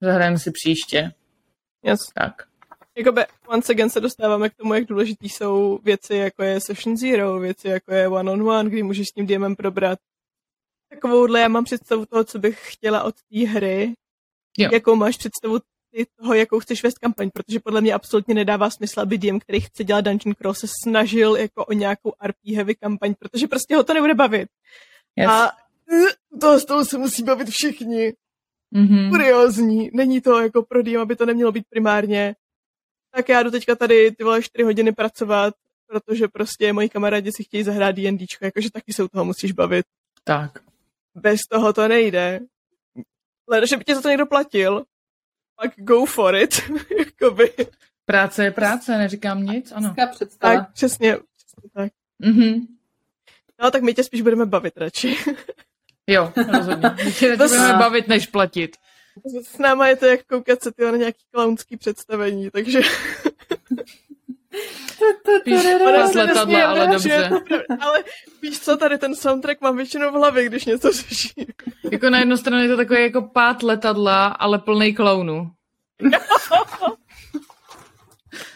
zahrajeme 0.00 0.38
si 0.38 0.50
příště. 0.50 1.12
Yes. 1.82 2.00
Tak. 2.14 2.42
Jakoby 2.96 3.22
once 3.46 3.72
again 3.72 3.90
se 3.90 4.00
dostáváme 4.00 4.50
k 4.50 4.54
tomu, 4.54 4.74
jak 4.74 4.84
důležitý 4.84 5.28
jsou 5.28 5.78
věci, 5.82 6.14
jako 6.14 6.42
je 6.42 6.60
Session 6.60 6.96
Zero, 6.96 7.38
věci, 7.38 7.68
jako 7.68 7.94
je 7.94 8.08
One 8.08 8.30
on 8.30 8.48
One, 8.48 8.70
kdy 8.70 8.82
můžeš 8.82 9.06
s 9.08 9.12
tím 9.12 9.26
DMem 9.26 9.56
probrat. 9.56 9.98
Takovouhle 10.90 11.40
já 11.40 11.48
mám 11.48 11.64
představu 11.64 12.06
toho, 12.06 12.24
co 12.24 12.38
bych 12.38 12.72
chtěla 12.72 13.02
od 13.02 13.14
té 13.14 13.46
hry. 13.46 13.94
Jo. 14.58 14.70
Jakou 14.72 14.96
máš 14.96 15.16
představu 15.16 15.58
ty 15.90 16.06
toho, 16.20 16.34
jakou 16.34 16.60
chceš 16.60 16.82
vést 16.82 16.98
kampaň, 16.98 17.30
protože 17.30 17.60
podle 17.60 17.80
mě 17.80 17.94
absolutně 17.94 18.34
nedává 18.34 18.70
smysl, 18.70 19.00
aby 19.00 19.18
DM, 19.18 19.38
který 19.38 19.60
chce 19.60 19.84
dělat 19.84 20.00
Dungeon 20.00 20.34
Crawl, 20.34 20.54
se 20.54 20.66
snažil 20.84 21.36
jako 21.36 21.64
o 21.64 21.72
nějakou 21.72 22.12
RP 22.26 22.36
heavy 22.54 22.74
kampaň, 22.74 23.14
protože 23.18 23.46
prostě 23.46 23.76
ho 23.76 23.84
to 23.84 23.94
nebude 23.94 24.14
bavit. 24.14 24.48
Yes. 25.16 25.30
A 25.30 25.52
to 26.40 26.60
z 26.60 26.64
toho 26.64 26.84
se 26.84 26.98
musí 26.98 27.22
bavit 27.22 27.48
všichni. 27.48 28.12
Mm-hmm. 28.74 29.10
Kuriozní. 29.10 29.90
Není 29.92 30.20
to 30.20 30.40
jako 30.40 30.62
pro 30.62 30.82
DM, 30.82 30.98
aby 30.98 31.16
to 31.16 31.26
nemělo 31.26 31.52
být 31.52 31.64
primárně. 31.70 32.36
Tak 33.16 33.28
já 33.28 33.42
jdu 33.42 33.50
teďka 33.50 33.74
tady 33.74 34.10
ty 34.10 34.24
vole 34.24 34.42
4 34.42 34.64
hodiny 34.64 34.92
pracovat, 34.92 35.54
protože 35.86 36.28
prostě 36.28 36.72
moji 36.72 36.88
kamarádi 36.88 37.32
si 37.32 37.44
chtějí 37.44 37.62
zahrát 37.62 37.96
D&Dčko, 37.96 38.44
jakože 38.44 38.70
taky 38.70 38.92
se 38.92 39.02
u 39.02 39.08
toho 39.08 39.24
musíš 39.24 39.52
bavit. 39.52 39.86
Tak. 40.24 40.58
Bez 41.14 41.40
toho 41.40 41.72
to 41.72 41.88
nejde. 41.88 42.40
Leda, 43.48 43.66
že 43.66 43.76
by 43.76 43.84
tě 43.84 43.94
za 43.94 44.02
to 44.02 44.08
někdo 44.08 44.26
platil, 44.26 44.84
pak 45.56 45.72
go 45.76 46.06
for 46.06 46.36
it. 46.36 46.60
Jakoby. 46.98 47.52
Práce 48.04 48.44
je 48.44 48.50
práce, 48.50 48.98
neříkám 48.98 49.42
nic, 49.42 49.72
ano. 49.72 49.94
Tak, 50.38 50.72
přesně, 50.72 51.16
přesně 51.16 51.70
tak. 51.74 51.92
Mm-hmm. 52.22 52.66
No, 53.62 53.70
tak 53.70 53.82
my 53.82 53.94
tě 53.94 54.04
spíš 54.04 54.22
budeme 54.22 54.46
bavit 54.46 54.76
radši. 54.76 55.16
Jo, 56.06 56.32
rozhodně. 56.52 56.90
My 57.04 57.12
tě 57.12 57.36
budeme 57.36 57.72
bavit, 57.72 58.08
než 58.08 58.26
platit. 58.26 58.76
S 59.42 59.58
náma 59.58 59.88
je 59.88 59.96
to 59.96 60.06
jak 60.06 60.26
koukat 60.26 60.62
se 60.62 60.70
na 60.78 60.96
nějaký 60.96 61.24
klaunský 61.32 61.76
představení, 61.76 62.50
takže... 62.50 62.80
Spíš 65.40 65.64
letadla, 66.14 66.66
ale 66.66 66.86
dobře. 66.86 67.30
Ale 67.80 68.04
víš 68.42 68.60
co, 68.60 68.76
tady 68.76 68.98
ten 68.98 69.14
soundtrack 69.14 69.60
mám 69.60 69.76
většinou 69.76 70.10
v 70.10 70.14
hlavě, 70.14 70.46
když 70.46 70.64
něco 70.64 70.92
řeším. 70.92 71.46
Jako 71.92 72.10
na 72.10 72.18
jednu 72.18 72.36
stranu 72.36 72.62
je 72.62 72.68
to 72.68 72.76
takový 72.76 73.02
jako 73.02 73.22
pát 73.22 73.62
letadla, 73.62 74.26
ale 74.26 74.58
plný 74.58 74.94
klaunů. 74.94 75.50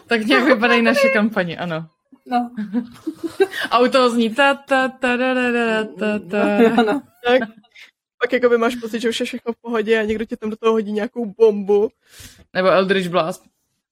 tak 0.06 0.26
nějak 0.26 0.44
vypadají 0.44 0.82
naše 0.82 1.08
kampaně, 1.08 1.56
ano. 1.56 1.86
No. 2.26 2.50
A 3.70 3.78
u 3.78 3.88
toho 3.88 4.10
zní 4.10 4.34
ta 4.34 4.54
ta 4.54 4.88
ta 4.88 5.16
ta 5.16 5.34
ta 5.34 5.84
ta 5.98 6.18
ta. 6.18 6.84
ta. 6.84 7.00
Tak, 7.24 7.40
pak 8.20 8.32
jako 8.32 8.48
by 8.48 8.58
máš 8.58 8.76
pocit, 8.76 9.00
že 9.00 9.08
už 9.08 9.20
je 9.20 9.26
všechno 9.26 9.52
v 9.52 9.56
pohodě 9.56 10.00
a 10.00 10.02
někdo 10.02 10.24
ti 10.24 10.36
tam 10.36 10.50
do 10.50 10.56
toho 10.56 10.72
hodí 10.72 10.92
nějakou 10.92 11.26
bombu. 11.26 11.90
Nebo 12.54 12.68
Eldritch 12.68 13.08
Blast. 13.08 13.42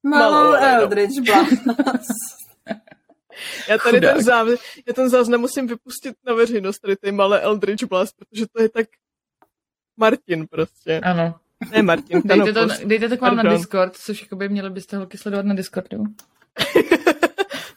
Malou 0.03 0.53
Eldritch 0.53 1.21
Blast. 1.21 1.63
Já 3.69 3.79
tady 3.79 4.01
ten, 4.01 4.23
záv... 4.23 4.49
já 4.87 4.93
ten 4.95 5.09
záznam 5.09 5.41
musím 5.41 5.67
vypustit 5.67 6.17
na 6.27 6.35
veřejnost, 6.35 6.79
tady 6.79 6.97
ty 6.97 7.13
malé 7.13 7.41
Eldritch 7.41 7.85
Blast, 7.85 8.17
protože 8.19 8.47
to 8.47 8.63
je 8.63 8.69
tak 8.69 8.87
Martin 9.97 10.47
prostě. 10.47 11.01
Ano. 11.01 11.35
Ne 11.71 11.83
Martin, 11.83 12.23
dejte 12.25 12.53
to, 12.53 12.67
dejte 12.85 13.09
to 13.09 13.17
k 13.17 13.21
vám 13.21 13.37
Pardon. 13.37 13.53
na 13.53 13.59
Discord, 13.59 13.97
což 13.97 14.23
jakoby 14.23 14.49
měli 14.49 14.71
byste 14.71 14.97
holky 14.97 15.19
sledovat 15.19 15.47
na 15.47 15.55
Discordu. 15.55 16.05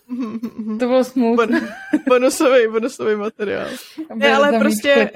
to 0.80 0.88
bylo 0.88 1.04
smut. 1.04 1.36
Bon, 1.36 1.68
bonusový, 2.08 2.68
bonusový 2.68 3.16
materiál. 3.16 3.68
Ne, 4.16 4.36
ale 4.36 4.60
prostě 4.60 5.12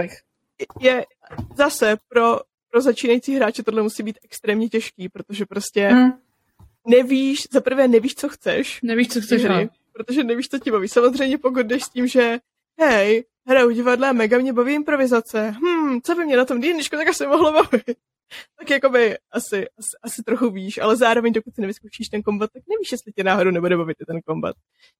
je 0.79 1.05
zase 1.55 1.97
pro, 2.07 2.39
pro 2.71 2.81
začínající 2.81 3.35
hráče 3.35 3.63
tohle 3.63 3.81
musí 3.81 4.03
být 4.03 4.19
extrémně 4.23 4.69
těžký, 4.69 5.09
protože 5.09 5.45
prostě 5.45 5.87
hmm. 5.87 6.11
nevíš, 6.87 7.47
za 7.51 7.61
prvé 7.61 7.87
nevíš, 7.87 8.15
co 8.15 8.29
chceš. 8.29 8.81
Nevíš, 8.81 9.09
co 9.09 9.21
chceš, 9.21 9.43
hry, 9.43 9.69
protože 9.93 10.23
nevíš, 10.23 10.49
co 10.49 10.59
ti 10.59 10.71
baví. 10.71 10.87
Samozřejmě 10.87 11.37
pokud 11.37 11.65
jdeš 11.65 11.83
s 11.83 11.89
tím, 11.89 12.07
že 12.07 12.39
hej, 12.79 13.23
hraju 13.47 13.71
divadle, 13.71 14.13
mega 14.13 14.37
mě 14.37 14.53
baví 14.53 14.73
improvizace. 14.73 15.49
Hmm, 15.49 16.01
co 16.01 16.15
by 16.15 16.25
mě 16.25 16.37
na 16.37 16.45
tom 16.45 16.61
dýničku 16.61 16.95
tak 16.95 17.07
asi 17.07 17.27
mohlo 17.27 17.51
bavit? 17.51 17.97
tak 18.59 18.69
jakoby 18.69 19.17
asi, 19.31 19.55
asi, 19.55 19.97
asi 20.03 20.23
trochu 20.23 20.49
víš, 20.49 20.77
ale 20.77 20.97
zároveň 20.97 21.33
dokud 21.33 21.55
si 21.55 21.61
nevyzkoušíš 21.61 22.09
ten 22.09 22.21
kombat, 22.21 22.49
tak 22.53 22.63
nevíš, 22.69 22.91
jestli 22.91 23.11
tě 23.11 23.23
náhodou 23.23 23.51
nebude 23.51 23.77
bavit 23.77 23.97
ten 24.07 24.21
kombat. 24.21 24.55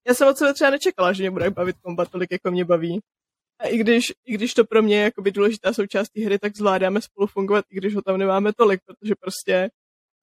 Já 0.07 0.13
jsem 0.13 0.27
od 0.27 0.37
sebe 0.37 0.53
třeba 0.53 0.69
nečekala, 0.69 1.13
že 1.13 1.23
mě 1.23 1.31
bude 1.31 1.49
bavit 1.49 1.75
kombat 1.81 2.09
tolik, 2.11 2.31
jako 2.31 2.51
mě 2.51 2.65
baví. 2.65 2.99
A 3.59 3.67
i 3.67 3.77
když, 3.77 4.13
i 4.25 4.33
když 4.33 4.53
to 4.53 4.65
pro 4.65 4.81
mě 4.81 4.95
je 4.95 5.03
jakoby 5.03 5.31
důležitá 5.31 5.73
součást 5.73 6.09
té 6.09 6.21
hry, 6.25 6.39
tak 6.39 6.57
zvládáme 6.57 7.01
spolu 7.01 7.27
fungovat, 7.27 7.65
i 7.69 7.75
když 7.75 7.95
ho 7.95 8.01
tam 8.01 8.17
nemáme 8.17 8.53
tolik, 8.53 8.79
protože 8.85 9.15
prostě 9.15 9.69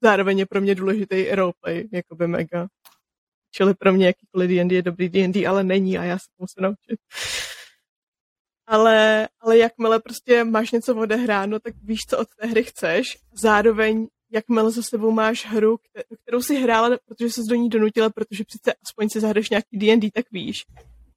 zároveň 0.02 0.38
je 0.38 0.46
pro 0.46 0.60
mě 0.60 0.74
důležitý 0.74 1.30
roleplay, 1.30 1.88
jakoby 1.92 2.26
mega. 2.26 2.68
Čili 3.54 3.74
pro 3.74 3.92
mě 3.92 4.06
jakýkoliv 4.06 4.50
D&D 4.50 4.74
je 4.74 4.82
dobrý 4.82 5.08
D&D, 5.08 5.46
ale 5.46 5.64
není 5.64 5.98
a 5.98 6.04
já 6.04 6.18
se 6.18 6.24
musím 6.38 6.62
naučit 6.62 6.98
ale, 8.72 9.28
ale 9.40 9.58
jakmile 9.58 10.00
prostě 10.00 10.44
máš 10.44 10.70
něco 10.70 10.96
odehráno, 10.96 11.60
tak 11.60 11.74
víš, 11.82 12.00
co 12.08 12.18
od 12.18 12.28
té 12.40 12.46
hry 12.46 12.64
chceš. 12.64 13.18
Zároveň, 13.32 14.06
jakmile 14.30 14.70
za 14.70 14.82
sebou 14.82 15.10
máš 15.10 15.46
hru, 15.46 15.78
kterou 16.22 16.42
si 16.42 16.56
hrála, 16.56 16.98
protože 17.04 17.30
se 17.30 17.40
do 17.48 17.54
ní 17.54 17.68
donutila, 17.68 18.10
protože 18.10 18.44
přece 18.44 18.74
aspoň 18.86 19.08
si 19.08 19.20
zahraješ 19.20 19.50
nějaký 19.50 19.78
D&D, 19.78 20.10
tak 20.10 20.26
víš, 20.30 20.64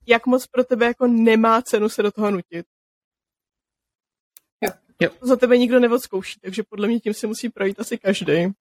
jak 0.07 0.25
moc 0.25 0.47
pro 0.47 0.63
tebe 0.63 0.85
jako 0.85 1.07
nemá 1.07 1.61
cenu 1.61 1.89
se 1.89 2.03
do 2.03 2.11
toho 2.11 2.31
nutit. 2.31 2.65
Jo. 4.61 4.71
jo. 4.99 5.09
Za 5.21 5.35
tebe 5.35 5.57
nikdo 5.57 5.79
neodzkouší, 5.79 6.39
takže 6.39 6.63
podle 6.63 6.87
mě 6.87 6.99
tím 6.99 7.13
si 7.13 7.27
musí 7.27 7.49
projít 7.49 7.79
asi 7.79 7.97
každý. 7.97 8.53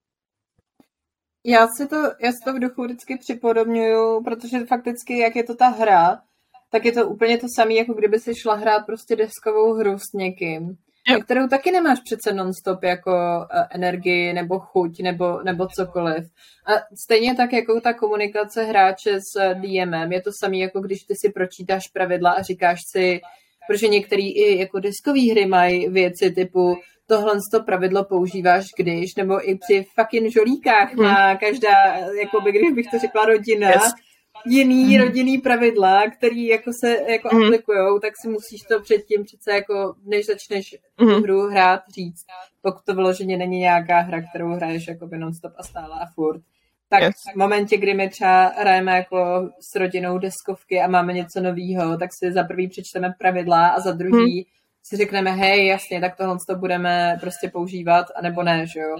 Já 1.46 1.66
si 1.76 1.86
to, 1.88 1.96
já 1.96 2.32
si 2.32 2.44
to 2.44 2.52
v 2.52 2.58
duchu 2.58 2.84
vždycky 2.84 3.18
připodobňuju, 3.18 4.24
protože 4.24 4.66
fakticky, 4.66 5.18
jak 5.18 5.36
je 5.36 5.44
to 5.44 5.54
ta 5.54 5.68
hra, 5.68 6.22
tak 6.70 6.84
je 6.84 6.92
to 6.92 7.08
úplně 7.08 7.38
to 7.38 7.46
samé, 7.56 7.74
jako 7.74 7.94
kdyby 7.94 8.20
si 8.20 8.34
šla 8.34 8.54
hrát 8.54 8.86
prostě 8.86 9.16
deskovou 9.16 9.74
hru 9.74 9.98
s 9.98 10.12
někým, 10.14 10.76
jo. 11.08 11.20
kterou 11.20 11.48
taky 11.48 11.70
nemáš 11.70 12.00
přece 12.00 12.32
nonstop 12.32 12.82
jako 12.82 13.10
uh, 13.10 13.62
energii 13.70 14.32
nebo 14.32 14.58
chuť 14.58 15.00
nebo, 15.02 15.42
nebo 15.42 15.66
cokoliv. 15.66 16.24
A 16.66 16.72
stejně 17.04 17.34
tak 17.34 17.52
jako 17.52 17.80
ta 17.80 17.92
komunikace 17.92 18.64
hráče 18.64 19.18
s 19.20 19.54
DMem 19.54 20.12
je 20.12 20.22
to 20.22 20.30
samé, 20.40 20.56
jako 20.56 20.80
když 20.80 21.02
ty 21.02 21.14
si 21.16 21.32
pročítáš 21.32 21.88
pravidla 21.92 22.30
a 22.30 22.42
říkáš 22.42 22.80
si, 22.92 23.20
protože 23.68 23.88
některé 23.88 24.22
i 24.22 24.58
jako 24.58 24.80
deskové 24.80 25.30
hry 25.30 25.46
mají 25.46 25.88
věci 25.88 26.30
typu 26.30 26.76
tohle 27.06 27.34
to 27.50 27.62
pravidlo 27.62 28.04
používáš 28.04 28.64
když, 28.78 29.14
nebo 29.14 29.50
i 29.50 29.58
při 29.58 29.86
fucking 29.94 30.32
žolíkách 30.32 30.94
má 30.94 31.36
každá, 31.36 31.96
jako 32.20 32.40
by, 32.40 32.52
když 32.52 32.72
bych 32.72 32.90
to 32.90 32.98
řekla 32.98 33.24
rodina, 33.24 33.68
yes 33.68 33.92
jiný 34.46 34.84
mm. 34.84 35.02
rodinný 35.02 35.38
pravidla, 35.38 36.10
který 36.10 36.46
jako 36.46 36.70
se 36.80 36.96
jako 37.12 37.36
mm. 37.36 37.42
aplikujou, 37.42 37.98
tak 37.98 38.12
si 38.22 38.28
musíš 38.28 38.60
to 38.60 38.80
předtím 38.80 39.24
přece 39.24 39.52
jako, 39.52 39.94
než 40.04 40.26
začneš 40.26 40.76
mm. 41.00 41.08
tu 41.08 41.22
hru 41.22 41.40
hrát, 41.48 41.80
říct, 41.94 42.24
pokud 42.62 42.84
to 42.84 42.94
vyloženě 42.94 43.36
není 43.36 43.58
nějaká 43.58 44.00
hra, 44.00 44.22
kterou 44.22 44.48
hraješ 44.48 44.88
jako 44.88 45.06
by 45.06 45.18
non-stop 45.18 45.52
a 45.56 45.62
stále 45.62 45.94
a 46.00 46.06
furt. 46.14 46.40
Tak 46.88 47.02
yes. 47.02 47.14
v 47.34 47.36
momentě, 47.36 47.76
kdy 47.76 47.94
my 47.94 48.08
třeba 48.08 48.46
hrajeme 48.46 48.96
jako 48.96 49.50
s 49.60 49.74
rodinou 49.74 50.18
deskovky 50.18 50.80
a 50.80 50.88
máme 50.88 51.12
něco 51.12 51.40
nového, 51.40 51.98
tak 51.98 52.10
si 52.12 52.32
za 52.32 52.44
prvý 52.44 52.68
přečteme 52.68 53.14
pravidla 53.18 53.68
a 53.68 53.80
za 53.80 53.92
druhý 53.92 54.36
mm. 54.36 54.44
si 54.82 54.96
řekneme, 54.96 55.30
hej, 55.30 55.66
jasně, 55.66 56.00
tak 56.00 56.16
tohle 56.16 56.36
to 56.48 56.54
budeme 56.54 57.18
prostě 57.20 57.48
používat, 57.48 58.06
anebo 58.16 58.42
ne, 58.42 58.66
že 58.66 58.80
jo. 58.80 58.96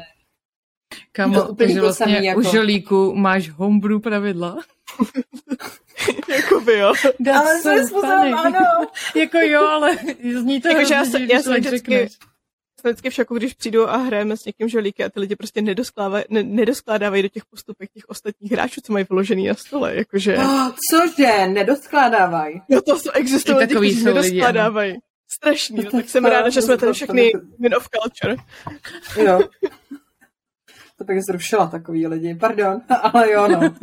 Kamo, 1.12 1.54
takže 1.54 1.80
vlastně 1.80 2.18
jako... 2.22 2.40
u 2.40 2.42
žolíku 2.42 3.14
máš 3.14 3.50
homebrew 3.50 4.00
pravidla. 4.00 4.56
Jakoby 6.28 6.78
jo. 6.78 6.92
That's 7.24 7.38
ale 7.38 7.62
so 7.62 7.86
způsobem 7.86 8.34
ano. 8.34 8.58
jako 9.14 9.38
jo, 9.38 9.66
ale 9.66 9.98
zní 10.40 10.60
to 10.60 10.68
jako, 10.68 10.84
že 10.84 10.94
já, 10.94 11.04
já 11.18 11.42
jsem 11.42 11.54
vždycky, 11.54 12.08
jsem 12.80 12.90
vždycky 12.92 13.10
v 13.10 13.14
šoku, 13.14 13.34
když 13.34 13.54
přijdu 13.54 13.90
a 13.90 13.96
hrajeme 13.96 14.36
s 14.36 14.44
někým 14.44 14.68
žolíky 14.68 15.04
a 15.04 15.08
ty 15.08 15.20
lidi 15.20 15.36
prostě 15.36 15.62
ne, 15.62 15.74
nedoskládávají 16.42 17.22
do 17.22 17.28
těch 17.28 17.44
postupek 17.44 17.90
těch 17.92 18.04
ostatních 18.08 18.52
hráčů, 18.52 18.80
co 18.80 18.92
mají 18.92 19.06
vložený 19.10 19.46
na 19.46 19.54
stole. 19.54 19.94
Jakože... 19.94 20.36
Oh, 20.36 20.70
cože? 20.90 21.46
Nedoskládávají? 21.46 22.62
Jo, 22.68 22.80
to 22.82 22.98
jsou, 22.98 23.10
existují 23.10 23.58
lidi, 23.58 23.74
kteří 23.74 24.04
nedoskládávají. 24.04 24.94
Strašný, 25.28 25.84
no, 25.84 25.90
tak 25.90 26.08
jsem 26.08 26.24
ráda, 26.24 26.48
že 26.48 26.62
jsme 26.62 26.76
tady 26.76 26.92
všechny 26.92 27.32
min 27.58 27.74
of 27.74 27.88
culture. 27.88 28.36
Jo. 29.16 29.40
To 30.98 31.04
bych 31.04 31.22
zrušila 31.22 31.66
takový 31.66 32.06
lidi, 32.06 32.34
pardon, 32.34 32.82
ale 33.02 33.32
jo, 33.32 33.48
no. 33.48 33.74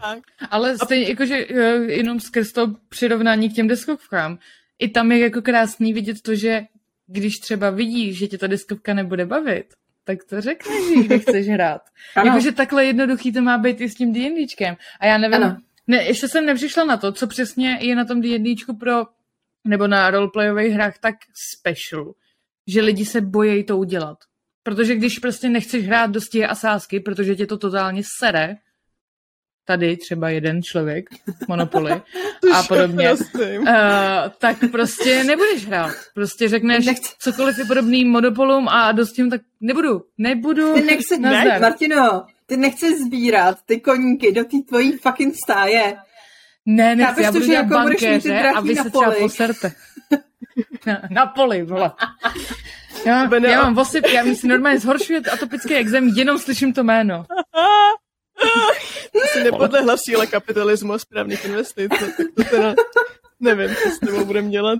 Tak. 0.00 0.18
Ale 0.50 0.78
stejně, 0.78 1.08
jakože 1.08 1.36
jenom 1.88 2.20
skrz 2.20 2.52
to 2.52 2.74
přirovnání 2.88 3.50
k 3.50 3.54
těm 3.54 3.68
deskovkám. 3.68 4.38
I 4.78 4.88
tam 4.88 5.12
je 5.12 5.18
jako 5.18 5.42
krásný 5.42 5.92
vidět 5.92 6.22
to, 6.22 6.34
že 6.34 6.62
když 7.06 7.38
třeba 7.38 7.70
vidíš, 7.70 8.18
že 8.18 8.26
tě 8.26 8.38
ta 8.38 8.46
deskovka 8.46 8.94
nebude 8.94 9.26
bavit, 9.26 9.66
tak 10.04 10.24
to 10.24 10.40
řekneš, 10.40 11.06
kde 11.06 11.18
chceš 11.18 11.48
hrát. 11.48 11.82
Jakože 12.24 12.52
takhle 12.52 12.84
jednoduchý 12.84 13.32
to 13.32 13.42
má 13.42 13.58
být 13.58 13.80
i 13.80 13.88
s 13.88 13.94
tím 13.94 14.12
D&Dčkem. 14.12 14.76
A 15.00 15.06
já 15.06 15.18
nevím, 15.18 15.42
ano. 15.42 15.56
ne, 15.86 16.04
ještě 16.04 16.28
jsem 16.28 16.46
nepřišla 16.46 16.84
na 16.84 16.96
to, 16.96 17.12
co 17.12 17.26
přesně 17.26 17.78
je 17.80 17.96
na 17.96 18.04
tom 18.04 18.20
D&Dčku 18.20 18.76
pro, 18.76 19.06
nebo 19.64 19.86
na 19.86 20.10
roleplayových 20.10 20.72
hrách 20.72 20.98
tak 20.98 21.14
special, 21.52 22.12
že 22.66 22.80
lidi 22.80 23.04
se 23.04 23.20
bojejí 23.20 23.64
to 23.64 23.78
udělat. 23.78 24.18
Protože 24.64 24.94
když 24.94 25.18
prostě 25.18 25.48
nechceš 25.48 25.86
hrát 25.86 26.10
do 26.10 26.20
stíhy 26.20 26.44
a 26.44 26.54
sásky, 26.54 27.00
protože 27.00 27.36
tě 27.36 27.46
to 27.46 27.58
totálně 27.58 28.02
sere, 28.18 28.56
tady 29.64 29.96
třeba 29.96 30.28
jeden 30.28 30.62
člověk, 30.62 31.04
Monopoly 31.48 31.92
a 32.54 32.62
podobně, 32.62 33.12
uh, 33.12 33.66
tak 34.38 34.56
prostě 34.70 35.24
nebudeš 35.24 35.66
hrát. 35.66 35.94
Prostě 36.14 36.48
řekneš 36.48 36.86
Nechci. 36.86 37.14
cokoliv 37.18 37.58
je 37.58 37.64
podobný 37.64 38.04
Monopolům 38.04 38.68
a 38.68 38.92
dost 38.92 39.12
tím, 39.12 39.30
tak 39.30 39.40
nebudu, 39.60 40.04
nebudu. 40.18 40.74
Ty 40.74 40.82
nechci, 40.82 41.18
ne, 41.18 41.58
Martino, 41.60 42.26
ty 42.46 42.56
nechceš 42.56 42.94
sbírat 43.06 43.58
ty 43.66 43.80
koníky 43.80 44.32
do 44.32 44.44
té 44.44 44.56
tvojí 44.68 44.92
fucking 44.92 45.34
stáje. 45.44 45.96
Ne, 46.66 46.96
nechci, 46.96 47.22
já 47.22 47.32
budu 47.32 47.46
dělat 47.46 47.62
jako 47.62 47.74
bankéře 47.74 48.38
a 48.40 48.60
vy 48.60 48.76
se 48.76 48.90
třeba 48.90 49.10
poserte. 49.10 49.72
na, 50.86 51.02
na 51.10 51.26
poli, 51.26 51.62
vole. 51.62 51.90
Já, 53.06 53.38
já 53.38 53.62
mám 53.62 53.74
vosyp, 53.74 54.06
já 54.06 54.24
mi 54.24 54.36
si 54.36 54.48
normálně 54.48 54.78
zhoršuje 54.78 55.20
atopický 55.32 55.74
exém, 55.74 56.08
jenom 56.08 56.38
slyším 56.38 56.72
to 56.72 56.84
jméno. 56.84 57.24
To 59.12 59.20
si 59.32 59.44
nepodlehla 59.44 59.96
síle 59.96 60.26
kapitalismu 60.26 60.92
a 60.92 60.98
správných 60.98 61.44
investic, 61.44 61.90
no, 62.00 62.06
tak 62.16 62.26
to 62.36 62.44
teda 62.44 62.74
nevím, 63.40 63.76
co 63.82 63.90
s 63.90 63.98
tebou 63.98 64.24
budeme 64.24 64.50
dělat. 64.50 64.78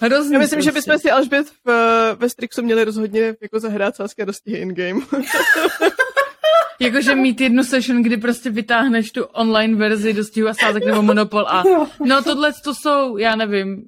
Hrozný 0.00 0.32
Já 0.32 0.38
myslím, 0.38 0.56
prostě. 0.56 0.64
že 0.64 0.72
bychom 0.72 0.98
si 0.98 1.10
Alžbět 1.10 1.46
v, 1.64 2.16
ve 2.18 2.28
Strixu 2.28 2.62
měli 2.62 2.84
rozhodně 2.84 3.34
jako 3.40 3.60
zahrát 3.60 3.96
sásky 3.96 4.26
dostihy 4.26 4.58
in-game. 4.58 5.00
Jakože 6.80 7.14
mít 7.14 7.40
jednu 7.40 7.64
session, 7.64 8.02
kdy 8.02 8.16
prostě 8.16 8.50
vytáhneš 8.50 9.10
tu 9.10 9.24
online 9.24 9.76
verzi 9.76 10.12
dostihu 10.12 10.48
a 10.48 10.54
sázek 10.54 10.84
nebo 10.86 11.02
monopol 11.02 11.46
a 11.48 11.62
no 12.04 12.22
tohle 12.22 12.52
to 12.64 12.74
jsou, 12.74 13.16
já 13.16 13.36
nevím, 13.36 13.82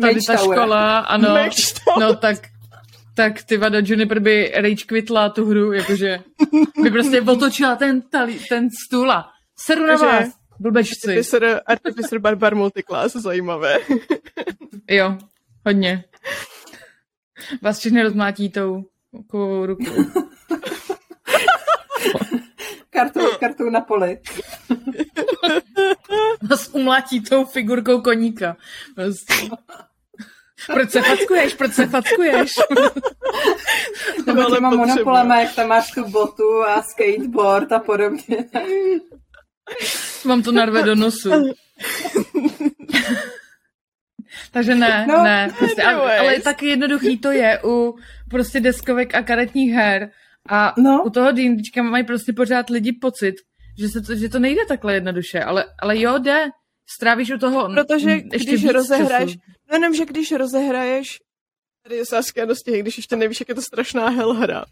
tady 0.00 0.18
ta 0.26 0.36
škola, 0.36 0.98
ano, 0.98 1.38
no 2.00 2.16
tak 2.16 2.36
tak 3.16 3.42
ty 3.42 3.56
vada 3.56 3.78
Juniper 3.84 4.20
by 4.20 4.52
rage 4.54 4.84
quitla 4.86 5.28
tu 5.28 5.46
hru, 5.46 5.72
jakože 5.72 6.20
by 6.82 6.90
prostě 6.90 7.20
otočila 7.20 7.76
ten, 7.76 8.02
tali, 8.02 8.40
ten 8.48 8.68
stůl 8.70 9.12
a 9.12 9.30
seru 9.56 9.86
na 9.86 9.96
vás, 9.96 10.28
blbečci. 10.60 11.08
Artificer, 11.08 11.60
Artificer 11.66 12.18
Barbar 12.18 12.54
Multiclass, 12.54 13.16
zajímavé. 13.16 13.78
jo, 14.90 15.18
hodně. 15.66 16.04
Vás 17.62 17.78
všechny 17.78 18.02
rozmátí 18.02 18.50
tou 18.50 18.84
rukou. 19.66 20.04
kartou, 22.90 23.30
kartou 23.40 23.70
na 23.70 23.80
poli. 23.80 24.18
Vás 26.50 26.70
umlátí 26.72 27.20
tou 27.20 27.44
figurkou 27.44 28.00
koníka. 28.00 28.56
Prostě. 28.94 29.34
Proč 30.66 30.90
se 30.90 31.02
fackuješ? 31.02 31.54
Proč 31.54 31.72
se 31.72 31.86
fackuješ? 31.86 32.52
Nebo 34.26 34.44
těma 34.44 34.70
monopolema, 34.70 35.40
jak 35.40 35.54
tam 35.54 35.68
máš 35.68 35.90
tu 35.90 36.08
botu 36.08 36.62
a 36.62 36.82
skateboard 36.82 37.72
a 37.72 37.78
podobně. 37.78 38.36
Mám 40.24 40.42
to 40.42 40.52
narve 40.52 40.82
do 40.82 40.94
nosu. 40.94 41.30
Takže 44.50 44.74
ne, 44.74 45.06
no, 45.08 45.22
ne. 45.22 45.48
Prostě, 45.58 45.82
ale, 45.82 46.18
ale 46.18 46.40
tak 46.40 46.62
jednoduchý 46.62 47.18
to 47.18 47.30
je 47.30 47.60
u 47.64 47.94
prostě 48.30 48.60
deskovek 48.60 49.14
a 49.14 49.22
karetních 49.22 49.72
her. 49.72 50.10
A 50.48 50.74
no. 50.78 51.02
u 51.06 51.10
toho 51.10 51.32
D&Dčka 51.32 51.82
mají 51.82 52.04
prostě 52.04 52.32
pořád 52.32 52.70
lidi 52.70 52.92
pocit, 52.92 53.34
že, 53.78 53.88
se 53.88 54.00
to, 54.00 54.14
že 54.14 54.28
to 54.28 54.38
nejde 54.38 54.60
takhle 54.68 54.94
jednoduše, 54.94 55.40
ale, 55.40 55.64
ale 55.78 56.00
jo, 56.00 56.18
jde. 56.18 56.48
Strávíš 56.88 57.30
u 57.30 57.38
toho 57.38 57.68
Protože 57.74 58.10
ještě 58.32 58.50
když 58.50 58.64
rozehraješ, 58.64 59.30
času. 59.30 59.55
No 59.70 59.76
jenom, 59.76 59.94
že 59.94 60.04
když 60.04 60.32
rozehraješ 60.32 61.18
tady 61.82 62.06
Saskia 62.06 62.46
dostihy, 62.46 62.80
když 62.80 62.96
ještě 62.96 63.16
nevíš, 63.16 63.40
jak 63.40 63.48
je 63.48 63.54
to 63.54 63.62
strašná 63.62 64.08
hell 64.08 64.32
hra, 64.32 64.64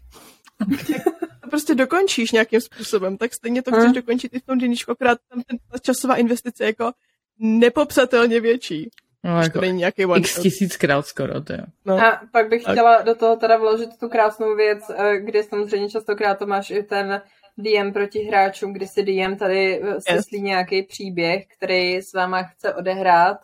to 1.41 1.49
prostě 1.49 1.75
dokončíš 1.75 2.31
nějakým 2.31 2.61
způsobem, 2.61 3.17
tak 3.17 3.33
stejně 3.33 3.61
to 3.61 3.71
chceš 3.71 3.91
dokončit 3.91 4.33
i 4.33 4.39
v 4.39 4.45
tom 4.45 4.57
děníčku, 4.57 4.91
akorát 4.91 5.17
tam 5.29 5.41
ten, 5.41 5.57
ta 5.71 5.77
časová 5.77 6.15
investice 6.15 6.63
je 6.63 6.67
jako 6.67 6.91
nepopsatelně 7.39 8.39
větší. 8.39 8.89
No, 9.23 9.41
jako 9.41 9.61
není 9.61 9.77
nějaký 9.77 10.05
one 10.05 10.19
x 10.19 10.41
tisíckrát 10.41 11.05
skoro, 11.05 11.41
to 11.41 11.53
jo. 11.53 11.63
No. 11.85 12.05
A 12.05 12.21
pak 12.31 12.49
bych 12.49 12.61
chtěla 12.61 13.01
do 13.01 13.15
toho 13.15 13.35
teda 13.35 13.57
vložit 13.57 13.89
tu 13.99 14.09
krásnou 14.09 14.55
věc, 14.55 14.91
eh, 14.95 15.17
kde 15.19 15.43
samozřejmě 15.43 15.89
častokrát 15.89 16.39
to 16.39 16.45
máš 16.45 16.69
i 16.69 16.83
ten 16.83 17.21
DM 17.57 17.93
proti 17.93 18.19
hráčům, 18.19 18.73
kdy 18.73 18.87
si 18.87 19.03
DM 19.03 19.35
tady 19.35 19.81
eh, 19.83 20.01
seslí 20.01 20.37
yes. 20.37 20.43
nějaký 20.43 20.83
příběh, 20.83 21.45
který 21.57 21.95
s 21.95 22.13
váma 22.13 22.43
chce 22.43 22.73
odehrát. 22.73 23.37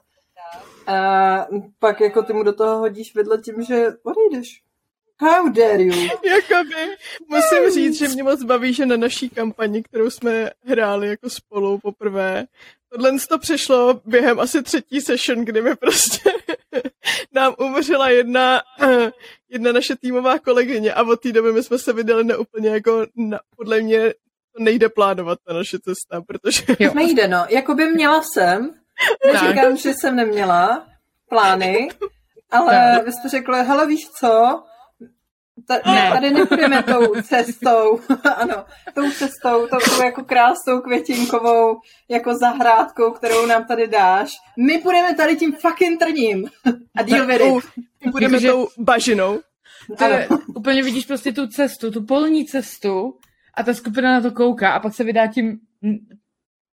A 0.91 1.47
pak 1.79 2.01
jako 2.01 2.23
ty 2.23 2.33
mu 2.33 2.43
do 2.43 2.53
toho 2.53 2.77
hodíš 2.77 3.15
vedle 3.15 3.37
tím, 3.37 3.63
že 3.63 3.87
odejdeš. 4.03 4.61
How 5.21 5.49
dare 5.49 5.83
you? 5.83 5.93
Jakoby, 6.25 6.95
musím 7.27 7.69
říct, 7.73 7.97
že 7.97 8.07
mě 8.07 8.23
moc 8.23 8.43
baví, 8.43 8.73
že 8.73 8.85
na 8.85 8.97
naší 8.97 9.29
kampani, 9.29 9.83
kterou 9.83 10.09
jsme 10.09 10.49
hráli 10.63 11.07
jako 11.07 11.29
spolu 11.29 11.79
poprvé, 11.79 12.45
tohle 12.89 13.11
to 13.29 13.39
přešlo 13.39 14.01
během 14.05 14.39
asi 14.39 14.63
třetí 14.63 15.01
session, 15.01 15.45
kdy 15.45 15.61
mi 15.61 15.75
prostě 15.75 16.29
nám 17.33 17.55
umřela 17.59 18.09
jedna, 18.09 18.61
jedna 19.49 19.71
naše 19.71 19.95
týmová 19.95 20.39
kolegyně 20.39 20.93
a 20.93 21.03
od 21.03 21.21
té 21.21 21.31
doby 21.31 21.53
my 21.53 21.63
jsme 21.63 21.77
se 21.79 21.93
vydali 21.93 22.23
na 22.23 22.37
úplně 22.37 22.69
jako, 22.69 23.05
na, 23.15 23.39
podle 23.55 23.81
mě 23.81 24.13
to 24.55 24.63
nejde 24.63 24.89
plánovat 24.89 25.39
ta 25.47 25.53
naše 25.53 25.79
cesta, 25.79 26.21
protože... 26.21 26.63
Jo. 26.79 26.91
Nejde, 26.95 27.27
no. 27.27 27.45
Jakoby 27.49 27.85
měla 27.85 28.21
jsem, 28.33 28.80
neříkám, 29.25 29.77
že 29.77 29.93
jsem 29.93 30.15
neměla 30.15 30.87
plány, 31.29 31.89
ale 32.51 33.01
vy 33.05 33.11
jste 33.11 33.29
řekli, 33.29 33.63
hele, 33.63 33.87
víš 33.87 34.09
co, 34.19 34.63
Ta, 35.67 35.91
ne. 35.91 36.09
Tady 36.13 36.29
nepůjdeme 36.29 36.83
tou 36.83 37.21
cestou, 37.21 37.99
ano, 38.35 38.65
tou 38.93 39.11
cestou, 39.11 39.67
tou, 39.67 39.77
tou 39.95 40.03
jako 40.03 40.23
krásnou 40.23 40.81
květinkovou 40.81 41.79
jako 42.09 42.35
zahrádkou, 42.37 43.11
kterou 43.11 43.45
nám 43.45 43.65
tady 43.65 43.87
dáš. 43.87 44.31
My 44.57 44.77
půjdeme 44.77 45.15
tady 45.15 45.35
tím 45.35 45.53
fucking 45.53 45.99
trním. 45.99 46.49
A 46.97 47.03
deal 47.03 47.25
with 47.25 47.41
it. 47.41 47.83
My 48.05 48.11
půjdeme 48.11 48.39
tou 48.39 48.67
bažinou. 48.77 49.39
To 49.97 50.03
je, 50.03 50.27
úplně 50.55 50.83
vidíš 50.83 51.05
prostě 51.05 51.31
tu 51.31 51.47
cestu, 51.47 51.91
tu 51.91 52.05
polní 52.05 52.45
cestu 52.45 53.13
a 53.57 53.63
ta 53.63 53.73
skupina 53.73 54.11
na 54.11 54.21
to 54.21 54.31
kouká 54.31 54.71
a 54.71 54.79
pak 54.79 54.93
se 54.93 55.03
vydá 55.03 55.27
tím 55.27 55.59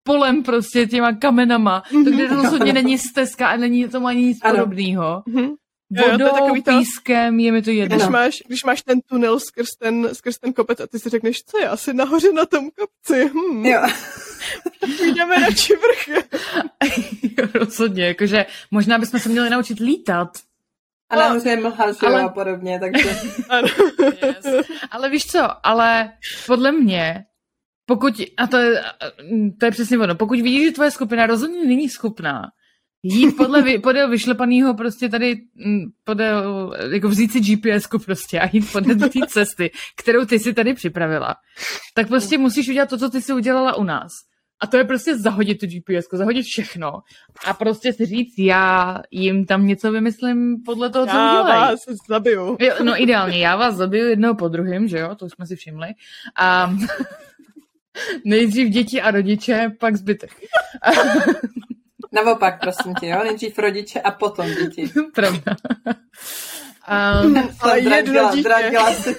polem 0.04 0.42
prostě 0.42 0.86
těma 0.86 1.12
kamenama, 1.12 1.82
to 1.90 2.10
kde 2.10 2.26
rozhodně 2.26 2.72
není 2.72 2.98
stezka 2.98 3.48
a 3.48 3.56
není 3.56 3.88
to 3.88 4.06
ani 4.06 4.22
nic 4.22 4.38
podobného. 4.40 5.22
Mm-hmm 5.28 5.54
vodou, 5.90 6.10
jo, 6.10 6.18
to 6.18 6.24
je 6.24 6.42
takový 6.42 6.62
to, 6.62 6.78
pískem, 6.78 7.40
je 7.40 7.52
mi 7.52 7.62
to 7.62 7.70
jedno. 7.70 7.96
Když 7.96 8.08
máš, 8.08 8.42
když 8.46 8.64
máš 8.64 8.82
ten 8.82 9.00
tunel 9.00 9.40
skrz 9.40 9.68
ten, 9.78 10.08
skrz 10.12 10.38
ten 10.38 10.52
kopec 10.52 10.80
a 10.80 10.86
ty 10.86 10.98
si 10.98 11.08
řekneš, 11.08 11.44
co 11.44 11.58
je 11.58 11.68
asi 11.68 11.94
nahoře 11.94 12.32
na 12.32 12.46
tom 12.46 12.70
kopci. 12.70 13.24
Hmm. 13.24 13.66
Jo. 13.66 13.82
Půjdeme 14.98 15.34
radši 15.34 15.72
vrch. 15.76 16.08
jo, 17.38 17.48
rozhodně, 17.54 18.06
jakože 18.06 18.46
možná 18.70 18.98
bychom 18.98 19.20
se 19.20 19.28
měli 19.28 19.50
naučit 19.50 19.80
lítat. 19.80 20.38
A 21.10 21.16
nahoře 21.16 21.48
je 21.48 21.56
mlha, 21.56 21.84
ale... 22.06 22.22
a 22.22 22.28
podobně, 22.28 22.80
takže... 22.80 23.08
yes. 24.22 24.66
Ale 24.90 25.10
víš 25.10 25.26
co, 25.26 25.66
ale 25.66 26.12
podle 26.46 26.72
mě, 26.72 27.24
pokud, 27.86 28.14
a 28.36 28.46
to 28.46 28.56
je, 28.56 28.82
to 29.60 29.66
je 29.66 29.70
přesně 29.70 29.98
ono, 29.98 30.14
pokud 30.14 30.40
vidíš, 30.40 30.64
že 30.64 30.72
tvoje 30.72 30.90
skupina 30.90 31.26
rozhodně 31.26 31.66
není 31.66 31.88
schopná 31.88 32.42
jít 33.04 33.36
podle, 33.36 33.78
podél 33.78 34.10
vyšlepaného 34.10 34.74
prostě 34.74 35.08
tady, 35.08 35.36
mm, 35.54 35.84
podél, 36.04 36.72
jako 36.92 37.08
vzít 37.08 37.32
si 37.32 37.40
gps 37.40 37.88
prostě 38.04 38.40
a 38.40 38.48
jít 38.52 38.72
podél 38.72 39.08
té 39.08 39.20
cesty, 39.28 39.70
kterou 39.96 40.24
ty 40.24 40.38
si 40.38 40.54
tady 40.54 40.74
připravila, 40.74 41.34
tak 41.94 42.08
prostě 42.08 42.38
musíš 42.38 42.68
udělat 42.68 42.88
to, 42.88 42.98
co 42.98 43.10
ty 43.10 43.22
si 43.22 43.32
udělala 43.32 43.74
u 43.76 43.84
nás. 43.84 44.10
A 44.60 44.66
to 44.66 44.76
je 44.76 44.84
prostě 44.84 45.18
zahodit 45.18 45.60
tu 45.60 45.66
GPS, 45.66 46.06
zahodit 46.12 46.44
všechno 46.44 46.92
a 47.46 47.54
prostě 47.54 47.92
si 47.92 48.06
říct, 48.06 48.38
já 48.38 48.98
jim 49.10 49.46
tam 49.46 49.66
něco 49.66 49.92
vymyslím 49.92 50.56
podle 50.64 50.90
toho, 50.90 51.06
co 51.06 51.10
udělají. 51.10 51.48
Já 51.48 51.60
vás 51.60 51.80
zabiju. 52.08 52.56
Jo, 52.60 52.74
no 52.82 53.02
ideálně, 53.02 53.38
já 53.38 53.56
vás 53.56 53.74
zabiju 53.74 54.08
jednoho 54.08 54.34
po 54.34 54.48
druhém, 54.48 54.88
že 54.88 54.98
jo, 54.98 55.14
to 55.14 55.28
jsme 55.28 55.46
si 55.46 55.56
všimli. 55.56 55.88
A 56.38 56.74
nejdřív 58.24 58.68
děti 58.68 59.02
a 59.02 59.10
rodiče, 59.10 59.72
pak 59.78 59.96
zbytek. 59.96 60.30
Naopak, 62.12 62.60
prosím 62.60 62.94
tě, 62.94 63.06
jo? 63.06 63.24
Nejdřív 63.24 63.58
rodiče 63.58 64.00
a 64.00 64.10
potom 64.10 64.46
děti. 64.54 64.90
Pravda. 65.14 65.56
Um, 67.24 67.50
ale 67.60 67.80
jedno 67.80 68.30
dítě. 68.34 68.48
Drandila 68.48 68.94
si, 68.94 69.16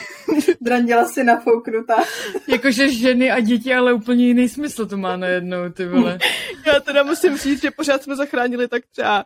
drandila 0.60 1.04
si 1.04 1.24
nafouknutá. 1.24 2.04
Jakože 2.48 2.88
ženy 2.88 3.30
a 3.30 3.40
děti, 3.40 3.74
ale 3.74 3.92
úplně 3.92 4.26
jiný 4.26 4.48
smysl 4.48 4.86
to 4.86 4.96
má 4.96 5.16
najednou, 5.16 5.68
ty 5.72 5.86
vole. 5.86 6.18
Já 6.66 6.80
teda 6.80 7.02
musím 7.02 7.36
říct, 7.36 7.62
že 7.62 7.70
pořád 7.70 8.02
jsme 8.02 8.16
zachránili 8.16 8.68
tak 8.68 8.82
třeba 8.92 9.24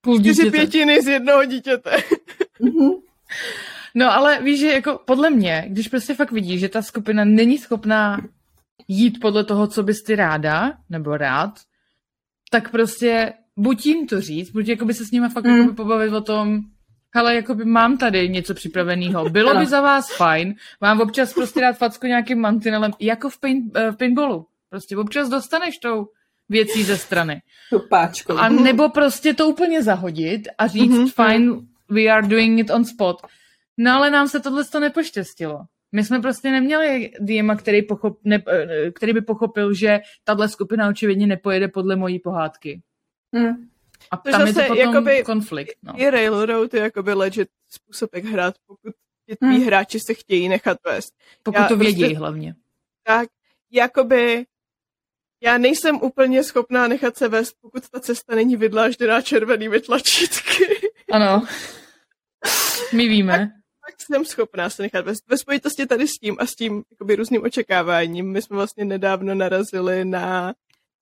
Půl 0.00 0.20
čtyři 0.20 0.50
pětiny 0.50 1.02
z 1.02 1.08
jednoho 1.08 1.44
dítěte. 1.44 1.96
Mhm. 2.60 2.90
No 3.98 4.12
ale 4.12 4.42
víš, 4.42 4.60
že 4.60 4.66
jako 4.72 5.00
podle 5.04 5.30
mě, 5.30 5.64
když 5.68 5.88
prostě 5.88 6.14
fakt 6.14 6.32
vidíš, 6.32 6.60
že 6.60 6.68
ta 6.68 6.82
skupina 6.82 7.24
není 7.24 7.58
schopná 7.58 8.20
jít 8.88 9.20
podle 9.20 9.44
toho, 9.44 9.66
co 9.66 9.82
bys 9.82 10.02
ty 10.02 10.16
ráda, 10.16 10.72
nebo 10.90 11.16
rád, 11.16 11.50
tak 12.50 12.70
prostě 12.70 13.32
buď 13.56 13.86
jim 13.86 14.06
to 14.06 14.20
říct, 14.20 14.50
buď 14.50 14.68
jakoby 14.68 14.94
se 14.94 15.04
s 15.04 15.10
nimi 15.10 15.28
fakt 15.28 15.44
mm. 15.44 15.74
pobavit 15.74 16.12
o 16.12 16.20
tom, 16.20 16.60
hele, 17.14 17.34
jakoby 17.34 17.64
mám 17.64 17.98
tady 17.98 18.28
něco 18.28 18.54
připraveného, 18.54 19.30
bylo 19.30 19.54
by 19.54 19.66
za 19.66 19.80
vás 19.80 20.16
fajn 20.16 20.54
vám 20.80 21.00
občas 21.00 21.34
prostě 21.34 21.60
dát 21.60 21.78
facku 21.78 22.06
nějakým 22.06 22.40
mantinelem, 22.40 22.92
jako 23.00 23.30
v, 23.30 23.40
pain, 23.40 23.70
v 23.90 23.96
paintballu. 23.96 24.46
Prostě 24.70 24.96
občas 24.96 25.28
dostaneš 25.28 25.78
tou 25.78 26.06
věcí 26.48 26.84
ze 26.84 26.98
strany. 26.98 27.42
Tupáčkou. 27.70 28.36
A 28.36 28.48
nebo 28.48 28.88
prostě 28.88 29.34
to 29.34 29.48
úplně 29.48 29.82
zahodit 29.82 30.48
a 30.58 30.66
říct, 30.66 30.92
mm-hmm. 30.92 31.26
fine, 31.26 31.52
we 31.88 32.02
are 32.02 32.28
doing 32.28 32.60
it 32.60 32.70
on 32.70 32.84
spot. 32.84 33.16
No 33.78 33.92
ale 33.92 34.10
nám 34.10 34.28
se 34.28 34.40
tohle 34.40 34.64
to 34.64 34.80
nepoštěstilo. 34.80 35.60
My 35.92 36.04
jsme 36.04 36.20
prostě 36.20 36.50
neměli 36.50 37.12
Diema, 37.20 37.56
který, 37.56 37.82
pochop, 37.82 38.18
ne, 38.24 38.42
eh, 38.48 38.90
který 38.90 39.12
by 39.12 39.20
pochopil, 39.20 39.74
že 39.74 40.00
tahle 40.24 40.48
skupina 40.48 40.88
očividně 40.88 41.26
nepojede 41.26 41.68
podle 41.68 41.96
mojí 41.96 42.18
pohádky. 42.18 42.82
Hmm. 43.34 43.68
A 44.10 44.16
to 44.16 44.30
tam 44.30 44.46
je 44.46 44.54
to 44.54 44.60
potom 44.60 44.76
jakoby, 44.78 45.22
konflikt. 45.22 45.76
No. 45.82 45.92
I 45.96 46.10
Railroad 46.10 46.74
je 46.74 46.80
jakoby 46.80 47.14
legit 47.14 47.48
způsob, 47.68 48.14
jak 48.14 48.24
hrát, 48.24 48.54
pokud 48.66 48.94
ti 49.28 49.36
tví 49.36 49.56
hmm. 49.56 49.66
hráči 49.66 50.00
se 50.00 50.14
chtějí 50.14 50.48
nechat 50.48 50.78
vést. 50.86 51.14
Pokud 51.42 51.58
já, 51.58 51.68
to 51.68 51.76
vědí 51.76 52.00
prostě, 52.00 52.18
hlavně. 52.18 52.54
Tak, 53.02 53.28
jakoby 53.70 54.46
já 55.42 55.58
nejsem 55.58 55.96
úplně 56.02 56.44
schopná 56.44 56.88
nechat 56.88 57.16
se 57.16 57.28
vést, 57.28 57.54
pokud 57.60 57.90
ta 57.90 58.00
cesta 58.00 58.34
není 58.34 58.56
vydlážděná 58.56 59.22
červenými 59.22 59.80
tlačítky. 59.80 60.64
Ano. 61.12 61.46
My 62.92 63.08
víme. 63.08 63.57
Tak, 63.88 64.00
jsem 64.00 64.24
schopná 64.24 64.70
se 64.70 64.82
nechat 64.82 65.04
vést. 65.04 65.28
Ve 65.28 65.38
spojitosti 65.38 65.86
tady 65.86 66.08
s 66.08 66.12
tím 66.12 66.36
a 66.38 66.46
s 66.46 66.54
tím 66.54 66.82
jakoby, 66.90 67.16
různým 67.16 67.42
očekáváním. 67.42 68.32
My 68.32 68.42
jsme 68.42 68.56
vlastně 68.56 68.84
nedávno 68.84 69.34
narazili 69.34 70.04
na 70.04 70.54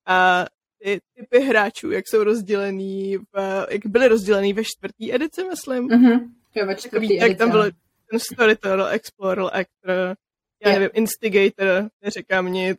a, 0.07 0.47
ty 0.79 1.01
typy 1.15 1.41
hráčů, 1.41 1.91
jak 1.91 2.05
jsou 2.09 2.25
rozdělený, 2.25 3.17
v, 3.17 3.67
jak 3.71 3.87
byly 3.87 4.09
rozdělený 4.09 4.53
ve 4.53 4.65
čtvrtý 4.65 5.15
edici, 5.15 5.45
myslím. 5.45 5.89
Mm-hmm. 5.89 6.21
Jo, 6.55 6.67
ve 6.67 6.77
čtvrtý 6.77 7.07
edici. 7.07 7.29
Jak 7.29 7.39
tam 7.39 7.51
byl 7.51 7.71
ten 8.11 8.21
storyteller, 8.21 8.95
explorer, 8.95 9.45
actor, 9.45 10.17
já 10.65 10.71
yeah. 10.71 10.73
nevím, 10.73 10.91
instigator, 10.95 11.89
neříkám 12.03 12.53
nic. 12.53 12.79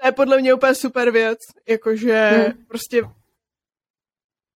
To 0.00 0.06
je 0.06 0.12
podle 0.12 0.40
mě 0.40 0.54
úplně 0.54 0.74
super 0.74 1.10
věc, 1.10 1.38
jakože 1.68 2.30
hmm. 2.30 2.64
prostě 2.68 3.02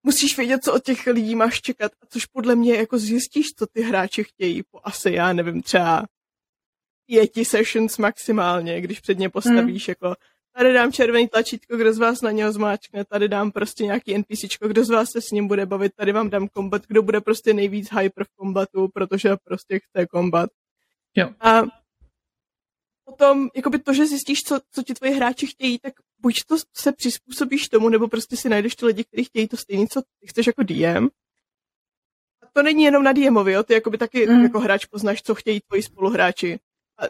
musíš 0.04 0.38
vědět, 0.38 0.64
co 0.64 0.74
od 0.74 0.84
těch 0.84 1.08
lidí 1.08 1.36
máš 1.36 1.62
čekat, 1.62 1.92
a 2.02 2.06
což 2.10 2.26
podle 2.26 2.56
mě 2.56 2.76
jako 2.76 2.98
zjistíš, 2.98 3.48
co 3.58 3.68
ty 3.68 3.82
hráči 3.82 4.24
chtějí 4.24 4.64
po 4.64 4.80
asi, 4.84 5.12
já 5.12 5.34
nevím, 5.34 5.62
třeba 5.62 6.06
pěti 7.06 7.46
sessions 7.46 7.98
maximálně, 7.98 8.82
když 8.82 9.00
před 9.00 9.20
ně 9.20 9.30
postavíš, 9.30 9.88
hmm. 9.88 9.92
jako 9.92 10.16
tady 10.58 10.74
dám 10.74 10.92
červený 10.92 11.28
tlačítko, 11.28 11.78
kdo 11.78 11.94
z 11.94 11.98
vás 11.98 12.22
na 12.22 12.32
něho 12.32 12.52
zmáčkne, 12.52 13.06
tady 13.06 13.28
dám 13.28 13.52
prostě 13.52 13.84
nějaký 13.84 14.18
NPCčko, 14.18 14.68
kdo 14.68 14.84
z 14.86 14.90
vás 14.90 15.10
se 15.12 15.22
s 15.22 15.32
ním 15.32 15.48
bude 15.48 15.66
bavit, 15.66 15.92
tady 15.96 16.12
vám 16.12 16.30
dám 16.30 16.48
kombat, 16.48 16.82
kdo 16.88 17.02
bude 17.02 17.22
prostě 17.22 17.54
nejvíc 17.54 17.90
hyper 18.00 18.24
v 18.24 18.36
kombatu, 18.36 18.88
protože 18.94 19.30
prostě 19.44 19.80
chce 19.80 20.06
kombat. 20.08 20.50
Jo. 21.16 21.30
A 21.40 21.62
potom, 23.10 23.50
jakoby 23.56 23.80
to, 23.80 23.94
že 23.94 24.06
zjistíš, 24.06 24.44
co, 24.44 24.60
co 24.72 24.84
ti 24.84 24.94
tvoji 24.94 25.14
hráči 25.14 25.48
chtějí, 25.48 25.80
tak 25.80 25.94
buď 26.20 26.44
to 26.48 26.56
se 26.78 26.92
přizpůsobíš 26.92 27.70
tomu, 27.70 27.90
nebo 27.90 28.08
prostě 28.08 28.38
si 28.38 28.50
najdeš 28.50 28.76
ty 28.76 28.86
lidi, 28.86 29.04
kteří 29.04 29.24
chtějí 29.24 29.48
to 29.48 29.58
stejné, 29.58 29.88
co 29.92 30.02
ty 30.02 30.28
chceš 30.28 30.48
jako 30.48 30.64
DM. 30.64 31.08
A 32.42 32.46
to 32.54 32.64
není 32.64 32.84
jenom 32.84 33.04
na 33.04 33.14
DMovi, 33.14 33.52
jo? 33.52 33.64
ty 33.64 33.74
jakoby 33.74 33.98
taky 33.98 34.28
mm. 34.28 34.44
jako 34.44 34.60
hráč 34.60 34.86
poznáš, 34.86 35.22
co 35.22 35.36
chtějí 35.36 35.60
tvoji 35.62 35.84
spoluhráči. 35.84 36.60
A 36.98 37.04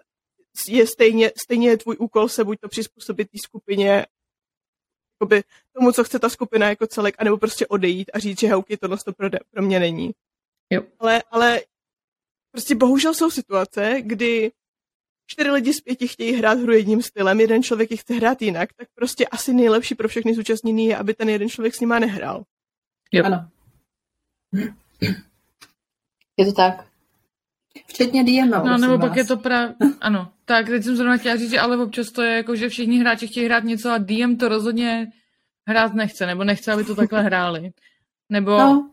je 0.68 0.88
stejně, 0.88 1.32
stejně 1.44 1.70
je 1.70 1.78
tvůj 1.78 1.96
úkol 2.00 2.30
se 2.30 2.44
buď 2.44 2.60
to 2.60 2.68
přizpůsobit 2.70 3.30
té 3.30 3.38
skupině, 3.44 4.06
jakoby 5.16 5.44
tomu, 5.74 5.92
co 5.92 6.04
chce 6.04 6.20
ta 6.20 6.30
skupina 6.30 6.70
jako 6.70 6.88
celek, 6.88 7.16
anebo 7.18 7.38
prostě 7.38 7.68
odejít 7.68 8.12
a 8.14 8.20
říct, 8.20 8.40
že 8.40 8.50
houky, 8.50 8.78
tohle 8.78 8.98
to 8.98 9.14
pro, 9.14 9.30
pro 9.52 9.62
mě 9.62 9.80
není. 9.80 10.12
Jo. 10.70 10.82
Ale, 11.00 11.24
ale 11.32 11.62
prostě 12.52 12.76
bohužel 12.76 13.14
jsou 13.14 13.32
situace, 13.32 13.96
kdy 14.02 14.52
čtyři 15.32 15.52
lidi 15.52 15.74
z 15.74 15.82
pěti 15.82 16.08
chtějí 16.08 16.34
hrát 16.34 16.60
hru 16.60 16.72
jedním 16.72 17.02
stylem, 17.02 17.40
jeden 17.40 17.64
člověk 17.64 17.92
ji 17.92 17.98
chce 17.98 18.14
hrát 18.14 18.42
jinak, 18.42 18.74
tak 18.74 18.88
prostě 18.96 19.28
asi 19.28 19.54
nejlepší 19.54 19.96
pro 19.96 20.08
všechny 20.08 20.34
zúčastněný 20.34 20.86
je, 20.86 20.98
aby 20.98 21.14
ten 21.14 21.30
jeden 21.30 21.50
člověk 21.50 21.76
s 21.76 21.80
nima 21.80 22.00
nehrál. 22.00 22.44
Jo. 23.12 23.24
Ano. 23.26 23.50
Je 26.38 26.46
to 26.46 26.52
tak. 26.52 26.86
Včetně 27.88 28.24
DM. 28.24 28.50
No, 28.50 28.78
nebo 28.78 28.98
vás. 28.98 29.10
pak 29.10 29.18
je 29.18 29.26
to 29.26 29.38
pra... 29.38 29.74
Ano, 30.02 30.32
tak 30.46 30.66
teď 30.66 30.84
jsem 30.84 30.96
zrovna 30.96 31.18
chtěla 31.18 31.36
říct, 31.36 31.52
že 31.52 31.60
ale 31.60 31.78
občas 31.78 32.12
to 32.12 32.22
je 32.22 32.36
jako, 32.36 32.56
že 32.56 32.70
všichni 32.70 33.00
hráči 33.00 33.28
chtějí 33.28 33.46
hrát 33.46 33.64
něco 33.64 33.92
a 33.92 33.98
DM 33.98 34.36
to 34.36 34.50
rozhodně 34.50 35.08
hrát 35.68 35.94
nechce, 35.94 36.26
nebo 36.26 36.44
nechce, 36.44 36.74
aby 36.74 36.84
to 36.84 36.96
takhle 36.96 37.22
hráli. 37.22 37.72
Nebo 38.30 38.52
no. 38.52 38.92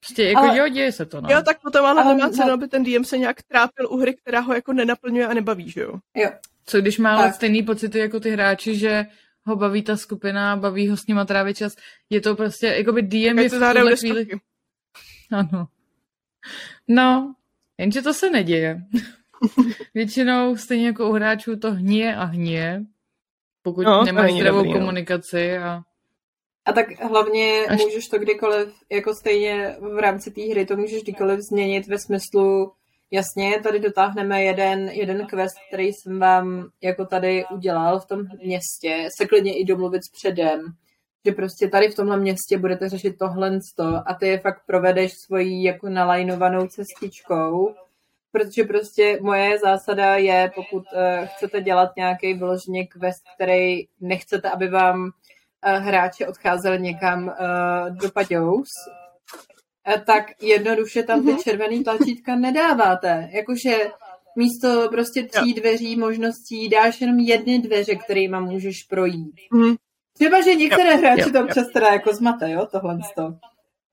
Prostě 0.00 0.24
jako 0.24 0.40
ale, 0.40 0.58
jo, 0.58 0.68
děje 0.68 0.92
se 0.92 1.06
to, 1.06 1.20
no. 1.20 1.28
Jo, 1.32 1.42
tak 1.44 1.62
potom 1.62 1.86
ale, 1.86 2.02
ale 2.02 2.14
nemá 2.14 2.30
cenu, 2.30 2.52
aby 2.52 2.68
ten 2.68 2.82
DM 2.82 3.04
se 3.04 3.18
nějak 3.18 3.42
trápil 3.42 3.88
u 3.90 3.96
hry, 3.96 4.14
která 4.14 4.40
ho 4.40 4.54
jako 4.54 4.72
nenaplňuje 4.72 5.26
a 5.26 5.34
nebaví, 5.34 5.70
že 5.70 5.80
jo? 5.80 5.94
Jo. 6.14 6.30
Co 6.64 6.80
když 6.80 6.98
má 6.98 7.16
ale 7.16 7.32
stejný 7.32 7.62
pocity 7.62 7.98
jako 7.98 8.20
ty 8.20 8.30
hráči, 8.30 8.78
že 8.78 9.06
ho 9.44 9.56
baví 9.56 9.82
ta 9.82 9.96
skupina, 9.96 10.56
baví 10.56 10.88
ho 10.88 10.96
s 10.96 11.06
nima 11.06 11.24
trávit 11.24 11.56
čas. 11.56 11.76
Je 12.10 12.20
to 12.20 12.36
prostě, 12.36 12.66
jako 12.66 12.92
by 12.92 13.02
DM 13.02 13.36
tak 13.36 13.42
je 13.42 13.48
v 13.48 13.52
tuhle 13.52 13.96
chvíli... 13.96 14.26
Ano. 15.32 15.68
No, 16.88 17.34
jenže 17.78 18.02
to 18.02 18.14
se 18.14 18.30
neděje. 18.30 18.82
Většinou 19.94 20.56
stejně 20.56 20.86
jako 20.86 21.10
u 21.10 21.12
hráčů 21.12 21.56
to 21.56 21.72
hníje 21.72 22.16
a 22.16 22.24
hníje, 22.24 22.84
pokud 23.62 23.84
no, 23.84 24.04
nemáš 24.04 24.32
zdravou 24.32 24.58
dobrý, 24.58 24.72
komunikaci 24.72 25.58
a 25.58 25.82
a 26.68 26.72
tak 26.72 27.00
hlavně 27.00 27.66
Až... 27.68 27.84
můžeš 27.84 28.08
to 28.08 28.18
kdykoliv, 28.18 28.68
jako 28.90 29.14
stejně 29.14 29.76
v 29.80 29.98
rámci 29.98 30.30
té 30.30 30.42
hry, 30.42 30.66
to 30.66 30.76
můžeš 30.76 31.02
kdykoliv 31.02 31.40
změnit 31.40 31.86
ve 31.86 31.98
smyslu, 31.98 32.72
jasně, 33.10 33.60
tady 33.62 33.78
dotáhneme 33.80 34.42
jeden, 34.42 34.88
jeden 34.88 35.26
quest, 35.26 35.56
který 35.68 35.92
jsem 35.92 36.18
vám 36.18 36.68
jako 36.82 37.06
tady 37.06 37.44
udělal 37.50 38.00
v 38.00 38.06
tom 38.06 38.20
městě, 38.44 39.08
se 39.18 39.26
klidně 39.26 39.58
i 39.58 39.64
domluvit 39.64 40.02
s 40.04 40.10
předem, 40.18 40.60
že 41.26 41.32
prostě 41.32 41.68
tady 41.68 41.88
v 41.88 41.94
tomhle 41.94 42.16
městě 42.16 42.58
budete 42.58 42.88
řešit 42.88 43.18
tohle 43.18 43.58
a 44.06 44.14
ty 44.14 44.28
je 44.28 44.38
fakt 44.38 44.62
provedeš 44.66 45.12
svojí 45.26 45.62
jako 45.62 45.88
nalajnovanou 45.88 46.66
cestičkou, 46.66 47.74
protože 48.32 48.64
prostě 48.64 49.18
moje 49.22 49.58
zásada 49.58 50.16
je, 50.16 50.50
pokud 50.54 50.76
uh, 50.92 51.26
chcete 51.26 51.60
dělat 51.60 51.90
nějaký 51.96 52.34
vyloženě 52.34 52.86
quest, 52.86 53.22
který 53.34 53.86
nechcete, 54.00 54.50
aby 54.50 54.68
vám 54.68 55.10
Eh, 55.64 55.78
hráči 55.78 56.26
odcházeli 56.26 56.80
někam 56.80 57.24
uh, 57.26 57.96
do 57.96 58.10
Paťous, 58.10 58.68
uh, 59.88 60.04
tak 60.04 60.24
jednoduše 60.42 61.02
tam 61.02 61.22
ty 61.22 61.30
mhm. 61.32 61.38
červený 61.38 61.84
tlačítka 61.84 62.36
nedáváte. 62.36 63.28
Jakože 63.32 63.76
místo 64.36 64.88
prostě 64.90 65.22
tří 65.22 65.54
dveří 65.54 65.96
možností 65.96 66.68
dáš 66.68 67.00
jenom 67.00 67.18
jedny 67.18 67.58
dveře, 67.58 67.94
kterými 67.94 68.36
můžeš 68.40 68.82
projít. 68.82 69.34
Mm. 69.52 69.74
Třeba, 70.14 70.40
že 70.40 70.54
některé 70.54 70.92
jo, 70.92 70.98
hráči 70.98 71.20
jo, 71.20 71.30
to 71.32 71.44
občas 71.44 71.66
teda 71.72 71.88
jako 71.88 72.14
zmate, 72.14 72.50
jo, 72.50 72.66
tohle 72.72 72.98
to. 73.14 73.34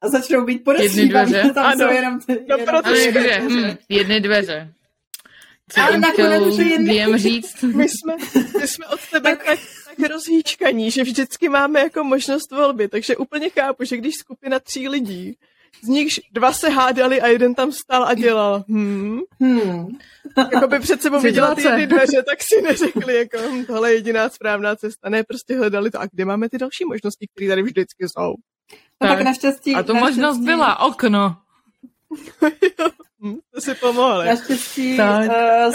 A 0.01 0.09
začnou 0.09 0.45
být 0.45 0.63
podezřívaví, 0.63 1.31
že 1.31 1.49
tam 1.53 1.65
ano. 1.65 1.77
jsou 1.87 1.93
jenom 1.93 2.19
ty, 2.19 2.45
no, 2.49 2.57
jenom 2.57 2.83
ty 2.83 3.11
dveře. 3.11 3.41
Hm, 3.41 3.75
jedny 3.89 4.19
dveře. 4.19 4.73
Co 5.69 5.81
Ale 5.81 5.97
nakonec 5.97 6.55
to 6.55 6.61
jedny... 6.61 7.17
říct? 7.17 7.61
My 7.61 7.89
jsme, 7.89 8.15
my 8.59 8.67
jsme 8.67 8.87
od 8.87 8.99
tebe 9.11 9.35
tak, 9.35 9.59
tak 9.95 10.09
rozhýčkaní, 10.09 10.91
že 10.91 11.03
vždycky 11.03 11.49
máme 11.49 11.79
jako 11.79 12.03
možnost 12.03 12.51
volby, 12.51 12.87
takže 12.87 13.17
úplně 13.17 13.49
chápu, 13.49 13.83
že 13.83 13.97
když 13.97 14.15
skupina 14.15 14.59
tří 14.59 14.89
lidí, 14.89 15.37
z 15.83 15.87
nichž 15.87 16.21
dva 16.31 16.53
se 16.53 16.69
hádali 16.69 17.21
a 17.21 17.27
jeden 17.27 17.55
tam 17.55 17.71
stál 17.71 18.05
a 18.05 18.13
dělal 18.13 18.63
hmm. 18.69 19.19
hmm. 19.39 19.87
Jako 20.53 20.67
by 20.67 20.79
před 20.79 21.01
sebou 21.01 21.19
viděla 21.19 21.55
ty 21.55 21.61
jedny 21.61 21.87
dveře, 21.87 22.23
tak 22.23 22.39
si 22.41 22.61
neřekli, 22.61 23.15
jako 23.15 23.37
hm, 23.51 23.65
tohle 23.65 23.91
je 23.91 23.95
jediná 23.95 24.29
správná 24.29 24.75
cesta. 24.75 25.09
Ne, 25.09 25.23
prostě 25.23 25.57
hledali 25.57 25.91
to. 25.91 26.01
A 26.01 26.05
kde 26.05 26.25
máme 26.25 26.49
ty 26.49 26.57
další 26.57 26.85
možnosti, 26.85 27.27
které 27.35 27.49
tady 27.49 27.63
vždycky 27.63 28.09
jsou? 28.09 28.33
No 29.01 29.07
tak, 29.07 29.17
tak 29.17 29.25
naštěstí... 29.25 29.75
A 29.75 29.83
to 29.83 29.93
naštěstí... 29.93 30.21
možnost 30.21 30.37
byla 30.45 30.79
okno. 30.79 31.37
To 33.53 33.61
si 33.61 33.75
pomohli. 33.75 34.25
Naštěstí 34.25 34.99
uh, 34.99 35.73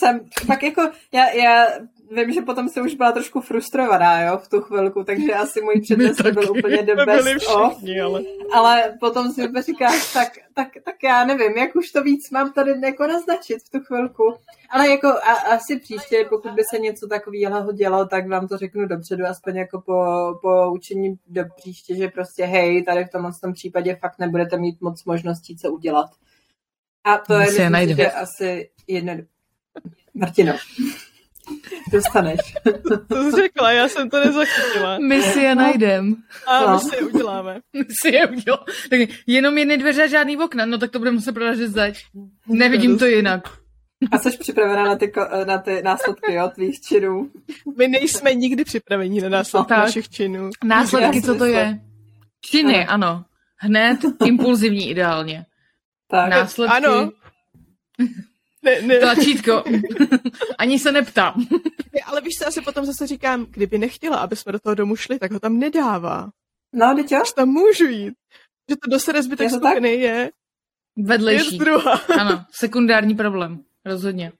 jsem, 0.00 0.20
pak 0.46 0.62
jako, 0.62 0.90
já, 1.12 1.30
já 1.30 1.66
vím, 2.10 2.32
že 2.32 2.40
potom 2.40 2.68
se 2.68 2.82
už 2.82 2.94
byla 2.94 3.12
trošku 3.12 3.40
frustrovaná, 3.40 4.22
jo, 4.22 4.38
v 4.38 4.48
tu 4.48 4.60
chvilku, 4.60 5.04
takže 5.04 5.34
asi 5.34 5.60
můj 5.60 5.80
přednes 5.80 6.16
byl 6.20 6.50
úplně 6.50 6.82
the 6.82 6.94
best 7.06 7.28
všichni, 7.28 8.02
of. 8.02 8.12
Ale... 8.12 8.22
ale 8.52 8.96
potom 9.00 9.32
si 9.32 9.48
říkáš, 9.60 10.12
tak, 10.12 10.28
tak, 10.54 10.68
tak 10.84 10.94
já 11.02 11.24
nevím, 11.24 11.52
jak 11.56 11.76
už 11.76 11.90
to 11.90 12.02
víc 12.02 12.30
mám 12.30 12.52
tady 12.52 12.74
jako 12.84 13.06
naznačit 13.06 13.58
v 13.66 13.70
tu 13.70 13.80
chvilku. 13.80 14.34
Ale 14.70 14.90
jako 14.90 15.08
a, 15.08 15.32
asi 15.54 15.78
příště, 15.78 16.26
pokud 16.28 16.50
by 16.52 16.62
se 16.74 16.78
něco 16.78 17.06
takového 17.06 17.72
dělo, 17.72 18.06
tak 18.06 18.28
vám 18.28 18.48
to 18.48 18.56
řeknu 18.56 18.86
dopředu, 18.86 19.24
aspoň 19.24 19.56
jako 19.56 19.80
po, 19.80 20.04
po 20.42 20.72
učení 20.72 21.14
do 21.26 21.44
příště, 21.56 21.96
že 21.96 22.08
prostě 22.08 22.44
hej, 22.44 22.82
tady 22.82 23.04
v 23.04 23.10
tomhle 23.10 23.30
tom 23.42 23.52
případě 23.52 23.96
fakt 23.96 24.18
nebudete 24.18 24.58
mít 24.58 24.80
moc 24.80 25.04
možností, 25.04 25.56
co 25.56 25.72
udělat. 25.72 26.10
A 27.04 27.18
to 27.18 27.34
je, 27.34 27.70
myslím, 27.70 27.96
že 27.96 28.10
asi 28.10 28.70
jedno... 28.86 29.12
Martino. 30.14 30.52
Dostaneš. 31.92 32.40
To 33.08 33.22
jsi 33.24 33.30
řekla, 33.36 33.72
já 33.72 33.88
jsem 33.88 34.10
to 34.10 34.24
nezachytila. 34.24 34.98
My 34.98 35.22
si 35.22 35.40
je 35.40 35.54
najdem. 35.54 36.16
A 36.46 36.60
No. 36.60 36.72
my 36.72 36.78
si 36.80 36.96
je 36.96 37.02
uděláme. 37.02 37.60
My 37.72 37.84
si 37.90 38.08
je 38.08 38.26
udělal. 38.26 38.64
Tak 38.90 39.00
jenom 39.26 39.58
jedny 39.58 39.78
dveře 39.78 40.02
a 40.02 40.06
žádný 40.06 40.36
okna, 40.36 40.66
no 40.66 40.78
tak 40.78 40.90
to 40.90 40.98
budeme 40.98 41.14
muset 41.14 41.32
proražit 41.32 41.70
zač. 41.70 42.04
Nevidím 42.48 42.98
to 42.98 43.06
jinak. 43.06 43.42
A 44.12 44.18
jsi 44.18 44.38
připravená 44.38 44.84
na 44.84 44.96
ty, 44.96 45.12
na 45.46 45.58
ty 45.58 45.82
následky, 45.82 46.34
jo, 46.34 46.50
tvých 46.54 46.80
činů. 46.80 47.30
My 47.78 47.88
nejsme 47.88 48.34
nikdy 48.34 48.64
připraveni 48.64 49.20
na 49.20 49.28
následky 49.28 49.68
Tak. 49.68 49.78
našich 49.78 50.08
činů. 50.08 50.50
Následky, 50.64 51.22
co 51.22 51.34
to 51.34 51.44
je? 51.44 51.80
Činy, 52.44 52.86
ano. 52.86 53.24
Hned, 53.56 53.98
impulzivní 54.24 54.90
ideálně. 54.90 55.46
Tak. 56.10 56.30
Následky, 56.30 56.76
Ano. 56.76 57.10
Ne, 58.62 58.82
ne, 58.82 58.98
tlačítko. 58.98 59.64
Ani 60.58 60.78
se 60.78 60.92
neptám. 60.92 61.34
ne, 61.94 62.00
ale 62.06 62.20
víš 62.20 62.34
co, 62.38 62.44
já 62.44 62.50
si 62.50 62.60
potom 62.60 62.84
zase 62.86 63.06
říkám, 63.06 63.46
kdyby 63.50 63.78
nechtěla, 63.78 64.16
aby 64.16 64.36
jsme 64.36 64.52
do 64.52 64.58
toho 64.58 64.74
domu 64.74 64.96
šli, 64.96 65.18
tak 65.18 65.32
ho 65.32 65.40
tam 65.40 65.58
nedává. 65.58 66.28
No, 66.72 66.94
teď? 66.96 67.12
Až 67.12 67.32
tam 67.32 67.48
můžu 67.48 67.84
jít. 67.84 68.14
Že 68.70 68.76
to 68.76 68.90
dosere 68.90 69.22
zbytek 69.22 69.44
Je 69.44 69.50
to 69.50 69.60
tak? 69.60 69.70
skupiny 69.72 69.90
je, 69.94 69.98
je 69.98 70.30
Vedlejší. 70.96 71.58
druhá. 71.58 72.00
Ano, 72.20 72.44
sekundární 72.50 73.14
problém. 73.14 73.60
Rozhodně. 73.84 74.32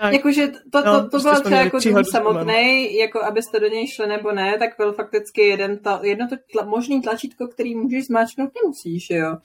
Tak. 0.00 0.12
Jakože 0.12 0.48
to, 0.48 0.82
to, 0.82 0.88
No, 0.88 1.02
to 1.02 1.08
prostě 1.08 1.28
byl 1.28 1.34
jsme 1.36 1.44
třeba 1.44 1.60
jako 1.60 1.78
dům 1.78 1.92
domem. 1.92 2.04
samotný, 2.04 2.96
jako 2.96 3.22
abyste 3.24 3.60
do 3.60 3.66
něj 3.68 3.86
šli 3.88 4.06
nebo 4.06 4.32
ne, 4.32 4.58
tak 4.58 4.70
byl 4.78 4.92
fakticky 4.92 5.40
jeden 5.42 5.78
ta, 5.78 6.00
jedno 6.02 6.28
to 6.28 6.36
tla, 6.52 6.64
možný 6.64 7.02
tlačítko, 7.02 7.48
který 7.48 7.74
můžeš 7.74 8.06
zmáčknout, 8.06 8.50
nemusíš, 8.62 9.10
jo. 9.10 9.36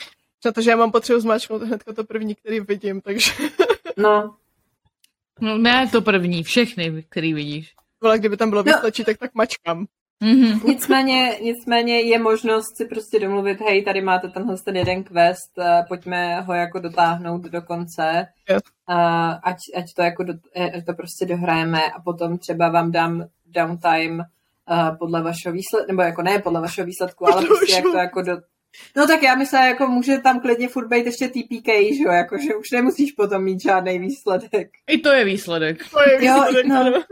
Protože 0.44 0.70
já 0.70 0.76
mám 0.78 0.92
potřebu 0.92 1.20
zmáčknout 1.20 1.62
hnedka 1.64 1.94
to 1.94 2.04
první, 2.04 2.36
který 2.36 2.60
vidím, 2.60 3.02
takže 3.02 3.32
No, 3.98 4.36
No 5.42 5.58
ne 5.58 5.88
to 5.92 6.02
první, 6.02 6.44
všechny, 6.44 7.06
který 7.10 7.34
vidíš. 7.34 7.74
vole, 8.02 8.20
kdyby 8.20 8.38
tam 8.38 8.50
bylo 8.50 8.64
No. 8.66 8.74
tlačítek, 8.82 9.18
tak 9.18 9.32
mačkám. 9.36 9.86
Mhm. 10.24 10.60
nicméně, 10.68 11.38
nicméně 11.42 12.02
je 12.02 12.20
možnost 12.20 12.78
si 12.78 12.86
prostě 12.86 13.20
domluvit, 13.20 13.62
hej, 13.62 13.84
tady 13.84 14.02
máte 14.02 14.30
tenhle 14.30 14.58
ten 14.58 14.76
jeden 14.78 15.04
quest, 15.04 15.58
eh, 15.60 15.84
pojďme 15.88 16.42
ho 16.42 16.54
jako 16.54 16.80
dotáhnout 16.80 17.42
do 17.42 17.62
konce, 17.62 18.28
Jo. 18.50 18.60
a 18.88 19.30
ať, 19.32 19.58
ať 19.76 19.94
to 19.94 20.02
jako 20.02 20.24
do, 20.24 20.34
eh, 20.56 20.82
to 20.82 20.94
prostě 20.94 21.26
dohrajeme 21.26 21.82
a 21.92 22.02
potom 22.02 22.38
třeba 22.38 22.70
vám 22.70 22.92
dám 22.92 23.26
downtime 23.46 24.24
uh, 24.72 24.98
podle 24.98 25.22
vašeho 25.24 25.54
výsledku, 25.54 25.88
nebo 25.88 26.02
jako 26.02 26.22
ne 26.22 26.40
podle 26.40 26.62
vašeho 26.62 26.86
výsledku, 26.86 27.28
ale 27.34 27.46
prostě 27.46 27.74
jak 27.74 27.84
to 27.84 27.98
jako 27.98 28.22
do... 28.22 28.38
No 28.96 29.08
tak 29.08 29.24
já 29.24 29.36
myslím, 29.36 29.62
jako 29.62 29.88
může 29.88 30.18
tam 30.18 30.40
klidně 30.40 30.68
furt 30.68 30.88
být 30.88 31.06
ještě 31.06 31.28
TPK, 31.28 31.68
že 31.98 32.04
jo, 32.04 32.12
jako, 32.12 32.38
že 32.38 32.56
už 32.56 32.72
nemusíš 32.72 33.12
potom 33.12 33.44
mít 33.44 33.62
žádný 33.62 34.00
výsledek. 34.00 34.70
I 34.88 34.98
to 34.98 35.10
je 35.12 35.26
výsledek. 35.26 35.90
To 35.92 36.00
je 36.02 36.26
Jo, 36.26 36.34
výsledek, 36.34 36.66
no. 36.66 36.82
ano. 36.82 37.04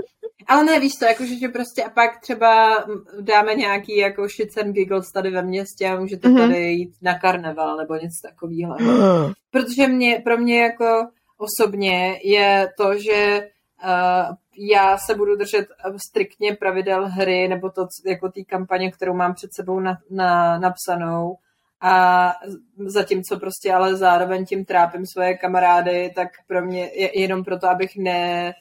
Ale 0.48 0.64
ne, 0.64 0.80
víš 0.80 0.92
to, 1.00 1.06
jakože, 1.06 1.36
že 1.36 1.48
prostě 1.48 1.84
a 1.84 1.90
pak 1.90 2.20
třeba 2.22 2.78
dáme 3.22 3.56
nějaký 3.56 3.98
jako 3.98 4.28
shits 4.28 4.58
and 4.58 4.72
giggles 4.74 5.12
tady 5.14 5.30
ve 5.32 5.42
městě 5.42 5.88
a 5.88 6.00
můžete 6.00 6.28
Mhm. 6.30 6.38
tady 6.38 6.64
jít 6.72 6.94
na 7.02 7.20
karneval 7.20 7.78
nebo 7.78 7.94
něco 7.96 8.28
takového. 8.30 8.76
Protože 9.52 9.88
mě, 9.88 10.22
pro 10.24 10.38
mě 10.38 10.62
jako 10.62 11.08
osobně 11.38 12.20
je 12.24 12.70
to, 12.78 12.98
že 12.98 13.48
uh, 13.84 14.36
já 14.58 14.98
se 14.98 15.16
budu 15.16 15.36
držet 15.36 15.66
eh, 15.86 15.94
striktně 16.10 16.56
pravidel 16.56 17.08
hry 17.10 17.48
nebo 17.48 17.70
to, 17.70 17.88
jako 18.06 18.30
té 18.30 18.44
kampaně, 18.44 18.92
kterou 18.92 19.14
mám 19.14 19.34
před 19.34 19.50
sebou 19.54 19.80
na, 19.80 19.98
na, 20.10 20.60
napsanou 20.60 21.36
a 21.82 22.34
zatímco 22.78 23.40
prostě 23.40 23.74
ale 23.74 23.96
zároveň 23.96 24.46
tím 24.46 24.66
trápím 24.66 25.06
svoje 25.06 25.38
kamarády, 25.38 26.12
tak 26.16 26.28
pro 26.48 26.66
mě 26.66 26.90
je 26.94 27.20
jenom 27.20 27.44
proto, 27.44 27.70
abych 27.70 27.98
ne, 27.98 28.54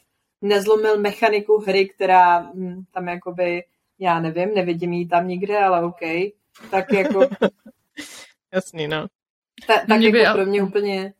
nezlomil 0.43 1.01
mechaniku 1.01 1.59
hry, 1.67 1.89
která 1.89 2.39
hm, 2.41 2.83
tam 2.95 3.09
jakoby, 3.09 3.63
já 3.99 4.21
nevím, 4.21 4.55
nevidím 4.55 4.93
ji 4.93 5.07
tam 5.09 5.29
nikde, 5.29 5.59
ale 5.59 5.85
OK, 5.85 6.01
tak 6.71 6.93
jako 6.93 7.21
Jasný, 8.53 8.89
no. 8.89 9.07
ta, 9.67 9.75
tak 9.89 9.99
Mě 9.99 10.11
by 10.11 10.19
jako 10.19 10.31
al- 10.31 10.35
pro 10.35 10.47
mě 10.47 10.63
úplně 10.63 11.13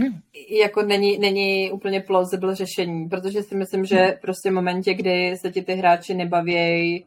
Hmm. 0.00 0.20
jako 0.62 0.82
není, 0.82 1.18
není 1.18 1.72
úplně 1.72 2.00
plausible 2.00 2.54
řešení, 2.54 3.08
protože 3.08 3.42
si 3.42 3.54
myslím, 3.54 3.84
že 3.84 4.18
prostě 4.22 4.50
v 4.50 4.52
momentě, 4.54 4.94
kdy 4.94 5.36
se 5.36 5.50
ti 5.50 5.62
ty 5.62 5.74
hráči 5.74 6.14
nebavějí 6.14 7.06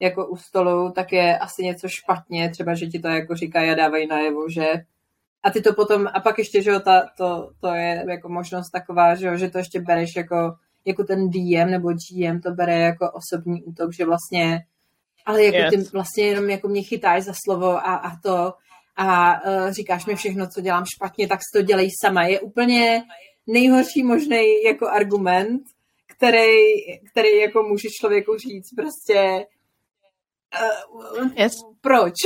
jako 0.00 0.26
u 0.26 0.36
stolu, 0.36 0.92
tak 0.92 1.12
je 1.12 1.38
asi 1.38 1.62
něco 1.62 1.88
špatně, 1.88 2.50
třeba, 2.50 2.74
že 2.74 2.86
ti 2.86 2.98
to 2.98 3.08
jako 3.08 3.34
říkají 3.34 3.70
a 3.70 3.74
dávají 3.74 4.06
najevo, 4.06 4.50
že 4.50 4.72
a 5.42 5.50
ty 5.50 5.60
to 5.60 5.74
potom, 5.74 6.06
a 6.14 6.20
pak 6.20 6.38
ještě, 6.38 6.62
že 6.62 6.70
jo, 6.70 6.80
ta, 6.80 7.06
to, 7.18 7.50
to 7.60 7.68
je 7.68 8.04
jako 8.08 8.28
možnost 8.28 8.70
taková, 8.70 9.14
že 9.14 9.26
jo, 9.26 9.36
že 9.36 9.50
to 9.50 9.58
ještě 9.58 9.80
bereš 9.80 10.16
jako, 10.16 10.54
jako 10.84 11.04
ten 11.04 11.30
DM 11.30 11.70
nebo 11.70 11.88
GM 11.92 12.40
to 12.40 12.50
bere 12.50 12.78
jako 12.78 13.10
osobní 13.10 13.62
útok, 13.62 13.92
že 13.92 14.04
vlastně, 14.04 14.60
ale 15.26 15.44
jako 15.44 15.56
Yes. 15.56 15.70
ty 15.70 15.90
vlastně 15.92 16.24
jenom 16.24 16.50
jako 16.50 16.68
mě 16.68 16.82
chytáš 16.82 17.22
za 17.22 17.32
slovo 17.44 17.70
a, 17.70 17.94
a 17.94 18.16
to 18.22 18.52
a 18.96 19.40
uh, 19.46 19.70
říkáš 19.70 20.06
mi 20.06 20.14
všechno, 20.14 20.46
co 20.46 20.60
dělám 20.60 20.84
špatně, 20.96 21.28
tak 21.28 21.38
si 21.38 21.58
to 21.58 21.62
dělej 21.62 21.88
sama. 22.04 22.22
Je 22.22 22.40
úplně 22.40 23.02
nejhorší 23.46 24.02
možný 24.02 24.62
jako 24.66 24.88
argument, 24.88 25.62
který, 26.16 26.56
který 27.10 27.38
jako 27.38 27.62
může 27.62 27.88
člověku 28.00 28.36
říct 28.38 28.70
prostě 28.76 29.46
uh, 31.20 31.30
Yes. 31.36 31.54
proč? 31.80 32.14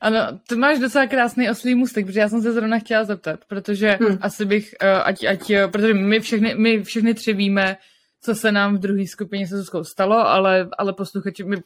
Ano, 0.00 0.18
to 0.48 0.56
máš 0.56 0.78
docela 0.78 1.06
krásný 1.06 1.50
oslý 1.50 1.74
můstek, 1.74 2.06
protože 2.06 2.20
já 2.20 2.28
jsem 2.28 2.42
se 2.42 2.52
zrovna 2.52 2.78
chtěla 2.78 3.04
zeptat, 3.04 3.40
protože 3.48 3.98
Hmm. 4.00 4.18
asi 4.20 4.44
bych, 4.44 4.74
eh, 4.80 5.02
ať, 5.02 5.24
ať, 5.24 5.50
eh, 5.50 5.68
protože 5.68 5.94
my 5.94 6.20
všechny, 6.20 6.54
my 6.54 6.82
všechny 6.82 7.14
tři 7.14 7.32
víme, 7.32 7.76
co 8.22 8.34
se 8.34 8.52
nám 8.52 8.76
v 8.76 8.80
druhé 8.80 9.06
skupině 9.06 9.46
se 9.46 9.56
Zuzkou 9.56 9.84
stalo, 9.84 10.16
ale, 10.28 10.68
ale 10.78 10.92
posluchači, 10.92 11.44
my, 11.44 11.56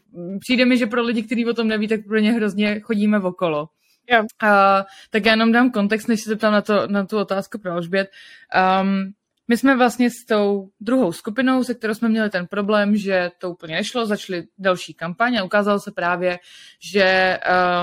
přijde 0.41 0.65
mi, 0.65 0.78
že 0.78 0.87
pro 0.87 1.03
lidi, 1.03 1.23
kteří 1.23 1.47
o 1.47 1.55
tom 1.55 1.69
neví, 1.69 1.89
tak 1.89 2.01
pro 2.09 2.19
ně 2.19 2.32
hrozně 2.32 2.81
chodíme 2.81 3.19
okolo. 3.19 3.69
Jo. 4.11 4.20
Uh, 4.20 4.49
tak 5.11 5.24
já 5.24 5.32
jenom 5.32 5.53
dám 5.53 5.70
kontext, 5.70 6.09
než 6.09 6.20
se 6.20 6.31
zeptám 6.31 6.53
na, 6.53 6.61
to, 6.61 6.87
na 6.87 7.07
tu 7.07 7.19
otázku 7.19 7.59
pro 7.59 7.73
Alžbět. 7.73 8.11
Um, 8.82 9.12
my 9.51 9.57
jsme 9.57 9.77
vlastně 9.77 10.11
s 10.11 10.25
tou 10.25 10.71
druhou 10.81 11.13
skupinou, 11.13 11.65
se 11.65 11.75
kterou 11.75 11.95
jsme 11.95 12.09
měli 12.09 12.31
ten 12.31 12.47
problém, 12.47 12.97
že 12.97 13.31
to 13.39 13.51
úplně 13.51 13.75
nešlo, 13.75 14.07
začali 14.07 14.47
další 14.59 14.95
kampaň 14.95 15.37
a 15.37 15.45
ukázalo 15.45 15.81
se 15.81 15.91
právě, 15.93 16.39
že 16.93 17.39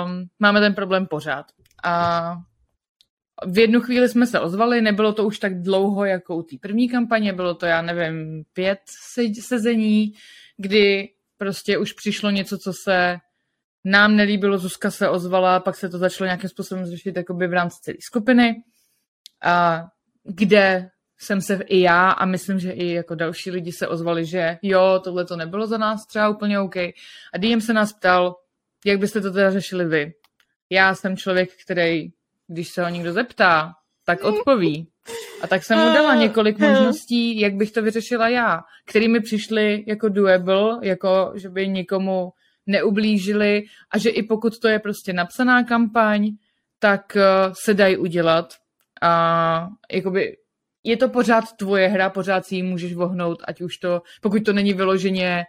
um, 0.06 0.28
máme 0.40 0.60
ten 0.60 0.74
problém 0.74 1.08
pořád. 1.08 1.46
A 1.84 2.36
v 3.46 3.58
jednu 3.58 3.82
chvíli 3.82 4.10
jsme 4.10 4.28
se 4.28 4.40
ozvali, 4.40 4.82
nebylo 4.82 5.14
to 5.14 5.26
už 5.26 5.40
tak 5.40 5.62
dlouho 5.62 6.06
jako 6.06 6.36
u 6.36 6.44
té 6.44 6.56
první 6.62 6.90
kampaně, 6.90 7.34
bylo 7.34 7.56
to, 7.56 7.66
já 7.66 7.82
nevím, 7.82 8.44
pět 8.54 8.80
se- 9.14 9.42
sezení, 9.42 10.14
kdy 10.58 11.10
prostě 11.38 11.78
už 11.78 11.94
přišlo 11.94 12.30
něco, 12.30 12.58
co 12.58 12.74
se 12.84 13.18
nám 13.86 14.16
nelíbilo, 14.16 14.58
Zuzka 14.58 14.92
se 14.92 15.10
ozvala, 15.10 15.60
pak 15.60 15.76
se 15.76 15.90
to 15.90 15.98
začalo 15.98 16.26
nějakým 16.26 16.50
způsobem 16.50 16.86
řešit 16.86 17.16
jakoby 17.16 17.48
v 17.48 17.54
rámci 17.54 17.78
celé 17.82 17.98
skupiny, 18.02 18.64
a 19.44 19.86
kde 20.24 20.90
jsem 21.20 21.42
se 21.42 21.60
i 21.66 21.82
já 21.82 22.10
a 22.10 22.26
myslím, 22.26 22.60
že 22.60 22.72
i 22.72 22.94
jako 22.94 23.16
další 23.16 23.52
lidi 23.52 23.72
se 23.72 23.88
ozvali, 23.88 24.26
že 24.26 24.58
jo, 24.62 25.02
tohle 25.04 25.26
to 25.26 25.36
nebylo 25.36 25.68
za 25.68 25.78
nás 25.78 26.06
třeba 26.06 26.30
úplně 26.30 26.60
OK. 26.60 26.76
A 27.34 27.38
DM 27.38 27.62
se 27.62 27.74
nás 27.74 27.94
ptal, 27.94 28.36
jak 28.86 29.00
byste 29.00 29.22
to 29.22 29.32
teda 29.32 29.52
řešili 29.52 29.86
vy. 29.86 30.14
Já 30.70 30.96
jsem 30.96 31.18
člověk, 31.18 31.50
který, 31.66 32.10
když 32.48 32.70
se 32.70 32.84
ho 32.84 32.90
někdo 32.90 33.14
zeptá, 33.14 33.74
tak 34.06 34.24
odpoví. 34.24 34.88
A 35.42 35.48
tak 35.48 35.64
jsem 35.64 35.80
mu 35.80 35.94
dala 35.94 36.16
několik 36.24 36.60
možností, 36.60 37.40
jak 37.40 37.54
bych 37.54 37.72
to 37.72 37.82
vyřešila 37.82 38.30
já, 38.30 38.62
který 38.86 39.08
mi 39.08 39.20
přišly 39.20 39.84
jako 39.88 40.10
doable, 40.10 40.80
jako 40.82 41.32
že 41.36 41.50
by 41.50 41.68
nikomu 41.68 42.32
neublížili 42.68 43.64
a 43.92 43.98
že 43.98 44.10
i 44.10 44.24
pokud 44.24 44.60
to 44.60 44.68
je 44.68 44.80
prostě 44.80 45.14
napsaná 45.14 45.64
kampaň, 45.64 46.32
tak 46.80 47.02
uh, 47.16 47.54
se 47.54 47.74
dají 47.74 47.98
udělat. 47.98 48.54
A 49.02 49.68
jakoby 49.92 50.38
je 50.88 50.98
to 50.98 51.10
pořád 51.10 51.44
tvoje 51.58 51.88
hra, 51.88 52.10
pořád 52.10 52.46
si 52.46 52.56
ji 52.56 52.64
můžeš 52.64 52.94
vohnout, 52.94 53.44
ať 53.48 53.62
už 53.62 53.78
to, 53.78 54.02
pokud 54.22 54.44
to 54.44 54.54
není 54.54 54.74
vyloženě 54.74 55.46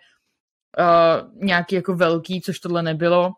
uh, 0.79 1.45
nějaký 1.45 1.75
jako 1.75 1.95
velký, 1.95 2.41
což 2.41 2.59
tohle 2.59 2.83
nebylo, 2.83 3.31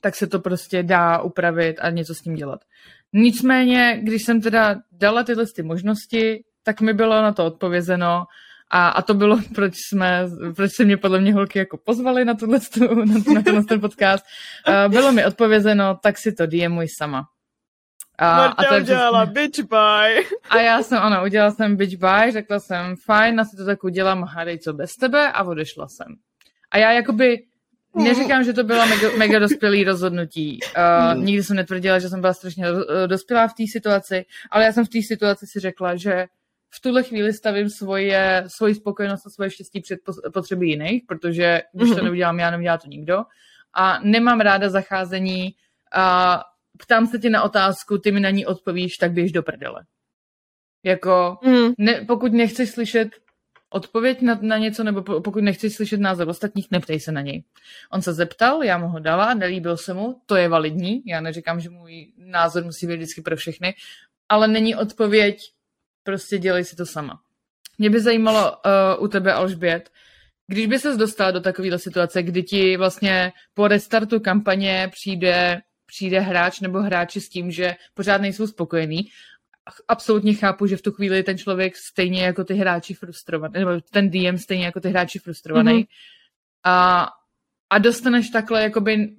tak 0.00 0.16
se 0.16 0.26
to 0.26 0.40
prostě 0.40 0.82
dá 0.82 1.22
upravit 1.22 1.76
a 1.80 1.90
něco 1.90 2.14
s 2.14 2.20
tím 2.20 2.34
dělat. 2.34 2.60
Nicméně, 3.12 4.00
když 4.02 4.24
jsem 4.24 4.40
teda 4.40 4.76
dala 4.92 5.22
tyhle 5.22 5.44
ty 5.56 5.62
možnosti, 5.62 6.44
tak 6.62 6.80
mi 6.80 6.94
bylo 6.94 7.22
na 7.22 7.32
to 7.32 7.46
odpovězeno 7.46 8.24
a, 8.70 8.88
a 8.88 9.02
to 9.02 9.14
bylo, 9.14 9.38
proč 9.54 9.74
jsme, 9.88 10.26
proč 10.56 10.70
se 10.76 10.84
mě 10.84 10.96
podle 10.96 11.20
mě 11.20 11.34
holky 11.34 11.58
jako 11.58 11.76
pozvali 11.76 12.24
na, 12.24 12.34
tuhle, 12.34 12.58
na, 12.94 13.14
na 13.34 13.42
tenhle 13.42 13.64
ten 13.64 13.80
podcast. 13.80 14.24
Uh, 14.68 14.92
bylo 14.92 15.12
mi 15.12 15.26
odpovězeno, 15.26 15.98
tak 16.02 16.18
si 16.18 16.32
to 16.32 16.46
DMuj 16.46 16.86
sama. 16.98 17.24
A, 18.18 18.36
Marta 18.36 18.64
to 18.64 18.76
udělala 18.76 19.26
přesně- 19.26 19.42
bitch 19.42 19.68
bye. 19.70 20.22
a 20.50 20.60
já 20.60 20.82
jsem, 20.82 20.98
ano, 20.98 21.24
udělala 21.24 21.50
jsem 21.50 21.76
bitch 21.76 21.96
bye, 21.96 22.32
řekla 22.32 22.60
jsem, 22.60 22.96
fajn, 22.96 23.40
asi 23.40 23.56
to 23.56 23.64
tak 23.64 23.84
udělám, 23.84 24.22
hádej 24.22 24.58
co 24.58 24.72
bez 24.72 24.96
tebe 24.96 25.32
a 25.32 25.44
odešla 25.44 25.88
jsem. 25.88 26.06
A 26.70 26.78
já 26.78 26.92
jakoby 26.92 27.44
neříkám, 27.94 28.44
že 28.44 28.52
to 28.52 28.64
bylo 28.64 28.86
mega, 28.86 29.08
mega 29.18 29.38
dospělý 29.38 29.84
rozhodnutí. 29.84 30.60
Uh, 30.76 31.24
nikdy 31.24 31.42
jsem 31.42 31.56
netvrdila, 31.56 31.98
že 31.98 32.08
jsem 32.08 32.20
byla 32.20 32.32
strašně 32.32 32.72
uh, 32.72 32.80
dospělá 33.06 33.48
v 33.48 33.54
té 33.54 33.64
situaci, 33.72 34.24
ale 34.50 34.64
já 34.64 34.72
jsem 34.72 34.84
v 34.84 34.88
té 34.88 35.02
situaci 35.02 35.46
si 35.46 35.60
řekla, 35.60 35.96
že 35.96 36.26
v 36.70 36.80
tuhle 36.80 37.02
chvíli 37.02 37.32
stavím 37.32 37.70
svoje, 37.70 38.44
svoji 38.46 38.74
spokojenost 38.74 39.26
a 39.26 39.30
svoje 39.30 39.50
štěstí 39.50 39.80
před 39.80 40.00
potřeby 40.32 40.66
jiných, 40.66 41.02
protože 41.08 41.62
když 41.72 41.88
to 41.88 41.96
mhm. 41.96 42.04
neudělám 42.04 42.40
já, 42.40 42.50
neudělá 42.50 42.78
to 42.78 42.88
nikdo. 42.88 43.24
A 43.74 43.98
nemám 44.02 44.40
ráda 44.40 44.70
zacházení 44.70 45.54
a 45.94 46.42
ptám 46.78 47.06
se 47.06 47.18
tě 47.18 47.30
na 47.30 47.42
otázku, 47.42 47.98
ty 47.98 48.12
mi 48.12 48.20
na 48.20 48.30
ní 48.30 48.46
odpovíš, 48.46 48.96
tak 48.96 49.12
běž 49.12 49.32
do 49.32 49.42
prdele. 49.42 49.84
Jako, 50.84 51.38
mm. 51.44 51.72
ne, 51.78 52.04
pokud 52.08 52.32
nechceš 52.32 52.70
slyšet 52.70 53.08
odpověď 53.70 54.22
na, 54.22 54.38
na 54.42 54.58
něco, 54.58 54.84
nebo 54.84 55.02
pokud 55.02 55.42
nechceš 55.42 55.74
slyšet 55.74 56.00
názor 56.00 56.28
ostatních, 56.28 56.70
neptej 56.70 57.00
se 57.00 57.12
na 57.12 57.20
něj. 57.20 57.44
On 57.92 58.02
se 58.02 58.12
zeptal, 58.12 58.62
já 58.62 58.78
mu 58.78 58.88
ho 58.88 58.98
dala, 58.98 59.34
nelíbil 59.34 59.76
se 59.76 59.94
mu, 59.94 60.20
to 60.26 60.36
je 60.36 60.48
validní, 60.48 61.02
já 61.06 61.20
neříkám, 61.20 61.60
že 61.60 61.70
můj 61.70 62.12
názor 62.16 62.64
musí 62.64 62.86
být 62.86 62.96
vždycky 62.96 63.22
pro 63.22 63.36
všechny, 63.36 63.74
ale 64.28 64.48
není 64.48 64.76
odpověď, 64.76 65.52
prostě 66.02 66.38
dělej 66.38 66.64
si 66.64 66.76
to 66.76 66.86
sama. 66.86 67.20
Mě 67.78 67.90
by 67.90 68.00
zajímalo 68.00 68.52
uh, 68.52 69.04
u 69.04 69.08
tebe, 69.08 69.32
Alžbět, 69.32 69.90
když 70.46 70.66
by 70.66 70.78
ses 70.78 70.96
dostala 70.96 71.30
do 71.30 71.40
takovéhle 71.40 71.78
situace, 71.78 72.22
kdy 72.22 72.42
ti 72.42 72.76
vlastně 72.76 73.32
po 73.54 73.68
restartu 73.68 74.20
kampaně 74.20 74.90
přijde, 74.92 75.60
přijde 75.88 76.20
hráč 76.20 76.60
nebo 76.60 76.82
hráči 76.82 77.20
s 77.20 77.28
tím, 77.28 77.50
že 77.50 77.76
pořád 77.94 78.20
nejsou 78.20 78.46
spokojení 78.46 79.00
absolutně 79.88 80.34
chápu, 80.34 80.66
že 80.66 80.76
v 80.76 80.82
tu 80.82 80.92
chvíli 80.92 81.22
ten 81.22 81.38
člověk 81.38 81.76
stejně 81.76 82.22
jako 82.22 82.44
ty 82.44 82.54
hráči 82.54 82.94
frustrovaný, 82.94 83.52
nebo 83.58 83.70
ten 83.90 84.10
DM 84.10 84.38
stejně 84.38 84.64
jako 84.64 84.80
ty 84.80 84.88
hráči 84.88 85.18
frustrovaný. 85.18 85.72
Mm-hmm. 85.72 85.86
A, 86.64 87.08
a 87.70 87.78
dostaneš 87.78 88.30
takhle 88.30 88.62
jakoby 88.62 89.16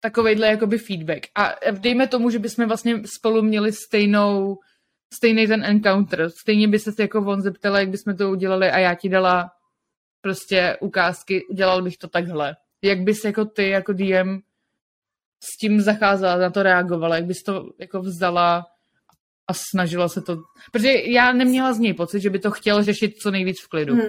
takovejhle 0.00 0.46
jakoby 0.46 0.78
feedback. 0.78 1.26
A 1.34 1.54
dejme 1.70 2.06
tomu, 2.06 2.30
že 2.30 2.38
bychom 2.38 2.66
vlastně 2.66 3.02
spolu 3.06 3.42
měli 3.42 3.72
stejnou, 3.72 4.58
stejný 5.14 5.46
ten 5.46 5.64
encounter. 5.64 6.30
Stejně 6.30 6.68
by 6.68 6.78
se 6.78 6.92
jako 6.98 7.18
on 7.18 7.40
zeptala, 7.40 7.80
jak 7.80 7.88
bychom 7.88 8.16
to 8.16 8.30
udělali 8.30 8.70
a 8.70 8.78
já 8.78 8.94
ti 8.94 9.08
dala 9.08 9.50
prostě 10.20 10.76
ukázky, 10.80 11.46
udělal 11.46 11.82
bych 11.82 11.96
to 11.96 12.08
takhle. 12.08 12.56
Jak 12.82 13.00
bys 13.00 13.24
jako 13.24 13.44
ty, 13.44 13.68
jako 13.68 13.92
DM 13.92 14.40
s 15.40 15.58
tím 15.60 15.80
zacházela, 15.80 16.36
na 16.36 16.50
to 16.50 16.62
reagovala, 16.62 17.16
jak 17.16 17.24
bys 17.24 17.42
to 17.42 17.64
jako 17.78 18.00
vzala 18.00 18.66
a 19.48 19.54
snažila 19.54 20.08
se 20.08 20.22
to, 20.22 20.36
protože 20.72 20.92
já 21.10 21.32
neměla 21.32 21.72
z 21.72 21.78
něj 21.78 21.94
pocit, 21.94 22.20
že 22.20 22.30
by 22.30 22.38
to 22.38 22.50
chtěl 22.50 22.82
řešit 22.82 23.16
co 23.16 23.30
nejvíc 23.30 23.56
v 23.64 23.68
klidu. 23.68 23.94
Hmm. 23.94 24.08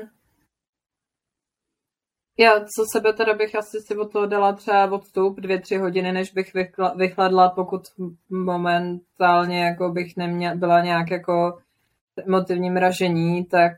Já 2.39 2.59
co 2.59 2.85
sebe 2.91 3.13
teda 3.13 3.33
bych 3.33 3.55
asi 3.55 3.77
si 3.87 3.97
od 3.97 4.11
toho 4.11 4.25
dala 4.25 4.53
třeba 4.53 4.91
odstup 4.91 5.39
dvě, 5.39 5.61
tři 5.61 5.77
hodiny, 5.77 6.11
než 6.11 6.31
bych 6.31 6.53
vychladla, 6.95 7.49
pokud 7.49 7.81
momentálně 8.29 9.63
jako 9.63 9.89
bych 9.89 10.17
neměla, 10.17 10.55
byla 10.55 10.83
nějak 10.83 11.11
jako 11.11 11.59
emotivní 12.25 12.69
mražení, 12.69 13.45
tak 13.45 13.73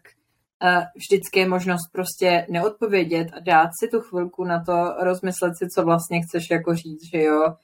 vždycky 0.95 1.39
je 1.39 1.49
možnost 1.49 1.91
prostě 1.91 2.45
neodpovědět 2.49 3.27
a 3.33 3.39
dát 3.39 3.69
si 3.79 3.87
tu 3.87 4.01
chvilku 4.01 4.43
na 4.43 4.63
to, 4.63 4.95
rozmyslet 4.99 5.57
si, 5.57 5.67
co 5.75 5.83
vlastně 5.83 6.21
chceš 6.21 6.49
jako 6.51 6.75
říct, 6.75 7.09
že 7.13 7.23
jo 7.23 7.55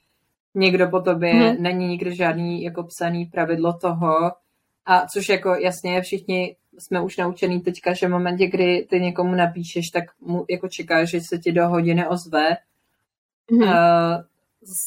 někdo 0.55 0.89
po 0.89 0.99
tobě, 0.99 1.33
hmm. 1.33 1.63
není 1.63 1.87
nikdy 1.87 2.15
žádný 2.15 2.63
jako 2.63 2.83
psaný 2.83 3.25
pravidlo 3.25 3.73
toho, 3.73 4.31
a 4.85 5.07
což 5.13 5.29
jako 5.29 5.55
jasně 5.55 6.01
všichni 6.01 6.55
jsme 6.77 7.01
už 7.01 7.17
naučený 7.17 7.61
teďka, 7.61 7.93
že 7.93 8.07
v 8.07 8.11
momentě, 8.11 8.47
kdy 8.47 8.87
ty 8.89 8.99
někomu 8.99 9.35
napíšeš, 9.35 9.85
tak 9.93 10.03
mu 10.21 10.45
jako 10.49 10.67
čekáš, 10.67 11.09
že 11.09 11.19
se 11.29 11.37
ti 11.37 11.51
do 11.51 11.67
hodiny 11.67 12.07
ozve. 12.07 12.57
Hmm. 13.51 13.61
Uh, 13.61 14.23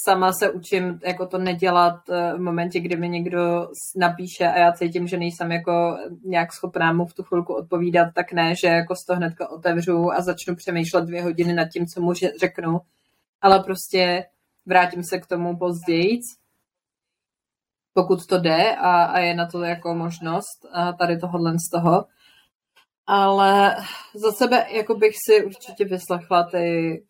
sama 0.05 0.33
se 0.33 0.51
učím 0.51 1.01
jako 1.05 1.27
to 1.27 1.39
nedělat 1.39 2.01
eh, 2.11 2.33
v 2.35 2.41
momentě, 2.41 2.81
kdy 2.81 2.97
mi 2.97 3.09
někdo 3.09 3.69
napíše 3.97 4.47
a 4.47 4.59
já 4.59 4.73
cítím, 4.73 5.07
že 5.07 5.17
nejsem 5.17 5.53
jako 5.53 5.97
nějak 6.25 6.53
schopná 6.53 6.93
mu 6.93 7.07
v 7.07 7.15
tu 7.15 7.23
chvilku 7.23 7.55
odpovídat, 7.55 8.09
tak 8.15 8.33
ne, 8.33 8.55
že 8.63 8.69
jako 8.69 8.95
z 8.97 9.07
toho 9.07 9.17
hnedka 9.17 9.49
otevřu 9.49 10.13
a 10.13 10.23
začnu 10.23 10.57
přemýšlet 10.57 11.05
dvě 11.05 11.23
hodiny 11.23 11.53
nad 11.53 11.69
tím, 11.69 11.87
co 11.87 12.01
mu 12.01 12.13
řeknu, 12.41 12.81
ale 13.41 13.61
prostě 13.61 14.25
vrátím 14.67 15.03
se 15.05 15.19
k 15.19 15.27
tomu 15.27 15.59
později, 15.59 16.21
pokud 17.93 18.27
to 18.27 18.39
jde 18.39 18.77
a, 18.77 19.05
a 19.05 19.19
je 19.19 19.35
na 19.35 19.47
to 19.47 19.63
jako 19.63 19.95
možnost 19.95 20.67
a 20.73 20.93
tady 20.93 21.19
tohohle 21.19 21.53
z 21.53 21.71
toho. 21.71 22.05
Ale 23.07 23.77
za 24.15 24.33
sebe 24.33 24.67
jako 24.71 24.95
bych 24.95 25.15
si 25.29 25.45
určitě 25.45 25.85
vyslechla 25.85 26.45
ty, 26.45 27.05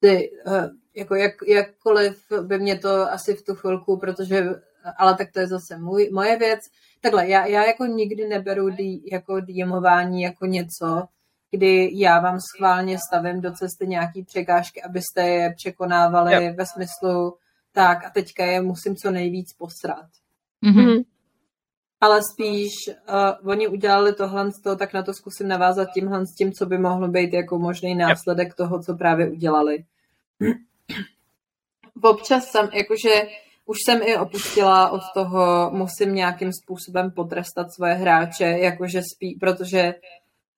ty 0.00 0.30
eh, 0.46 0.68
jako 0.98 1.14
jak, 1.14 1.32
jakkoliv 1.46 2.22
by 2.42 2.58
mě 2.58 2.78
to 2.78 3.12
asi 3.12 3.34
v 3.34 3.42
tu 3.42 3.54
chvilku, 3.54 3.96
protože, 3.96 4.44
ale 4.96 5.14
tak 5.14 5.32
to 5.32 5.40
je 5.40 5.46
zase 5.46 5.78
můj, 5.78 6.10
moje 6.12 6.38
věc. 6.38 6.60
Takhle, 7.00 7.28
já, 7.28 7.46
já 7.46 7.64
jako 7.64 7.86
nikdy 7.86 8.28
neberu 8.28 8.70
dý, 8.70 9.10
jako 9.12 9.40
dýmování 9.40 10.22
jako 10.22 10.46
něco, 10.46 11.04
kdy 11.50 11.90
já 11.92 12.20
vám 12.20 12.38
schválně 12.40 12.98
stavím 13.08 13.40
do 13.40 13.52
cesty 13.52 13.86
nějaký 13.86 14.24
překážky, 14.24 14.82
abyste 14.82 15.28
je 15.28 15.54
překonávali 15.56 16.32
yep. 16.32 16.56
ve 16.56 16.66
smyslu 16.66 17.34
tak 17.72 18.04
a 18.04 18.10
teďka 18.10 18.44
je 18.44 18.62
musím 18.62 18.96
co 18.96 19.10
nejvíc 19.10 19.52
posrat. 19.52 20.06
Mm-hmm. 20.64 21.04
Ale 22.00 22.20
spíš 22.32 22.72
uh, 22.88 23.50
oni 23.50 23.68
udělali 23.68 24.14
tohle 24.14 24.52
z 24.52 24.62
toho, 24.62 24.76
tak 24.76 24.92
na 24.92 25.02
to 25.02 25.14
zkusím 25.14 25.48
navázat 25.48 25.88
tímhle 25.94 26.26
s 26.26 26.34
tím, 26.34 26.52
co 26.52 26.66
by 26.66 26.78
mohlo 26.78 27.08
být 27.08 27.32
jako 27.32 27.58
možný 27.58 27.94
následek 27.94 28.48
yep. 28.48 28.56
toho, 28.56 28.82
co 28.82 28.94
právě 28.94 29.30
udělali. 29.30 29.84
Občas 32.02 32.44
jsem, 32.44 32.68
jakože 32.72 33.28
už 33.66 33.76
jsem 33.84 34.00
i 34.02 34.16
opustila 34.16 34.90
od 34.90 35.00
toho, 35.14 35.70
musím 35.70 36.14
nějakým 36.14 36.52
způsobem 36.52 37.10
potrestat 37.10 37.72
svoje 37.72 37.94
hráče, 37.94 38.44
jakože 38.44 39.02
spí, 39.14 39.38
protože 39.40 39.94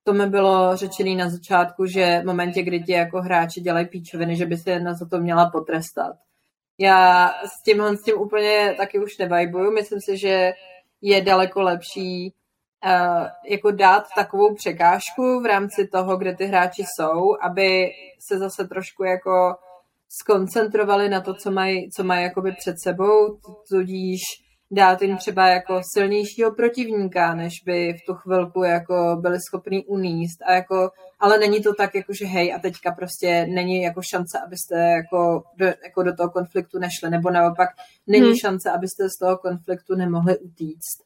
to 0.05 0.13
mi 0.13 0.27
bylo 0.27 0.77
řečené 0.77 1.15
na 1.15 1.31
začátku, 1.31 1.87
že 1.87 2.21
v 2.23 2.27
momentě, 2.27 2.63
kdy 2.63 2.81
ti 2.81 2.93
jako 2.93 3.23
hráči 3.23 3.61
dělají 3.61 3.87
píčoviny, 3.87 4.37
že 4.37 4.47
by 4.47 4.57
se 4.57 4.81
na 4.81 4.95
za 4.95 5.07
to 5.07 5.19
měla 5.19 5.51
potrestat. 5.51 6.17
Já 6.79 7.29
s 7.29 7.63
tímhle 7.65 7.97
s 7.97 8.03
tím 8.03 8.19
úplně 8.19 8.75
taky 8.77 8.99
už 8.99 9.19
nevajbuju. 9.19 9.73
Myslím 9.73 10.01
si, 10.01 10.19
že 10.19 10.53
je 11.03 11.21
daleko 11.21 11.63
lepší 11.63 12.35
uh, 12.85 13.27
jako 13.47 13.71
dát 13.71 14.05
takovou 14.17 14.55
překážku 14.55 15.41
v 15.41 15.47
rámci 15.47 15.89
toho, 15.89 16.17
kde 16.17 16.37
ty 16.37 16.47
hráči 16.47 16.83
jsou, 16.83 17.37
aby 17.43 17.91
se 18.29 18.39
zase 18.39 18.69
trošku 18.69 19.05
jako 19.05 19.57
skoncentrovali 20.23 21.09
na 21.09 21.21
to, 21.21 21.35
co 21.35 21.51
mají 21.51 21.91
co 21.91 22.05
maj 22.05 22.23
jakoby 22.23 22.53
před 22.53 22.77
sebou, 22.83 23.39
tudíž 23.71 24.21
dát 24.71 25.03
jim 25.03 25.17
třeba 25.17 25.47
jako 25.49 25.81
silnějšího 25.95 26.55
protivníka, 26.55 27.35
než 27.35 27.53
by 27.67 27.93
v 27.93 28.07
tu 28.07 28.15
chvilku 28.15 28.63
jako 28.63 29.17
byli 29.21 29.39
schopni 29.49 29.85
uníst. 29.85 30.43
A 30.47 30.53
jako, 30.53 30.91
ale 31.21 31.39
není 31.39 31.63
to 31.63 31.75
tak, 31.75 31.95
jako 31.95 32.13
že 32.13 32.27
hej, 32.27 32.55
a 32.55 32.59
teďka 32.59 32.93
prostě 32.93 33.47
není 33.47 33.83
jako 33.83 34.01
šance, 34.11 34.39
abyste 34.47 34.75
jako 34.77 35.43
do, 35.57 35.67
jako 35.67 36.03
do 36.03 36.15
toho 36.17 36.31
konfliktu 36.31 36.79
nešli, 36.79 37.11
nebo 37.11 37.31
naopak 37.31 37.69
není 38.07 38.27
hmm. 38.27 38.37
šance, 38.37 38.71
abyste 38.71 39.09
z 39.09 39.19
toho 39.19 39.39
konfliktu 39.39 39.95
nemohli 39.95 40.39
utíct. 40.39 41.05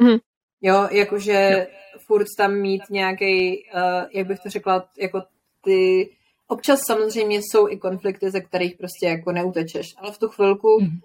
Hmm. 0.00 0.18
Jo, 0.60 0.88
jakože 0.90 1.66
furt 2.06 2.26
tam 2.38 2.54
mít 2.54 2.82
nějaký, 2.90 3.64
uh, 3.74 4.04
jak 4.12 4.26
bych 4.26 4.40
to 4.40 4.50
řekla, 4.50 4.88
jako 4.98 5.22
ty, 5.64 6.10
občas 6.52 6.80
samozřejmě 6.86 7.36
jsou 7.36 7.68
i 7.68 7.76
konflikty, 7.76 8.30
ze 8.30 8.40
kterých 8.40 8.76
prostě 8.76 9.06
jako 9.06 9.32
neutečeš, 9.32 9.86
ale 9.96 10.12
v 10.12 10.18
tu 10.18 10.28
chvilku 10.28 10.78
hmm 10.80 10.98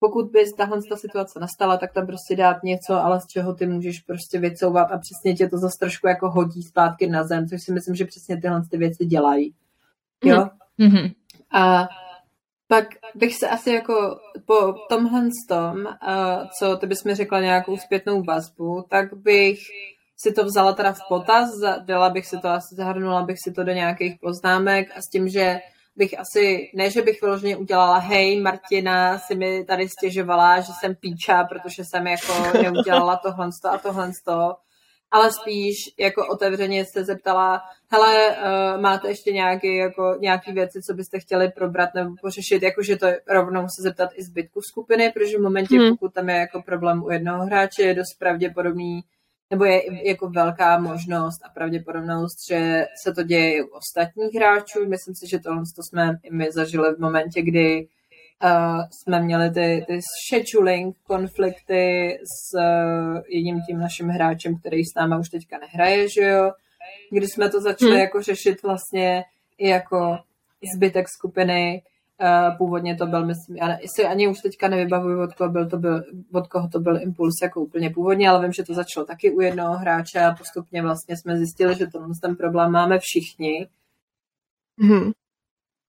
pokud 0.00 0.30
by 0.30 0.44
tahle 0.56 0.78
ta 0.88 0.96
situace 0.96 1.40
nastala, 1.40 1.76
tak 1.76 1.92
tam 1.92 2.06
prostě 2.06 2.36
dát 2.36 2.62
něco, 2.62 2.94
ale 2.94 3.20
z 3.20 3.26
čeho 3.26 3.54
ty 3.54 3.66
můžeš 3.66 4.00
prostě 4.00 4.38
vycouvat 4.38 4.90
a 4.92 4.98
přesně 4.98 5.36
tě 5.36 5.48
to 5.48 5.58
zase 5.58 5.76
trošku 5.80 6.08
jako 6.08 6.30
hodí 6.30 6.62
zpátky 6.62 7.06
na 7.06 7.24
zem, 7.24 7.46
což 7.46 7.62
si 7.64 7.72
myslím, 7.72 7.94
že 7.94 8.04
přesně 8.04 8.40
tyhle 8.40 8.62
ty 8.70 8.76
věci 8.76 9.06
dělají. 9.06 9.54
Jo? 10.24 10.48
Mm-hmm. 10.78 11.14
A 11.52 11.88
pak 12.66 12.86
bych 13.14 13.34
se 13.34 13.48
asi 13.48 13.70
jako 13.70 14.18
po 14.46 14.72
tomhle 14.88 15.28
tom, 15.48 15.86
co 16.58 16.76
ty 16.76 16.86
bys 16.86 17.04
mi 17.04 17.14
řekla 17.14 17.40
nějakou 17.40 17.76
zpětnou 17.76 18.22
vazbu, 18.22 18.84
tak 18.90 19.14
bych 19.14 19.58
si 20.20 20.32
to 20.32 20.44
vzala 20.44 20.72
teda 20.72 20.92
v 20.92 21.00
potaz, 21.08 21.50
dala 21.80 22.10
bych 22.10 22.26
si 22.26 22.38
to 22.38 22.48
asi, 22.48 22.74
zahrnula 22.74 23.22
bych 23.22 23.36
si 23.44 23.52
to 23.52 23.64
do 23.64 23.72
nějakých 23.72 24.14
poznámek 24.20 24.88
a 24.96 25.02
s 25.02 25.10
tím, 25.12 25.28
že 25.28 25.60
bych 25.96 26.18
asi, 26.18 26.70
ne, 26.74 26.90
že 26.90 27.02
bych 27.02 27.22
vyloženě 27.22 27.56
udělala, 27.56 27.98
hej, 27.98 28.40
Martina 28.40 29.18
si 29.18 29.34
mi 29.34 29.64
tady 29.64 29.88
stěžovala, 29.88 30.60
že 30.60 30.72
jsem 30.80 30.94
píča, 30.94 31.44
protože 31.44 31.84
jsem 31.84 32.06
jako 32.06 32.32
neudělala 32.62 33.16
tohle 33.16 33.48
a 33.70 33.78
tohle 33.78 34.12
ale 35.10 35.32
spíš 35.32 35.76
jako 35.98 36.26
otevřeně 36.26 36.84
se 36.84 37.04
zeptala, 37.04 37.62
hele, 37.90 38.28
uh, 38.28 38.80
máte 38.80 39.08
ještě 39.08 39.32
nějaké, 39.32 39.74
jako, 39.76 40.16
nějaký 40.20 40.52
věci, 40.52 40.82
co 40.82 40.94
byste 40.94 41.20
chtěli 41.20 41.48
probrat 41.48 41.94
nebo 41.94 42.10
pořešit, 42.22 42.62
jakože 42.62 42.96
to 42.96 43.06
rovnou 43.28 43.60
se 43.60 43.82
zeptat 43.82 44.10
i 44.14 44.22
zbytku 44.22 44.60
skupiny, 44.60 45.12
protože 45.14 45.38
v 45.38 45.42
momentě, 45.42 45.78
hmm. 45.78 45.90
pokud 45.90 46.14
tam 46.14 46.28
je 46.28 46.36
jako 46.36 46.62
problém 46.62 47.02
u 47.02 47.10
jednoho 47.10 47.46
hráče, 47.46 47.82
je 47.82 47.94
dost 47.94 48.18
pravděpodobný, 48.18 49.00
nebo 49.50 49.64
je 49.64 50.08
jako 50.08 50.28
velká 50.28 50.78
možnost 50.78 51.40
a 51.44 51.48
pravděpodobnost, 51.48 52.36
že 52.50 52.86
se 53.04 53.14
to 53.14 53.22
děje 53.22 53.54
i 53.54 53.62
u 53.62 53.66
ostatních 53.66 54.34
hráčů. 54.34 54.88
Myslím 54.88 55.14
si, 55.14 55.26
že 55.30 55.38
tohle 55.38 55.62
to 55.76 55.82
jsme 55.82 56.18
i 56.22 56.34
my 56.34 56.52
zažili 56.52 56.94
v 56.94 56.98
momentě, 56.98 57.42
kdy 57.42 57.86
uh, 58.44 58.80
jsme 58.90 59.22
měli 59.22 59.50
ty, 59.50 59.84
ty 59.86 60.00
scheduling 60.02 60.96
konflikty 61.06 62.18
s 62.22 62.58
uh, 62.58 63.20
jedním 63.28 63.60
tím 63.68 63.80
naším 63.80 64.08
hráčem, 64.08 64.58
který 64.58 64.84
s 64.84 64.94
náma 64.96 65.18
už 65.18 65.28
teďka 65.28 65.58
nehraje, 65.58 66.06
že 66.08 66.22
jo, 66.22 66.52
kdy 67.10 67.26
jsme 67.26 67.50
to 67.50 67.60
začali 67.60 67.90
hmm. 67.90 68.00
jako 68.00 68.22
řešit 68.22 68.62
vlastně 68.62 69.24
i 69.58 69.68
jako 69.68 70.18
zbytek 70.76 71.08
skupiny, 71.08 71.82
původně 72.58 72.96
to 72.96 73.06
byl, 73.06 73.26
myslím, 73.26 73.56
já 73.56 73.78
si 73.96 74.04
ani 74.04 74.28
už 74.28 74.40
teďka 74.40 74.68
nevybavuju, 74.68 75.22
od 75.22 75.34
koho, 75.34 75.50
byl 75.50 75.68
to 75.70 75.76
byl, 75.76 76.02
od 76.32 76.46
koho 76.46 76.68
to 76.68 76.80
byl 76.80 77.02
impuls 77.02 77.34
jako 77.42 77.60
úplně 77.60 77.90
původně, 77.90 78.28
ale 78.28 78.42
vím, 78.42 78.52
že 78.52 78.62
to 78.62 78.74
začalo 78.74 79.06
taky 79.06 79.30
u 79.30 79.40
jednoho 79.40 79.78
hráče 79.78 80.20
a 80.20 80.34
postupně 80.34 80.82
vlastně 80.82 81.16
jsme 81.16 81.36
zjistili, 81.36 81.74
že 81.74 81.86
to, 81.86 82.00
ten 82.22 82.36
problém 82.36 82.72
máme 82.72 82.98
všichni. 82.98 83.68
Mm-hmm. 84.82 85.12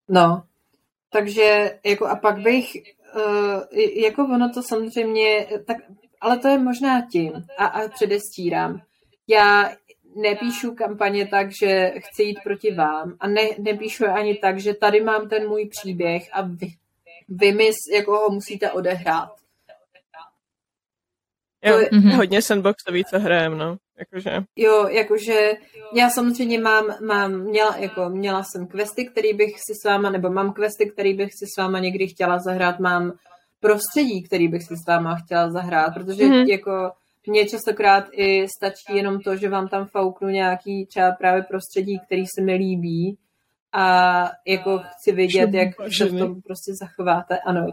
No, 0.08 0.42
takže 1.12 1.78
jako 1.84 2.06
a 2.06 2.16
pak 2.16 2.38
bych, 2.38 2.72
uh, 3.16 3.78
jako 4.04 4.24
ono 4.24 4.50
to 4.54 4.62
samozřejmě, 4.62 5.46
tak, 5.66 5.76
ale 6.20 6.38
to 6.38 6.48
je 6.48 6.58
možná 6.58 7.06
tím 7.12 7.32
a, 7.58 7.66
a 7.66 7.88
předestírám. 7.88 8.80
Já 9.28 9.70
nepíšu 10.16 10.74
kampaně 10.74 11.26
tak, 11.26 11.48
že 11.62 11.92
chci 11.98 12.22
jít 12.22 12.38
proti 12.44 12.74
vám 12.74 13.16
a 13.20 13.28
ne, 13.28 13.42
nepíšu 13.58 14.04
je 14.04 14.10
ani 14.10 14.34
tak, 14.34 14.60
že 14.60 14.74
tady 14.74 15.00
mám 15.00 15.28
ten 15.28 15.48
můj 15.48 15.68
příběh 15.68 16.22
a 16.32 16.42
vy, 16.42 16.66
vy 17.28 17.52
mi 17.52 17.70
jako 17.94 18.12
ho 18.12 18.30
musíte 18.30 18.72
odehrát. 18.72 19.38
Jo, 21.64 21.78
je, 21.78 21.86
mm-hmm. 21.86 22.16
hodně 22.16 22.42
sandboxový, 22.42 23.04
co 23.04 23.18
hrajem, 23.18 23.58
no. 23.58 23.76
Jakože. 23.98 24.30
Jo, 24.56 24.88
jakože 24.88 25.52
já 25.94 26.10
samozřejmě 26.10 26.60
mám, 26.60 26.84
mám 27.06 27.38
měla, 27.38 27.76
jako, 27.76 28.08
měla 28.08 28.42
jsem 28.42 28.66
questy, 28.66 29.06
který 29.06 29.34
bych 29.34 29.50
si 29.50 29.74
s 29.82 29.84
váma, 29.84 30.10
nebo 30.10 30.30
mám 30.30 30.52
questy, 30.52 30.90
který 30.90 31.14
bych 31.14 31.34
si 31.34 31.46
s 31.46 31.56
váma 31.58 31.78
někdy 31.78 32.06
chtěla 32.06 32.38
zahrát, 32.38 32.80
mám 32.80 33.12
prostředí, 33.60 34.22
který 34.22 34.48
bych 34.48 34.62
si 34.62 34.76
s 34.76 34.86
váma 34.86 35.14
chtěla 35.14 35.50
zahrát, 35.50 35.94
protože 35.94 36.24
mm-hmm. 36.24 36.48
jako 36.48 36.90
mně 37.28 37.48
častokrát 37.48 38.04
i 38.12 38.48
stačí 38.48 38.96
jenom 38.96 39.20
to, 39.20 39.36
že 39.36 39.48
vám 39.48 39.68
tam 39.68 39.86
fouknu 39.86 40.28
nějaký 40.28 40.86
třeba 40.86 41.12
právě 41.12 41.42
prostředí, 41.42 42.00
který 42.06 42.26
se 42.26 42.42
mi 42.42 42.54
líbí 42.54 43.18
a 43.72 44.30
jako 44.46 44.78
chci 44.78 45.12
vidět, 45.12 45.54
jak 45.54 45.68
se 45.96 46.04
v 46.04 46.18
tom 46.18 46.42
prostě 46.42 46.72
zachováte. 46.80 47.38
Ano. 47.38 47.66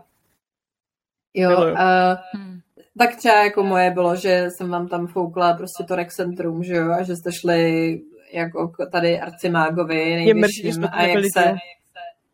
Jo, 1.34 1.76
a, 1.78 2.18
hmm. 2.34 2.60
tak 2.98 3.16
třeba 3.16 3.44
jako 3.44 3.64
moje 3.64 3.92
bylo, 3.92 4.16
že 4.16 4.48
jsem 4.50 4.70
vám 4.70 4.88
tam 4.88 5.08
foukla 5.08 5.54
prostě 5.54 5.84
to 5.84 5.96
Rex 5.96 6.16
Centrum, 6.16 6.64
že 6.64 6.76
jo, 6.76 6.92
a 6.92 7.04
že 7.04 7.16
jste 7.16 7.32
šli 7.32 8.02
jako 8.34 8.72
tady 8.92 9.20
arcimágovi 9.20 9.96
nejvyšším 9.96 10.88
a 10.92 11.04
jak 11.04 11.24
se, 11.34 11.56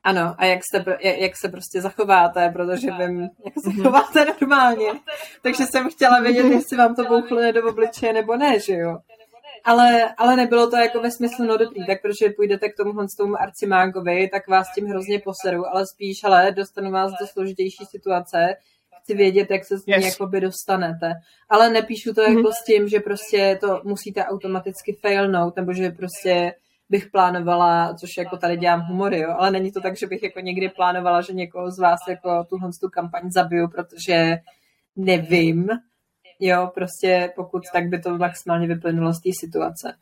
ano, 0.04 0.36
a 0.38 0.46
jak, 0.46 0.60
jste, 0.64 0.98
jak, 1.02 1.32
se 1.42 1.50
prostě 1.50 1.82
zachováte, 1.82 2.50
protože 2.50 2.88
vím, 2.92 3.22
jak 3.22 3.54
se 3.64 3.70
mhm. 3.70 3.78
zachováte 3.78 4.26
normálně. 4.26 4.92
Takže 5.42 5.66
jsem 5.66 5.90
chtěla 5.90 6.20
vědět, 6.20 6.46
jestli 6.46 6.78
vám 6.78 6.96
to 6.96 7.04
bouchlo 7.04 7.52
do 7.52 7.70
obličeje 7.70 8.14
nebo 8.14 8.36
ne, 8.36 8.60
že 8.60 8.74
jo. 8.74 8.98
Ale, 9.64 10.14
ale 10.18 10.36
nebylo 10.36 10.70
to 10.70 10.78
jako 10.78 11.00
ve 11.00 11.12
smyslu 11.12 11.46
no 11.46 11.58
dobrý, 11.58 11.86
tak 11.86 12.02
protože 12.02 12.30
půjdete 12.30 12.70
k 12.70 12.78
tomuhle 12.78 13.06
z 13.14 13.18
tomu 13.18 13.42
arcimágovi, 13.42 14.30
tak 14.30 14.48
vás 14.48 14.68
tím 14.76 14.86
hrozně 14.86 15.20
poseru, 15.20 15.66
ale 15.68 15.88
spíš, 15.88 16.24
ale 16.24 16.52
dostanu 16.52 16.92
vás 16.92 17.12
do 17.22 17.28
složitější 17.28 17.86
situace, 17.92 18.56
chci 19.04 19.14
vědět, 19.14 19.52
jak 19.52 19.66
se 19.66 19.78
z 19.78 19.86
ní 19.86 19.94
yes. 19.94 20.06
jakoby 20.06 20.42
dostanete. 20.42 21.14
Ale 21.50 21.70
nepíšu 21.70 22.14
to 22.14 22.22
jako 22.22 22.34
mm-hmm. 22.34 22.54
s 22.62 22.66
tím, 22.66 22.88
že 22.88 23.00
prostě 23.00 23.58
to 23.62 23.82
musíte 23.84 24.26
automaticky 24.26 24.98
failnout, 25.02 25.56
nebo 25.56 25.74
že 25.74 25.90
prostě 25.90 26.54
bych 26.92 27.10
plánovala, 27.12 27.94
což 27.94 28.10
jako 28.18 28.38
tady 28.38 28.58
dělám 28.58 28.82
humory, 28.82 29.20
jo, 29.20 29.36
ale 29.38 29.52
není 29.52 29.72
to 29.72 29.82
tak, 29.82 29.98
že 29.98 30.08
bych 30.08 30.24
jako 30.24 30.40
někdy 30.40 30.70
plánovala, 30.70 31.22
že 31.22 31.34
někoho 31.34 31.72
z 31.72 31.80
vás 31.80 32.00
jako 32.10 32.44
tuhle 32.50 32.70
tu 32.82 32.90
kampaň 32.90 33.32
zabiju, 33.32 33.68
protože 33.68 34.38
nevím, 34.96 35.70
jo, 36.40 36.72
prostě 36.74 37.34
pokud 37.36 37.64
tak 37.74 37.88
by 37.88 38.00
to 38.00 38.18
maximálně 38.18 38.68
vyplynulo 38.68 39.14
z 39.14 39.22
té 39.22 39.30
situace. 39.40 39.96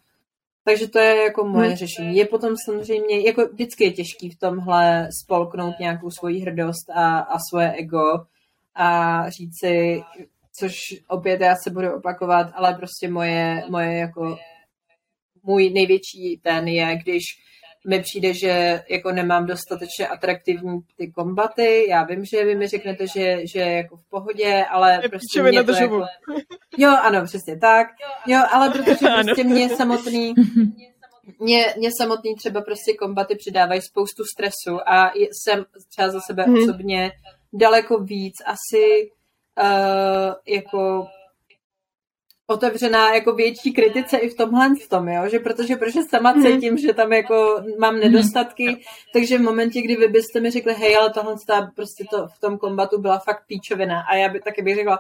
Takže 0.64 0.88
to 0.88 1.00
je 1.00 1.24
jako 1.24 1.46
moje 1.46 1.68
hmm. 1.68 1.78
řešení. 1.78 2.16
Je 2.16 2.26
potom 2.26 2.56
samozřejmě, 2.66 3.20
jako 3.20 3.48
vždycky 3.48 3.84
je 3.84 3.92
těžký 3.92 4.30
v 4.30 4.40
tomhle 4.40 5.10
spolknout 5.24 5.80
nějakou 5.80 6.12
svoji 6.12 6.40
hrdost 6.40 6.90
a, 6.90 7.20
a 7.20 7.38
svoje 7.50 7.72
ego 7.72 8.26
a 8.76 9.30
říci, 9.30 10.04
což 10.60 10.74
opět 11.08 11.42
já 11.42 11.56
se 11.64 11.70
budu 11.70 11.94
opakovat, 11.94 12.52
ale 12.54 12.74
prostě 12.74 13.10
moje, 13.10 13.64
moje 13.70 13.98
jako 13.98 14.38
můj 15.44 15.70
největší 15.70 16.40
ten 16.44 16.68
je, 16.68 16.96
když 17.04 17.24
mi 17.88 18.00
přijde, 18.00 18.34
že 18.34 18.84
jako 18.90 19.12
nemám 19.12 19.46
dostatečně 19.46 20.08
atraktivní 20.08 20.80
ty 20.98 21.12
kombaty. 21.12 21.86
Já 21.90 22.04
vím, 22.04 22.26
že 22.26 22.46
vy 22.46 22.56
mi 22.56 22.68
řeknete, 22.68 23.08
že, 23.08 23.40
že 23.54 23.60
je 23.60 23.78
jako 23.78 23.98
v 23.98 24.10
pohodě, 24.10 24.66
ale 24.70 25.00
je 25.04 25.10
prostě 25.10 25.44
mě 25.44 25.64
to 25.64 25.72
jako... 25.72 26.06
Jo, 26.78 26.92
ano, 27.02 27.26
přesně 27.26 27.58
tak. 27.58 27.88
Jo, 28.28 28.40
ale 28.52 28.70
protože 28.72 29.08
prostě 29.24 29.44
mě 29.44 29.70
samotný 29.70 30.34
mě, 31.40 31.74
mě 31.78 31.90
samotný 31.98 32.36
třeba 32.36 32.62
prostě 32.62 32.94
kombaty 32.94 33.36
přidávají 33.36 33.82
spoustu 33.82 34.24
stresu 34.26 34.90
a 34.90 35.12
jsem 35.16 35.66
třeba 35.90 36.10
za 36.10 36.20
sebe 36.22 36.44
hmm. 36.44 36.56
osobně 36.56 37.12
daleko 37.54 38.00
víc 38.00 38.34
asi 38.46 39.12
uh, 39.62 40.34
jako 40.48 41.08
otevřená 42.50 43.14
jako 43.14 43.34
větší 43.34 43.74
kritice 43.74 44.18
i 44.18 44.30
v 44.30 44.36
tomhle 44.36 44.70
tom, 44.90 45.08
jo? 45.08 45.30
že 45.30 45.40
protože, 45.40 45.76
protože 45.76 46.00
sama 46.10 46.34
mhm. 46.34 46.44
cítím, 46.44 46.78
že 46.78 46.94
tam 46.94 47.14
jako 47.14 47.64
mám 47.80 47.94
mhm. 47.94 48.04
nedostatky, 48.04 48.78
takže 49.14 49.38
v 49.38 49.42
momentě, 49.42 49.82
kdy 49.82 49.96
vy 49.96 50.08
byste 50.08 50.40
mi 50.40 50.52
řekli, 50.52 50.74
hej, 50.74 50.98
ale 50.98 51.14
tohle 51.14 51.36
prostě 51.76 52.04
to 52.10 52.28
v 52.28 52.40
tom 52.40 52.58
kombatu 52.58 53.02
byla 53.02 53.20
fakt 53.20 53.44
píčovina 53.48 54.02
a 54.02 54.16
já 54.16 54.30
by 54.30 54.40
taky 54.40 54.62
bych 54.62 54.76
řekla, 54.76 55.00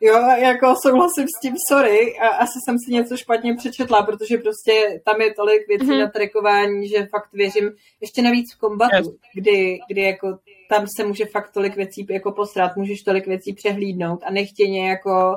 jo, 0.00 0.14
jako 0.36 0.74
souhlasím 0.86 1.24
s 1.24 1.40
tím, 1.42 1.54
sorry, 1.68 2.18
a 2.18 2.28
asi 2.28 2.58
jsem 2.64 2.76
si 2.86 2.92
něco 2.92 3.16
špatně 3.16 3.54
přečetla, 3.54 4.02
protože 4.02 4.38
prostě 4.38 5.00
tam 5.04 5.20
je 5.20 5.34
tolik 5.34 5.68
věcí 5.68 5.86
mm-hmm. 5.86 6.00
na 6.00 6.10
trekování, 6.10 6.88
že 6.88 7.06
fakt 7.10 7.32
věřím, 7.32 7.70
ještě 8.00 8.22
navíc 8.22 8.54
v 8.54 8.58
kombatu, 8.58 9.16
kdy, 9.34 9.78
kdy 9.88 10.02
jako 10.02 10.38
tam 10.68 10.86
se 10.96 11.04
může 11.04 11.24
fakt 11.24 11.50
tolik 11.52 11.76
věcí 11.76 12.06
jako 12.10 12.32
posrat, 12.32 12.76
můžeš 12.76 13.02
tolik 13.02 13.26
věcí 13.26 13.52
přehlídnout 13.52 14.20
a 14.26 14.30
nechtěně 14.30 14.88
jako 14.88 15.36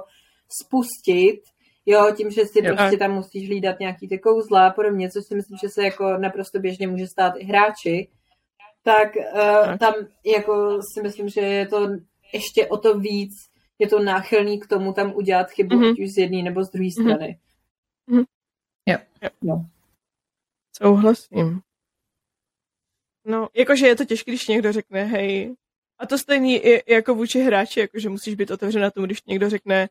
spustit 0.62 1.42
Jo, 1.86 2.14
tím, 2.18 2.32
že 2.32 2.46
si 2.46 2.66
jo, 2.66 2.76
prostě 2.76 2.98
tam 2.98 3.12
musíš 3.12 3.48
hlídat 3.48 3.80
nějaký 3.80 4.08
ty 4.08 4.20
kouzla 4.20 4.68
a 4.68 4.74
podobně, 4.74 5.10
což 5.10 5.26
si 5.26 5.36
myslím, 5.36 5.58
že 5.58 5.70
se 5.70 5.84
jako 5.84 6.18
naprosto 6.18 6.60
běžně 6.60 6.88
může 6.88 7.08
stát 7.08 7.34
i 7.38 7.46
hráči, 7.46 8.10
tak 8.84 9.16
uh, 9.16 9.78
tam 9.78 9.94
jako 10.26 10.80
si 10.94 11.02
myslím, 11.02 11.30
že 11.30 11.42
je 11.42 11.68
to 11.68 11.90
ještě 12.34 12.68
o 12.68 12.78
to 12.78 13.00
víc, 13.00 13.34
je 13.80 13.88
to 13.88 14.00
náchylný 14.00 14.60
k 14.60 14.68
tomu 14.68 14.94
tam 14.94 15.16
udělat 15.16 15.52
chybu, 15.52 15.76
mm-hmm. 15.76 15.92
ať 15.92 16.00
už 16.00 16.10
z 16.10 16.18
jedné 16.18 16.44
nebo 16.44 16.64
z 16.64 16.70
druhé 16.70 16.90
mhm. 16.98 17.10
strany. 17.10 17.40
Mm-hmm. 18.10 18.26
Jo. 18.90 18.98
jo. 19.22 19.30
No. 19.42 19.66
Souhlasím. 20.78 21.62
No, 23.26 23.50
jakože 23.54 23.88
je 23.88 23.96
to 23.96 24.06
těžké, 24.06 24.32
když 24.32 24.48
někdo 24.48 24.72
řekne, 24.72 25.04
hej, 25.04 25.56
a 26.00 26.06
to 26.06 26.18
stejný 26.18 26.58
i 26.58 26.94
jako 26.94 27.16
vůči 27.16 27.40
hráči, 27.40 27.80
jakože 27.80 28.10
musíš 28.10 28.36
být 28.36 28.52
otevřená 28.52 28.92
tomu, 28.92 29.06
když 29.06 29.24
někdo 29.24 29.50
řekne, 29.50 29.90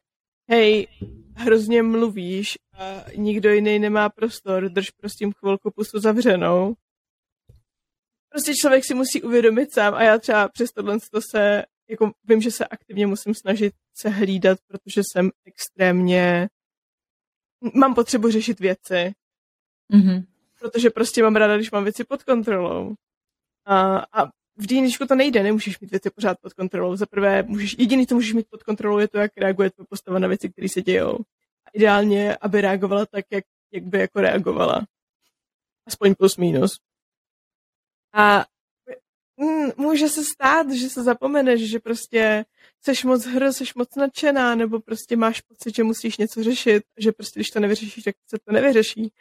hej, 0.50 0.86
hrozně 1.34 1.82
mluvíš 1.82 2.58
a 2.78 3.04
nikdo 3.16 3.50
jiný 3.50 3.78
nemá 3.78 4.08
prostor, 4.08 4.68
drž 4.68 4.90
prosím 4.90 5.32
chvilku 5.32 5.70
pusu 5.70 5.98
zavřenou. 5.98 6.74
Prostě 8.28 8.54
člověk 8.54 8.84
si 8.84 8.94
musí 8.94 9.22
uvědomit 9.22 9.72
sám 9.72 9.94
a 9.94 10.02
já 10.02 10.18
třeba 10.18 10.48
přes 10.48 10.72
tohle 10.72 10.98
to 11.12 11.20
se, 11.30 11.62
jako 11.88 12.12
vím, 12.24 12.40
že 12.40 12.50
se 12.50 12.66
aktivně 12.66 13.06
musím 13.06 13.34
snažit 13.34 13.74
se 13.94 14.08
hlídat, 14.08 14.58
protože 14.66 15.00
jsem 15.12 15.30
extrémně, 15.44 16.48
mám 17.74 17.94
potřebu 17.94 18.30
řešit 18.30 18.60
věci. 18.60 19.12
Mm-hmm. 19.92 20.26
Protože 20.60 20.90
prostě 20.90 21.22
mám 21.22 21.36
ráda, 21.36 21.56
když 21.56 21.70
mám 21.70 21.84
věci 21.84 22.04
pod 22.04 22.22
kontrolou. 22.22 22.94
A, 23.66 23.98
a 23.98 24.30
v 24.56 24.66
D&Dčku 24.66 25.06
to 25.06 25.14
nejde, 25.14 25.42
nemůžeš 25.42 25.80
mít 25.80 25.90
věci 25.90 26.10
pořád 26.10 26.38
pod 26.40 26.52
kontrolou. 26.52 26.96
Za 26.96 27.06
prvé, 27.06 27.42
můžeš, 27.42 27.76
jediný, 27.78 28.06
co 28.06 28.14
můžeš 28.14 28.32
mít 28.32 28.46
pod 28.50 28.62
kontrolou, 28.62 28.98
je 28.98 29.08
to, 29.08 29.18
jak 29.18 29.32
reaguje 29.36 29.70
tvoje 29.70 29.86
postava 29.88 30.18
na 30.18 30.28
věci, 30.28 30.48
které 30.48 30.68
se 30.68 30.82
dějou. 30.82 31.18
A 31.66 31.70
ideálně, 31.72 32.36
aby 32.36 32.60
reagovala 32.60 33.06
tak, 33.06 33.24
jak, 33.30 33.44
jak 33.72 33.84
by 33.84 33.98
jako 33.98 34.20
reagovala. 34.20 34.86
Aspoň 35.86 36.14
plus 36.14 36.36
minus. 36.36 36.80
A 38.12 38.44
mm, 39.36 39.70
může 39.76 40.08
se 40.08 40.24
stát, 40.24 40.70
že 40.70 40.88
se 40.88 41.02
zapomeneš, 41.02 41.70
že 41.70 41.78
prostě 41.78 42.44
seš 42.80 43.04
moc 43.04 43.26
hr, 43.26 43.52
seš 43.52 43.74
moc 43.74 43.94
nadšená, 43.96 44.54
nebo 44.54 44.80
prostě 44.80 45.16
máš 45.16 45.40
pocit, 45.40 45.74
že 45.74 45.84
musíš 45.84 46.16
něco 46.16 46.42
řešit, 46.42 46.84
že 46.98 47.12
prostě 47.12 47.40
když 47.40 47.50
to 47.50 47.60
nevyřešíš, 47.60 48.04
tak 48.04 48.14
se 48.26 48.38
to 48.44 48.52
nevyřeší. 48.52 49.12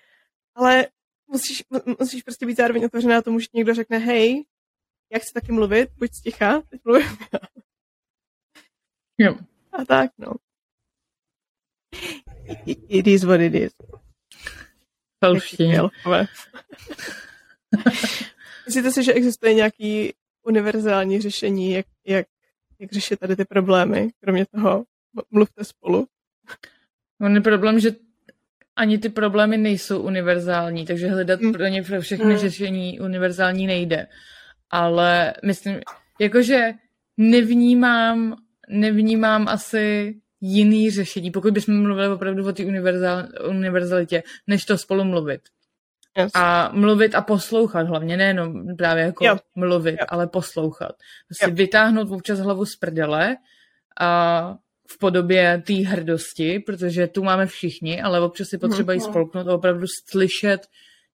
Ale 0.55 0.87
musíš, 1.27 1.63
musíš 1.99 2.23
prostě 2.23 2.45
být 2.45 2.57
zároveň 2.57 2.85
otevřená 2.85 3.21
tomu, 3.21 3.39
že 3.39 3.47
někdo 3.53 3.73
řekne, 3.73 3.97
hej, 3.97 4.43
já 5.11 5.19
chci 5.19 5.33
taky 5.33 5.51
mluvit, 5.51 5.89
buď 5.97 6.13
sticha, 6.13 6.61
teď 6.61 6.81
mluvím 6.85 7.17
já. 7.33 7.39
Jo. 9.17 9.35
A 9.71 9.85
tak, 9.85 10.11
no. 10.17 10.33
It 12.65 13.07
is 13.07 13.23
what 13.23 13.41
it 13.41 13.55
is. 13.55 13.71
Falštině. 15.25 15.79
Myslíte 18.65 18.91
si, 18.91 19.03
že 19.03 19.13
existuje 19.13 19.53
nějaký 19.53 20.13
univerzální 20.43 21.21
řešení, 21.21 21.71
jak, 21.71 21.85
jak 22.05 22.27
jak 22.81 22.91
řešit 22.91 23.19
tady 23.19 23.35
ty 23.35 23.45
problémy, 23.45 24.09
kromě 24.19 24.45
toho 24.45 24.83
mluvte 25.31 25.63
spolu. 25.63 26.07
On 27.21 27.35
je 27.35 27.41
problém, 27.41 27.79
že 27.79 27.91
ani 28.75 28.97
ty 28.97 29.09
problémy 29.09 29.57
nejsou 29.57 30.01
univerzální, 30.01 30.85
takže 30.85 31.07
hledat 31.07 31.41
mm. 31.41 31.53
pro 31.53 31.65
ně 31.65 31.83
pro 31.83 32.01
všechny 32.01 32.33
mm. 32.33 32.37
řešení 32.37 32.99
univerzální 32.99 33.67
nejde. 33.67 34.07
Ale 34.71 35.33
myslím, 35.45 35.79
jakože 36.19 36.71
nevnímám, 37.17 38.35
nevnímám 38.69 39.47
asi 39.47 40.15
jiný 40.41 40.91
řešení, 40.91 41.31
pokud 41.31 41.53
bychom 41.53 41.81
mluvili 41.81 42.07
opravdu 42.07 42.47
o 42.47 42.51
té 42.53 42.65
univerzál, 42.65 43.27
univerzalitě, 43.49 44.23
než 44.47 44.65
to 44.65 44.77
spolu 44.77 45.03
mluvit. 45.03 45.41
Yes. 46.17 46.31
A 46.35 46.71
mluvit 46.73 47.15
a 47.15 47.21
poslouchat 47.21 47.87
hlavně, 47.87 48.17
nejenom 48.17 48.75
právě 48.77 49.03
jako 49.03 49.25
jo. 49.25 49.37
mluvit, 49.55 49.91
jo. 49.99 50.05
ale 50.09 50.27
poslouchat. 50.27 50.91
Prostě 51.27 51.45
jo. 51.45 51.55
vytáhnout 51.55 52.11
občas 52.11 52.39
hlavu 52.39 52.65
z 52.65 52.75
prdele 52.75 53.37
a 53.99 54.55
v 54.91 54.97
podobě 54.99 55.63
té 55.67 55.73
hrdosti, 55.73 56.59
protože 56.59 57.07
tu 57.07 57.23
máme 57.23 57.45
všichni, 57.45 58.01
ale 58.01 58.21
občas 58.21 58.47
si 58.47 58.57
potřeba 58.57 58.93
mm, 58.93 58.99
spolknout 58.99 59.47
a 59.47 59.53
opravdu 59.53 59.85
slyšet, 60.09 60.67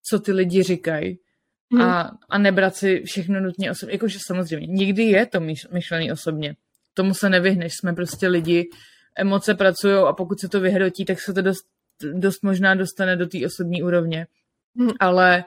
co 0.09 0.19
ty 0.19 0.31
lidi 0.31 0.63
říkají. 0.63 1.19
Mm. 1.69 1.81
A, 1.81 2.17
a 2.29 2.37
nebrat 2.37 2.75
si 2.75 3.03
všechno 3.05 3.39
nutně 3.39 3.71
osobně. 3.71 3.93
Jakože 3.93 4.19
samozřejmě, 4.27 4.67
nikdy 4.67 5.03
je 5.03 5.25
to 5.25 5.39
myšlený 5.71 6.11
osobně. 6.11 6.55
Tomu 6.93 7.13
se 7.13 7.29
nevyhneš, 7.29 7.73
jsme 7.73 7.93
prostě 7.93 8.27
lidi, 8.27 8.69
emoce 9.15 9.55
pracují 9.55 9.95
a 10.07 10.13
pokud 10.13 10.39
se 10.39 10.49
to 10.49 10.59
vyhrotí, 10.59 11.05
tak 11.05 11.21
se 11.21 11.33
to 11.33 11.41
dost, 11.41 11.65
dost 12.13 12.43
možná 12.43 12.75
dostane 12.75 13.15
do 13.15 13.27
té 13.27 13.37
osobní 13.45 13.83
úrovně. 13.83 14.27
Mm. 14.75 14.89
Ale 14.99 15.43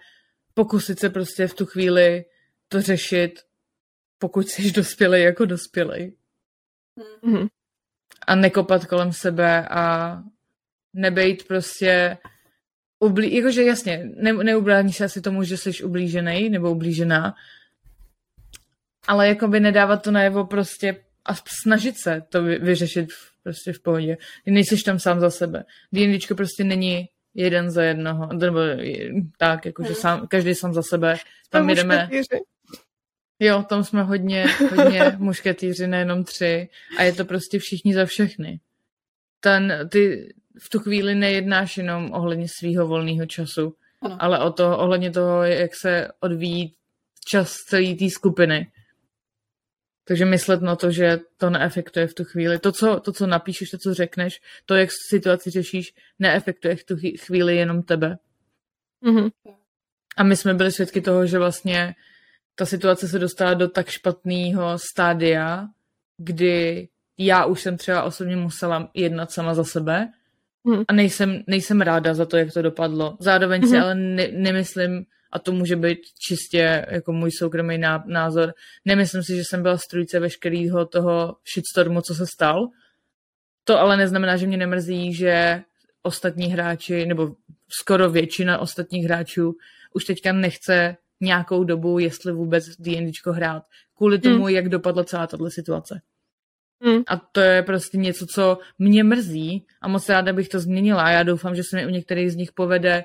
pokusit 0.54 0.98
se 0.98 1.10
prostě 1.10 1.46
v 1.46 1.54
tu 1.54 1.66
chvíli 1.66 2.24
to 2.68 2.82
řešit, 2.82 3.40
pokud 4.18 4.48
jsi 4.48 4.72
dospělej 4.72 5.22
jako 5.22 5.44
dospělej. 5.44 6.12
Mm 7.22 7.48
a 8.26 8.34
nekopat 8.34 8.86
kolem 8.86 9.12
sebe 9.12 9.68
a 9.68 10.16
nebejt 10.94 11.48
prostě 11.48 12.18
ublí, 13.00 13.34
jakože 13.34 13.62
jasně, 13.62 14.10
ne, 14.16 14.32
neubrání 14.32 14.92
se 14.92 15.04
asi 15.04 15.20
tomu, 15.20 15.44
že 15.44 15.56
jsi 15.56 15.82
ublížený 15.84 16.48
nebo 16.48 16.70
ublížená, 16.70 17.34
ale 19.08 19.28
jako 19.28 19.48
by 19.48 19.60
nedávat 19.60 20.02
to 20.02 20.10
najevo 20.10 20.44
prostě 20.44 20.96
a 21.24 21.34
snažit 21.62 21.98
se 21.98 22.22
to 22.28 22.42
vy, 22.42 22.58
vyřešit 22.58 23.12
v, 23.12 23.42
prostě 23.42 23.72
v 23.72 23.80
pohodě. 23.80 24.16
Nejsi 24.46 24.82
tam 24.82 24.98
sám 24.98 25.20
za 25.20 25.30
sebe. 25.30 25.64
D&Dčko 25.92 26.34
prostě 26.34 26.64
není 26.64 27.08
jeden 27.34 27.70
za 27.70 27.82
jednoho, 27.82 28.28
nebo 28.32 28.58
tak, 29.38 29.66
jakože 29.66 29.94
sám, 29.94 30.26
každý 30.28 30.54
sám 30.54 30.74
za 30.74 30.82
sebe. 30.82 31.16
Tam 31.50 31.70
jdeme... 31.70 32.08
Jo, 33.42 33.64
tam 33.68 33.84
jsme 33.84 34.02
hodně, 34.02 34.46
hodně 34.76 35.02
mušketýři, 35.18 35.86
nejenom 35.86 36.24
tři. 36.24 36.68
A 36.98 37.02
je 37.02 37.12
to 37.12 37.24
prostě 37.24 37.58
všichni 37.58 37.94
za 37.94 38.04
všechny. 38.04 38.60
Ten, 39.40 39.88
ty 39.92 40.34
v 40.58 40.68
tu 40.68 40.78
chvíli 40.78 41.14
nejednáš 41.14 41.76
jenom 41.76 42.12
ohledně 42.12 42.46
svého 42.48 42.86
volného 42.86 43.26
času, 43.26 43.74
ano. 44.00 44.16
ale 44.18 44.38
o 44.38 44.50
to, 44.52 44.78
ohledně 44.78 45.10
toho, 45.10 45.42
jak 45.42 45.70
se 45.74 46.08
odvíjí 46.20 46.74
čas 47.28 47.52
celé 47.52 47.94
té 47.94 48.10
skupiny. 48.10 48.72
Takže 50.04 50.24
myslet 50.24 50.62
na 50.62 50.76
to, 50.76 50.90
že 50.90 51.18
to 51.36 51.50
neefektuje 51.50 52.06
v 52.06 52.14
tu 52.14 52.24
chvíli. 52.24 52.58
To 52.58 52.72
co, 52.72 53.00
to, 53.00 53.12
co 53.12 53.26
napíšeš, 53.26 53.70
to, 53.70 53.78
co 53.78 53.94
řekneš, 53.94 54.40
to, 54.66 54.74
jak 54.74 54.90
situaci 55.10 55.50
řešíš, 55.50 55.94
neefektuje 56.18 56.76
v 56.76 56.84
tu 56.84 56.96
chvíli 57.24 57.56
jenom 57.56 57.82
tebe. 57.82 58.18
Mm-hmm. 59.02 59.30
A 60.16 60.22
my 60.22 60.36
jsme 60.36 60.54
byli 60.54 60.72
svědky 60.72 61.00
toho, 61.00 61.26
že 61.26 61.38
vlastně 61.38 61.94
ta 62.54 62.66
situace 62.66 63.08
se 63.08 63.18
dostala 63.18 63.54
do 63.54 63.68
tak 63.68 63.88
špatného 63.88 64.78
stádia, 64.78 65.66
kdy 66.16 66.88
já 67.18 67.44
už 67.44 67.60
jsem 67.60 67.76
třeba 67.76 68.02
osobně 68.02 68.36
musela 68.36 68.90
jednat 68.94 69.30
sama 69.30 69.54
za 69.54 69.64
sebe 69.64 70.08
hmm. 70.66 70.82
a 70.88 70.92
nejsem, 70.92 71.42
nejsem 71.46 71.80
ráda 71.80 72.14
za 72.14 72.26
to, 72.26 72.36
jak 72.36 72.52
to 72.52 72.62
dopadlo. 72.62 73.16
Zároveň 73.20 73.60
hmm. 73.60 73.70
si 73.70 73.78
ale 73.78 73.94
ne, 73.94 74.28
nemyslím, 74.32 75.04
a 75.32 75.38
to 75.38 75.52
může 75.52 75.76
být 75.76 75.98
čistě 76.18 76.86
jako 76.90 77.12
můj 77.12 77.30
soukromý 77.30 77.78
názor, 78.06 78.54
nemyslím 78.84 79.22
si, 79.22 79.36
že 79.36 79.42
jsem 79.44 79.62
byla 79.62 79.78
strujce 79.78 80.20
veškerého 80.20 80.86
toho 80.86 81.36
shitstormu, 81.54 82.00
co 82.00 82.14
se 82.14 82.24
stal. 82.34 82.68
To 83.64 83.78
ale 83.78 83.96
neznamená, 83.96 84.36
že 84.36 84.46
mě 84.46 84.56
nemrzí, 84.56 85.14
že 85.14 85.62
ostatní 86.02 86.46
hráči, 86.46 87.06
nebo 87.06 87.34
skoro 87.80 88.10
většina 88.10 88.58
ostatních 88.58 89.04
hráčů 89.04 89.52
už 89.94 90.04
teďka 90.04 90.32
nechce 90.32 90.96
nějakou 91.20 91.64
dobu, 91.64 91.98
jestli 91.98 92.32
vůbec 92.32 92.64
D&Dčko 92.78 93.32
hrát, 93.32 93.62
kvůli 93.96 94.16
hmm. 94.16 94.22
tomu, 94.22 94.44
mm. 94.44 94.48
jak 94.48 94.68
dopadla 94.68 95.04
celá 95.04 95.26
tato 95.26 95.50
situace. 95.50 96.00
Mm. 96.84 97.02
A 97.06 97.16
to 97.16 97.40
je 97.40 97.62
prostě 97.62 97.98
něco, 97.98 98.26
co 98.34 98.58
mě 98.78 99.04
mrzí 99.04 99.66
a 99.82 99.88
moc 99.88 100.08
ráda 100.08 100.32
bych 100.32 100.48
to 100.48 100.60
změnila. 100.60 101.02
A 101.02 101.10
já 101.10 101.22
doufám, 101.22 101.54
že 101.54 101.62
se 101.62 101.76
mi 101.76 101.86
u 101.86 101.90
některých 101.90 102.32
z 102.32 102.36
nich 102.36 102.52
povede 102.52 103.04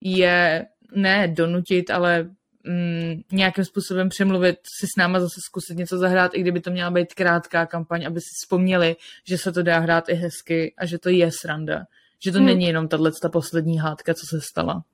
je 0.00 0.66
ne 0.94 1.28
donutit, 1.28 1.90
ale 1.90 2.30
mm, 2.64 3.22
nějakým 3.32 3.64
způsobem 3.64 4.08
přemluvit 4.08 4.56
si 4.80 4.86
s 4.86 4.96
náma 4.98 5.20
zase 5.20 5.40
zkusit 5.46 5.78
něco 5.78 5.98
zahrát, 5.98 6.34
i 6.34 6.40
kdyby 6.40 6.60
to 6.60 6.70
měla 6.70 6.90
být 6.90 7.14
krátká 7.14 7.66
kampaň, 7.66 8.06
aby 8.06 8.20
si 8.20 8.30
vzpomněli, 8.42 8.96
že 9.28 9.38
se 9.38 9.52
to 9.52 9.62
dá 9.62 9.78
hrát 9.78 10.08
i 10.08 10.14
hezky 10.14 10.74
a 10.78 10.86
že 10.86 10.98
to 10.98 11.08
je 11.08 11.30
sranda. 11.40 11.84
Že 12.24 12.32
to 12.32 12.40
mm. 12.40 12.46
není 12.46 12.66
jenom 12.66 12.88
tahle 12.88 13.10
ta 13.22 13.28
poslední 13.28 13.78
hádka, 13.78 14.14
co 14.14 14.26
se 14.30 14.40
stala. 14.40 14.84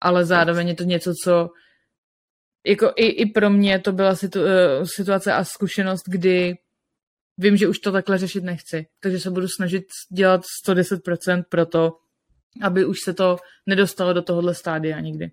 Ale 0.00 0.24
zároveň 0.24 0.68
je 0.68 0.74
to 0.74 0.84
něco, 0.84 1.12
co 1.24 1.50
jako 2.66 2.92
i, 2.96 3.06
i 3.06 3.26
pro 3.26 3.50
mě 3.50 3.78
to 3.78 3.92
byla 3.92 4.14
situ, 4.14 4.40
uh, 4.40 4.48
situace 4.84 5.32
a 5.32 5.44
zkušenost, 5.44 6.02
kdy 6.08 6.56
vím, 7.38 7.56
že 7.56 7.68
už 7.68 7.78
to 7.78 7.92
takhle 7.92 8.18
řešit 8.18 8.44
nechci, 8.44 8.86
takže 9.00 9.20
se 9.20 9.30
budu 9.30 9.48
snažit 9.48 9.84
dělat 10.10 10.42
110% 10.66 11.44
pro 11.48 11.66
to, 11.66 11.98
aby 12.62 12.84
už 12.84 13.00
se 13.04 13.14
to 13.14 13.36
nedostalo 13.66 14.12
do 14.12 14.22
tohohle 14.22 14.54
stádia 14.54 15.00
nikdy. 15.00 15.30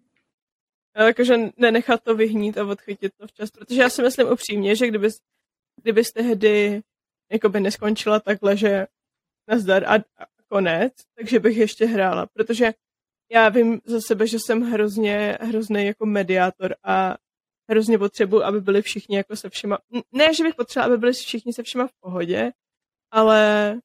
Jakože 0.97 1.38
nenechat 1.57 2.03
to 2.03 2.15
vyhnít 2.15 2.57
a 2.57 2.65
odchytit 2.65 3.13
to 3.17 3.27
včas, 3.27 3.51
protože 3.51 3.81
já 3.81 3.89
si 3.89 4.01
myslím 4.01 4.27
upřímně, 4.27 4.76
že 4.76 4.88
kdyby, 4.88 5.09
kdybys 5.81 6.11
tehdy 6.11 6.81
jakoby 7.31 7.59
neskončila 7.59 8.19
takhle, 8.19 8.57
že 8.57 8.88
nazdar 9.47 9.84
a, 9.84 9.95
a 9.95 10.26
konec, 10.47 10.93
takže 11.15 11.39
bych 11.39 11.57
ještě 11.57 11.85
hrála, 11.85 12.26
protože 12.26 12.71
já 13.31 13.49
vím 13.49 13.81
za 13.85 14.01
sebe, 14.01 14.27
že 14.27 14.39
jsem 14.39 14.61
hrozně, 14.61 15.38
hrozný 15.41 15.85
jako 15.85 16.05
mediátor 16.05 16.76
a 16.84 17.17
hrozně 17.69 17.97
potřebuji, 17.97 18.43
aby 18.43 18.61
byli 18.61 18.81
všichni 18.81 19.17
jako 19.17 19.35
se 19.35 19.49
všema, 19.49 19.77
ne, 20.11 20.33
že 20.33 20.43
bych 20.43 20.55
potřebovala, 20.55 20.93
aby 20.93 20.99
byli 20.99 21.13
všichni 21.13 21.53
se 21.53 21.63
všema 21.63 21.87
v 21.87 21.93
pohodě, 21.99 22.51
ale 23.11 23.75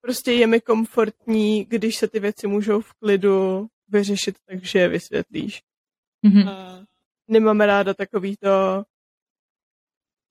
prostě 0.00 0.32
je 0.32 0.46
mi 0.46 0.60
komfortní, 0.60 1.64
když 1.64 1.96
se 1.96 2.08
ty 2.08 2.20
věci 2.20 2.46
můžou 2.46 2.80
v 2.80 2.92
klidu 2.92 3.66
vyřešit, 3.88 4.36
takže 4.46 4.78
je 4.78 4.88
vysvětlíš. 4.88 5.62
Mm-hmm. 6.26 6.48
A 6.48 6.84
nemám 7.28 7.60
ráda 7.60 7.94
takový 7.94 8.36
to, 8.36 8.84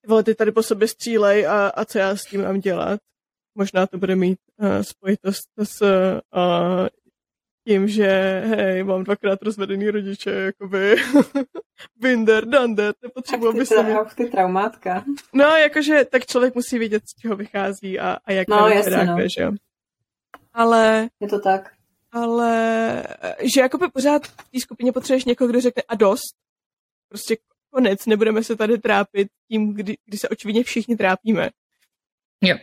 vole, 0.08 0.24
ty 0.24 0.36
tady 0.36 0.52
po 0.52 0.64
sobě 0.64 0.88
střílej 0.88 1.48
a, 1.48 1.68
a 1.68 1.86
co 1.86 1.98
já 1.98 2.16
s 2.16 2.24
tím 2.24 2.42
mám 2.42 2.60
dělat. 2.60 3.00
Možná 3.56 3.88
to 3.88 3.98
bude 3.98 4.16
mít 4.16 4.40
uh, 4.58 4.82
spojitost 4.82 5.50
s 5.64 5.82
uh, 5.82 6.88
tím, 7.70 7.88
že 7.88 8.08
hej, 8.46 8.84
mám 8.84 9.04
dvakrát 9.04 9.42
rozvedený 9.42 9.90
rodiče, 9.90 10.32
jakoby 10.32 10.96
Binder, 11.96 12.46
Dander, 12.46 12.94
nepotřebuji, 13.04 13.50
aby 13.50 13.66
se... 13.66 13.84
Mě... 13.84 13.96
ty 14.16 14.26
traumátka. 14.26 15.04
No, 15.34 15.46
jakože 15.46 16.06
tak 16.06 16.26
člověk 16.26 16.56
musí 16.56 16.80
vidět, 16.80 17.04
z 17.10 17.22
čeho 17.22 17.36
vychází 17.36 18.00
a, 18.00 18.18
a 18.26 18.32
jak 18.32 18.48
no, 18.48 18.68
jasně, 18.68 18.96
reaguje, 18.96 19.24
no. 19.24 19.30
že 19.38 19.44
jo. 19.44 19.52
Ale... 20.54 21.10
Je 21.20 21.28
to 21.28 21.40
tak. 21.40 21.74
Ale, 22.12 23.04
že 23.54 23.62
jakoby 23.62 23.88
pořád 23.88 24.28
v 24.28 24.52
té 24.52 24.60
skupině 24.60 24.92
potřebuješ 24.92 25.26
někoho, 25.26 25.48
kdo 25.48 25.62
řekne 25.62 25.84
a 25.88 25.96
dost. 25.96 26.36
Prostě 27.10 27.38
konec, 27.70 28.06
nebudeme 28.06 28.44
se 28.44 28.56
tady 28.56 28.78
trápit 28.78 29.28
tím, 29.52 29.74
kdy, 29.74 29.98
kdy 30.06 30.18
se 30.18 30.30
očividně 30.30 30.64
všichni 30.64 30.96
trápíme. 30.96 31.50
Jo. 32.42 32.58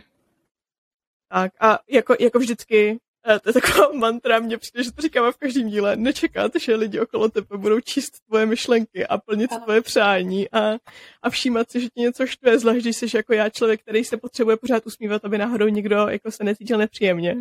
Tak 1.29 1.53
a 1.61 1.79
jako, 1.91 2.17
jako 2.21 2.39
vždycky 2.39 2.99
to 3.27 3.49
je 3.49 3.53
taková 3.53 3.93
mantra, 3.93 4.39
mně 4.39 4.59
přijde, 4.59 4.85
že 4.85 4.93
to 4.93 5.03
říkáme 5.03 5.33
v 5.33 5.37
každém 5.37 5.69
díle. 5.69 5.97
Nečekat, 5.97 6.53
že 6.61 6.75
lidi 6.75 7.01
okolo 7.01 7.29
tebe 7.29 7.57
budou 7.57 7.81
číst 7.81 8.21
tvoje 8.29 8.47
myšlenky 8.47 9.07
a 9.07 9.19
plnit 9.19 9.53
ano. 9.53 9.65
tvoje 9.65 9.81
přání 9.83 10.51
a, 10.51 10.79
a 11.23 11.31
všímat 11.31 11.71
si, 11.71 11.81
že 11.81 11.89
ti 11.89 12.01
něco 12.01 12.27
štve, 12.27 12.59
zvlášť 12.59 12.81
když 12.81 12.97
jsi 12.97 13.07
jako 13.17 13.35
já 13.35 13.49
člověk, 13.49 13.83
který 13.83 14.05
se 14.05 14.17
potřebuje 14.17 14.57
pořád 14.57 14.87
usmívat, 14.87 15.25
aby 15.25 15.39
náhodou 15.39 15.69
nikdo 15.69 15.97
jako 15.97 16.31
se 16.31 16.45
necítil 16.45 16.79
nepříjemně. 16.79 17.37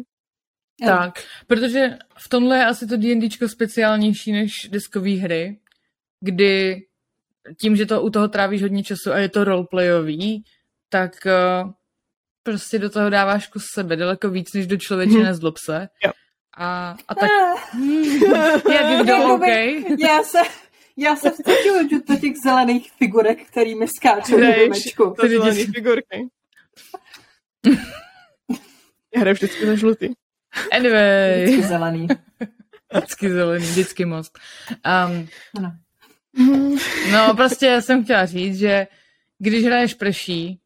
Tak, 0.86 1.24
protože 1.48 1.98
v 2.18 2.30
tomhle 2.30 2.57
je 2.57 2.66
asi 2.66 2.88
to 2.88 2.98
D&Dčko 2.98 3.49
speciálnější 3.49 4.32
než 4.32 4.70
diskové 4.72 5.10
hry, 5.10 5.60
kdy 6.20 6.82
tím, 7.62 7.76
že 7.76 7.86
to 7.86 8.02
u 8.02 8.10
toho 8.10 8.28
trávíš 8.28 8.62
hodně 8.62 8.84
času 8.84 9.12
a 9.12 9.18
je 9.18 9.30
to 9.30 9.44
roleplayový, 9.44 10.44
tak 10.90 11.12
uh, 11.26 11.72
prostě 12.46 12.80
do 12.80 12.90
toho 12.90 13.10
dáváš 13.10 13.48
kus 13.48 13.64
sebe 13.74 13.96
daleko 13.96 14.30
víc, 14.30 14.54
než 14.54 14.68
do 14.68 14.78
člověče 14.78 15.14
hmm. 15.14 15.24
nezlob 15.24 15.58
se. 15.58 15.90
Jo. 16.06 16.12
A, 16.58 16.96
a 17.08 17.16
tak, 17.16 17.30
hmm, 17.72 18.04
jak 18.72 19.04
kdo, 19.04 19.34
OK? 19.34 19.48
Já 20.00 20.24
se, 20.24 20.40
Já 20.98 21.16
se 21.16 21.32
vcítila 21.32 21.84
do 22.08 22.16
těch 22.16 22.34
zelených 22.46 22.92
figurek, 22.92 23.48
kterými 23.48 23.88
skáčou 23.88 24.40
do 24.40 24.54
domečku. 24.54 25.16
To 25.20 25.28
zelený 25.28 25.66
figurky. 25.66 26.30
Já 29.16 29.22
hraju 29.22 29.34
vždycky 29.34 29.66
za 29.66 29.76
žlutý. 29.76 30.10
Anyway. 30.72 31.44
Vždycky 31.44 31.64
zelený. 31.64 32.08
Vždycky 32.94 33.30
zelený, 33.30 33.66
vždycky 33.66 34.06
most. 34.06 34.40
Um, 35.08 35.28
no 37.12 37.36
prostě 37.36 37.82
jsem 37.82 38.04
chtěla 38.04 38.26
říct, 38.26 38.58
že 38.58 38.88
když 39.40 39.66
hraješ 39.66 39.94
prší, 39.94 40.60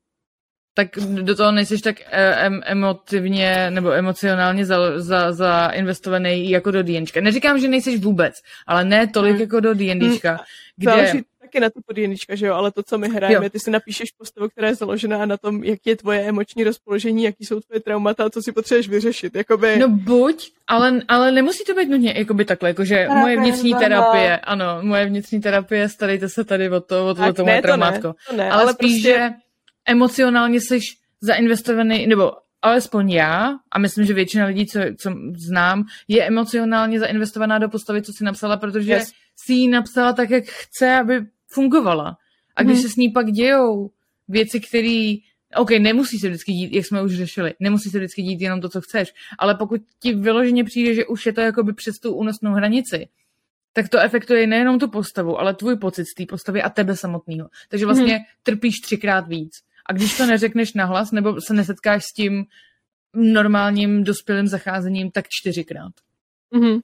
tak 0.80 0.88
do 1.22 1.36
toho 1.36 1.52
nejsiš 1.52 1.82
tak 1.82 1.96
e, 2.02 2.36
em, 2.46 2.62
emotivně 2.66 3.72
nebo 3.72 3.92
emocionálně 3.92 4.66
za, 4.66 5.00
za, 5.00 5.34
za 5.34 5.68
investovaný 5.68 6.50
jako 6.50 6.72
do 6.72 6.84
D&Čka. 6.84 7.22
Neříkám, 7.22 7.60
že 7.60 7.68
nejsiš 7.68 8.00
vůbec, 8.00 8.36
ale 8.68 8.86
ne 8.86 9.08
tolik 9.08 9.32
hmm. 9.32 9.42
jako 9.42 9.60
do 9.60 9.74
D&Čka. 9.74 10.30
Hmm. 10.30 10.40
Kde... 10.78 10.92
Záleží 10.92 11.24
taky 11.42 11.60
na 11.60 11.70
tu 11.70 11.82
podjednička, 11.86 12.36
že 12.36 12.46
jo, 12.48 12.54
ale 12.54 12.72
to, 12.72 12.84
co 12.84 12.98
my 12.98 13.10
hrajeme, 13.10 13.46
jo. 13.46 13.50
ty 13.50 13.60
si 13.60 13.72
napíšeš 13.72 14.12
postavu, 14.12 14.50
která 14.50 14.68
je 14.68 14.76
založená 14.76 15.26
na 15.26 15.38
tom, 15.38 15.64
jak 15.64 15.80
je 15.86 15.96
tvoje 15.96 16.20
emoční 16.22 16.64
rozpoložení, 16.64 17.24
jaký 17.24 17.46
jsou 17.46 17.60
tvoje 17.60 17.80
traumata 17.80 18.26
a 18.26 18.30
co 18.30 18.42
si 18.42 18.52
potřebuješ 18.52 18.90
vyřešit, 18.90 19.36
jakoby... 19.36 19.78
No 19.80 19.90
buď, 19.90 20.52
ale, 20.68 21.02
ale 21.08 21.32
nemusí 21.32 21.64
to 21.64 21.74
být 21.74 21.90
nutně 21.90 22.14
jakoby 22.18 22.46
takhle, 22.46 22.70
jakože 22.70 22.96
terapie, 22.96 23.20
moje 23.20 23.38
vnitřní 23.38 23.76
terapie, 23.76 24.38
ano, 24.38 24.66
moje 24.82 25.06
vnitřní 25.06 25.42
terapie, 25.42 25.90
starejte 25.90 26.30
se 26.30 26.44
tady 26.44 26.70
o 26.70 26.80
to, 26.80 27.08
o 27.08 27.16
to, 27.16 27.34
to 27.34 27.46
moje 27.46 27.62
traumátko. 27.62 28.16
To 28.30 28.36
ne, 28.36 28.52
ale, 28.52 28.64
ale 28.64 28.74
spíš, 28.74 28.92
prostě... 28.92 29.10
že 29.10 29.30
emocionálně 29.90 30.62
jsi 30.62 30.80
zainvestovaný, 31.22 32.08
nebo 32.08 32.32
alespoň 32.62 33.12
já, 33.12 33.58
a 33.72 33.80
myslím, 33.80 34.06
že 34.06 34.14
většina 34.14 34.46
lidí, 34.46 34.66
co, 34.66 34.80
co 34.98 35.14
znám, 35.38 35.84
je 36.08 36.28
emocionálně 36.28 37.00
zainvestovaná 37.00 37.60
do 37.60 37.70
postavy, 37.70 38.02
co 38.02 38.14
si 38.14 38.24
napsala, 38.24 38.58
protože 38.58 38.92
yes. 38.92 39.12
si 39.36 39.54
ji 39.54 39.68
napsala 39.68 40.14
tak, 40.14 40.30
jak 40.30 40.44
chce, 40.46 41.00
aby 41.00 41.22
fungovala. 41.48 42.18
A 42.56 42.64
když 42.64 42.78
hmm. 42.78 42.82
se 42.82 42.90
s 42.90 42.96
ní 42.96 43.10
pak 43.10 43.32
dějou 43.32 43.92
věci, 44.28 44.60
které 44.60 45.16
OK, 45.56 45.72
nemusí 45.72 46.20
se 46.20 46.28
vždycky 46.28 46.52
dít, 46.52 46.74
jak 46.74 46.86
jsme 46.86 47.04
už 47.04 47.16
řešili, 47.16 47.54
nemusí 47.60 47.90
se 47.90 47.98
vždycky 47.98 48.22
dít 48.22 48.42
jenom 48.42 48.62
to, 48.62 48.70
co 48.70 48.82
chceš, 48.82 49.14
ale 49.40 49.56
pokud 49.56 49.82
ti 50.00 50.14
vyloženě 50.14 50.64
přijde, 50.64 50.94
že 50.94 51.06
už 51.06 51.26
je 51.26 51.34
to 51.34 51.42
jakoby 51.42 51.74
přes 51.74 52.00
tu 52.00 52.14
únosnou 52.14 52.52
hranici, 52.52 53.08
tak 53.74 53.90
to 53.90 54.00
efektuje 54.00 54.48
nejenom 54.48 54.80
tu 54.80 54.88
postavu, 54.88 55.40
ale 55.40 55.54
tvůj 55.54 55.76
pocit 55.76 56.06
z 56.06 56.14
té 56.14 56.26
postavy 56.26 56.62
a 56.62 56.70
tebe 56.70 56.96
samotného. 56.96 57.50
Takže 57.70 57.86
vlastně 57.86 58.14
hmm. 58.14 58.24
trpíš 58.44 58.80
třikrát 58.80 59.28
víc. 59.28 59.52
A 59.90 59.94
když 59.94 60.18
to 60.18 60.26
neřekneš 60.26 60.74
nahlas, 60.74 61.12
nebo 61.12 61.42
se 61.42 61.54
nesetkáš 61.54 62.04
s 62.04 62.14
tím 62.14 62.46
normálním 63.14 64.04
dospělým 64.04 64.48
zacházením, 64.48 65.12
tak 65.12 65.26
čtyřikrát. 65.30 65.92
Mm-hmm. 66.54 66.80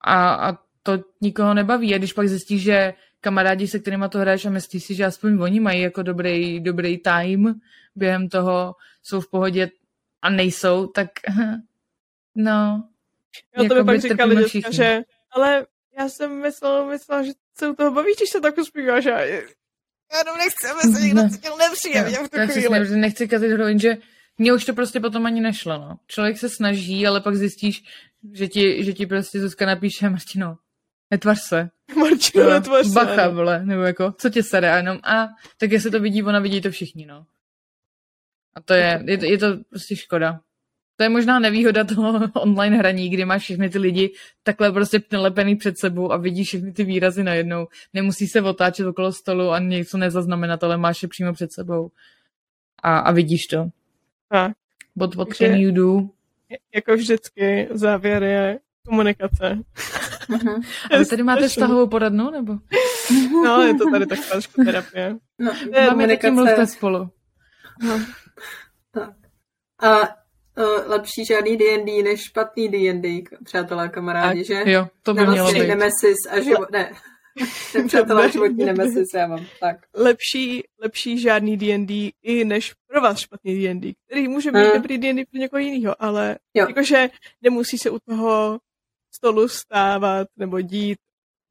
A, 0.00 0.34
a 0.34 0.58
to 0.82 0.98
nikoho 1.20 1.54
nebaví. 1.54 1.94
A 1.94 1.98
když 1.98 2.12
pak 2.12 2.28
zjistíš, 2.28 2.62
že 2.62 2.94
kamarádi, 3.20 3.68
se 3.68 3.78
kterými 3.78 4.04
to 4.10 4.18
hraješ 4.18 4.44
a 4.44 4.50
myslíš 4.50 4.84
si, 4.84 4.94
že 4.94 5.04
aspoň 5.04 5.40
oni 5.40 5.60
mají 5.60 5.82
jako 5.82 6.02
dobrý, 6.02 6.60
dobrý 6.60 6.98
time 6.98 7.60
během 7.96 8.28
toho, 8.28 8.74
jsou 9.02 9.20
v 9.20 9.30
pohodě 9.30 9.70
a 10.22 10.30
nejsou, 10.30 10.86
tak 10.86 11.10
no. 12.34 12.88
Já 13.56 13.68
to 13.68 13.74
by 13.74 13.84
pak 13.84 14.00
říkali 14.00 14.44
že 14.70 15.02
ale 15.30 15.66
já 15.98 16.08
jsem 16.08 16.40
myslel, 16.42 16.86
myslel, 16.86 17.24
že 17.24 17.32
se 17.54 17.68
u 17.68 17.74
toho 17.74 17.90
bavíš, 17.90 18.16
když 18.16 18.30
se 18.30 18.40
tak 18.40 18.58
uspíváš 18.58 19.06
a 19.06 19.18
já 20.12 20.18
jenom 20.18 20.36
nechci, 20.36 20.66
aby 20.68 20.92
se 20.94 21.00
někdo 21.00 21.28
cítil 21.28 21.56
nepříjemně 21.56 22.16
v 22.16 22.28
tu 22.30 22.52
chvíli. 22.52 22.80
Přesně, 22.80 22.96
nechci 22.96 23.28
kazit 23.28 23.52
hru, 23.52 23.78
že 23.78 23.96
mně 24.38 24.52
už 24.52 24.64
to 24.64 24.74
prostě 24.74 25.00
potom 25.00 25.26
ani 25.26 25.40
nešlo, 25.40 25.78
no. 25.78 25.98
Člověk 26.06 26.38
se 26.38 26.48
snaží, 26.48 27.06
ale 27.06 27.20
pak 27.20 27.36
zjistíš, 27.36 27.84
že 28.32 28.48
ti, 28.48 28.84
že 28.84 28.92
ti 28.92 29.06
prostě 29.06 29.40
Zuzka 29.40 29.66
napíše, 29.66 30.10
Martino, 30.10 30.56
netvař 31.10 31.40
se. 31.40 31.70
Martino, 31.96 32.44
no, 32.44 32.50
netvař 32.50 32.86
se. 32.86 32.92
Bacha, 32.92 33.28
vole, 33.28 33.64
nebo 33.64 33.82
jako, 33.82 34.12
co 34.12 34.30
tě 34.30 34.42
sere, 34.42 34.72
a 34.72 34.76
jenom, 34.76 34.98
a 35.02 35.28
tak 35.58 35.72
jestli 35.72 35.90
to 35.90 36.00
vidí 36.00 36.22
ona, 36.22 36.40
vidí 36.40 36.60
to 36.60 36.70
všichni, 36.70 37.06
no. 37.06 37.26
A 38.54 38.60
to 38.60 38.74
je, 38.74 39.02
je 39.06 39.18
to, 39.18 39.24
je 39.24 39.38
to 39.38 39.46
prostě 39.70 39.96
škoda. 39.96 40.40
To 40.98 41.04
je 41.04 41.08
možná 41.08 41.38
nevýhoda 41.38 41.84
toho 41.84 42.20
online 42.34 42.76
hraní, 42.76 43.08
kdy 43.08 43.24
máš 43.24 43.42
všechny 43.42 43.70
ty 43.70 43.78
lidi 43.78 44.12
takhle 44.42 44.72
prostě 44.72 45.02
nalepený 45.12 45.56
před 45.56 45.78
sebou 45.78 46.12
a 46.12 46.16
vidíš 46.16 46.48
všechny 46.48 46.72
ty 46.72 46.84
výrazy 46.84 47.24
najednou. 47.24 47.66
Nemusí 47.94 48.26
se 48.26 48.42
otáčet 48.42 48.86
okolo 48.86 49.12
stolu 49.12 49.50
a 49.50 49.58
něco 49.58 49.98
nezaznamenat, 49.98 50.64
ale 50.64 50.76
máš 50.76 51.02
je 51.02 51.08
přímo 51.08 51.32
před 51.32 51.52
sebou. 51.52 51.90
A, 52.82 52.98
a 52.98 53.12
vidíš 53.12 53.46
to. 53.46 53.68
Tak. 54.28 54.52
What, 54.96 55.14
what 55.14 55.28
can 55.28 55.54
you 55.54 55.72
do? 55.72 56.08
Jako 56.74 56.94
vždycky 56.94 57.68
závěr 57.70 58.22
je 58.22 58.58
komunikace. 58.88 59.58
Uh-huh. 60.28 60.62
A 60.90 60.98
vy 60.98 61.06
tady 61.06 61.22
máte 61.22 61.48
vztahovou 61.48 61.86
poradnu, 61.86 62.30
nebo? 62.30 62.58
No, 63.44 63.62
je 63.62 63.74
to 63.74 63.90
tady 63.90 64.06
taková 64.06 64.40
terapie. 64.64 65.16
No, 65.38 65.52
Máme 65.86 66.06
taky 66.06 66.30
mluvte 66.30 66.66
spolu. 66.66 67.10
No. 67.82 68.00
Tak. 68.92 69.12
A 69.82 70.17
uh, 70.58 70.90
lepší 70.90 71.24
žádný 71.24 71.56
D&D 71.56 72.02
než 72.02 72.20
špatný 72.24 72.68
D&D, 72.68 73.22
přátelé 73.44 73.88
kamarádi, 73.88 74.44
že? 74.44 74.62
Jo, 74.66 74.86
to 75.02 75.14
by 75.14 75.26
mělo 75.26 75.52
být. 75.52 75.66
Nemesis 75.66 76.16
a 76.30 76.40
život, 76.40 76.70
ne. 76.70 76.92
Přátelé 77.86 78.30
životní 78.30 78.64
nemesis, 78.64 79.08
já 79.14 79.26
mám, 79.26 79.46
tak. 79.60 79.76
Lepší, 79.94 80.62
lepší 80.82 81.18
žádný 81.18 81.56
D&D 81.56 82.10
i 82.22 82.44
než 82.44 82.74
pro 82.86 83.00
vás 83.00 83.18
špatný 83.18 83.62
D&D, 83.62 83.92
který 84.06 84.28
může 84.28 84.52
být 84.52 84.58
hmm. 84.58 84.72
dobrý 84.72 84.98
D&D 84.98 85.24
pro 85.24 85.40
někoho 85.40 85.60
jiného, 85.60 86.02
ale 86.02 86.36
jo. 86.54 86.66
jakože 86.68 87.10
nemusí 87.42 87.78
se 87.78 87.90
u 87.90 87.98
toho 87.98 88.58
stolu 89.14 89.48
stávat 89.48 90.28
nebo 90.36 90.60
dít 90.60 90.98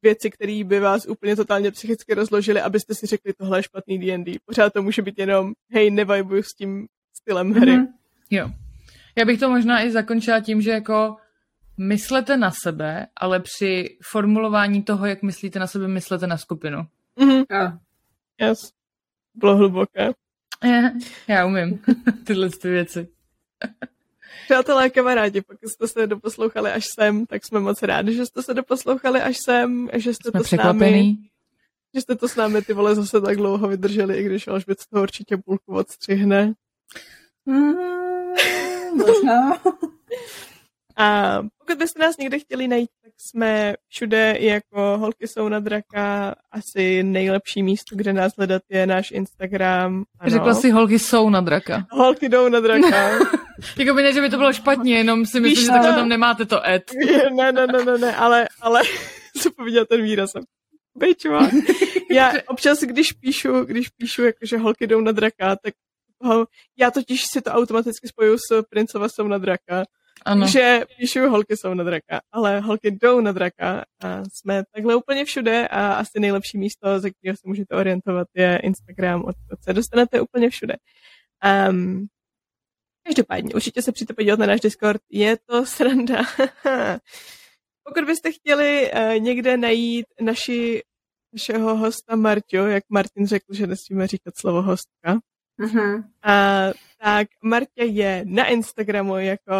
věci, 0.02 0.30
které 0.30 0.64
by 0.64 0.80
vás 0.80 1.06
úplně 1.06 1.36
totálně 1.36 1.70
psychicky 1.70 2.14
rozložily, 2.14 2.60
abyste 2.60 2.94
si 2.94 3.06
řekli, 3.06 3.32
tohle 3.32 3.58
je 3.58 3.62
špatný 3.62 3.98
D&D. 3.98 4.32
Pořád 4.44 4.72
to 4.72 4.82
může 4.82 5.02
být 5.02 5.18
jenom, 5.18 5.52
hej, 5.70 5.90
nevibuju 5.90 6.42
s 6.42 6.54
tím 6.54 6.86
stylem 7.12 7.52
hry. 7.52 7.72
Mm-hmm. 7.72 7.86
Jo. 8.30 8.50
Já 9.16 9.24
bych 9.24 9.40
to 9.40 9.50
možná 9.50 9.82
i 9.82 9.90
zakončila 9.90 10.40
tím, 10.40 10.62
že 10.62 10.70
jako 10.70 11.16
myslete 11.78 12.36
na 12.36 12.50
sebe, 12.62 13.06
ale 13.16 13.40
při 13.40 13.98
formulování 14.10 14.82
toho, 14.82 15.06
jak 15.06 15.22
myslíte 15.22 15.58
na 15.58 15.66
sebe, 15.66 15.88
myslete 15.88 16.26
na 16.26 16.36
skupinu. 16.36 16.86
Mm-hmm. 17.18 17.44
Yeah. 17.50 17.78
Yes. 18.40 18.58
Bylo 19.34 19.56
hluboké. 19.56 20.10
Yeah. 20.64 20.92
Já 21.28 21.46
umím 21.46 21.80
tyhle 22.24 22.50
ty 22.50 22.68
věci. 22.68 23.08
Přátelé, 24.44 24.90
kamarádi, 24.90 25.42
pokud 25.42 25.68
jste 25.68 25.88
se 25.88 26.06
doposlouchali 26.06 26.70
až 26.70 26.84
sem, 26.94 27.26
tak 27.26 27.44
jsme 27.44 27.60
moc 27.60 27.82
rádi, 27.82 28.14
že 28.14 28.26
jste 28.26 28.42
se 28.42 28.54
doposlouchali 28.54 29.20
až 29.20 29.36
sem, 29.44 29.88
že 29.94 30.14
jste 30.14 30.30
jsme 30.30 30.40
to 30.40 30.44
s 30.44 30.52
námi, 30.52 31.16
že 31.94 32.00
jste 32.00 32.14
to 32.14 32.28
s 32.28 32.36
námi 32.36 32.62
ty 32.62 32.72
vole 32.72 32.94
zase 32.94 33.20
tak 33.20 33.36
dlouho 33.36 33.68
vydrželi, 33.68 34.18
i 34.18 34.22
když 34.22 34.48
Alžbět 34.48 34.80
z 34.80 34.88
toho 34.88 35.02
určitě 35.02 35.36
půlku 35.36 35.74
odstřihne. 35.74 36.54
Mm, 37.46 37.74
možná. 38.94 39.58
A 40.98 41.38
pokud 41.58 41.78
byste 41.78 42.02
nás 42.02 42.16
někde 42.16 42.38
chtěli 42.38 42.68
najít, 42.68 42.90
tak 43.02 43.12
jsme 43.16 43.74
všude 43.88 44.36
jako 44.40 44.98
Holky 44.98 45.28
jsou 45.28 45.48
na 45.48 45.60
draka. 45.60 46.34
Asi 46.52 47.02
nejlepší 47.02 47.62
místo, 47.62 47.96
kde 47.96 48.12
nás 48.12 48.32
hledat 48.36 48.62
je 48.68 48.86
náš 48.86 49.10
Instagram. 49.10 50.04
Ano. 50.20 50.30
Řekla 50.30 50.54
si 50.54 50.70
Holky 50.70 50.98
jsou 50.98 51.30
na 51.30 51.40
draka. 51.40 51.86
Holky 51.90 52.28
jdou 52.28 52.48
na 52.48 52.60
draka. 52.60 53.10
jako 53.78 53.94
by 53.94 54.02
ne, 54.02 54.12
že 54.12 54.20
by 54.20 54.30
to 54.30 54.36
bylo 54.36 54.52
špatně, 54.52 54.96
jenom 54.96 55.26
si 55.26 55.40
myslím, 55.40 55.64
že 55.64 55.70
takhle 55.70 55.94
tam 55.94 56.08
nemáte 56.08 56.46
to 56.46 56.68
ed. 56.68 56.90
ne, 57.36 57.52
ne, 57.52 57.66
ne, 57.66 57.84
ne, 57.84 57.98
ne, 57.98 58.16
ale, 58.16 58.48
ale 58.60 58.82
co 59.42 59.50
pověděl 59.50 59.86
ten 59.86 60.02
výraz. 60.02 60.30
Bejčová. 60.96 61.48
Já 62.10 62.32
občas, 62.46 62.80
když 62.80 63.12
píšu, 63.12 63.64
když 63.64 63.88
píšu, 63.88 64.22
jakože 64.22 64.58
holky 64.58 64.86
jdou 64.86 65.00
na 65.00 65.12
draka, 65.12 65.56
tak 65.56 65.74
já 66.78 66.90
totiž 66.90 67.24
si 67.32 67.40
to 67.40 67.50
automaticky 67.50 68.08
spoju 68.08 68.36
s 68.38 68.62
Princova 68.70 69.08
jsou 69.08 69.28
na 69.28 69.38
draka. 69.38 69.84
Ano. 70.24 70.40
Takže 70.40 70.84
píšu 70.96 71.28
holky 71.28 71.56
jsou 71.56 71.74
na 71.74 71.84
draka, 71.84 72.20
ale 72.32 72.60
holky 72.60 72.90
jdou 72.90 73.20
na 73.20 73.32
draka 73.32 73.84
a 74.02 74.22
jsme 74.32 74.62
takhle 74.74 74.96
úplně 74.96 75.24
všude 75.24 75.68
a 75.68 75.92
asi 75.92 76.20
nejlepší 76.20 76.58
místo, 76.58 77.00
ze 77.00 77.10
kterého 77.10 77.36
se 77.36 77.42
můžete 77.44 77.74
orientovat, 77.74 78.28
je 78.34 78.58
Instagram, 78.62 79.24
odkud 79.24 79.64
se 79.64 79.72
dostanete 79.72 80.20
úplně 80.20 80.50
všude. 80.50 80.76
Um, 81.70 82.06
každopádně, 83.04 83.54
určitě 83.54 83.82
se 83.82 83.92
přijďte 83.92 84.14
podívat 84.14 84.38
na 84.38 84.46
náš 84.46 84.60
Discord, 84.60 85.00
je 85.10 85.36
to 85.46 85.66
sranda. 85.66 86.22
Pokud 87.84 88.04
byste 88.04 88.32
chtěli 88.32 88.90
uh, 88.92 89.18
někde 89.18 89.56
najít 89.56 90.06
naši, 90.20 90.82
našeho 91.32 91.76
hosta 91.76 92.16
Marťo, 92.16 92.66
jak 92.66 92.84
Martin 92.88 93.26
řekl, 93.26 93.54
že 93.54 93.66
nesmíme 93.66 94.06
říkat 94.06 94.34
slovo 94.36 94.62
hostka, 94.62 95.18
uh-huh. 95.58 95.96
uh, 95.96 96.72
tak 97.02 97.28
Martě 97.42 97.84
je 97.84 98.22
na 98.26 98.46
Instagramu 98.46 99.18
jako 99.18 99.52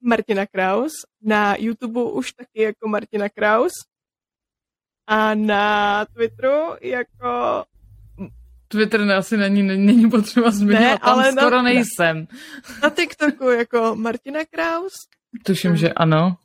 Martina 0.00 0.46
Kraus, 0.46 0.92
na 1.22 1.56
YouTube 1.58 2.02
už 2.02 2.32
taky 2.32 2.62
jako 2.62 2.88
Martina 2.88 3.28
Kraus 3.28 3.72
a 5.06 5.34
na 5.34 6.04
Twitteru 6.04 6.76
jako 6.80 7.64
Twitter 8.68 9.04
ne, 9.04 9.14
asi 9.14 9.36
není, 9.36 9.62
není 9.62 10.10
potřeba 10.10 10.50
změnit, 10.50 10.80
ne, 10.80 10.98
tam 10.98 11.18
ale 11.18 11.32
skoro 11.32 11.56
na, 11.56 11.62
nejsem. 11.62 12.26
Na 12.82 12.90
TikToku 12.90 13.50
jako 13.50 13.94
Martina 13.94 14.40
Kraus. 14.44 14.92
Tuším, 15.44 15.76
že 15.76 15.92
ano. 15.92 16.36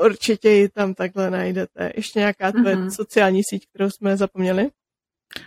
určitě 0.00 0.50
ji 0.50 0.68
tam 0.68 0.94
takhle 0.94 1.30
najdete. 1.30 1.92
Ještě 1.94 2.18
nějaká 2.18 2.52
tvoje 2.52 2.76
mm-hmm. 2.76 2.90
sociální 2.90 3.40
síť, 3.50 3.66
kterou 3.68 3.90
jsme 3.90 4.16
zapomněli? 4.16 4.70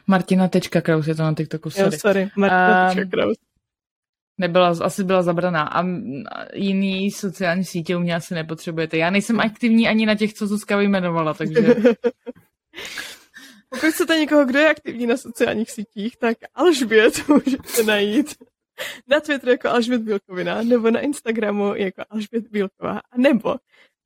Martina.kraus 0.08 1.08
je 1.08 1.16
to 1.16 1.24
na 1.24 1.34
TikToku, 1.34 1.70
sorry. 1.70 1.96
Jo, 1.96 2.00
sorry, 2.00 2.30
Martina.kraus. 2.36 3.38
Um, 3.38 3.48
nebyla, 4.38 4.76
asi 4.82 5.04
byla 5.04 5.24
zabraná. 5.24 5.64
A 5.64 5.84
jiný 6.54 7.12
sociální 7.12 7.66
sítě 7.66 7.96
u 7.96 8.00
mě 8.00 8.16
asi 8.16 8.34
nepotřebujete. 8.34 8.98
Já 8.98 9.10
nejsem 9.10 9.40
aktivní 9.40 9.88
ani 9.88 10.06
na 10.06 10.16
těch, 10.16 10.34
co 10.34 10.48
Zuzka 10.48 10.78
vyjmenovala, 10.78 11.34
takže... 11.34 11.62
Pokud 13.70 13.90
chcete 13.90 14.20
někoho, 14.20 14.46
kdo 14.46 14.60
je 14.60 14.70
aktivní 14.70 15.08
na 15.08 15.18
sociálních 15.18 15.72
sítích, 15.72 16.18
tak 16.18 16.38
Alžbět 16.54 17.28
můžete 17.28 17.84
najít 17.86 18.36
na 19.08 19.20
Twitteru 19.20 19.52
jako 19.52 19.70
Alžbět 19.70 20.02
Bílkovina, 20.02 20.62
nebo 20.62 20.92
na 20.92 21.00
Instagramu 21.00 21.76
jako 21.76 22.04
Alžbět 22.10 22.48
Bílková, 22.48 23.02
nebo 23.18 23.56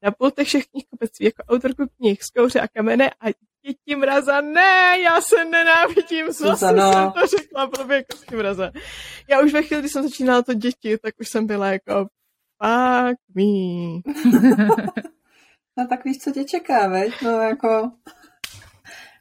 na 0.04 0.12
pultech 0.12 0.48
všech 0.48 0.68
knihkupectví 0.68 1.26
jako 1.26 1.44
autorku 1.44 1.84
knih 1.98 2.24
z 2.24 2.30
kouře 2.30 2.60
a 2.60 2.68
kamene 2.68 3.10
a 3.10 3.28
děti 3.66 3.96
mraza. 3.96 4.42
Ne, 4.42 5.00
já 5.00 5.22
se 5.22 5.46
nenávidím, 5.46 6.32
zase 6.32 6.66
jsem 6.66 6.76
to 7.12 7.28
řekla 7.28 7.68
blbě 7.68 8.04
kostky 8.04 8.36
mraza. 8.36 8.72
Já 9.30 9.42
už 9.42 9.54
ve 9.54 9.64
chvíli, 9.64 9.82
kdy 9.82 9.90
jsem 9.90 10.04
začínala 10.04 10.42
to 10.42 10.54
děti, 10.54 10.98
tak 10.98 11.14
už 11.20 11.30
jsem 11.30 11.48
byla 11.48 11.68
jako 11.68 12.08
fuck 12.64 13.20
me. 13.36 14.02
no 15.78 15.88
tak 15.90 16.06
víš, 16.06 16.18
co 16.18 16.32
tě 16.32 16.44
čeká, 16.44 16.88
veď? 16.88 17.22
No 17.22 17.30
jako 17.30 17.92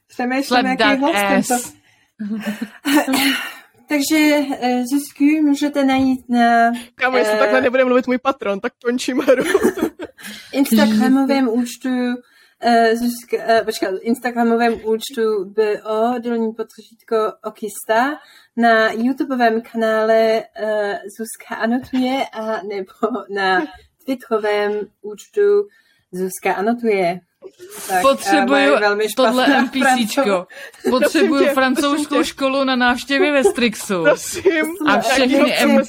přemýšlím, 0.08 0.66
jaký 0.66 1.00
host 1.00 1.76
Takže 3.88 4.38
uh, 4.38 4.84
Zuzku 4.92 5.24
můžete 5.42 5.84
najít 5.84 6.28
na... 6.28 6.72
Kámo, 6.94 7.16
jestli 7.16 7.34
uh, 7.34 7.38
takhle 7.38 7.60
nebude 7.60 7.84
mluvit 7.84 8.06
můj 8.06 8.18
patron, 8.18 8.60
tak 8.60 8.72
končím 8.84 9.18
hru. 9.18 9.44
Instagramovém 10.52 11.48
účtu 11.48 11.88
uh, 12.65 12.99
Zuzka, 12.99 13.37
uh, 13.37 13.65
počkat, 13.65 13.95
Instagramovém 14.01 14.73
účtu 14.85 15.45
BO, 15.45 16.19
dolní 16.19 16.53
potřešítko 16.53 17.16
Okista, 17.45 18.19
na 18.57 18.93
YouTubeovém 18.93 19.62
kanále 19.73 20.43
uh, 20.62 20.95
Zuzka 21.19 21.55
anotuje 21.55 22.27
a 22.32 22.62
nebo 22.62 23.24
na 23.35 23.66
Twitterovém 24.05 24.73
účtu 25.03 25.69
Zuzka 26.12 26.53
anotuje. 26.53 27.20
Tak, 27.89 28.03
Potřebuju 28.03 28.73
tohle 29.16 29.62
NPCčko. 29.62 30.47
Potřebuju 30.91 31.47
francouzskou 31.47 32.24
školu 32.24 32.65
na 32.65 32.77
návštěvě 32.77 33.32
ve 33.32 33.45
Strixu. 33.45 34.03
Prosím. 34.03 34.66
A 34.87 35.01
všechny 35.01 35.55
M... 35.55 35.82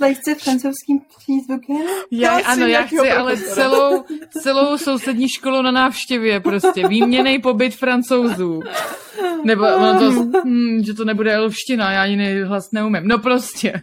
Lehce 0.00 0.34
francouzským 0.34 1.00
přízvukem? 1.18 1.86
Já, 2.10 2.38
ano, 2.46 2.66
já 2.66 2.82
chci 2.82 3.10
ale 3.10 3.36
celou, 3.36 4.04
celou 4.42 4.78
sousední 4.78 5.28
školu 5.28 5.62
na 5.62 5.70
návštěvě 5.70 6.40
prostě. 6.40 6.88
Výměnej 6.88 7.38
pobyt 7.38 7.74
francouzů. 7.74 8.60
Nebo 9.44 9.64
ono 9.64 9.98
to, 9.98 10.40
hm, 10.44 10.82
že 10.86 10.94
to 10.94 11.04
nebude 11.04 11.34
elfština, 11.34 11.92
já 11.92 12.04
jiný 12.04 12.42
hlas 12.42 12.70
neumím. 12.72 13.08
No 13.08 13.18
prostě. 13.18 13.82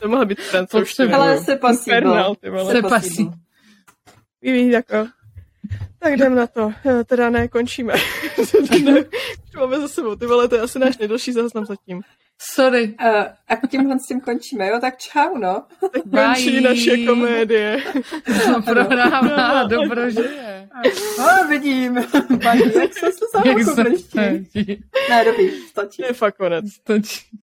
To 0.00 0.08
mohla 0.08 0.24
být 0.24 0.40
francouzština. 0.40 1.16
Ale 1.16 1.38
se 1.38 1.56
pasí. 1.56 1.90
Se 2.70 2.82
pasí. 2.82 3.30
Víš, 4.42 4.72
jako 4.72 5.08
tak 6.00 6.12
jdem 6.12 6.34
na 6.34 6.46
to. 6.46 6.72
Eh, 6.86 7.04
teda 7.04 7.30
ne, 7.30 7.48
končíme. 7.48 7.94
máme 9.56 9.80
za 9.80 9.88
sebou. 9.88 10.16
Ty 10.16 10.26
vole, 10.26 10.48
to 10.48 10.54
je 10.54 10.60
asi 10.60 10.78
náš 10.78 10.98
nejdelší 10.98 11.32
záznam 11.32 11.64
zatím. 11.64 12.02
Sorry. 12.42 12.94
Uh, 13.00 13.06
a 13.48 13.66
tímhle 13.68 13.98
s 13.98 14.06
tím 14.06 14.20
končíme, 14.20 14.68
jo? 14.68 14.78
Tak 14.80 14.98
čau, 14.98 15.38
no. 15.38 15.64
Tak 15.80 16.02
končí 16.02 16.50
Bye. 16.50 16.60
naše 16.60 16.96
komédie. 17.06 17.82
No, 18.48 18.62
prohrává, 18.62 19.62
dobrožije. 19.64 20.68
No, 21.18 21.48
vidím. 21.48 21.94
Bye, 22.28 22.80
jak 22.80 22.94
se 22.94 23.12
se 23.12 23.26
se 23.30 23.84
Ne, 25.10 25.24
dobrý, 25.24 25.50
stačí. 25.50 26.02
Je 26.02 26.12
fakt 26.12 26.36
konec. 26.36 26.64
Stačí. 26.72 27.20